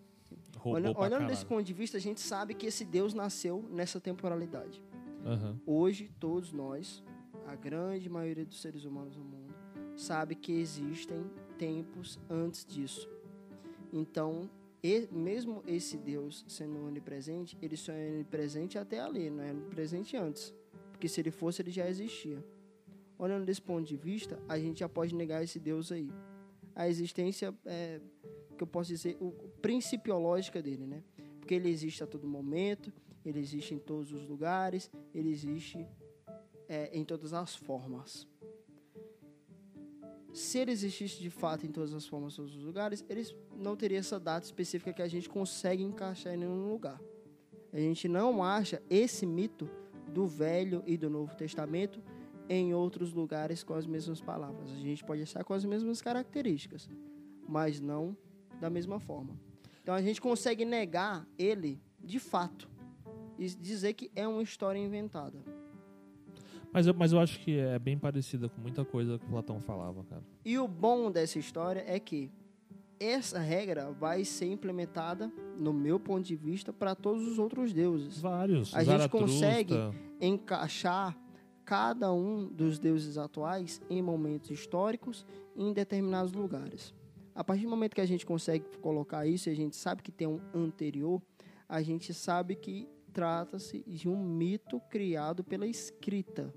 Roubou 0.57 0.75
Olha- 0.75 0.89
olhando 0.91 1.11
caralho. 1.11 1.27
desse 1.29 1.45
ponto 1.45 1.63
de 1.63 1.73
vista, 1.75 1.97
a 1.99 2.01
gente 2.01 2.21
sabe 2.21 2.55
que 2.55 2.67
esse 2.67 2.85
Deus 2.85 3.13
nasceu 3.13 3.63
nessa 3.71 4.01
temporalidade. 4.01 4.83
Aham. 5.27 5.61
Hoje, 5.67 6.11
todos 6.19 6.53
nós, 6.53 7.03
a 7.47 7.55
grande 7.55 8.09
maioria 8.09 8.45
dos 8.47 8.61
seres 8.61 8.85
humanos 8.85 9.17
no 9.17 9.25
mundo, 9.25 9.55
sabe 9.97 10.35
que 10.35 10.53
existem 10.53 11.23
tempos 11.59 12.19
antes 12.31 12.65
disso. 12.65 13.09
Então, 13.93 14.49
e- 14.85 15.09
mesmo 15.11 15.65
esse 15.67 15.97
Deus 15.97 16.45
sendo 16.47 16.85
onipresente, 16.85 17.57
ele 17.63 17.75
só 17.75 17.91
é 17.91 18.11
onipresente 18.11 18.77
até 18.77 19.01
ali, 19.01 19.31
não 19.31 19.43
é 19.43 19.51
onipresente 19.51 20.15
antes. 20.15 20.55
Porque 20.93 21.09
se 21.09 21.23
ele 21.23 21.31
fosse, 21.31 21.63
ele 21.63 21.71
já 21.71 21.89
existia. 21.89 22.45
Olhando 23.19 23.47
desse 23.47 23.63
ponto 23.63 23.87
de 23.87 23.97
vista, 23.97 24.39
a 24.47 24.59
gente 24.59 24.81
já 24.81 24.89
pode 24.89 25.15
negar 25.15 25.43
esse 25.43 25.59
Deus 25.59 25.91
aí. 25.91 26.11
A 26.77 26.87
existência, 26.87 27.55
é, 27.65 27.99
que 28.59 28.63
eu 28.63 28.67
posso 28.67 28.91
dizer, 28.91 29.17
o 29.21 29.33
principiológica 29.63 30.61
dele, 30.61 30.87
né? 30.87 31.03
Porque 31.41 31.55
ele 31.55 31.71
existe 31.71 32.05
a 32.05 32.07
todo 32.07 32.29
momento, 32.29 32.93
ele 33.25 33.39
existe 33.39 33.73
em 33.73 33.79
todos 33.79 34.13
os 34.13 34.29
lugares, 34.29 34.91
ele 35.15 35.31
existe 35.31 35.87
é, 36.69 36.91
em 36.93 37.05
todas 37.07 37.33
as 37.33 37.57
formas. 37.57 38.29
Se 40.35 40.59
ele 40.59 40.73
existisse 40.73 41.21
de 41.21 41.31
fato 41.31 41.65
em 41.65 41.71
todas 41.71 41.95
as 41.95 42.09
formas, 42.09 42.33
em 42.33 42.37
todos 42.37 42.57
os 42.57 42.65
lugares, 42.65 43.05
ele 43.09 43.25
não 43.57 43.77
teria 43.77 44.01
essa 44.01 44.19
data 44.19 44.45
específica 44.45 44.93
que 44.93 45.01
a 45.01 45.07
gente 45.07 45.29
consegue 45.29 45.85
encaixar 45.85 46.35
em 46.35 46.39
nenhum 46.39 46.69
lugar. 46.69 47.01
A 47.73 47.79
gente 47.79 48.09
não 48.09 48.43
acha 48.43 48.83
esse 48.91 49.25
mito 49.25 49.71
do 50.09 50.27
Velho 50.27 50.83
e 50.87 50.97
do 50.97 51.09
Novo 51.09 51.37
Testamento 51.37 52.03
em 52.49 52.75
outros 52.75 53.13
lugares 53.13 53.63
com 53.63 53.75
as 53.75 53.87
mesmas 53.87 54.21
palavras. 54.21 54.73
A 54.73 54.77
gente 54.77 55.05
pode 55.05 55.23
achar 55.23 55.45
com 55.45 55.55
as 55.55 55.65
mesmas 55.65 56.03
características, 56.03 56.91
mas 57.49 57.81
não 57.81 58.17
da 58.61 58.69
mesma 58.69 58.99
forma. 58.99 59.39
Então 59.85 59.95
a 59.95 60.03
gente 60.03 60.21
consegue 60.21 60.65
negar 60.65 61.25
ele 61.39 61.81
de 62.03 62.19
fato 62.19 62.69
e 63.39 63.47
dizer 63.47 63.95
que 63.95 64.11
é 64.17 64.27
uma 64.27 64.43
história 64.43 64.81
inventada. 64.81 65.54
Mas, 66.75 66.89
eu, 66.89 66.93
mas 66.93 67.13
eu 67.13 67.21
acho 67.21 67.39
que 67.39 67.57
é 67.57 67.79
bem 67.79 67.97
parecida 67.97 68.49
com 68.49 68.61
muita 68.61 68.85
coisa 68.85 69.17
que 69.17 69.25
Platão 69.27 69.61
falava, 69.61 70.03
cara. 70.03 70.23
E 70.45 70.59
o 70.59 70.67
bom 70.67 71.09
dessa 71.09 71.39
história 71.39 71.85
é 71.87 72.01
que 72.01 72.29
essa 72.99 73.39
regra 73.39 73.93
vai 73.93 74.25
ser 74.25 74.47
implementada, 74.47 75.33
no 75.57 75.73
meu 75.73 76.01
ponto 76.01 76.27
de 76.27 76.35
vista, 76.35 76.73
para 76.73 76.97
todos 76.97 77.29
os 77.29 77.39
outros 77.39 77.73
deuses. 77.73 78.19
Vários. 78.21 78.75
A 78.75 78.83
gente 78.83 79.09
consegue 79.09 79.73
encaixar 80.21 81.17
cada 81.65 82.13
um 82.13 82.49
dos 82.49 82.81
deuses 82.81 83.17
atuais 83.19 83.81
em 83.89 84.03
momentos 84.03 84.51
históricos 84.51 85.25
em 85.55 85.73
determinados 85.73 86.33
lugares. 86.33 86.93
A 87.37 87.45
partir 87.45 87.63
do 87.63 87.71
momento 87.71 87.95
que 87.95 88.01
a 88.01 88.07
gente 88.07 88.27
consegue 88.27 88.65
colocar 88.81 89.27
isso 89.27 89.49
a 89.49 89.55
gente 89.55 89.77
sabe 89.77 90.03
que 90.03 90.11
tem 90.11 90.27
um 90.27 90.41
anterior, 90.53 91.23
a 91.69 91.81
gente 91.83 92.13
sabe 92.13 92.57
que 92.57 92.89
trata-se 93.13 93.85
de 93.87 94.09
um 94.09 94.23
mito 94.23 94.81
criado 94.91 95.45
pela 95.45 95.67
escrita. 95.67 96.53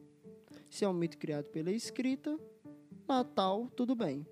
Se 0.69 0.85
é 0.85 0.89
um 0.89 0.93
mito 0.93 1.17
criado 1.17 1.45
pela 1.45 1.71
escrita, 1.71 2.37
Natal, 3.07 3.69
tudo 3.75 3.95
bem. 3.95 4.25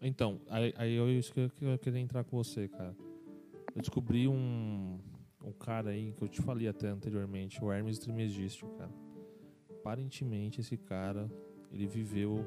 Então, 0.00 0.40
aí, 0.48 0.72
aí 0.76 0.94
eu, 0.94 1.10
isso 1.10 1.32
que 1.32 1.40
eu, 1.40 1.50
eu 1.60 1.78
queria 1.78 2.00
entrar 2.00 2.24
com 2.24 2.36
você, 2.36 2.68
cara. 2.68 2.96
Eu 3.74 3.80
descobri 3.80 4.28
um, 4.28 4.98
um 5.44 5.52
cara 5.52 5.90
aí 5.90 6.12
que 6.12 6.22
eu 6.22 6.28
te 6.28 6.40
falei 6.40 6.68
até 6.68 6.88
anteriormente, 6.88 7.62
o 7.62 7.72
Hermes 7.72 7.98
Trismegisto, 7.98 8.66
cara. 8.78 8.92
Aparentemente, 9.70 10.60
esse 10.60 10.76
cara, 10.76 11.30
ele 11.72 11.86
viveu, 11.86 12.46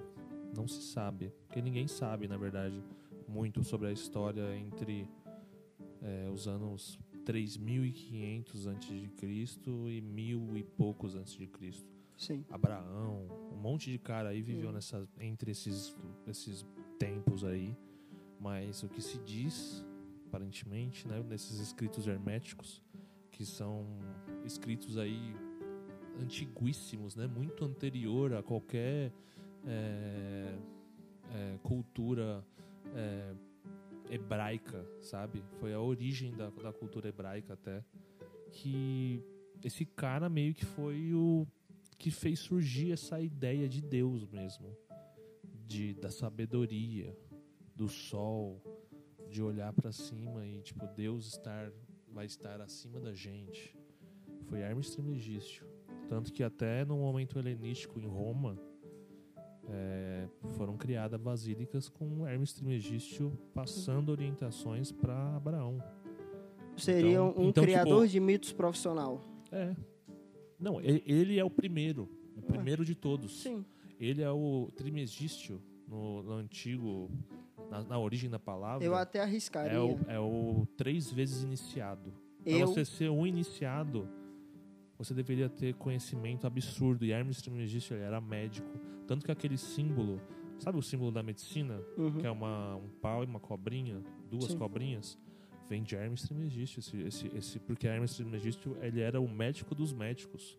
não 0.56 0.68
se 0.68 0.82
sabe, 0.82 1.32
porque 1.46 1.62
ninguém 1.62 1.88
sabe, 1.88 2.28
na 2.28 2.38
verdade, 2.38 2.84
muito 3.28 3.64
sobre 3.64 3.88
a 3.88 3.92
história 3.92 4.56
entre 4.56 5.08
é, 6.02 6.30
os 6.34 6.48
anos 6.48 7.00
3500 7.26 8.68
a.C. 8.68 9.10
e 9.68 10.02
mil 10.02 10.58
e 10.58 10.64
poucos 10.64 11.16
antes 11.16 11.36
de 11.36 11.48
Cristo. 11.48 11.99
Sim. 12.20 12.44
Abraão, 12.50 13.26
um 13.50 13.56
monte 13.56 13.90
de 13.90 13.98
cara 13.98 14.30
aí 14.30 14.42
viveu 14.42 14.70
Hum. 14.70 14.74
nessa, 14.74 15.08
entre 15.20 15.52
esses, 15.52 15.96
esses 16.28 16.66
tempos 17.00 17.46
aí. 17.46 17.76
Mas 18.40 18.84
o 18.84 18.90
que 18.90 19.02
se 19.02 19.18
diz, 19.20 19.86
aparentemente, 20.28 21.08
né, 21.08 21.24
nesses 21.24 21.60
escritos 21.60 22.08
herméticos, 22.08 22.84
que 23.32 23.46
são 23.46 23.86
escritos 24.44 24.98
aí 24.98 25.34
antiguíssimos, 26.22 27.16
né, 27.16 27.26
muito 27.26 27.64
anterior 27.64 28.34
a 28.34 28.44
qualquer 28.44 29.14
é, 29.66 30.58
é, 31.34 31.58
cultura 31.64 32.46
é, 32.94 33.34
hebraica, 34.10 34.86
sabe? 35.02 35.42
Foi 35.60 35.74
a 35.74 35.80
origem 35.80 36.36
da, 36.36 36.50
da 36.50 36.74
cultura 36.74 37.08
hebraica 37.08 37.54
até. 37.54 37.82
Que 38.52 39.24
esse 39.64 39.86
cara 39.86 40.28
meio 40.30 40.54
que 40.54 40.66
foi 40.66 41.14
o 41.14 41.48
que 42.00 42.10
fez 42.10 42.40
surgir 42.40 42.92
essa 42.94 43.20
ideia 43.22 43.68
de 43.70 43.82
Deus 43.82 44.26
mesmo, 44.26 44.76
de 45.68 45.94
da 45.94 46.10
sabedoria, 46.10 47.16
do 47.76 47.88
sol, 47.88 48.60
de 49.30 49.44
olhar 49.44 49.72
para 49.74 49.92
cima 49.92 50.48
e 50.48 50.62
tipo 50.62 50.88
Deus 50.96 51.28
estar 51.28 51.72
vai 52.12 52.26
estar 52.26 52.60
acima 52.62 53.00
da 53.00 53.14
gente. 53.14 53.78
Foi 54.46 54.62
Hermes 54.62 54.90
Trismegisto, 54.90 55.64
tanto 56.08 56.34
que 56.34 56.42
até 56.42 56.84
no 56.84 56.98
momento 56.98 57.38
helenístico 57.38 58.00
em 58.00 58.08
Roma 58.08 58.58
é, 59.68 60.28
foram 60.58 60.76
criadas 60.78 61.20
basílicas 61.22 61.88
com 61.88 62.26
Hermes 62.26 62.54
Trismegisto 62.54 63.32
passando 63.54 64.10
orientações 64.10 64.92
para 64.92 65.36
Abraão. 65.36 65.84
Seria 66.78 67.12
Então- 67.12 67.34
um 67.38 67.50
então, 67.50 67.64
criador 67.64 68.04
tipo, 68.04 68.12
de 68.14 68.20
mitos 68.22 68.54
profissional. 68.54 69.22
É. 69.52 69.76
Não, 70.60 70.82
ele, 70.82 71.40
é 71.40 71.44
o 71.44 71.50
primeiro, 71.50 72.10
o 72.36 72.42
primeiro 72.42 72.84
de 72.84 72.94
todos. 72.96 73.42
Sim. 73.42 73.66
Ele 74.00 74.22
é 74.22 74.32
o 74.32 74.70
Trimegístio 74.76 75.62
no, 75.88 76.24
no 76.24 76.34
antigo, 76.34 77.10
na, 77.70 77.84
na 77.84 78.00
origem 78.00 78.30
da 78.30 78.40
palavra. 78.40 78.86
Eu 78.86 78.96
até 78.96 79.22
arriscaria. 79.22 79.74
é, 79.78 79.80
o, 79.80 79.98
é 80.08 80.20
o 80.20 80.66
três 80.78 81.12
vezes 81.12 81.44
iniciado. 81.44 82.14
Para 82.44 82.52
Eu- 82.54 82.68
você 82.68 82.84
ser 82.86 83.10
um 83.10 83.26
iniciado, 83.28 84.08
você 84.98 85.14
deveria 85.14 85.50
ter 85.50 85.74
conhecimento 85.76 86.46
absurdo. 86.48 87.06
E 87.06 87.12
Hermes 87.12 87.42
Trismegisto 87.42 87.94
era 87.94 88.20
médico. 88.22 88.68
Tanto 89.08 89.26
que 89.26 89.32
aquele 89.32 89.58
símbolo, 89.58 90.22
sabe 90.60 90.78
o 90.78 90.82
símbolo 90.82 91.12
da 91.12 91.24
medicina? 91.24 91.82
Uhum. 91.98 92.18
Que 92.18 92.28
é 92.28 92.32
uma, 92.32 92.76
um 92.76 92.90
pau 93.02 93.24
e 93.24 93.26
uma 93.26 93.40
cobrinha, 93.40 94.02
duas 94.30 94.52
Sim. 94.52 94.58
cobrinhas. 94.58 95.18
Vem 95.70 95.84
de 95.84 95.96
Hermes 95.96 96.24
Trismegisto, 96.24 96.80
esse, 96.80 96.98
esse, 96.98 97.28
esse, 97.38 97.60
porque 97.60 97.88
Hermes 97.88 98.16
Trismegisto 98.16 98.76
ele 98.82 99.02
era 99.02 99.22
o 99.22 99.30
médico 99.30 99.76
dos 99.76 99.94
médicos. 99.94 100.58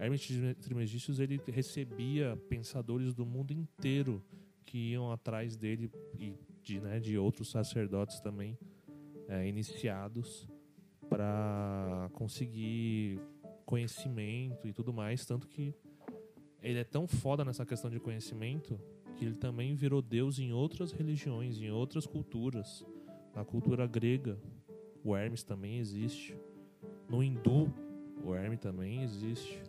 Hermes 0.00 0.26
Trismegisto 0.60 1.22
ele 1.22 1.40
recebia 1.46 2.36
pensadores 2.48 3.14
do 3.14 3.24
mundo 3.24 3.52
inteiro 3.52 4.22
que 4.66 4.90
iam 4.90 5.12
atrás 5.12 5.56
dele 5.56 5.90
e 6.18 6.34
de, 6.62 6.80
né, 6.80 6.98
de 6.98 7.16
outros 7.16 7.50
sacerdotes 7.50 8.20
também 8.20 8.58
é, 9.28 9.46
iniciados 9.46 10.48
para 11.08 12.10
conseguir 12.12 13.20
conhecimento 13.64 14.66
e 14.66 14.72
tudo 14.72 14.92
mais, 14.92 15.24
tanto 15.24 15.46
que 15.46 15.74
ele 16.62 16.78
é 16.78 16.84
tão 16.84 17.06
foda 17.06 17.44
nessa 17.44 17.64
questão 17.64 17.90
de 17.90 18.00
conhecimento 18.00 18.78
que 19.16 19.24
ele 19.24 19.36
também 19.36 19.74
virou 19.74 20.00
Deus 20.00 20.38
em 20.38 20.52
outras 20.52 20.92
religiões, 20.92 21.60
em 21.60 21.70
outras 21.70 22.06
culturas. 22.06 22.84
Na 23.38 23.44
cultura 23.44 23.86
grega, 23.86 24.36
o 25.04 25.16
Hermes 25.16 25.44
também 25.44 25.78
existe. 25.78 26.36
No 27.08 27.22
hindu, 27.22 27.72
o 28.24 28.34
Hermes 28.34 28.58
também 28.58 29.04
existe. 29.04 29.62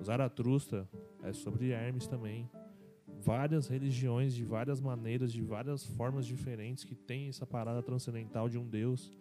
O 0.00 0.02
Zaratrusta 0.02 0.88
é 1.22 1.30
sobre 1.30 1.68
Hermes 1.68 2.06
também. 2.06 2.48
Várias 3.20 3.68
religiões 3.68 4.32
de 4.32 4.42
várias 4.42 4.80
maneiras, 4.80 5.30
de 5.30 5.42
várias 5.42 5.84
formas 5.84 6.24
diferentes 6.24 6.82
que 6.82 6.94
tem 6.94 7.28
essa 7.28 7.46
parada 7.46 7.82
transcendental 7.82 8.48
de 8.48 8.56
um 8.56 8.66
Deus 8.66 9.12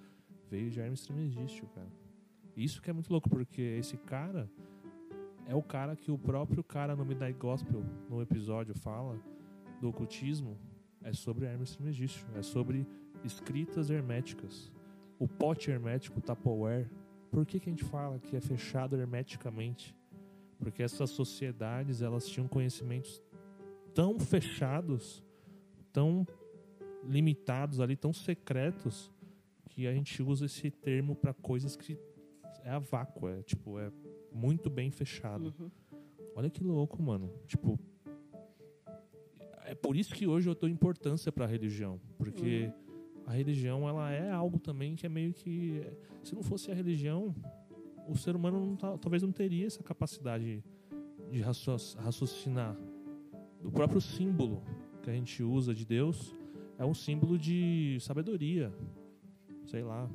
veio 0.50 0.70
de 0.70 0.80
Hermes 0.80 1.02
Trismegisto, 1.02 1.68
cara. 1.68 1.92
Isso 2.56 2.82
que 2.82 2.90
é 2.90 2.94
muito 2.94 3.12
louco, 3.12 3.30
porque 3.30 3.62
esse 3.62 3.98
cara 3.98 4.50
é 5.46 5.54
o 5.54 5.62
cara 5.62 5.94
que 5.94 6.10
o 6.10 6.18
próprio 6.18 6.64
cara 6.64 6.96
no 6.96 7.04
Midnight 7.04 7.38
Gospel, 7.38 7.84
no 8.10 8.22
episódio, 8.22 8.74
fala 8.76 9.22
do 9.82 9.90
ocultismo, 9.90 10.58
é 11.02 11.12
sobre 11.12 11.46
Hermes 11.46 11.72
Trismegisto, 11.72 12.26
é 12.34 12.42
sobre 12.42 12.88
escritas 13.24 13.90
herméticas. 13.90 14.72
O 15.18 15.28
pote 15.28 15.70
hermético, 15.70 16.20
o 16.20 16.22
Tupperware, 16.22 16.90
por 17.30 17.46
que, 17.46 17.60
que 17.60 17.70
a 17.70 17.72
gente 17.72 17.84
fala 17.84 18.20
que 18.20 18.36
é 18.36 18.42
fechado 18.42 18.96
hermeticamente? 18.96 19.96
Porque 20.58 20.82
essas 20.82 21.10
sociedades, 21.10 22.02
elas 22.02 22.28
tinham 22.28 22.48
conhecimentos 22.48 23.22
tão 23.94 24.20
fechados, 24.20 25.24
tão 25.92 26.26
limitados 27.04 27.80
ali, 27.80 27.96
tão 27.96 28.14
secretos, 28.14 29.12
aqui 29.66 29.88
a 29.88 29.94
gente 29.94 30.22
usa 30.22 30.46
esse 30.46 30.70
termo 30.70 31.16
para 31.16 31.34
coisas 31.34 31.76
que 31.76 31.98
é 32.64 32.72
a 32.72 32.80
vácuo, 32.80 33.30
é 33.30 33.42
tipo, 33.42 33.80
é 33.80 33.92
muito 34.32 34.70
bem 34.70 34.92
fechado. 34.92 35.54
Uhum. 35.60 35.72
Olha 36.36 36.50
que 36.50 36.64
louco, 36.64 37.02
mano. 37.02 37.32
Tipo, 37.48 37.80
é 39.66 39.76
por 39.76 39.96
isso 39.96 40.14
que 40.14 40.28
hoje 40.28 40.50
eu 40.50 40.56
dou 40.56 40.70
importância 40.70 41.32
para 41.32 41.46
a 41.46 41.48
religião, 41.48 42.00
porque 42.18 42.72
a 43.30 43.34
religião 43.34 43.88
ela 43.88 44.12
é 44.12 44.32
algo 44.32 44.58
também 44.60 44.96
que 44.96 45.06
é 45.06 45.10
meio 45.10 45.32
que 45.34 45.84
se 46.24 46.34
não 46.34 46.42
fosse 46.42 46.72
a 46.72 46.74
religião, 46.74 47.36
o 48.08 48.18
ser 48.18 48.36
humano 48.36 48.60
não 48.66 48.76
tá- 48.76 48.98
talvez 48.98 49.22
não 49.22 49.32
teria 49.32 49.68
essa 49.68 49.84
capacidade 49.84 50.64
de 51.32 51.40
racio- 51.42 51.76
raciocinar. 52.00 52.76
O 53.64 53.72
próprio 53.72 54.02
símbolo 54.02 54.64
que 55.04 55.12
a 55.12 55.14
gente 55.14 55.44
usa 55.44 55.76
de 55.76 55.86
Deus 55.86 56.36
é 56.80 56.84
um 56.84 56.94
símbolo 56.96 57.38
de 57.38 58.00
sabedoria, 58.02 58.74
sei 59.68 59.84
lá. 59.84 60.10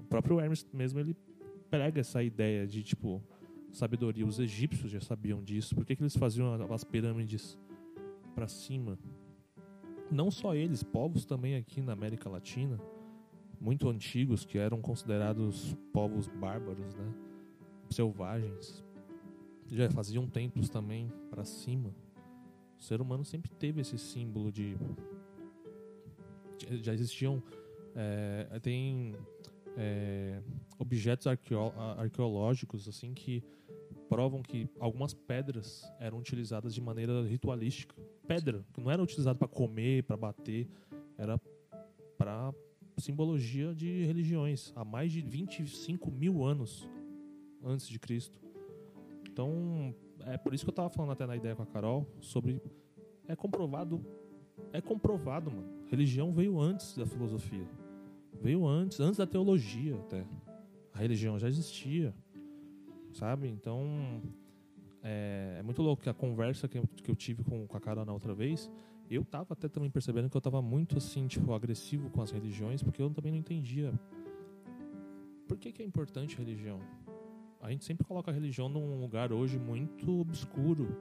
O 0.00 0.04
próprio 0.08 0.40
Hermes 0.40 0.66
mesmo 0.72 0.98
ele 0.98 1.14
prega 1.70 2.00
essa 2.00 2.20
ideia 2.20 2.66
de 2.66 2.82
tipo 2.82 3.22
sabedoria. 3.70 4.26
Os 4.26 4.40
egípcios 4.40 4.90
já 4.90 5.00
sabiam 5.00 5.40
disso. 5.40 5.72
Por 5.72 5.84
que, 5.84 5.94
que 5.94 6.02
eles 6.02 6.16
faziam 6.16 6.52
as 6.72 6.82
pirâmides 6.82 7.56
para 8.34 8.48
cima? 8.48 8.98
Não 10.10 10.30
só 10.30 10.54
eles, 10.54 10.82
povos 10.82 11.24
também 11.24 11.56
aqui 11.56 11.80
na 11.80 11.92
América 11.92 12.28
Latina, 12.28 12.80
muito 13.60 13.88
antigos, 13.88 14.44
que 14.44 14.58
eram 14.58 14.80
considerados 14.80 15.76
povos 15.92 16.28
bárbaros, 16.28 16.94
né? 16.94 17.14
Selvagens. 17.90 18.84
Já 19.68 19.90
faziam 19.90 20.26
templos 20.28 20.68
também 20.68 21.12
para 21.30 21.44
cima. 21.44 21.94
O 22.78 22.82
ser 22.82 23.00
humano 23.00 23.24
sempre 23.24 23.50
teve 23.50 23.80
esse 23.80 23.98
símbolo 23.98 24.52
de. 24.52 24.76
Já 26.82 26.92
existiam. 26.92 27.42
é, 27.94 28.58
tem 28.60 29.14
é, 29.76 30.40
objetos 30.78 31.26
arqueológicos 31.26 32.88
assim 32.88 33.12
que 33.12 33.42
provam 34.08 34.42
que 34.42 34.68
algumas 34.78 35.12
pedras 35.12 35.90
eram 35.98 36.18
utilizadas 36.18 36.74
de 36.74 36.80
maneira 36.80 37.22
ritualística. 37.22 37.94
Pedra, 38.26 38.64
que 38.72 38.80
não 38.80 38.90
era 38.90 39.02
utilizada 39.02 39.38
para 39.38 39.48
comer, 39.48 40.04
para 40.04 40.16
bater, 40.16 40.68
era 41.16 41.40
para 42.16 42.54
simbologia 42.98 43.74
de 43.74 44.04
religiões 44.04 44.72
há 44.74 44.84
mais 44.84 45.12
de 45.12 45.20
25 45.20 46.10
mil 46.10 46.44
anos 46.44 46.88
antes 47.62 47.88
de 47.88 47.98
Cristo. 47.98 48.40
Então, 49.30 49.94
é 50.20 50.38
por 50.38 50.54
isso 50.54 50.64
que 50.64 50.70
eu 50.70 50.74
tava 50.74 50.88
falando 50.88 51.12
até 51.12 51.26
na 51.26 51.36
ideia 51.36 51.54
com 51.54 51.62
a 51.62 51.66
Carol 51.66 52.06
sobre 52.20 52.60
é 53.28 53.36
comprovado 53.36 54.02
é 54.72 54.80
comprovado, 54.80 55.50
mano. 55.50 55.68
Religião 55.88 56.32
veio 56.32 56.60
antes 56.60 56.96
da 56.96 57.06
filosofia. 57.06 57.66
Veio 58.40 58.66
antes, 58.66 59.00
antes 59.00 59.18
da 59.18 59.26
teologia 59.26 59.96
até. 59.96 60.26
A 60.92 60.98
religião 60.98 61.38
já 61.38 61.48
existia. 61.48 62.14
Sabe? 63.16 63.48
Então, 63.48 64.20
é, 65.02 65.56
é 65.58 65.62
muito 65.62 65.80
louco 65.80 66.02
que 66.02 66.10
a 66.10 66.14
conversa 66.14 66.68
que 66.68 66.76
eu, 66.76 66.86
que 67.02 67.10
eu 67.10 67.16
tive 67.16 67.42
com, 67.42 67.66
com 67.66 67.76
a 67.76 67.80
Carol 67.80 68.04
na 68.04 68.12
outra 68.12 68.34
vez, 68.34 68.70
eu 69.10 69.24
tava 69.24 69.54
até 69.54 69.68
também 69.68 69.88
percebendo 69.90 70.28
que 70.28 70.36
eu 70.36 70.40
tava 70.40 70.60
muito 70.60 70.98
assim, 70.98 71.26
tipo, 71.26 71.54
agressivo 71.54 72.10
com 72.10 72.20
as 72.20 72.30
religiões, 72.30 72.82
porque 72.82 73.00
eu 73.00 73.08
também 73.08 73.32
não 73.32 73.38
entendia. 73.38 73.90
Por 75.48 75.56
que, 75.56 75.72
que 75.72 75.82
é 75.82 75.84
importante 75.86 76.34
a 76.34 76.38
religião? 76.38 76.78
A 77.58 77.70
gente 77.70 77.86
sempre 77.86 78.04
coloca 78.04 78.30
a 78.30 78.34
religião 78.34 78.68
num 78.68 79.00
lugar 79.00 79.32
hoje 79.32 79.58
muito 79.58 80.20
obscuro. 80.20 80.94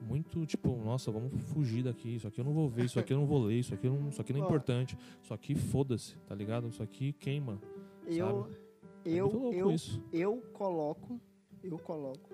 Muito 0.00 0.46
tipo, 0.46 0.74
nossa, 0.82 1.12
vamos 1.12 1.38
fugir 1.52 1.84
daqui. 1.84 2.16
Isso 2.16 2.26
aqui 2.26 2.40
eu 2.40 2.44
não 2.44 2.54
vou 2.54 2.68
ver, 2.68 2.86
isso 2.86 2.98
aqui 2.98 3.12
eu 3.12 3.18
não 3.18 3.26
vou 3.26 3.44
ler, 3.44 3.60
isso 3.60 3.74
aqui, 3.74 3.86
eu 3.86 3.92
não, 3.92 4.08
isso 4.08 4.20
aqui 4.20 4.32
não 4.32 4.40
é 4.40 4.44
importante. 4.44 4.96
Isso 5.22 5.34
aqui 5.34 5.54
foda-se, 5.54 6.16
tá 6.20 6.34
ligado? 6.34 6.66
Isso 6.68 6.82
aqui 6.82 7.12
queima. 7.12 7.60
Eu, 8.06 8.26
Sabe? 8.26 8.56
eu, 9.04 9.16
é 9.16 9.22
muito 9.22 9.38
louco 9.38 9.58
eu, 9.58 9.70
isso. 9.70 10.02
eu 10.12 10.38
coloco, 10.52 11.20
eu 11.62 11.78
coloco, 11.78 12.30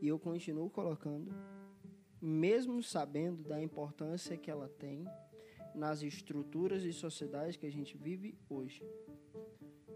e 0.00 0.08
eu 0.08 0.18
continuo 0.18 0.68
colocando, 0.68 1.32
mesmo 2.20 2.82
sabendo 2.82 3.42
da 3.42 3.62
importância 3.62 4.36
que 4.36 4.50
ela 4.50 4.68
tem 4.68 5.04
nas 5.74 6.02
estruturas 6.02 6.84
e 6.84 6.92
sociedades 6.92 7.56
que 7.56 7.66
a 7.66 7.72
gente 7.72 7.96
vive 7.96 8.38
hoje. 8.48 8.82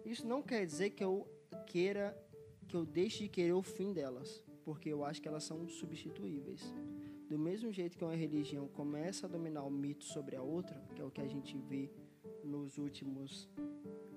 Isso 0.05 0.27
não 0.27 0.43
quer 0.43 0.67
dizer 0.67 0.91
que 0.91 1.05
eu 1.05 1.27
queira, 1.67 2.17
que 2.67 2.75
eu 2.75 2.85
deixe 2.85 3.25
de 3.25 3.29
querer 3.29 3.53
o 3.53 3.63
fim 3.63 3.93
delas, 3.93 4.43
porque 4.65 4.89
eu 4.89 5.05
acho 5.05 5.21
que 5.23 5.29
elas 5.29 5.45
são 5.45 5.69
substituíveis. 5.69 6.75
Do 7.29 7.39
mesmo 7.39 7.71
jeito 7.71 7.97
que 7.97 8.05
uma 8.05 8.17
religião 8.17 8.67
começa 8.69 9.27
a 9.27 9.29
dominar 9.29 9.63
o 9.63 9.71
mito 9.71 10.05
sobre 10.05 10.35
a 10.35 10.43
outra, 10.43 10.83
que 10.95 11.01
é 11.01 11.05
o 11.05 11.11
que 11.11 11.21
a 11.21 11.29
gente 11.29 11.57
vê 11.59 11.91
nos 12.43 12.79
últimos 12.79 13.49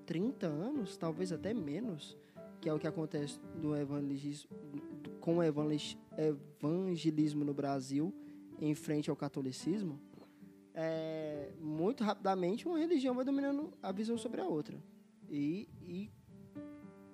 30 0.06 0.46
anos, 0.46 0.96
talvez 0.96 1.32
até 1.32 1.52
menos, 1.54 2.16
que 2.62 2.68
é 2.68 2.72
o 2.72 2.78
que 2.78 2.86
acontece 2.86 3.40
no 3.60 3.76
evangelismo, 3.76 4.48
com 5.20 5.38
o 5.38 5.42
evangelis- 5.42 5.98
evangelismo 6.16 7.44
no 7.44 7.52
Brasil 7.52 8.14
em 8.60 8.72
frente 8.72 9.10
ao 9.10 9.16
catolicismo, 9.16 10.00
é, 10.72 11.50
muito 11.60 12.04
rapidamente 12.04 12.68
uma 12.68 12.78
religião 12.78 13.16
vai 13.16 13.24
dominando 13.24 13.72
a 13.82 13.90
visão 13.90 14.16
sobre 14.16 14.40
a 14.40 14.46
outra. 14.46 14.80
E, 15.28 15.68
e 15.82 16.12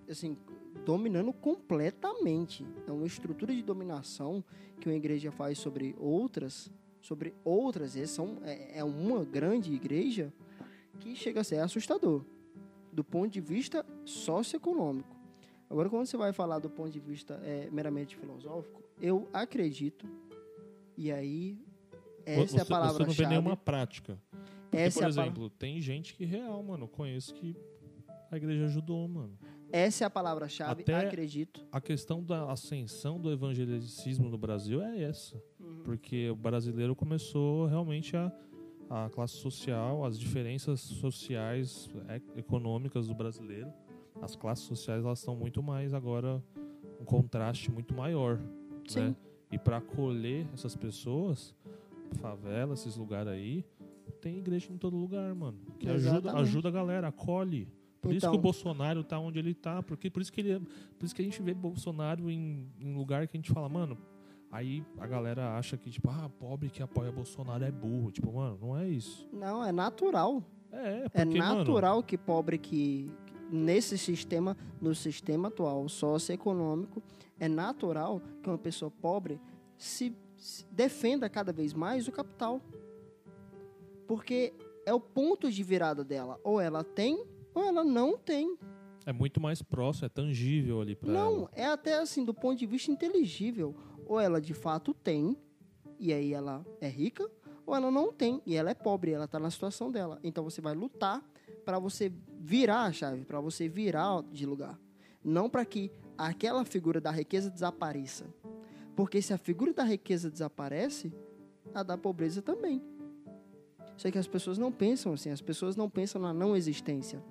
assim, 0.06 0.36
dominando 0.84 1.32
completamente. 1.32 2.66
É 2.86 2.92
uma 2.92 3.06
estrutura 3.06 3.54
de 3.54 3.62
dominação 3.62 4.44
que 4.78 4.86
uma 4.86 4.96
igreja 4.96 5.32
faz 5.32 5.58
sobre 5.58 5.96
outras, 5.98 6.70
sobre 7.00 7.34
outras, 7.42 7.96
e 7.96 8.06
são, 8.06 8.36
é, 8.42 8.80
é 8.80 8.84
uma 8.84 9.24
grande 9.24 9.72
igreja 9.72 10.30
que 11.00 11.16
chega 11.16 11.40
a 11.40 11.44
ser 11.44 11.60
assustador 11.60 12.22
do 12.92 13.02
ponto 13.02 13.30
de 13.30 13.40
vista 13.40 13.86
socioeconômico. 14.04 15.17
Agora, 15.70 15.88
quando 15.90 16.06
você 16.06 16.16
vai 16.16 16.32
falar 16.32 16.58
do 16.58 16.70
ponto 16.70 16.90
de 16.90 17.00
vista 17.00 17.40
é, 17.44 17.68
meramente 17.70 18.16
filosófico, 18.16 18.82
eu 19.00 19.28
acredito, 19.32 20.06
e 20.96 21.12
aí 21.12 21.58
essa 22.24 22.56
é 22.58 22.60
a 22.60 22.64
você, 22.64 22.70
palavra 22.70 23.04
você 23.04 23.06
não 23.06 23.12
vê 23.14 23.26
nenhuma 23.26 23.56
prática. 23.56 24.18
Porque, 24.70 24.76
Essa 24.76 25.00
por 25.00 25.10
é 25.10 25.14
pa- 25.14 25.22
exemplo, 25.22 25.50
tem 25.50 25.80
gente 25.80 26.14
que 26.14 26.24
real, 26.24 26.62
mano, 26.62 26.86
conheço 26.88 27.34
que 27.34 27.56
a 28.30 28.36
igreja 28.36 28.64
ajudou, 28.66 29.06
mano. 29.08 29.38
Essa 29.70 30.04
é 30.04 30.06
a 30.06 30.10
palavra-chave, 30.10 30.84
acredito. 30.94 31.66
A 31.70 31.80
questão 31.80 32.22
da 32.22 32.50
ascensão 32.50 33.20
do 33.20 33.30
evangelicismo 33.30 34.28
no 34.30 34.38
Brasil 34.38 34.82
é 34.82 35.02
essa. 35.02 35.36
Uhum. 35.60 35.82
Porque 35.84 36.30
o 36.30 36.36
brasileiro 36.36 36.94
começou 36.96 37.66
realmente 37.66 38.16
a, 38.16 38.32
a 38.88 39.10
classe 39.10 39.34
social, 39.34 40.04
as 40.06 40.18
diferenças 40.18 40.80
sociais, 40.80 41.88
e- 42.34 42.38
econômicas 42.40 43.08
do 43.08 43.14
brasileiro, 43.14 43.70
as 44.20 44.34
classes 44.36 44.64
sociais 44.64 45.04
elas 45.04 45.18
estão 45.20 45.36
muito 45.36 45.62
mais 45.62 45.92
agora 45.94 46.42
um 47.00 47.04
contraste 47.04 47.70
muito 47.70 47.94
maior, 47.94 48.40
Sim. 48.86 49.00
né? 49.00 49.16
E 49.50 49.58
para 49.58 49.78
acolher 49.78 50.46
essas 50.52 50.76
pessoas, 50.76 51.54
favela, 52.20 52.74
esses 52.74 52.96
lugares 52.96 53.32
aí, 53.32 53.64
tem 54.20 54.38
igreja 54.38 54.72
em 54.72 54.76
todo 54.76 54.96
lugar, 54.96 55.34
mano. 55.34 55.58
Que 55.78 55.88
ajuda, 55.88 56.10
Exatamente. 56.18 56.42
ajuda 56.42 56.68
a 56.68 56.72
galera, 56.72 57.08
acolhe. 57.08 57.68
Por 58.00 58.10
isso 58.12 58.18
Então- 58.26 58.32
que 58.32 58.38
o 58.38 58.40
Bolsonaro 58.40 59.02
tá 59.04 59.18
onde 59.18 59.38
ele 59.38 59.54
tá, 59.54 59.82
porque 59.82 60.10
por 60.10 60.20
isso 60.22 60.32
que 60.32 60.40
ele, 60.40 60.52
é- 60.52 60.58
por 60.60 61.04
isso 61.04 61.14
que 61.14 61.22
a 61.22 61.24
gente 61.24 61.40
vê 61.42 61.54
Bolsonaro 61.54 62.30
em, 62.30 62.66
em 62.78 62.94
lugar 62.94 63.26
que 63.26 63.36
a 63.36 63.40
gente 63.40 63.50
fala, 63.52 63.68
mano, 63.68 63.96
aí 64.50 64.84
a 64.98 65.06
galera 65.06 65.56
acha 65.56 65.76
que 65.76 65.90
tipo, 65.90 66.08
ah, 66.10 66.28
pobre 66.38 66.68
que 66.70 66.82
apoia 66.82 67.10
Bolsonaro 67.10 67.64
é 67.64 67.70
burro, 67.70 68.10
tipo, 68.10 68.32
mano, 68.32 68.58
não 68.60 68.76
é 68.76 68.88
isso. 68.88 69.28
Não, 69.32 69.64
é 69.64 69.72
natural. 69.72 70.42
É, 70.70 71.04
É 71.04 71.08
porque, 71.24 71.38
mano, 71.38 71.58
natural 71.60 72.02
que 72.02 72.18
pobre 72.18 72.58
que 72.58 73.10
nesse 73.50 73.96
sistema, 73.98 74.56
no 74.80 74.94
sistema 74.94 75.48
atual 75.48 75.88
socioeconômico, 75.88 77.02
é 77.38 77.48
natural 77.48 78.20
que 78.42 78.48
uma 78.48 78.58
pessoa 78.58 78.90
pobre 78.90 79.40
se, 79.76 80.14
se 80.36 80.64
defenda 80.70 81.28
cada 81.28 81.52
vez 81.52 81.72
mais 81.74 82.06
o 82.08 82.12
capital. 82.12 82.60
Porque 84.06 84.52
é 84.86 84.92
o 84.94 85.00
ponto 85.00 85.50
de 85.50 85.62
virada 85.62 86.02
dela. 86.04 86.38
Ou 86.42 86.60
ela 86.60 86.82
tem, 86.82 87.24
ou 87.54 87.62
ela 87.64 87.84
não 87.84 88.16
tem. 88.16 88.56
é 89.04 89.12
muito 89.12 89.40
mais 89.40 89.62
próximo, 89.62 90.06
é 90.06 90.08
tangível 90.08 90.80
ali 90.80 90.94
pra 90.94 91.10
Não, 91.10 91.36
ela. 91.40 91.50
é 91.52 91.66
até 91.66 91.98
assim, 91.98 92.24
do 92.24 92.34
ponto 92.34 92.58
de 92.58 92.66
vista 92.66 92.90
inteligível. 92.90 93.74
Ou 94.06 94.18
ela 94.18 94.40
de 94.40 94.54
fato 94.54 94.94
tem, 94.94 95.36
e 95.98 96.12
aí 96.12 96.32
ela 96.32 96.64
é 96.80 96.88
rica, 96.88 97.30
ou 97.66 97.74
ela 97.74 97.90
não 97.90 98.10
tem, 98.12 98.40
e 98.46 98.54
ela 98.54 98.70
é 98.70 98.74
pobre, 98.74 99.12
ela 99.12 99.26
está 99.26 99.38
na 99.38 99.50
situação 99.50 99.90
dela. 99.90 100.18
Então 100.24 100.42
você 100.42 100.60
vai 100.62 100.74
lutar 100.74 101.22
para 101.66 101.78
você 101.78 102.10
virar 102.38 102.84
a 102.84 102.92
chave, 102.92 103.24
para 103.24 103.40
você 103.40 103.68
virar 103.68 104.22
de 104.32 104.46
lugar. 104.46 104.78
Não 105.24 105.48
para 105.50 105.64
que 105.64 105.90
aquela 106.16 106.64
figura 106.64 107.00
da 107.00 107.10
riqueza 107.10 107.50
desapareça. 107.50 108.26
Porque 108.94 109.20
se 109.20 109.32
a 109.32 109.38
figura 109.38 109.72
da 109.72 109.84
riqueza 109.84 110.30
desaparece, 110.30 111.12
a 111.74 111.82
da 111.82 111.96
pobreza 111.96 112.42
também. 112.42 112.82
Só 113.96 114.10
que 114.10 114.18
as 114.18 114.28
pessoas 114.28 114.58
não 114.58 114.70
pensam 114.70 115.12
assim, 115.12 115.30
as 115.30 115.40
pessoas 115.40 115.76
não 115.76 115.90
pensam 115.90 116.20
na 116.20 116.32
não 116.32 116.56
existência. 116.56 117.22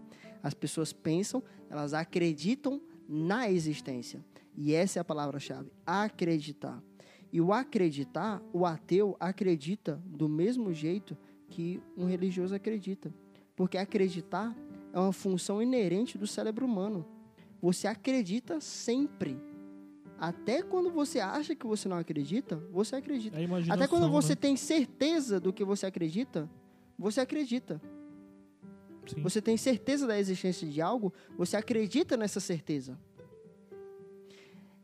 As 0.43 0.53
pessoas 0.53 0.93
pensam, 0.93 1.41
elas 1.69 1.93
acreditam 1.93 2.81
na 3.07 3.49
existência. 3.49 4.23
E 4.55 4.73
essa 4.73 4.99
é 4.99 5.01
a 5.01 5.05
palavra-chave: 5.05 5.71
acreditar. 5.85 6.81
E 7.31 7.41
o 7.41 7.51
acreditar, 7.51 8.41
o 8.53 8.65
ateu 8.65 9.15
acredita 9.19 10.01
do 10.05 10.29
mesmo 10.29 10.73
jeito 10.73 11.17
que 11.49 11.81
um 11.95 12.05
religioso 12.05 12.55
acredita. 12.55 13.13
Porque 13.55 13.77
acreditar 13.77 14.55
é 14.97 14.99
uma 14.99 15.13
função 15.13 15.61
inerente 15.61 16.17
do 16.17 16.25
cérebro 16.25 16.65
humano. 16.65 17.05
Você 17.61 17.87
acredita 17.87 18.59
sempre. 18.59 19.39
Até 20.19 20.63
quando 20.63 20.89
você 20.89 21.19
acha 21.19 21.55
que 21.55 21.67
você 21.67 21.87
não 21.87 21.97
acredita, 21.97 22.55
você 22.71 22.95
acredita. 22.95 23.39
É 23.39 23.45
Até 23.69 23.87
quando 23.87 24.09
você 24.09 24.29
né? 24.33 24.37
tem 24.37 24.57
certeza 24.57 25.39
do 25.39 25.53
que 25.53 25.63
você 25.63 25.85
acredita, 25.85 26.49
você 26.97 27.21
acredita. 27.21 27.79
Sim. 29.05 29.21
Você 29.21 29.39
tem 29.39 29.55
certeza 29.55 30.07
da 30.07 30.17
existência 30.19 30.67
de 30.67 30.81
algo, 30.81 31.13
você 31.37 31.55
acredita 31.55 32.17
nessa 32.17 32.39
certeza. 32.39 32.97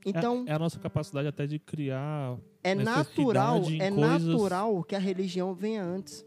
Então, 0.06 0.44
é, 0.48 0.52
é 0.52 0.54
a 0.54 0.60
nossa 0.60 0.80
capacidade 0.80 1.28
até 1.28 1.48
de 1.48 1.58
criar. 1.58 2.38
é, 2.64 2.76
natural, 2.76 3.58
é 3.80 3.90
coisas- 3.90 4.24
natural 4.26 4.84
que 4.84 4.96
a 4.96 5.00
religião 5.00 5.54
venha 5.56 5.84
antes. 5.84 6.26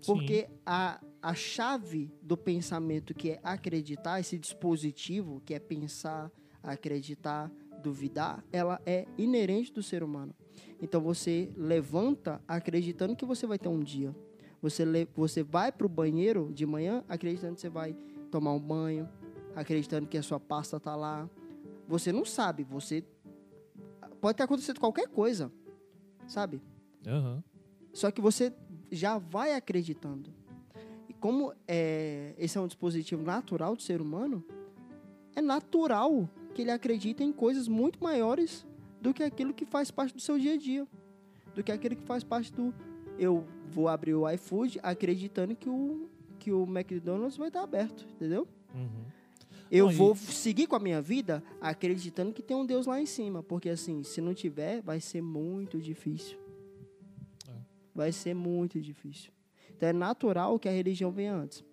Sim. 0.00 0.12
Porque 0.12 0.48
a, 0.64 1.00
a 1.26 1.34
chave 1.34 2.08
do 2.22 2.36
pensamento 2.36 3.12
que 3.12 3.30
é 3.30 3.40
acreditar, 3.42 4.20
esse 4.20 4.38
dispositivo 4.38 5.42
que 5.44 5.54
é 5.54 5.58
pensar, 5.58 6.30
acreditar, 6.62 7.50
duvidar, 7.82 8.44
ela 8.52 8.80
é 8.86 9.08
inerente 9.18 9.72
do 9.72 9.82
ser 9.82 10.04
humano. 10.04 10.32
Então 10.80 11.00
você 11.00 11.52
levanta 11.56 12.40
acreditando 12.46 13.16
que 13.16 13.24
você 13.24 13.44
vai 13.44 13.58
ter 13.58 13.68
um 13.68 13.80
dia. 13.80 14.14
Você, 14.62 14.84
le- 14.84 15.08
você 15.16 15.42
vai 15.42 15.72
para 15.72 15.84
o 15.84 15.88
banheiro 15.90 16.52
de 16.54 16.64
manhã 16.64 17.02
acreditando 17.08 17.56
que 17.56 17.60
você 17.60 17.68
vai 17.68 17.92
tomar 18.30 18.52
um 18.52 18.60
banho, 18.60 19.08
acreditando 19.56 20.06
que 20.06 20.16
a 20.16 20.22
sua 20.22 20.38
pasta 20.38 20.78
tá 20.78 20.94
lá. 20.94 21.28
Você 21.88 22.12
não 22.12 22.24
sabe, 22.24 22.62
você 22.62 23.02
pode 24.20 24.36
ter 24.36 24.44
acontecido 24.44 24.78
qualquer 24.78 25.08
coisa, 25.08 25.50
sabe? 26.28 26.62
Aham. 27.04 27.42
Só 27.92 28.12
que 28.12 28.20
você 28.20 28.52
já 28.92 29.18
vai 29.18 29.54
acreditando. 29.54 30.35
E 31.16 31.18
como 31.18 31.54
é, 31.66 32.34
esse 32.36 32.58
é 32.58 32.60
um 32.60 32.66
dispositivo 32.66 33.22
natural 33.22 33.74
do 33.74 33.80
ser 33.80 34.02
humano, 34.02 34.44
é 35.34 35.40
natural 35.40 36.28
que 36.54 36.60
ele 36.60 36.70
acredite 36.70 37.24
em 37.24 37.32
coisas 37.32 37.66
muito 37.66 38.02
maiores 38.04 38.66
do 39.00 39.14
que 39.14 39.22
aquilo 39.22 39.54
que 39.54 39.64
faz 39.64 39.90
parte 39.90 40.14
do 40.14 40.20
seu 40.20 40.38
dia 40.38 40.52
a 40.52 40.56
dia. 40.58 40.86
Do 41.54 41.64
que 41.64 41.72
aquilo 41.72 41.96
que 41.96 42.02
faz 42.02 42.22
parte 42.22 42.52
do. 42.52 42.74
Eu 43.18 43.46
vou 43.70 43.88
abrir 43.88 44.14
o 44.14 44.28
iFood 44.28 44.78
acreditando 44.82 45.56
que 45.56 45.70
o, 45.70 46.06
que 46.38 46.52
o 46.52 46.64
McDonald's 46.64 47.38
vai 47.38 47.48
estar 47.48 47.62
aberto, 47.62 48.06
entendeu? 48.12 48.46
Uhum. 48.74 49.04
Eu 49.70 49.90
e- 49.90 49.94
vou 49.94 50.14
seguir 50.14 50.66
com 50.66 50.76
a 50.76 50.78
minha 50.78 51.00
vida 51.00 51.42
acreditando 51.62 52.34
que 52.34 52.42
tem 52.42 52.54
um 52.54 52.66
Deus 52.66 52.84
lá 52.84 53.00
em 53.00 53.06
cima. 53.06 53.42
Porque, 53.42 53.70
assim, 53.70 54.02
se 54.02 54.20
não 54.20 54.34
tiver, 54.34 54.82
vai 54.82 55.00
ser 55.00 55.22
muito 55.22 55.80
difícil. 55.80 56.38
É. 57.48 57.52
Vai 57.94 58.12
ser 58.12 58.34
muito 58.34 58.78
difícil. 58.78 59.32
Então, 59.76 59.88
é 59.88 59.92
natural 59.92 60.58
que 60.58 60.68
a 60.68 60.72
religião 60.72 61.10
venha 61.10 61.34
antes. 61.34 61.64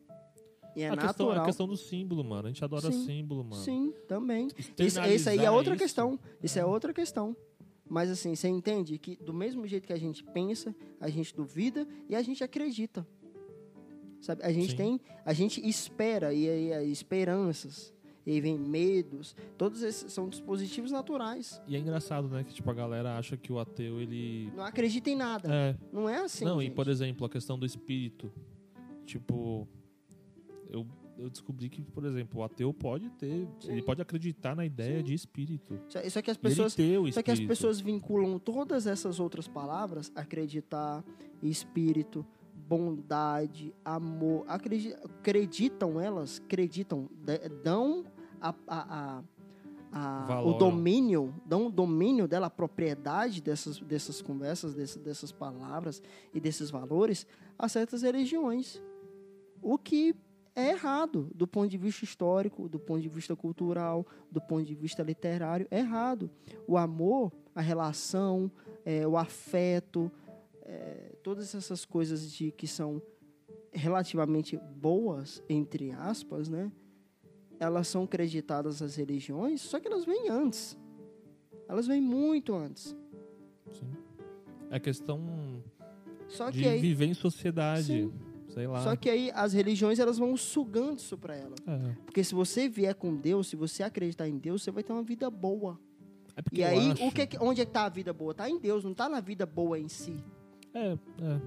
E 0.75 0.81
é 0.81 0.89
a, 0.89 0.97
questão, 0.97 1.27
natural. 1.27 1.43
a 1.43 1.45
questão 1.45 1.67
do 1.67 1.77
símbolo, 1.77 2.23
mano. 2.23 2.47
A 2.47 2.51
gente 2.51 2.63
adora 2.63 2.91
Sim, 2.91 3.05
símbolo, 3.05 3.43
mano. 3.43 3.61
Sim, 3.61 3.93
também. 4.07 4.47
Isso, 4.77 4.99
isso 5.01 5.29
aí 5.29 5.39
é 5.45 5.51
outra 5.51 5.75
isso- 5.75 5.83
questão. 5.83 6.19
Isso 6.41 6.59
é. 6.59 6.65
outra 6.65 6.93
questão. 6.93 7.35
Mas, 7.87 8.09
assim, 8.09 8.33
você 8.33 8.47
entende 8.47 8.97
que 8.97 9.15
do 9.17 9.33
mesmo 9.33 9.67
jeito 9.67 9.85
que 9.85 9.93
a 9.93 9.99
gente 9.99 10.23
pensa, 10.23 10.75
a 10.99 11.09
gente 11.09 11.35
duvida 11.35 11.87
e 12.09 12.15
a 12.15 12.21
gente 12.23 12.43
acredita. 12.43 13.05
Sabe? 14.19 14.41
A 14.43 14.51
gente 14.51 14.71
Sim. 14.71 14.77
tem, 14.77 15.01
a 15.25 15.33
gente 15.33 15.61
espera 15.67 16.33
e 16.33 16.49
aí 16.49 16.73
aí 16.73 16.91
esperanças, 16.91 17.93
e 18.25 18.39
vem 18.39 18.57
medos. 18.57 19.35
Todos 19.57 19.81
esses 19.83 20.11
são 20.13 20.29
dispositivos 20.29 20.91
naturais. 20.91 21.61
E 21.67 21.75
é 21.75 21.79
engraçado, 21.79 22.27
né? 22.27 22.43
Que 22.43 22.53
tipo, 22.53 22.69
a 22.69 22.73
galera 22.73 23.17
acha 23.17 23.35
que 23.37 23.51
o 23.51 23.59
ateu, 23.59 23.99
ele. 24.01 24.51
Não 24.55 24.63
acredita 24.63 25.09
em 25.09 25.15
nada. 25.15 25.53
É. 25.53 25.75
Não 25.91 26.07
é 26.09 26.19
assim. 26.21 26.45
não, 26.45 26.61
e 26.61 26.65
gente. 26.65 26.73
por 26.75 26.87
exemplo, 26.87 27.25
a 27.25 27.29
questão 27.29 27.57
do 27.59 27.65
espírito. 27.65 28.31
Tipo, 29.05 29.67
eu, 30.69 30.87
eu 31.17 31.29
descobri 31.29 31.69
que, 31.69 31.81
por 31.81 32.05
exemplo, 32.05 32.39
o 32.39 32.43
ateu 32.43 32.73
pode 32.73 33.09
ter. 33.11 33.47
Ele 33.65 33.81
pode 33.81 34.01
acreditar 34.01 34.55
na 34.55 34.65
ideia 34.65 35.03
de 35.03 35.13
espírito. 35.13 35.79
Só, 35.89 36.21
que 36.21 36.31
as 36.31 36.37
E 36.37 36.39
pessoas 36.39 36.73
Só 37.13 37.21
que 37.21 37.31
as 37.31 37.39
pessoas 37.41 37.79
vinculam 37.81 38.39
todas 38.39 38.87
essas 38.87 39.19
outras 39.19 39.47
palavras, 39.47 40.11
acreditar, 40.15 41.03
espírito, 41.41 42.25
bondade, 42.67 43.73
amor, 43.83 44.45
acredi- 44.47 44.93
acreditam 45.03 45.99
elas, 45.99 46.41
acreditam, 46.43 47.09
dão 47.63 48.05
a, 48.49 48.55
a- 48.67 49.23
a- 49.91 50.27
o 50.43 50.53
domínio, 50.57 51.33
dão 51.45 51.67
o 51.67 51.71
domínio 51.71 52.27
dela, 52.27 52.47
a 52.47 52.49
propriedade 52.49 53.41
dessas, 53.41 53.79
dessas 53.79 54.21
conversas, 54.21 54.73
dessas, 54.73 55.01
dessas 55.01 55.31
palavras 55.31 56.01
e 56.33 56.39
desses 56.39 56.69
valores 56.71 57.25
a 57.57 57.69
certas 57.69 58.01
religiões. 58.01 58.81
O 59.61 59.77
que 59.77 60.15
é 60.55 60.69
errado 60.69 61.29
do 61.33 61.47
ponto 61.47 61.69
de 61.69 61.77
vista 61.77 62.03
histórico, 62.03 62.67
do 62.69 62.79
ponto 62.79 63.01
de 63.01 63.09
vista 63.09 63.35
cultural, 63.35 64.05
do 64.31 64.41
ponto 64.41 64.65
de 64.65 64.75
vista 64.75 65.01
literário, 65.03 65.67
é 65.71 65.79
errado. 65.79 66.29
O 66.67 66.77
amor, 66.77 67.31
a 67.55 67.61
relação, 67.61 68.51
é, 68.85 69.07
o 69.07 69.15
afeto, 69.17 70.11
é, 70.63 71.15
todas 71.23 71.53
essas 71.55 71.85
coisas 71.85 72.31
de 72.31 72.51
que 72.51 72.67
são 72.67 73.01
relativamente 73.71 74.57
boas, 74.75 75.41
entre 75.49 75.91
aspas, 75.91 76.47
né? 76.49 76.71
Elas 77.59 77.87
são 77.87 78.05
creditadas 78.07 78.81
às 78.81 78.95
religiões, 78.95 79.61
só 79.61 79.79
que 79.79 79.87
elas 79.87 80.05
vêm 80.05 80.29
antes. 80.29 80.77
Elas 81.67 81.87
vêm 81.87 82.01
muito 82.01 82.53
antes. 82.53 82.95
Sim. 83.71 83.89
É 84.69 84.79
questão 84.79 85.63
Só 86.27 86.49
de 86.49 86.67
aí, 86.67 86.79
viver 86.79 87.05
em 87.05 87.13
sociedade. 87.13 87.85
Sim. 87.85 88.13
Sei 88.49 88.67
lá. 88.67 88.83
só 88.83 88.95
que 88.95 89.09
aí 89.09 89.31
as 89.33 89.51
religiões 89.53 89.97
elas 89.97 90.19
vão 90.19 90.37
sugando 90.37 90.99
isso 90.99 91.17
para 91.17 91.35
ela. 91.35 91.55
É. 91.65 91.95
Porque 92.05 92.23
se 92.23 92.35
você 92.35 92.69
vier 92.69 92.93
com 92.93 93.15
Deus, 93.15 93.47
se 93.47 93.55
você 93.55 93.81
acreditar 93.81 94.27
em 94.27 94.37
Deus, 94.37 94.61
você 94.61 94.69
vai 94.69 94.83
ter 94.83 94.93
uma 94.93 95.01
vida 95.01 95.27
boa. 95.29 95.79
É 96.37 96.41
E 96.51 96.63
aí, 96.63 96.91
acho- 96.91 97.03
o 97.03 97.07
é 97.07 97.25
que- 97.25 97.37
onde 97.39 97.61
é 97.61 97.65
que 97.65 97.71
tá 97.71 97.85
a 97.85 97.89
vida 97.89 98.13
boa? 98.13 98.31
Tá 98.33 98.47
em 98.47 98.59
Deus, 98.59 98.83
não 98.83 98.93
tá 98.93 99.09
na 99.09 99.19
vida 99.21 99.43
boa 99.45 99.79
em 99.79 99.87
si. 99.87 100.23
É, 100.71 100.91
é. 100.91 101.41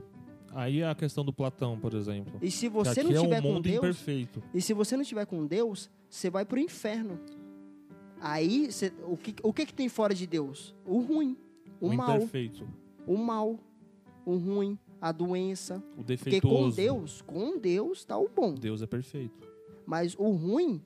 Aí 0.59 0.81
é 0.81 0.89
a 0.89 0.95
questão 0.95 1.23
do 1.25 1.33
Platão, 1.33 1.79
por 1.79 1.93
exemplo. 1.93 2.39
E 2.41 2.51
se 2.51 2.67
você 2.69 3.03
não 3.03 3.11
é 3.11 3.21
tiver 3.21 3.39
um 3.41 3.43
com 3.43 3.49
mundo 3.49 3.63
Deus, 3.65 3.77
imperfeito. 3.79 4.43
e 4.55 4.61
se 4.63 4.73
você 4.73 4.97
não 4.97 5.05
tiver 5.05 5.27
com 5.27 5.47
Deus, 5.47 5.91
você 6.09 6.31
vai 6.31 6.45
pro 6.47 6.59
inferno. 6.59 7.21
Aí, 8.21 8.73
você- 8.73 8.93
o 9.07 9.17
que, 9.17 9.35
o 9.43 9.53
que 9.53 9.67
que 9.67 9.75
tem 9.75 9.89
fora 9.89 10.15
de 10.15 10.27
Deus? 10.27 10.75
O 10.87 10.99
ruim, 11.01 11.37
o, 11.81 11.89
O 11.89 11.95
mal, 11.95 12.17
imperfeito. 12.17 12.67
o 13.07 13.17
mal, 13.19 13.59
o 14.25 14.37
ruim, 14.37 14.79
a 14.99 15.13
doença. 15.13 15.77
O 15.77 16.03
Porque 16.03 16.03
com 16.03 16.05
defeituoso. 16.07 16.77
Deus, 16.77 17.23
com 17.23 17.59
Deus 17.59 18.05
tá 18.07 18.17
o 18.17 18.29
bom. 18.29 18.55
Deus 18.55 18.81
é 18.81 18.87
perfeito. 18.87 19.47
Mas 19.85 20.15
o 20.19 20.31
ruim, 20.31 20.81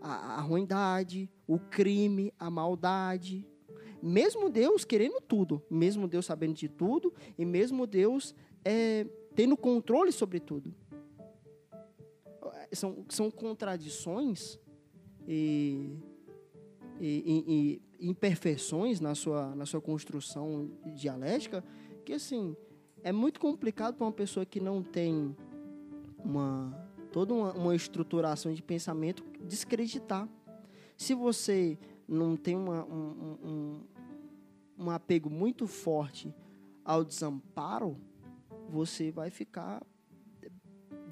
a, 0.00 0.38
a 0.38 0.40
ruindade, 0.40 1.30
o 1.46 1.58
crime, 1.58 2.32
a 2.38 2.50
maldade. 2.50 3.46
Mesmo 4.02 4.50
Deus 4.50 4.84
querendo 4.84 5.20
tudo, 5.20 5.62
mesmo 5.70 6.06
Deus 6.06 6.26
sabendo 6.26 6.54
de 6.54 6.68
tudo, 6.68 7.12
e 7.38 7.44
mesmo 7.44 7.86
Deus 7.86 8.34
é, 8.68 9.06
tendo 9.36 9.56
controle 9.56 10.10
sobre 10.10 10.40
tudo. 10.40 10.74
São, 12.72 13.04
são 13.08 13.30
contradições 13.30 14.58
e, 15.26 15.96
e- 17.00 17.80
e- 18.00 18.08
imperfeições 18.08 19.00
na 19.00 19.14
sua, 19.14 19.54
na 19.54 19.64
sua 19.64 19.80
construção 19.80 20.70
dialética 20.96 21.62
que, 22.04 22.12
assim, 22.12 22.56
é 23.04 23.12
muito 23.12 23.38
complicado 23.38 23.94
para 23.94 24.04
uma 24.06 24.12
pessoa 24.12 24.44
que 24.44 24.58
não 24.60 24.82
tem 24.82 25.34
uma 26.18 26.84
toda 27.12 27.32
uma, 27.32 27.52
uma 27.52 27.74
estruturação 27.74 28.52
de 28.52 28.62
pensamento 28.62 29.24
descreditar. 29.42 30.28
Se 30.96 31.14
você 31.14 31.78
não 32.06 32.36
tem 32.36 32.56
uma, 32.56 32.84
um, 32.84 33.38
um- 33.44 33.48
um, 33.48 33.80
um 34.86 34.90
apego 34.90 35.30
muito 35.30 35.66
forte 35.66 36.34
ao 36.84 37.04
desamparo, 37.04 37.96
você 38.68 39.10
vai 39.10 39.30
ficar 39.30 39.82
de- 40.40 40.50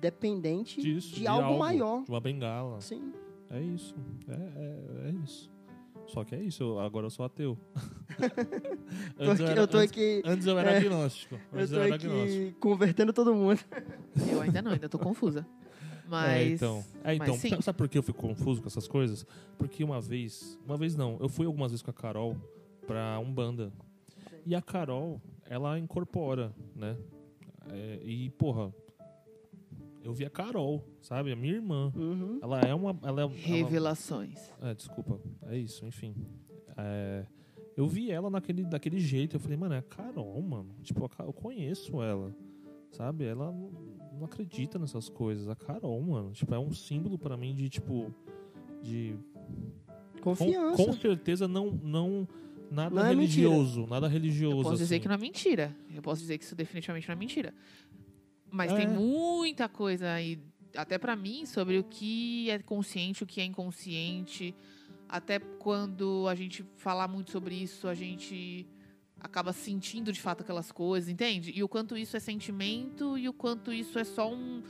dependente 0.01 0.81
Disso, 0.81 1.15
de, 1.15 1.27
algo, 1.27 1.59
maior. 1.59 2.03
De 2.05 2.11
uma 2.11 2.21
bengala. 2.21 2.81
Sim. 2.81 3.13
É 3.51 3.61
isso. 3.61 3.95
É, 4.29 4.33
é, 4.33 5.09
é 5.09 5.13
isso. 5.25 5.51
Só 6.07 6.23
que 6.25 6.35
é 6.35 6.41
isso. 6.43 6.63
eu- 6.63 6.81
agora 6.81 7.07
eu 7.07 7.11
sou 7.11 7.25
ateu. 7.25 7.57
Tô 9.17 9.31
aqui- 9.31 9.43
eu 9.43 9.67
tô 9.69 9.79
antes, 9.79 9.91
aqui, 9.91 10.23
antes 10.25 10.47
eu 10.47 10.59
era 10.59 10.73
é, 10.73 10.77
agnóstico. 10.79 11.35
eu 11.53 11.59
Antes 11.59 11.71
tô 11.71 11.77
eu, 11.77 11.83
era 11.83 11.95
agnóstico. 11.95 12.43
aqui 12.49 12.57
convertendo 12.61 13.13
todo 13.13 13.35
mundo. 13.35 13.59
Eu 14.31 14.41
ainda 14.41 14.63
não, 14.63 14.73
ainda 14.73 14.89
tô 14.89 14.99
confusa. 14.99 15.47
Mas. 16.09 16.31
É, 16.31 16.49
então. 16.55 16.85
É, 17.03 17.15
então. 17.15 17.29
mas 17.35 17.41
sim. 17.41 17.61
Sabe 17.63 17.79
por 17.79 17.89
que 17.89 17.97
eu 17.99 18.03
fico 18.03 18.19
confuso 18.21 18.61
com 18.61 18.69
essas 18.69 18.87
coisas? 18.87 19.27
Porque 19.59 19.83
uma 19.83 20.01
vez. 20.01 20.59
Uma 20.67 20.77
vez 20.77 20.95
não. 20.95 21.17
Eu 21.21 21.29
fui 21.29 21.47
algumas 21.47 21.71
vezes 21.73 21.83
com 21.83 21.91
a 21.91 21.95
Carol 21.95 22.37
pra 22.87 23.19
Umbanda. 23.19 23.73
E 24.47 24.55
a 24.55 24.61
Carol, 24.61 25.21
ela 25.49 25.79
incorpora, 25.79 26.55
né? 26.77 26.97
É, 27.71 28.01
e, 28.05 28.31
porra. 28.31 28.73
Eu 30.03 30.13
vi 30.13 30.27
a 30.27 30.31
Carol, 30.31 30.85
sabe? 31.01 31.33
A 31.33 31.37
minha 31.37 31.55
irmã. 31.55 31.91
Uhum. 31.97 32.39
Ela 32.43 32.61
é 32.61 32.75
uma. 32.75 32.91
Ela, 33.03 33.23
é- 33.23 33.25
ela, 33.25 33.33
Revelações. 33.35 34.53
É, 34.61 34.75
desculpa. 34.75 35.19
É 35.47 35.57
isso, 35.57 35.87
enfim. 35.87 36.15
É, 36.77 37.25
eu 37.77 37.89
vi 37.89 38.11
ela 38.11 38.29
naquele, 38.29 38.65
daquele 38.65 39.01
jeito. 39.01 39.37
Eu 39.37 39.41
falei, 39.41 39.57
mano, 39.57 39.75
é 39.75 39.79
a 39.79 39.83
Carol, 39.83 40.41
mano. 40.43 40.75
Tipo, 40.83 41.09
eu 41.21 41.33
conheço 41.33 42.03
ela. 42.03 42.35
Sabe? 42.91 43.25
Ela 43.25 43.51
não, 43.51 44.25
acredita 44.25 44.79
nessas 44.79 45.09
coisas. 45.09 45.49
A 45.49 45.57
Carol, 45.57 46.01
mano, 46.01 46.33
tipo, 46.33 46.55
é 46.55 46.59
um 46.59 46.73
símbolo 46.73 47.19
pra 47.19 47.37
mim 47.37 47.55
de, 47.55 47.69
tipo, 47.69 48.15
de 48.83 49.17
com, 50.21 50.37
Confiança. 50.37 50.77
com 50.77 50.93
certeza 50.93 51.49
não, 51.49 51.71
não 51.71 52.29
nada 52.75 52.95
Não 52.95 53.05
é 53.05 53.09
religioso, 53.09 53.87
nada 53.87 54.09
religioso. 54.09 54.59
Eu 54.59 54.63
posso 54.63 54.77
dizer 54.79 54.97
assim. 54.97 55.03
que 55.03 55.09
não 55.09 55.15
é 55.15 55.19
mentira. 55.19 55.77
Eu 55.95 56.03
posso 56.03 56.21
dizer 56.21 56.37
que 56.39 56.45
isso 56.45 56.55
definitivamente 56.55 57.09
não 57.09 57.13
é 57.15 57.17
mentira. 57.17 57.55
Mas 58.51 58.73
É. 58.73 58.77
tem 58.77 58.89
muita 58.89 59.69
coisa 59.69 60.13
aí, 60.13 60.39
até 60.77 60.99
pra 60.99 61.17
mim, 61.17 61.47
sobre 61.47 61.79
o 61.79 61.85
que 61.85 62.51
é 62.51 62.59
consciente, 62.59 63.23
o 63.23 63.27
que 63.27 63.41
é 63.41 63.45
inconsciente. 63.45 64.55
Até 65.09 65.39
quando 65.39 66.27
a 66.29 66.35
gente 66.35 66.65
falar 66.77 67.09
muito 67.09 67.31
sobre 67.31 67.55
isso, 67.55 67.89
a 67.89 67.95
gente 67.95 68.67
acaba 69.21 69.53
sentindo 69.53 70.13
de 70.13 70.21
fato 70.21 70.43
aquelas 70.43 70.71
coisas, 70.71 71.09
entende? 71.09 71.53
E 71.55 71.63
o 71.63 71.69
quanto 71.69 71.97
isso 71.97 72.17
é 72.17 72.21
sentimento 72.21 73.17
e 73.17 73.29
o 73.29 73.33
quanto 73.33 73.73
isso 73.73 73.99
é 73.99 74.05
só 74.05 74.31
um 74.33 74.63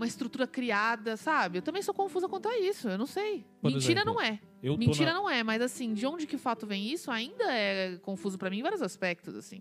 uma 0.00 0.06
estrutura 0.06 0.46
criada, 0.46 1.14
sabe? 1.16 1.58
Eu 1.58 1.62
também 1.62 1.82
sou 1.82 1.92
confusa 1.92 2.26
quanto 2.28 2.48
a 2.48 2.58
isso, 2.58 2.88
eu 2.88 2.96
não 2.96 3.06
sei. 3.06 3.44
Por 3.60 3.70
Mentira 3.70 4.00
exemplo, 4.00 4.14
não 4.14 4.20
é. 4.20 4.40
Mentira 4.62 5.12
na- 5.12 5.18
não 5.18 5.28
é, 5.28 5.42
mas 5.42 5.60
assim, 5.60 5.92
de 5.92 6.06
onde 6.06 6.26
que 6.26 6.38
fato 6.38 6.66
vem 6.66 6.90
isso 6.90 7.10
ainda 7.10 7.44
é 7.52 7.98
confuso 7.98 8.38
pra 8.38 8.48
mim 8.48 8.60
em 8.60 8.62
vários 8.62 8.80
aspectos, 8.82 9.34
assim. 9.34 9.60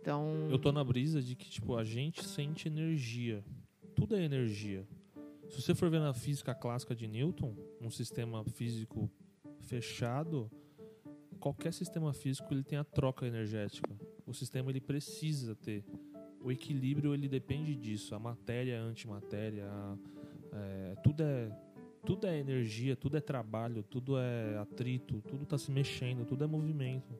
Então. 0.00 0.48
Eu 0.50 0.58
tô 0.58 0.72
na 0.72 0.82
brisa 0.82 1.20
de 1.20 1.34
que, 1.34 1.50
tipo, 1.50 1.76
a 1.76 1.84
gente 1.84 2.24
sente 2.24 2.68
energia. 2.68 3.44
Tudo 3.94 4.16
é 4.16 4.22
energia. 4.22 4.86
Se 5.48 5.60
você 5.60 5.74
for 5.74 5.90
ver 5.90 6.00
na 6.00 6.14
física 6.14 6.54
clássica 6.54 6.94
de 6.94 7.06
Newton, 7.06 7.54
um 7.80 7.90
sistema 7.90 8.44
físico 8.44 9.10
fechado, 9.60 10.50
qualquer 11.38 11.72
sistema 11.72 12.12
físico 12.12 12.52
ele 12.52 12.62
tem 12.62 12.78
a 12.78 12.84
troca 12.84 13.26
energética. 13.26 13.94
O 14.26 14.32
sistema 14.32 14.70
ele 14.70 14.80
precisa 14.80 15.54
ter. 15.54 15.84
O 16.46 16.52
equilíbrio 16.52 17.12
ele 17.12 17.26
depende 17.28 17.74
disso. 17.74 18.14
A 18.14 18.18
matéria, 18.20 18.80
a 18.80 18.84
antimatéria, 18.84 19.66
a- 19.68 19.96
é, 20.52 20.94
tudo 21.02 21.22
é 21.22 21.50
tudo 22.04 22.24
é 22.28 22.38
energia, 22.38 22.94
tudo 22.94 23.16
é 23.16 23.20
trabalho, 23.20 23.82
tudo 23.82 24.16
é 24.16 24.56
atrito, 24.58 25.20
tudo 25.26 25.44
tá 25.44 25.58
se 25.58 25.72
mexendo, 25.72 26.24
tudo 26.24 26.44
é 26.44 26.46
movimento, 26.46 27.12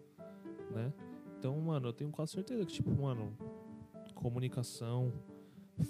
né? 0.71 0.93
Então, 1.37 1.59
mano, 1.61 1.89
eu 1.89 1.93
tenho 1.93 2.09
quase 2.13 2.31
certeza 2.31 2.65
que, 2.65 2.73
tipo, 2.73 2.91
mano, 2.95 3.37
comunicação, 4.15 5.13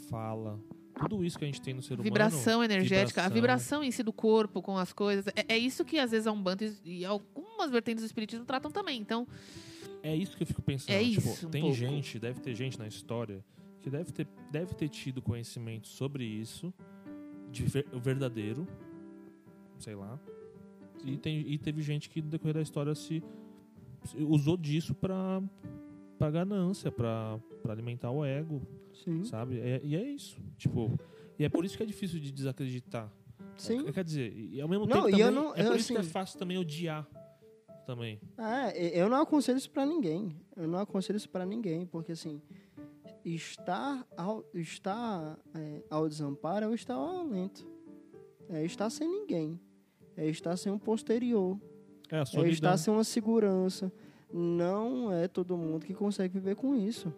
fala, 0.08 0.58
tudo 0.98 1.22
isso 1.24 1.38
que 1.38 1.44
a 1.44 1.46
gente 1.46 1.60
tem 1.60 1.74
no 1.74 1.82
ser 1.82 1.92
humano. 1.94 2.04
Vibração 2.04 2.64
energética, 2.64 3.20
a 3.20 3.24
vibração. 3.28 3.34
vibração 3.34 3.84
em 3.84 3.90
si 3.90 4.02
do 4.02 4.14
corpo 4.14 4.62
com 4.62 4.78
as 4.78 4.94
coisas. 4.94 5.26
É, 5.36 5.54
é 5.54 5.58
isso 5.58 5.84
que 5.84 5.98
às 5.98 6.10
vezes 6.10 6.26
a 6.26 6.32
Umbanda 6.32 6.64
e 6.82 7.04
algumas 7.04 7.70
vertentes 7.70 8.02
do 8.02 8.06
Espiritismo 8.06 8.46
tratam 8.46 8.70
também. 8.70 8.98
Então, 8.98 9.26
É 10.06 10.14
isso 10.16 10.36
que 10.36 10.42
eu 10.42 10.46
fico 10.46 10.62
pensando. 10.62 10.94
É 10.94 11.02
tipo, 11.02 11.28
isso, 11.28 11.46
um 11.46 11.50
tem 11.50 11.62
pouco. 11.62 11.76
gente, 11.76 12.18
deve 12.18 12.40
ter 12.40 12.54
gente 12.54 12.78
na 12.78 12.86
história 12.86 13.44
que 13.80 13.90
deve 13.90 14.12
ter, 14.12 14.26
deve 14.50 14.74
ter 14.74 14.88
tido 14.88 15.20
conhecimento 15.22 15.86
sobre 15.88 16.24
isso, 16.24 16.72
de 17.50 17.64
ver- 17.64 17.86
verdadeiro, 17.94 18.66
sei 19.78 19.94
lá. 19.94 20.18
E, 21.04 21.16
tem, 21.16 21.40
e 21.40 21.58
teve 21.58 21.82
gente 21.82 22.08
que 22.08 22.20
no 22.20 22.28
decorrer 22.28 22.54
da 22.54 22.62
história 22.62 22.94
se, 22.94 23.22
se 24.04 24.16
usou 24.24 24.56
disso 24.56 24.94
pra, 24.94 25.42
pra 26.18 26.30
ganância, 26.30 26.90
pra, 26.90 27.38
pra 27.62 27.72
alimentar 27.72 28.10
o 28.10 28.24
ego, 28.24 28.60
Sim. 29.04 29.24
sabe? 29.24 29.58
É- 29.60 29.80
e 29.84 29.94
é 29.94 30.02
isso. 30.08 30.38
Tipo, 30.56 30.98
e 31.38 31.44
é 31.44 31.48
por 31.48 31.64
isso 31.64 31.76
que 31.76 31.82
é 31.82 31.86
difícil 31.86 32.18
de 32.18 32.32
desacreditar. 32.32 33.12
Sim. 33.56 33.86
É, 33.86 33.92
quer 33.92 34.04
dizer, 34.04 34.32
e 34.36 34.60
ao 34.60 34.68
mesmo 34.68 34.86
Não, 34.86 35.04
tempo 35.04 35.08
e 35.16 35.20
eu 35.20 35.28
também, 35.28 35.34
não- 35.44 35.54
é 35.54 35.62
eu, 35.62 35.66
por 35.70 35.76
isso 35.76 35.88
que 35.92 35.96
é 35.96 36.00
assim- 36.00 36.10
fácil 36.10 36.38
também 36.38 36.58
odiar 36.58 37.06
também. 37.86 38.20
É, 38.36 39.00
eu 39.00 39.08
não 39.08 39.20
aconselho 39.20 39.56
isso 39.58 39.70
pra 39.70 39.86
ninguém. 39.86 40.36
Eu 40.56 40.66
não 40.68 40.78
aconselho 40.78 41.16
isso 41.16 41.28
pra 41.30 41.46
ninguém, 41.46 41.86
porque 41.86 42.12
assim, 42.12 42.42
estar 43.24 44.06
ao, 44.16 44.44
estar, 44.54 45.38
é, 45.54 45.82
ao 45.90 46.08
desamparo 46.08 46.66
é 46.66 46.68
o 46.68 46.74
estar 46.74 46.94
ao 46.94 47.20
alento. 47.20 47.66
É 48.48 48.64
estar 48.64 48.90
sem 48.90 49.08
ninguém. 49.08 49.58
É 50.16 50.26
estar 50.28 50.56
sem 50.56 50.70
um 50.72 50.78
posterior. 50.78 51.58
É 52.10 52.16
a 52.18 52.24
É 52.44 52.48
estar 52.48 52.76
sem 52.76 52.92
uma 52.92 53.04
segurança. 53.04 53.92
Não 54.32 55.12
é 55.12 55.28
todo 55.28 55.56
mundo 55.56 55.84
que 55.84 55.94
consegue 55.94 56.34
viver 56.34 56.56
com 56.56 56.74
isso. 56.74 57.12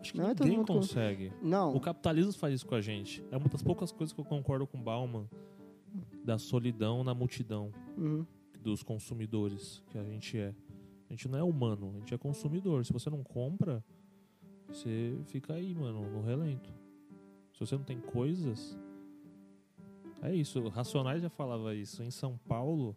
Acho 0.00 0.12
que 0.12 0.18
não 0.18 0.28
é 0.28 0.34
todo 0.34 0.44
ninguém 0.44 0.58
mundo 0.58 0.68
com- 0.68 0.74
consegue. 0.74 1.32
Não. 1.42 1.74
O 1.74 1.80
capitalismo 1.80 2.32
faz 2.32 2.54
isso 2.54 2.66
com 2.66 2.74
a 2.76 2.80
gente. 2.80 3.24
É 3.30 3.36
uma 3.36 3.48
das 3.48 3.62
poucas 3.62 3.90
coisas 3.90 4.12
que 4.12 4.20
eu 4.20 4.24
concordo 4.24 4.66
com 4.66 4.80
Bauman 4.80 5.28
da 6.24 6.38
solidão 6.38 7.02
na 7.02 7.14
multidão 7.14 7.72
Uhum. 7.96 8.24
Dos 8.62 8.82
consumidores 8.82 9.82
que 9.90 9.98
a 9.98 10.04
gente 10.04 10.38
é. 10.38 10.54
A 11.08 11.12
gente 11.12 11.28
não 11.28 11.38
é 11.38 11.42
humano, 11.42 11.92
a 11.94 11.98
gente 12.00 12.12
é 12.14 12.18
consumidor. 12.18 12.84
Se 12.84 12.92
você 12.92 13.08
não 13.08 13.22
compra, 13.22 13.82
você 14.68 15.16
fica 15.26 15.54
aí, 15.54 15.74
mano, 15.74 16.08
no 16.10 16.20
relento. 16.22 16.70
Se 17.54 17.60
você 17.60 17.76
não 17.76 17.84
tem 17.84 17.98
coisas, 17.98 18.78
é 20.22 20.34
isso. 20.34 20.68
Racionais 20.68 21.22
já 21.22 21.30
falava 21.30 21.74
isso. 21.74 22.02
Em 22.02 22.10
São 22.10 22.38
Paulo, 22.46 22.94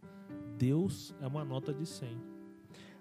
Deus 0.58 1.16
é 1.22 1.28
uma 1.28 1.46
nota 1.46 1.74
de 1.74 1.86
100. 1.86 2.18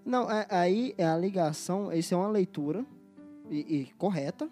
Não, 0.04 0.30
é- 0.30 0.46
aí 0.48 0.94
é 0.96 1.06
a 1.06 1.16
ligação, 1.16 1.92
isso 1.92 2.14
é 2.14 2.16
uma 2.16 2.28
leitura 2.30 2.86
e, 3.50 3.58
e 3.80 3.86
correta 3.98 4.48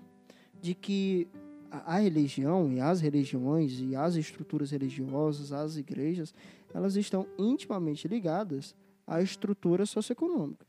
de 0.60 0.74
que 0.74 1.28
a, 1.70 1.94
a 1.94 1.98
religião 2.00 2.70
e 2.72 2.80
as 2.80 3.00
religiões 3.00 3.80
e 3.80 3.94
as 3.94 4.16
estruturas 4.16 4.70
religiosas, 4.70 5.52
as 5.52 5.76
igrejas, 5.76 6.34
elas 6.72 6.96
estão 6.96 7.26
intimamente 7.38 8.06
ligadas 8.08 8.74
à 9.06 9.22
estrutura 9.22 9.86
socioeconômica. 9.86 10.66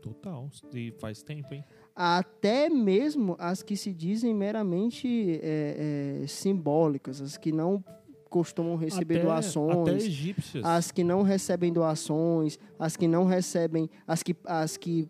Total. 0.00 0.48
E 0.72 0.92
faz 0.92 1.22
tempo, 1.22 1.52
hein? 1.52 1.64
Até 1.94 2.68
mesmo 2.68 3.34
as 3.38 3.62
que 3.62 3.76
se 3.76 3.92
dizem 3.92 4.32
meramente 4.34 5.40
é, 5.42 6.20
é, 6.22 6.26
simbólicas, 6.26 7.20
as 7.20 7.36
que 7.36 7.50
não 7.50 7.82
costumam 8.28 8.76
receber 8.76 9.16
Até- 9.16 9.24
doações, 9.24 9.78
Até 9.78 9.96
egípcias. 10.06 10.64
as 10.64 10.90
que 10.92 11.02
não 11.02 11.22
recebem 11.22 11.72
doações, 11.72 12.58
as 12.78 12.96
que 12.96 13.08
não 13.08 13.24
recebem, 13.24 13.88
as 14.06 14.22
que, 14.22 14.36
as 14.44 14.76
que 14.76 15.08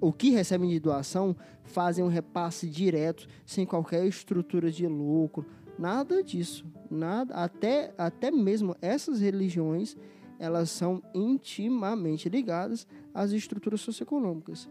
o 0.00 0.12
que 0.12 0.30
recebem 0.30 0.70
de 0.70 0.78
doação 0.78 1.34
fazem 1.64 2.04
um 2.04 2.08
repasse 2.08 2.68
direto, 2.68 3.26
sem 3.44 3.66
qualquer 3.66 4.06
estrutura 4.06 4.70
de 4.70 4.86
lucro, 4.86 5.44
nada 5.78 6.22
disso, 6.22 6.66
nada, 6.90 7.34
até, 7.34 7.94
até 7.96 8.30
mesmo 8.30 8.76
essas 8.80 9.20
religiões, 9.20 9.96
elas 10.38 10.70
são 10.70 11.02
intimamente 11.14 12.28
ligadas 12.28 12.86
às 13.12 13.32
estruturas 13.32 13.80
socioeconômicas. 13.80 14.68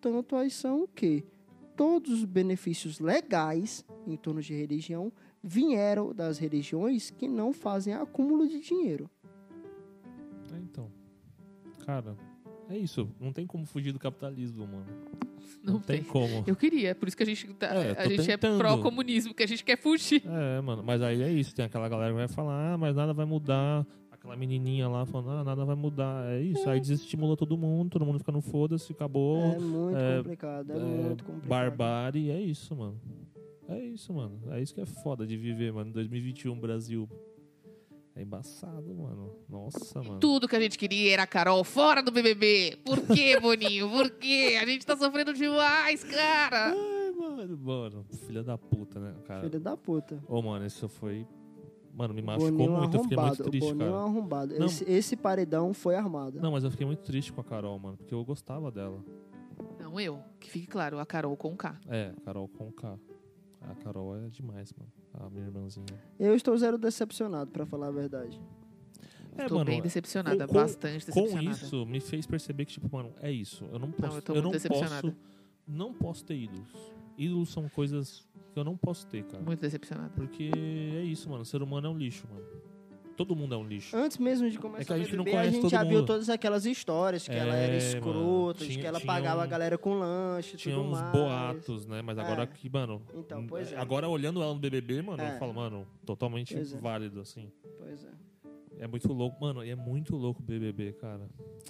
Tanto 0.00 0.36
as 0.36 0.54
são 0.54 0.86
que 0.86 1.24
todos 1.76 2.12
os 2.12 2.24
benefícios 2.24 3.00
legais 3.00 3.84
em 4.06 4.16
torno 4.16 4.40
de 4.40 4.54
religião 4.54 5.12
vieram 5.42 6.14
das 6.14 6.38
religiões 6.38 7.10
que 7.10 7.26
não 7.26 7.52
fazem 7.52 7.94
acúmulo 7.94 8.46
de 8.46 8.60
dinheiro. 8.60 9.10
É, 10.52 10.58
então. 10.58 10.90
Cara, 11.84 12.16
é 12.70 12.78
isso. 12.78 13.08
Não 13.20 13.32
tem 13.32 13.46
como 13.46 13.66
fugir 13.66 13.92
do 13.92 13.98
capitalismo, 13.98 14.66
mano. 14.66 14.86
não, 15.62 15.80
tem. 15.80 16.02
tem. 16.02 16.04
como. 16.04 16.44
Eu 16.46 16.54
queria, 16.54 16.94
por 16.94 17.08
isso 17.08 17.16
que 17.16 17.22
a 17.22 17.26
gente, 17.26 17.46
tá, 17.54 17.66
É, 17.66 17.96
a 17.98 18.08
gente 18.08 18.30
é 18.30 18.36
pró-comunismo, 18.36 19.34
que 19.34 19.42
a 19.42 19.46
gente 19.46 19.64
quer 19.64 19.76
fugir. 19.76 20.22
É, 20.24 20.60
mano. 20.60 20.82
Mas 20.84 21.02
aí 21.02 21.20
é 21.22 21.32
isso. 21.32 21.54
Tem 21.54 21.64
aquela 21.64 21.88
galera 21.88 22.12
que 22.12 22.18
vai 22.18 22.28
falar, 22.28 22.74
ah, 22.74 22.78
mas 22.78 22.94
nada 22.94 23.12
vai 23.12 23.26
mudar. 23.26 23.84
Aquela 24.10 24.36
menininha 24.36 24.86
lá 24.86 25.06
falando, 25.06 25.30
ah, 25.30 25.44
nada 25.44 25.64
vai 25.64 25.74
mudar. 25.74 26.30
É 26.30 26.40
isso. 26.40 26.68
Aí 26.68 26.78
desestimula 26.78 27.36
todo 27.36 27.56
mundo, 27.56 27.90
todo 27.90 28.06
mundo 28.06 28.18
fica 28.18 28.30
no 28.30 28.40
foda-se, 28.40 28.92
acabou. 28.92 29.54
É 29.54 29.58
muito 29.58 29.98
é, 29.98 30.16
complicado, 30.18 30.72
é, 30.72 30.76
é, 30.76 30.78
muito 30.78 31.24
complicado. 31.24 31.48
Barbárie, 31.48 32.30
é 32.30 32.40
isso, 32.40 32.76
mano. 32.76 33.00
É 33.68 33.78
isso, 33.78 34.12
mano. 34.12 34.40
É 34.50 34.60
isso 34.60 34.74
que 34.74 34.80
é 34.80 34.86
foda 34.86 35.26
de 35.26 35.36
viver, 35.36 35.72
mano. 35.72 35.92
2021, 35.92 36.58
Brasil. 36.58 37.08
É 38.20 38.22
embaçado, 38.22 38.94
mano. 38.94 39.32
Nossa, 39.48 40.02
mano. 40.02 40.20
Tudo 40.20 40.46
que 40.46 40.54
a 40.54 40.60
gente 40.60 40.76
queria 40.76 41.14
era 41.14 41.22
a 41.22 41.26
Carol 41.26 41.64
fora 41.64 42.02
do 42.02 42.12
BBB. 42.12 42.78
Por 42.84 43.00
quê, 43.06 43.40
Boninho? 43.40 43.88
Por 43.88 44.10
quê? 44.10 44.58
A 44.60 44.66
gente 44.66 44.84
tá 44.84 44.94
sofrendo 44.94 45.32
demais, 45.32 46.04
cara. 46.04 46.74
Ai, 46.74 47.12
mano, 47.12 47.56
mano. 47.56 48.04
Filha 48.26 48.42
da 48.42 48.58
puta, 48.58 49.00
né, 49.00 49.14
cara? 49.24 49.40
Filho 49.40 49.58
da 49.58 49.74
puta. 49.74 50.22
Ô, 50.28 50.42
mano, 50.42 50.66
isso 50.66 50.86
foi. 50.86 51.26
Mano, 51.94 52.12
me 52.12 52.20
machucou 52.20 52.52
Boninho 52.52 52.72
muito. 52.72 52.96
Eu 52.98 53.02
fiquei 53.04 53.16
muito 53.16 53.42
triste, 53.44 53.66
Boninho 53.72 53.90
cara. 53.90 54.04
arrombado. 54.04 54.58
Não. 54.58 54.66
Esse, 54.66 54.84
esse 54.84 55.16
paredão 55.16 55.72
foi 55.72 55.94
armado. 55.94 56.42
Não, 56.42 56.52
mas 56.52 56.62
eu 56.62 56.70
fiquei 56.70 56.86
muito 56.86 57.00
triste 57.00 57.32
com 57.32 57.40
a 57.40 57.44
Carol, 57.44 57.78
mano. 57.78 57.96
Porque 57.96 58.12
eu 58.12 58.22
gostava 58.22 58.70
dela. 58.70 59.02
Não 59.80 59.98
eu, 59.98 60.20
que 60.38 60.50
fique 60.50 60.66
claro, 60.66 60.98
a 60.98 61.06
Carol 61.06 61.34
com 61.38 61.56
K. 61.56 61.80
É, 61.88 62.12
Carol 62.22 62.46
com 62.48 62.70
K. 62.70 62.98
A 63.62 63.74
Carol 63.76 64.14
é 64.14 64.28
demais, 64.28 64.74
mano. 64.74 64.92
A 65.14 65.28
minha 65.30 65.46
irmãzinha. 65.46 65.86
Eu 66.18 66.34
estou 66.34 66.56
zero 66.56 66.78
decepcionado, 66.78 67.50
pra 67.50 67.66
falar 67.66 67.88
a 67.88 67.90
verdade. 67.90 68.40
É, 69.36 69.46
Tô 69.46 69.64
bem 69.64 69.80
decepcionada, 69.80 70.46
com- 70.46 70.52
bastante 70.54 71.06
Com 71.06 71.22
decepcionada. 71.22 71.50
isso, 71.56 71.86
me 71.86 72.00
fez 72.00 72.26
perceber 72.26 72.64
que, 72.64 72.72
tipo, 72.72 72.88
mano, 72.94 73.12
é 73.20 73.30
isso. 73.30 73.64
Eu 73.72 73.78
não 73.78 73.90
posso. 73.90 74.16
eu 74.18 74.22
tô 74.22 74.34
não 74.34 74.42
muito 74.42 74.52
decepcionada. 74.54 75.02
posso. 75.02 75.16
Não 75.66 75.92
posso 75.94 76.24
ter 76.24 76.34
ídolos. 76.36 76.68
Ídolos 77.16 77.52
são 77.52 77.68
coisas 77.68 78.26
que 78.52 78.58
eu 78.58 78.64
não 78.64 78.76
posso 78.76 79.06
ter, 79.06 79.24
cara. 79.24 79.42
Muito 79.42 79.60
decepcionada. 79.60 80.10
Porque 80.16 80.50
é 80.54 81.02
isso, 81.04 81.28
mano. 81.28 81.42
O 81.42 81.44
ser 81.44 81.62
humano 81.62 81.86
é 81.86 81.90
um 81.90 81.96
lixo, 81.96 82.26
mano. 82.32 82.44
Todo 83.24 83.36
mundo 83.36 83.54
é 83.54 83.58
um 83.58 83.64
lixo. 83.66 83.94
Antes 83.94 84.16
mesmo 84.16 84.48
de 84.50 84.58
começar 84.58 84.80
É 84.80 84.84
que 84.86 84.92
a 84.92 84.96
a 84.96 84.98
gente 84.98 85.14
não 85.14 85.24
a 85.38 85.50
gente 85.50 85.68
já 85.68 85.84
viu 85.84 85.98
mundo. 85.98 86.06
todas 86.06 86.30
aquelas 86.30 86.64
histórias, 86.64 87.28
que 87.28 87.34
ela 87.34 87.54
era 87.54 87.74
É, 87.74 87.76
escrota, 87.76 88.64
Tinha- 88.64 88.80
que 88.80 88.86
ela 88.86 88.98
pagava 89.00 89.40
um- 89.40 89.44
a 89.44 89.46
galera 89.46 89.76
com 89.76 89.94
lanche 89.98 90.56
Tinha 90.56 90.74
tudo 90.74 90.86
uns 90.88 90.98
mais. 90.98 91.12
boatos, 91.12 91.86
né? 91.86 92.00
Mas 92.00 92.18
agora 92.18 92.44
É. 92.44 92.46
que, 92.46 92.70
mano. 92.70 93.02
Então, 93.14 93.46
pois 93.46 93.70
é. 93.72 93.76
Agora 93.76 94.08
olhando 94.08 94.42
ela 94.42 94.54
no 94.54 94.58
BBB, 94.58 95.02
mano, 95.02 95.22
É. 95.22 95.34
eu 95.34 95.38
falo, 95.38 95.52
mano, 95.52 95.86
totalmente 96.06 96.56
é. 96.56 96.62
válido, 96.62 97.20
assim. 97.20 97.52
Pois 97.78 98.04
é. 98.04 98.08
É 98.78 98.86
muito 98.86 99.12
louco, 99.12 99.38
mano, 99.38 99.62
é 99.62 99.74
muito 99.74 100.16
louco 100.16 100.40
o 100.40 100.42
BBB, 100.42 100.92
cara. 100.94 101.28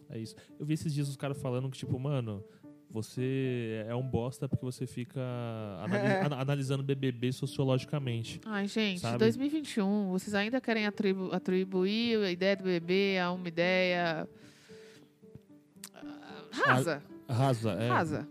É 0.09 0.17
isso. 0.19 0.37
Eu 0.61 0.65
vi 0.65 0.75
esses 0.75 0.95
dias 0.95 1.09
os 1.09 1.17
caras 1.17 1.37
falando 1.43 1.69
que, 1.69 1.77
tipo, 1.77 1.99
mano, 1.99 2.45
você 2.91 3.85
é 3.89 3.95
um 3.95 4.03
bosta 4.03 4.49
porque 4.49 4.65
você 4.65 4.87
fica 4.87 5.21
anali- 5.85 6.07
É. 6.07 6.27
ana- 6.27 6.41
analisando 6.41 6.83
BBB 6.83 7.33
sociologicamente. 7.33 8.41
Ai, 8.45 8.67
gente, 8.67 9.01
Sabe? 9.01 9.19
2021, 9.19 10.11
vocês 10.11 10.35
ainda 10.35 10.61
querem 10.61 10.87
atribu- 10.87 11.33
atribuir 11.33 12.19
a 12.25 12.31
ideia 12.31 12.57
do 12.57 12.65
bebê 12.65 13.19
a 13.19 13.31
uma 13.33 13.47
ideia. 13.49 14.29
ah, 15.95 16.03
rasa. 16.53 17.03
Rasa, 17.29 17.71
é. 17.73 17.89
Rasa. 17.89 18.29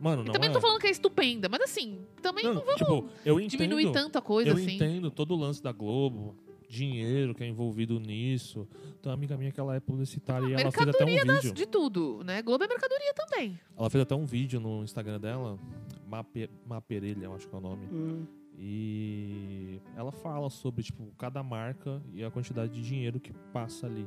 Mano, 0.00 0.24
não 0.24 0.32
também 0.32 0.48
é. 0.48 0.52
não 0.52 0.58
tô 0.60 0.66
falando 0.66 0.80
que 0.80 0.86
é 0.86 0.90
estupenda, 0.90 1.46
mas 1.48 1.60
assim, 1.60 2.00
também 2.22 2.42
não, 2.42 2.54
Não, 2.54 2.60
vamos 2.62 2.76
tipo, 2.76 3.08
eu 3.24 3.38
entendo, 3.38 3.50
diminuir 3.60 3.92
tanta 3.92 4.20
coisa 4.22 4.50
eu 4.50 4.54
assim. 4.54 4.74
entendo 4.76 5.10
todo 5.10 5.32
o 5.34 5.36
lance 5.36 5.62
da 5.62 5.72
Globo, 5.72 6.34
dinheiro 6.70 7.34
que 7.34 7.42
é 7.42 7.48
envolvido 7.48 7.98
nisso. 7.98 8.66
Então, 8.98 9.10
a 9.10 9.14
amiga 9.14 9.36
minha 9.36 9.50
que 9.50 9.58
ela 9.58 9.74
é 9.74 9.80
publicitária 9.80 10.46
e 10.46 10.52
ela 10.52 10.70
fez 10.70 10.88
até 10.88 11.04
um 11.04 11.08
vídeo. 11.08 11.52
De 11.52 11.66
tudo, 11.66 12.22
né? 12.24 12.40
Globo 12.40 12.64
é 12.64 12.68
mercadoria 12.68 13.12
também. 13.12 13.58
Ela 13.76 13.90
fez 13.90 14.02
até 14.02 14.14
um 14.14 14.24
vídeo 14.24 14.60
no 14.60 14.84
Instagram 14.84 15.18
dela, 15.18 15.58
Mape, 16.06 16.48
Maperelha, 16.64 17.24
eu 17.24 17.34
acho 17.34 17.48
que 17.48 17.54
é 17.54 17.58
o 17.58 17.60
nome. 17.60 17.86
Hum. 17.92 18.26
E 18.56 19.80
ela 19.96 20.12
fala 20.12 20.48
sobre, 20.48 20.82
tipo, 20.84 21.12
cada 21.18 21.42
marca 21.42 22.00
e 22.12 22.22
a 22.22 22.30
quantidade 22.30 22.72
de 22.72 22.82
dinheiro 22.82 23.18
que 23.18 23.32
passa 23.52 23.86
ali. 23.86 24.06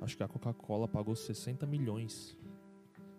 Acho 0.00 0.16
que 0.16 0.22
a 0.22 0.28
Coca-Cola 0.28 0.86
pagou 0.86 1.16
60 1.16 1.64
milhões. 1.66 2.36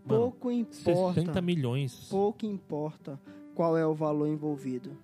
Mano, 0.06 0.22
Pouco 0.22 0.52
importa. 0.52 1.22
60 1.22 1.42
milhões. 1.42 2.08
Pouco 2.10 2.46
importa 2.46 3.20
qual 3.56 3.76
é 3.76 3.88
o 3.88 3.96
valor 3.96 4.28
envolvido. 4.28 4.96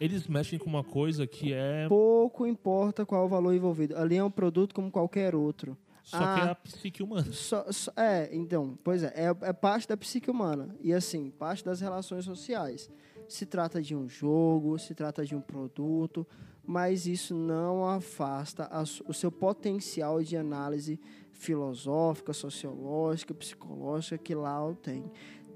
Eles 0.00 0.26
mexem 0.26 0.58
com 0.58 0.66
uma 0.66 0.84
coisa 0.84 1.26
que 1.26 1.52
é. 1.52 1.86
Pouco 1.88 2.46
importa 2.46 3.06
qual 3.06 3.24
o 3.24 3.28
valor 3.28 3.54
envolvido. 3.54 3.96
Ali 3.96 4.16
é 4.16 4.24
um 4.24 4.30
produto 4.30 4.74
como 4.74 4.90
qualquer 4.90 5.34
outro. 5.34 5.76
Só 6.02 6.18
que 6.18 6.40
é 6.40 6.44
Ah. 6.44 6.50
a 6.50 6.54
psique 6.54 7.02
humana. 7.02 7.32
Só- 7.32 7.64
só- 7.72 7.92
é, 7.96 8.28
então, 8.32 8.78
pois 8.84 9.02
é, 9.02 9.12
é, 9.16 9.48
é 9.48 9.52
parte 9.52 9.88
da 9.88 9.96
psique 9.96 10.30
humana. 10.30 10.76
E 10.82 10.92
assim, 10.92 11.30
parte 11.30 11.64
das 11.64 11.80
relações 11.80 12.24
sociais. 12.26 12.90
Se 13.26 13.46
trata 13.46 13.80
de 13.80 13.96
um 13.96 14.06
jogo, 14.06 14.78
se 14.78 14.94
trata 14.94 15.24
de 15.24 15.34
um 15.34 15.40
produto, 15.40 16.26
mas 16.66 17.06
isso 17.06 17.34
não 17.34 17.86
afasta 17.88 18.64
a 18.70 18.82
o 18.82 19.14
seu 19.14 19.32
potencial 19.32 20.22
de 20.22 20.36
análise 20.36 21.00
filosófica, 21.32 22.32
sociológica, 22.34 23.32
psicológica 23.32 24.18
que 24.18 24.34
lá 24.34 24.66
o 24.66 24.74
tem. 24.74 25.04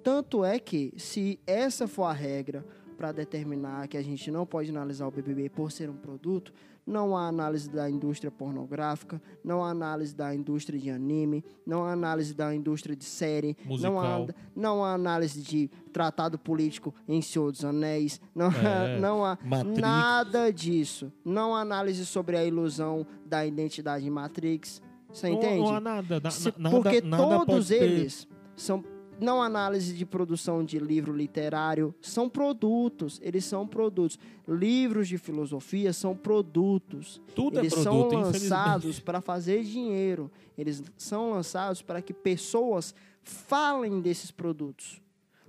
Tanto 0.02 0.44
é 0.44 0.58
que, 0.58 0.94
se 0.96 1.38
essa 1.46 1.86
for 1.86 2.04
a 2.04 2.12
regra 2.12 2.64
para 2.98 3.12
determinar 3.12 3.86
que 3.86 3.96
a 3.96 4.02
gente 4.02 4.28
não 4.28 4.44
pode 4.44 4.70
analisar 4.70 5.06
o 5.06 5.10
BBB 5.12 5.48
por 5.50 5.70
ser 5.70 5.88
um 5.88 5.94
produto, 5.94 6.52
não 6.84 7.16
há 7.16 7.28
análise 7.28 7.70
da 7.70 7.88
indústria 7.88 8.28
pornográfica, 8.30 9.22
não 9.44 9.62
há 9.62 9.70
análise 9.70 10.16
da 10.16 10.34
indústria 10.34 10.80
de 10.80 10.90
anime, 10.90 11.44
não 11.64 11.84
há 11.84 11.92
análise 11.92 12.34
da 12.34 12.52
indústria 12.52 12.96
de 12.96 13.04
série, 13.04 13.56
não 13.80 14.00
há, 14.00 14.26
não 14.56 14.84
há 14.84 14.94
análise 14.94 15.40
de 15.40 15.70
tratado 15.92 16.36
político 16.38 16.92
em 17.06 17.22
Senhor 17.22 17.52
dos 17.52 17.64
Anéis, 17.64 18.20
não, 18.34 18.48
há- 18.48 18.88
É, 18.88 18.98
não 19.00 19.24
há 19.24 19.38
Matrix. 19.44 19.78
nada 19.80 20.50
disso. 20.52 21.12
Não 21.24 21.54
há 21.54 21.60
análise 21.60 22.04
sobre 22.04 22.36
a 22.36 22.44
ilusão 22.44 23.06
da 23.24 23.46
identidade 23.46 24.08
Matrix. 24.10 24.82
Você 25.12 25.28
Não- 25.30 25.36
entende? 25.38 25.60
Não, 25.60 25.74
há 25.76 25.80
nada. 25.80 26.20
na- 26.20 26.30
Se- 26.30 26.52
na- 26.58 26.70
porque 26.70 27.00
nada, 27.02 27.22
nada 27.22 27.46
todos 27.46 27.68
pode 27.68 27.68
ter- 27.68 27.82
eles 27.84 28.26
são 28.56 28.82
não 29.20 29.42
análise 29.42 29.92
de 29.92 30.06
produção 30.06 30.64
de 30.64 30.78
livro 30.78 31.12
literário, 31.12 31.94
são 32.00 32.28
produtos, 32.28 33.20
eles 33.22 33.44
são 33.44 33.66
produtos. 33.66 34.18
Livros 34.46 35.08
de 35.08 35.18
filosofia 35.18 35.92
são 35.92 36.16
produtos. 36.16 37.20
Tudo 37.34 37.58
eles 37.58 37.72
é 37.72 37.82
são 37.82 38.08
produto, 38.08 38.14
lançados 38.14 38.76
infelizmente. 38.76 39.02
para 39.02 39.20
fazer 39.20 39.64
dinheiro. 39.64 40.30
Eles 40.56 40.82
são 40.96 41.32
lançados 41.32 41.82
para 41.82 42.00
que 42.00 42.12
pessoas 42.12 42.94
falem 43.22 44.00
desses 44.00 44.30
produtos. 44.30 45.00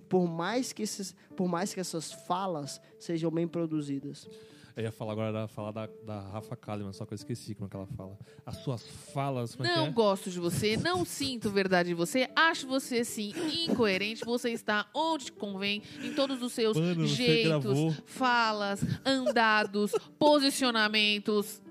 Por 0.08 0.28
mais 0.28 0.74
que 0.74 0.82
esses, 0.82 1.16
por 1.36 1.48
mais 1.48 1.74
que 1.74 1.80
essas 1.80 2.12
falas 2.12 2.82
sejam 2.98 3.30
bem 3.30 3.48
produzidas. 3.48 4.28
Eu 4.80 4.84
ia 4.86 4.92
falar 4.94 5.12
agora 5.12 5.34
da, 5.34 5.46
falar 5.46 5.72
da, 5.74 5.90
da 6.06 6.22
Rafa 6.30 6.56
Kalimann, 6.56 6.94
só 6.94 7.06
que 7.06 7.12
eu 7.14 7.16
esqueci 7.18 7.54
como 7.54 7.68
é 7.68 7.70
que 7.70 7.76
ela 7.76 7.86
fala. 7.86 8.18
As 8.46 8.56
suas 8.60 8.88
falas, 8.88 9.54
como 9.54 9.68
é 9.68 9.76
Não 9.76 9.88
é? 9.88 9.92
gosto 9.92 10.32
de 10.32 10.40
você, 10.40 10.78
não 10.78 11.04
sinto 11.04 11.50
verdade 11.52 11.90
de 11.90 11.94
você, 11.96 12.30
acho 12.34 12.66
você 12.66 13.04
sim 13.04 13.34
incoerente, 13.68 14.24
você 14.24 14.52
está 14.52 14.90
onde 14.96 15.34
convém, 15.34 15.84
em 16.02 16.14
todos 16.14 16.42
os 16.42 16.54
seus 16.54 16.78
Mano, 16.78 17.06
jeitos, 17.06 18.02
falas, 18.06 18.80
andados, 19.06 19.92
posicionamentos. 20.18 21.62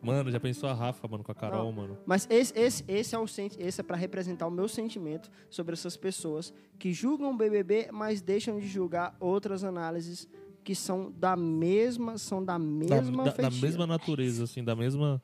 Mano, 0.00 0.30
já 0.30 0.38
pensou 0.38 0.68
a 0.68 0.72
Rafa, 0.72 1.08
mano, 1.08 1.24
com 1.24 1.32
a 1.32 1.34
Carol, 1.34 1.64
Não. 1.64 1.72
mano. 1.72 1.98
Mas 2.06 2.28
esse, 2.30 2.56
esse, 2.56 2.84
esse 2.86 3.12
é 3.12 3.18
o 3.18 3.26
senti- 3.26 3.60
esse 3.60 3.80
é 3.80 3.84
para 3.84 3.96
representar 3.96 4.46
o 4.46 4.50
meu 4.52 4.68
sentimento 4.68 5.28
sobre 5.50 5.72
essas 5.72 5.96
pessoas 5.96 6.54
que 6.78 6.92
julgam 6.92 7.32
o 7.32 7.36
BBB, 7.36 7.88
mas 7.92 8.20
deixam 8.22 8.60
de 8.60 8.68
julgar 8.68 9.16
outras 9.18 9.64
análises 9.64 10.28
que 10.64 10.74
são 10.74 11.10
da 11.18 11.36
mesma, 11.36 12.16
são 12.18 12.44
da 12.44 12.54
Da, 12.54 12.58
mesma 12.58 13.24
da- 13.24 13.30
da 13.30 13.36
feitio. 13.50 13.60
mesma 13.62 13.86
natureza, 13.86 14.44
assim, 14.44 14.62
da 14.62 14.74
mesma. 14.76 15.20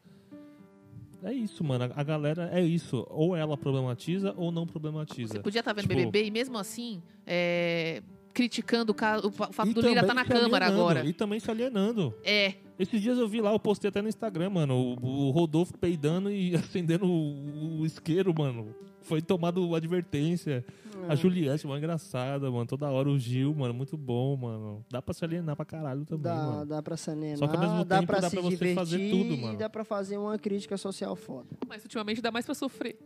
É 1.23 1.32
isso, 1.32 1.65
mano. 1.65 1.85
A, 1.94 2.01
a 2.01 2.02
galera 2.05 2.48
é 2.52 2.62
isso. 2.62 3.05
Ou 3.10 3.35
ela 3.35 3.56
problematiza 3.56 4.35
ou 4.36 4.52
não 4.52 4.66
problematiza. 4.66 5.35
Você 5.35 5.40
podia 5.40 5.60
estar 5.60 5.73
vendo 5.73 5.82
Tipo- 5.89 5.94
BBB 5.97 6.24
e 6.27 6.31
mesmo 6.31 6.56
assim 6.59 7.02
é, 7.27 8.02
criticando 8.39 8.93
o, 8.93 8.94
ca- 8.94 9.19
o 9.19 9.31
fa- 9.32 9.48
o 9.48 9.52
fato 9.52 9.70
E 9.70 9.74
do 9.74 9.81
Lira 9.81 10.01
estar 10.02 10.15
na 10.15 10.23
se 10.23 10.28
Câmara 10.31 10.66
alienando, 10.66 10.90
agora. 10.90 11.05
E 11.05 11.12
também 11.12 11.40
se 11.40 11.51
alienando. 11.51 12.15
É, 12.23 12.55
Esses 12.78 13.01
dias 13.02 13.19
eu 13.19 13.27
vi 13.27 13.40
lá, 13.40 13.52
eu 13.52 13.59
postei 13.59 13.89
até 13.89 14.01
no 14.01 14.09
Instagram, 14.09 14.51
mano, 14.51 14.74
o, 15.02 15.27
o 15.28 15.31
Rodolfo 15.31 15.77
peidando 15.77 16.31
e 16.31 16.55
acendendo 16.56 17.05
o, 17.06 17.81
o 17.81 17.86
isqueiro, 17.86 18.32
mano. 18.36 18.73
Foi 19.02 19.20
tomado 19.23 19.74
advertência. 19.74 20.65
É. 21.09 21.12
A 21.12 21.15
Juliette, 21.15 21.66
mano, 21.66 21.78
engraçada, 21.78 22.51
mano. 22.51 22.66
Toda 22.66 22.89
hora 22.90 23.09
o 23.09 23.19
Gil, 23.19 23.55
mano, 23.55 23.73
muito 23.74 23.97
bom, 23.97 24.36
mano. 24.36 24.85
Dá 24.90 25.01
pra 25.02 25.15
se 25.15 25.24
alienar 25.24 25.56
pra 25.56 25.65
caralho 25.65 26.05
também, 26.05 26.23
Dá, 26.24 26.35
mano. 26.36 26.66
dá 26.66 26.82
pra 26.82 26.97
se 26.97 27.10
alienar, 27.10 27.39
Só 27.39 27.48
que 27.48 27.56
ao 27.56 27.62
mesmo 27.62 27.85
dá 27.85 27.97
tempo 27.98 28.06
pra 28.12 28.20
dá 28.20 28.28
se 28.28 28.36
pra 28.36 28.43
você 28.43 28.51
divertir 28.51 28.74
fazer 28.77 29.10
tudo, 29.10 29.35
e 29.35 29.40
mano. 29.40 29.59
dá 29.59 29.69
pra 29.70 29.85
fazer 29.85 30.16
uma 30.19 30.39
crítica 30.39 30.77
social 30.77 31.16
foda. 31.16 31.47
mas 31.69 31.82
ultimamente 31.82 32.20
dá 32.20 32.31
mais 32.31 32.44
pra 32.44 32.55
sofrer. 32.55 32.98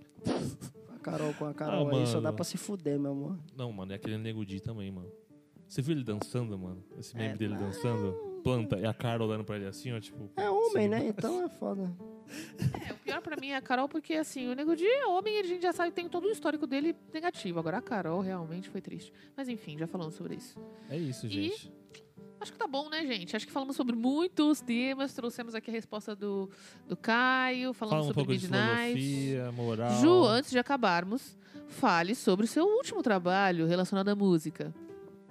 A 0.94 0.98
Carol 0.98 1.32
com 1.34 1.44
a 1.46 1.54
Carol 1.54 1.88
Ah, 1.88 1.98
aí 1.98 2.06
só 2.06 2.14
dá 2.14 2.22
mano. 2.24 2.36
pra 2.36 2.44
se 2.44 2.56
fuder, 2.56 2.98
meu 2.98 3.12
amor. 3.12 3.38
Não, 3.56 3.70
mano, 3.72 3.92
é 3.92 3.96
aquele 3.96 4.16
Nego 4.18 4.44
Di 4.44 4.58
também, 4.60 4.90
mano. 4.90 5.08
Você 5.72 5.80
viu 5.80 5.94
ele 5.94 6.04
dançando, 6.04 6.58
mano? 6.58 6.84
Esse 6.98 7.16
meme 7.16 7.30
É, 7.32 7.36
dele 7.36 7.54
dançando? 7.56 8.12
Planta. 8.44 8.78
E 8.78 8.84
a 8.84 8.92
Carol 8.92 9.26
olhando 9.26 9.42
pra 9.42 9.56
ele 9.56 9.64
assim, 9.66 9.90
ó, 9.90 9.98
tipo... 9.98 10.30
É 10.36 10.50
homem, 10.50 10.86
né? 10.86 11.06
Então 11.08 11.42
é 11.44 11.48
foda. 11.48 11.90
É, 12.86 12.92
o 12.92 12.96
pior 12.96 13.22
pra 13.22 13.36
mim 13.40 13.48
é 13.48 13.56
a 13.56 13.62
Carol, 13.62 13.88
porque 13.88 14.12
assim, 14.12 14.48
o 14.48 14.54
Nego 14.54 14.76
Di 14.76 14.84
é 14.86 15.06
homem 15.06 15.36
e 15.36 15.38
a 15.38 15.42
gente 15.44 15.62
já 15.62 15.72
sabe, 15.72 15.90
tem 15.90 16.10
todo 16.10 16.26
o 16.26 16.30
histórico 16.30 16.66
dele 16.66 16.94
negativo. 17.10 17.58
Agora 17.58 17.78
a 17.78 17.80
Carol 17.80 18.20
realmente 18.20 18.68
foi 18.68 18.82
triste. 18.82 19.10
Mas 19.34 19.48
enfim, 19.48 19.78
já 19.78 19.86
falamos 19.86 20.14
sobre 20.14 20.34
isso. 20.34 20.60
É 20.90 20.98
isso, 20.98 21.26
E- 21.26 21.30
gente. 21.30 21.72
Acho 22.38 22.52
que 22.52 22.58
tá 22.58 22.66
bom, 22.66 22.90
né, 22.90 23.06
gente? 23.06 23.34
Acho 23.34 23.46
que 23.46 23.52
falamos 23.52 23.74
sobre 23.74 23.96
muitos 23.96 24.60
temas, 24.60 25.14
trouxemos 25.14 25.54
aqui 25.54 25.70
a 25.70 25.72
resposta 25.72 26.14
do, 26.14 26.50
do 26.86 26.96
Caio, 26.98 27.72
falamos 27.72 27.78
Fala 27.98 28.02
um 28.02 28.08
sobre 28.08 28.24
pouco 28.24 28.32
de 28.38 28.46
Midnight. 28.50 29.00
filosofia, 29.00 29.52
moral. 29.52 30.00
Ju, 30.02 30.24
antes 30.26 30.50
de 30.50 30.58
acabarmos, 30.58 31.38
fale 31.68 32.14
sobre 32.14 32.44
o 32.44 32.48
seu 32.48 32.66
último 32.66 33.02
trabalho 33.02 33.66
relacionado 33.66 34.08
à 34.10 34.14
música. 34.14 34.74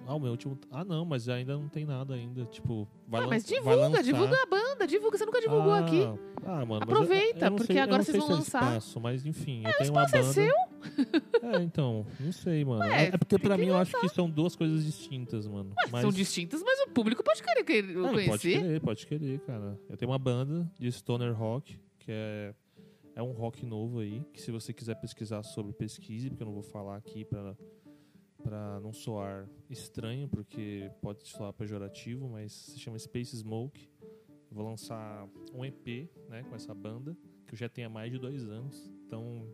Ah, 0.06 0.14
o 0.14 0.20
meu 0.20 0.32
último... 0.32 0.58
Ah, 0.70 0.84
não, 0.84 1.04
mas 1.04 1.28
ainda 1.28 1.56
não 1.56 1.68
tem 1.68 1.84
nada 1.84 2.14
ainda. 2.14 2.44
Tipo, 2.46 2.88
vai 3.06 3.22
ah, 3.22 3.26
mas 3.28 3.44
divulga, 3.44 3.76
lançar. 3.76 4.02
divulga 4.02 4.36
a 4.42 4.46
banda, 4.46 4.86
divulga, 4.86 5.16
você 5.18 5.24
nunca 5.24 5.40
divulgou 5.40 5.72
ah, 5.72 5.78
aqui. 5.78 6.02
Ah, 6.44 6.64
mano, 6.66 6.68
mas 6.68 6.80
eu- 6.80 6.82
Aproveita, 6.82 7.46
eu 7.46 7.50
não 7.50 7.56
porque 7.56 7.72
sei- 7.72 7.82
agora 7.82 8.00
eu 8.02 8.04
vocês 8.04 8.16
vão 8.18 8.26
é 8.26 8.32
lançar. 8.32 8.62
Espaço, 8.62 9.00
mas 9.00 9.24
enfim, 9.26 9.62
eu 9.64 9.72
tenho 9.78 9.92
uma 9.92 10.04
espaço 10.04 10.16
é 10.16 10.20
banda. 10.22 10.32
seu? 10.32 11.50
É, 11.50 11.62
então, 11.62 12.06
não 12.18 12.32
sei, 12.32 12.64
mano. 12.64 12.80
Ué, 12.80 13.04
É, 13.04 13.06
é 13.08 13.16
porque 13.16 13.38
pra 13.38 13.56
mim 13.56 13.64
que 13.64 13.70
eu 13.70 13.76
acho 13.76 14.00
que 14.00 14.08
são 14.08 14.28
duas 14.28 14.56
coisas 14.56 14.84
distintas, 14.84 15.46
mano. 15.46 15.72
mas 15.90 16.02
São 16.02 16.10
distintas, 16.10 16.62
mas 16.62 16.80
o 16.80 16.90
público 16.90 17.22
pode 17.22 17.42
querer, 17.42 17.64
querer 17.64 17.98
Ah, 17.98 18.02
pode 18.10 18.12
conhecer. 18.26 18.60
querer, 18.60 18.80
pode 18.80 19.06
querer, 19.06 19.40
cara. 19.40 19.78
Eu 19.88 19.96
tenho 19.96 20.10
uma 20.10 20.18
banda 20.18 20.68
de 20.78 20.90
stoner 20.90 21.32
rock, 21.32 21.78
que 21.98 22.10
é 22.10 22.54
é 23.14 23.22
um 23.22 23.32
rock 23.32 23.66
novo 23.66 23.98
aí, 24.00 24.24
que 24.32 24.40
se 24.40 24.50
você 24.50 24.72
quiser 24.72 24.94
pesquisar 24.94 25.42
sobre, 25.42 25.70
pesquise, 25.74 26.30
porque 26.30 26.42
eu 26.42 26.46
não 26.46 26.54
vou 26.54 26.62
falar 26.62 26.96
aqui 26.96 27.26
pra 27.26 27.54
para 28.42 28.80
não 28.80 28.92
soar 28.92 29.48
estranho, 29.70 30.28
porque 30.28 30.90
pode 31.00 31.26
soar 31.26 31.52
pejorativo, 31.52 32.28
mas 32.28 32.52
se 32.52 32.78
chama 32.78 32.98
Space 32.98 33.36
Smoke. 33.36 33.88
Eu 34.50 34.56
vou 34.56 34.64
lançar 34.66 35.26
um 35.54 35.64
EP, 35.64 36.10
né, 36.28 36.42
com 36.42 36.54
essa 36.54 36.74
banda, 36.74 37.16
que 37.46 37.54
eu 37.54 37.58
já 37.58 37.68
tenho 37.68 37.86
há 37.86 37.90
mais 37.90 38.12
de 38.12 38.18
dois 38.18 38.44
anos. 38.44 38.92
Então, 39.06 39.46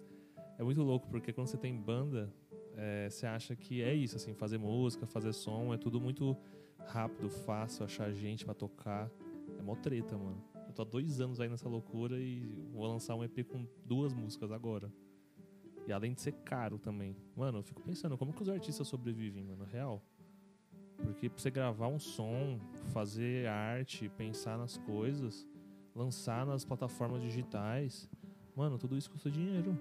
é 0.59 0.63
muito 0.63 0.83
louco, 0.83 1.09
porque 1.09 1.33
quando 1.33 1.47
você 1.47 1.57
tem 1.57 1.77
banda, 1.77 2.33
é, 2.77 3.09
você 3.09 3.27
acha 3.27 3.55
que 3.55 3.83
é 3.83 3.95
isso, 3.95 4.17
assim, 4.17 4.35
fazer 4.35 4.59
música, 4.59 5.07
fazer 5.07 5.33
som, 5.33 5.73
é 5.73 5.77
tudo 5.77 6.01
muito 6.01 6.37
rápido, 6.79 7.29
fácil, 7.29 7.85
achar 7.85 8.13
gente 8.13 8.45
pra 8.45 8.55
tocar. 8.55 9.11
É 9.59 9.63
mó 9.63 9.75
treta, 9.77 10.17
mano. 10.17 10.43
Eu 10.67 10.73
tô 10.73 10.83
há 10.83 10.85
dois 10.85 11.21
anos 11.21 11.41
aí 11.41 11.49
nessa 11.49 11.69
loucura 11.69 12.19
e 12.19 12.47
vou 12.73 12.87
lançar 12.87 13.15
um 13.15 13.25
EP 13.25 13.45
com 13.45 13.67
duas 13.85 14.13
músicas 14.13 14.51
agora. 14.53 14.93
E 15.89 15.93
além 15.93 16.13
de 16.13 16.21
ser 16.21 16.33
caro 16.45 16.79
também. 16.79 17.17
Mano, 17.35 17.61
eu 17.61 17.63
fico 17.63 17.81
pensando, 17.81 18.19
como 18.19 18.31
que 18.31 18.43
os 18.43 18.49
artistas 18.51 18.87
sobrevivem, 18.87 19.43
mano? 19.43 19.65
Real. 19.65 20.03
Porque 20.99 21.31
pra 21.31 21.39
você 21.41 21.51
gravar 21.51 21.89
um 21.89 21.99
som, 21.99 22.61
fazer 22.93 23.49
arte, 23.49 24.07
pensar 24.11 24.59
nas 24.59 24.77
coisas, 24.77 25.47
lançar 25.95 26.45
nas 26.45 26.63
plataformas 26.63 27.23
digitais, 27.23 28.07
mano, 28.55 28.77
tudo 28.77 28.99
isso 28.99 29.11
custa 29.11 29.31
dinheiro. 29.31 29.81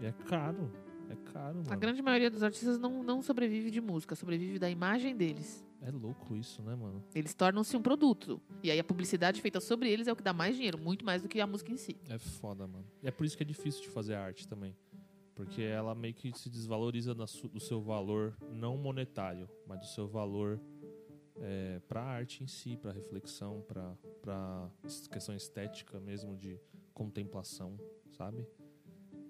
E 0.00 0.06
é 0.06 0.12
caro. 0.12 0.72
É 1.10 1.16
caro, 1.30 1.56
mano. 1.56 1.70
A 1.70 1.76
grande 1.76 2.00
maioria 2.00 2.30
dos 2.30 2.42
artistas 2.42 2.78
não, 2.78 3.02
não 3.02 3.20
sobrevive 3.20 3.70
de 3.70 3.82
música, 3.82 4.16
sobrevive 4.16 4.58
da 4.58 4.70
imagem 4.70 5.14
deles. 5.14 5.62
É 5.82 5.90
louco 5.90 6.34
isso, 6.34 6.62
né, 6.62 6.74
mano? 6.74 7.04
Eles 7.14 7.34
tornam-se 7.34 7.76
um 7.76 7.82
produto. 7.82 8.40
E 8.62 8.70
aí 8.70 8.78
a 8.80 8.84
publicidade 8.84 9.42
feita 9.42 9.60
sobre 9.60 9.90
eles 9.90 10.08
é 10.08 10.12
o 10.12 10.16
que 10.16 10.22
dá 10.22 10.32
mais 10.32 10.56
dinheiro, 10.56 10.78
muito 10.78 11.04
mais 11.04 11.20
do 11.20 11.28
que 11.28 11.38
a 11.38 11.46
música 11.46 11.70
em 11.70 11.76
si. 11.76 11.98
É 12.08 12.16
foda, 12.16 12.66
mano. 12.66 12.86
E 13.02 13.08
é 13.08 13.10
por 13.10 13.26
isso 13.26 13.36
que 13.36 13.42
é 13.42 13.46
difícil 13.46 13.82
de 13.82 13.90
fazer 13.90 14.14
arte 14.14 14.48
também. 14.48 14.74
Porque 15.34 15.62
ela 15.62 15.94
meio 15.94 16.14
que 16.14 16.32
se 16.38 16.48
desvaloriza 16.48 17.12
do 17.14 17.60
seu 17.60 17.80
valor, 17.82 18.36
não 18.52 18.76
monetário, 18.76 19.48
mas 19.66 19.80
do 19.80 19.86
seu 19.86 20.06
valor 20.06 20.60
é, 21.40 21.80
pra 21.88 22.02
arte 22.02 22.44
em 22.44 22.46
si, 22.46 22.76
pra 22.76 22.92
reflexão, 22.92 23.64
es- 24.84 25.08
questão 25.08 25.34
estética 25.34 25.98
mesmo, 25.98 26.36
de 26.36 26.58
contemplação, 26.92 27.76
sabe? 28.12 28.46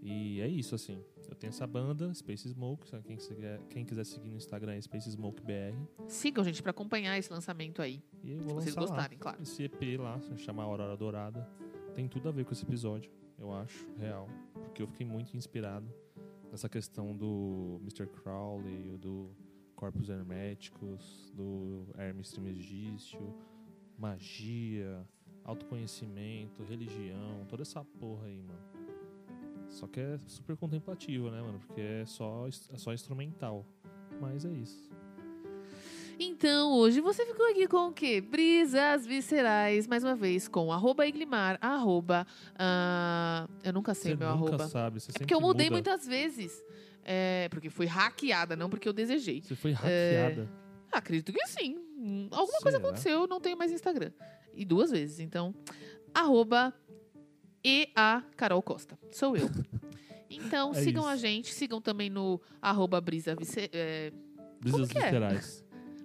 E 0.03 0.39
é 0.43 0.47
isso, 0.49 0.75
assim. 0.75 1.03
Eu 1.31 1.35
tenho 1.35 1.49
essa 1.49 1.67
banda, 1.67 2.13
Space 2.13 2.47
Smoke. 2.47 2.87
Quem 3.05 3.17
quiser, 3.17 3.59
quem 3.71 3.85
quiser 3.87 4.05
seguir 4.05 4.29
no 4.31 4.37
Instagram 4.37 4.75
é 4.75 4.81
Space 4.83 5.11
Smoke 5.11 5.43
BR. 5.43 5.75
Sigam, 6.07 6.45
gente, 6.45 6.63
pra 6.63 6.73
acompanhar 6.73 7.17
esse 7.17 7.33
lançamento 7.33 7.81
aí. 7.81 8.03
E 8.23 8.33
eu 8.33 8.41
Se 8.41 8.45
vocês 8.45 8.75
lançar 8.77 8.81
lá. 8.83 8.87
gostarem, 8.87 9.19
claro. 9.19 9.43
Esse 9.43 9.63
EP 9.63 9.97
lá, 9.99 10.21
se 10.21 10.37
chama 10.37 10.63
Aurora 10.63 10.95
Dourada, 10.95 11.49
tem 11.95 12.07
tudo 12.07 12.29
a 12.29 12.33
ver 12.33 12.45
com 12.45 12.53
esse 12.53 12.65
episódio, 12.65 13.11
eu 13.39 13.53
acho, 13.53 13.87
real. 13.99 14.29
Porque 14.53 14.83
eu 14.83 14.87
fiquei 14.87 15.07
muito 15.07 15.37
inspirado 15.37 15.87
nessa 16.51 16.69
questão 16.69 17.17
do 17.17 17.79
Mr. 17.83 18.07
Crowley, 18.07 18.97
do 18.99 19.31
Corpos 19.75 20.09
Herméticos, 20.09 21.33
do 21.35 21.87
Hermes 21.99 22.31
Trismegisto, 22.31 23.35
magia, 23.99 25.07
autoconhecimento, 25.45 26.63
religião, 26.63 27.45
toda 27.49 27.63
essa 27.63 27.85
porra 27.85 28.27
aí, 28.27 28.43
mano. 28.43 28.75
Só 29.69 29.87
que 29.87 30.01
é 30.01 30.19
super 30.27 30.57
contemplativo, 30.57 31.31
né, 31.31 31.43
mano? 31.43 31.59
Porque 31.59 31.81
é 31.81 32.07
só, 32.07 32.47
é 32.47 32.79
só 32.79 32.93
instrumental. 32.93 33.67
Mas 34.21 34.45
é 34.45 34.51
isso. 34.51 34.91
Então, 36.19 36.73
hoje 36.73 37.01
você 37.01 37.27
ficou 37.27 37.45
aqui 37.51 37.67
com 37.67 37.89
o 37.89 37.93
quê? 37.93 38.21
Brisas 38.21 39.05
viscerais, 39.07 39.87
mais 39.87 40.05
uma 40.05 40.15
vez, 40.15 40.47
com 40.47 40.73
arroba 40.73 41.07
Iglimar, 41.07 41.59
arroba... 41.61 42.27
ah, 42.57 43.49
eu 43.63 43.73
nunca 43.73 43.95
sei 43.95 44.13
Você 44.13 44.17
meu 44.19 44.29
nunca 44.37 44.49
arroba. 44.51 44.69
sabe, 44.69 45.01
você 45.01 45.11
É 45.11 45.19
porque 45.19 45.35
eu 45.35 45.41
mudei 45.41 45.67
muda. 45.67 45.75
muitas 45.75 46.07
vezes. 46.07 46.63
É, 47.05 47.49
porque 47.51 47.69
fui 47.69 47.87
hackeada, 47.87 48.55
não 48.57 48.71
porque 48.71 48.89
eu 48.89 48.93
desejei. 48.93 49.43
Você 49.43 49.55
foi 49.55 49.73
hackeada. 49.73 50.49
Ah, 50.93 50.99
acredito 50.99 51.33
que 51.33 51.47
sim. 51.49 51.77
Hum, 51.99 52.29
Alguma 52.31 52.61
coisa 52.61 52.79
Será? 52.79 52.89
aconteceu, 52.89 53.21
eu 53.23 53.27
não 53.27 53.41
tenho 53.41 53.59
mais 53.59 53.73
Instagram. 53.73 54.11
E 54.55 54.65
duas 54.65 54.91
vezes, 54.91 55.19
então. 55.21 55.53
Arroba 56.15 56.73
EA 57.63 58.23
Carol 58.37 58.63
Costa. 58.63 58.99
Sou 59.11 59.37
eu. 59.37 59.49
Então, 60.37 60.71
É 60.73 60.75
sigam 60.75 61.03
isso. 61.05 61.13
a 61.13 61.17
gente, 61.17 61.55
sigam 61.55 61.81
também 61.81 62.11
no 62.11 62.41
arroba 62.61 63.01
Brisa 63.01 63.37
Vice- 63.37 63.71
é, 63.73 64.11
Brisas 64.61 64.89
que 64.89 64.99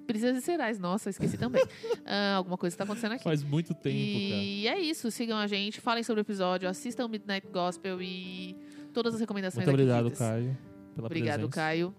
Brisas 0.10 0.36
Viscerais. 0.36 0.80
Nossa, 0.80 1.10
esqueci 1.10 1.38
também. 1.38 1.64
Ah, 2.12 2.38
alguma 2.38 2.58
coisa 2.58 2.74
está 2.74 2.84
acontecendo 2.86 3.12
aqui. 3.12 3.24
Faz 3.24 3.44
muito 3.44 3.72
tempo, 3.74 3.84
cara. 3.84 4.42
e 4.42 4.68
é 4.68 4.80
isso, 4.80 5.12
sigam 5.12 5.38
a 5.38 5.46
gente, 5.46 5.80
falem 5.80 6.04
sobre 6.04 6.22
o 6.22 6.24
episódio, 6.24 6.68
assistam 6.68 7.06
o 7.06 7.10
Midnight 7.10 7.46
Gospel 7.52 8.02
e 8.02 8.56
todas 8.94 9.14
as 9.14 9.20
recomendações 9.20 9.68
Muito 9.68 9.76
obrigado. 9.80 10.10
Caio, 10.12 10.58
pela 10.96 11.06
Obrigado, 11.06 11.36
presença. 11.36 11.56
Caio. 11.56 11.96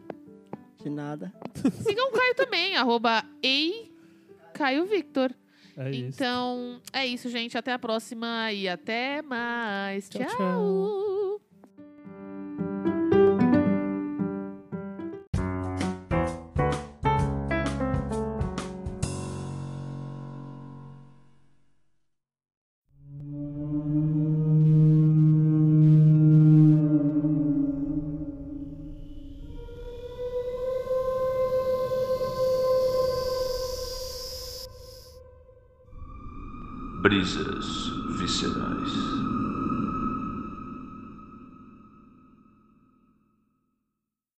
De 0.82 0.90
nada. 0.90 1.32
Sigam 1.86 2.08
o 2.08 2.12
Caio 2.12 2.34
também, 2.34 2.76
arroba 2.76 3.24
ei 3.40 3.94
Caio 4.52 4.84
Victor. 4.86 5.32
É 5.76 5.90
isso. 5.90 6.08
Então, 6.08 6.80
é 6.92 7.06
isso, 7.06 7.28
gente. 7.28 7.56
Até 7.56 7.72
a 7.72 7.78
próxima 7.78 8.52
e 8.52 8.68
até 8.68 9.22
mais. 9.22 10.08
Tchau, 10.08 10.26
tchau. 10.26 10.36
tchau. 10.36 11.19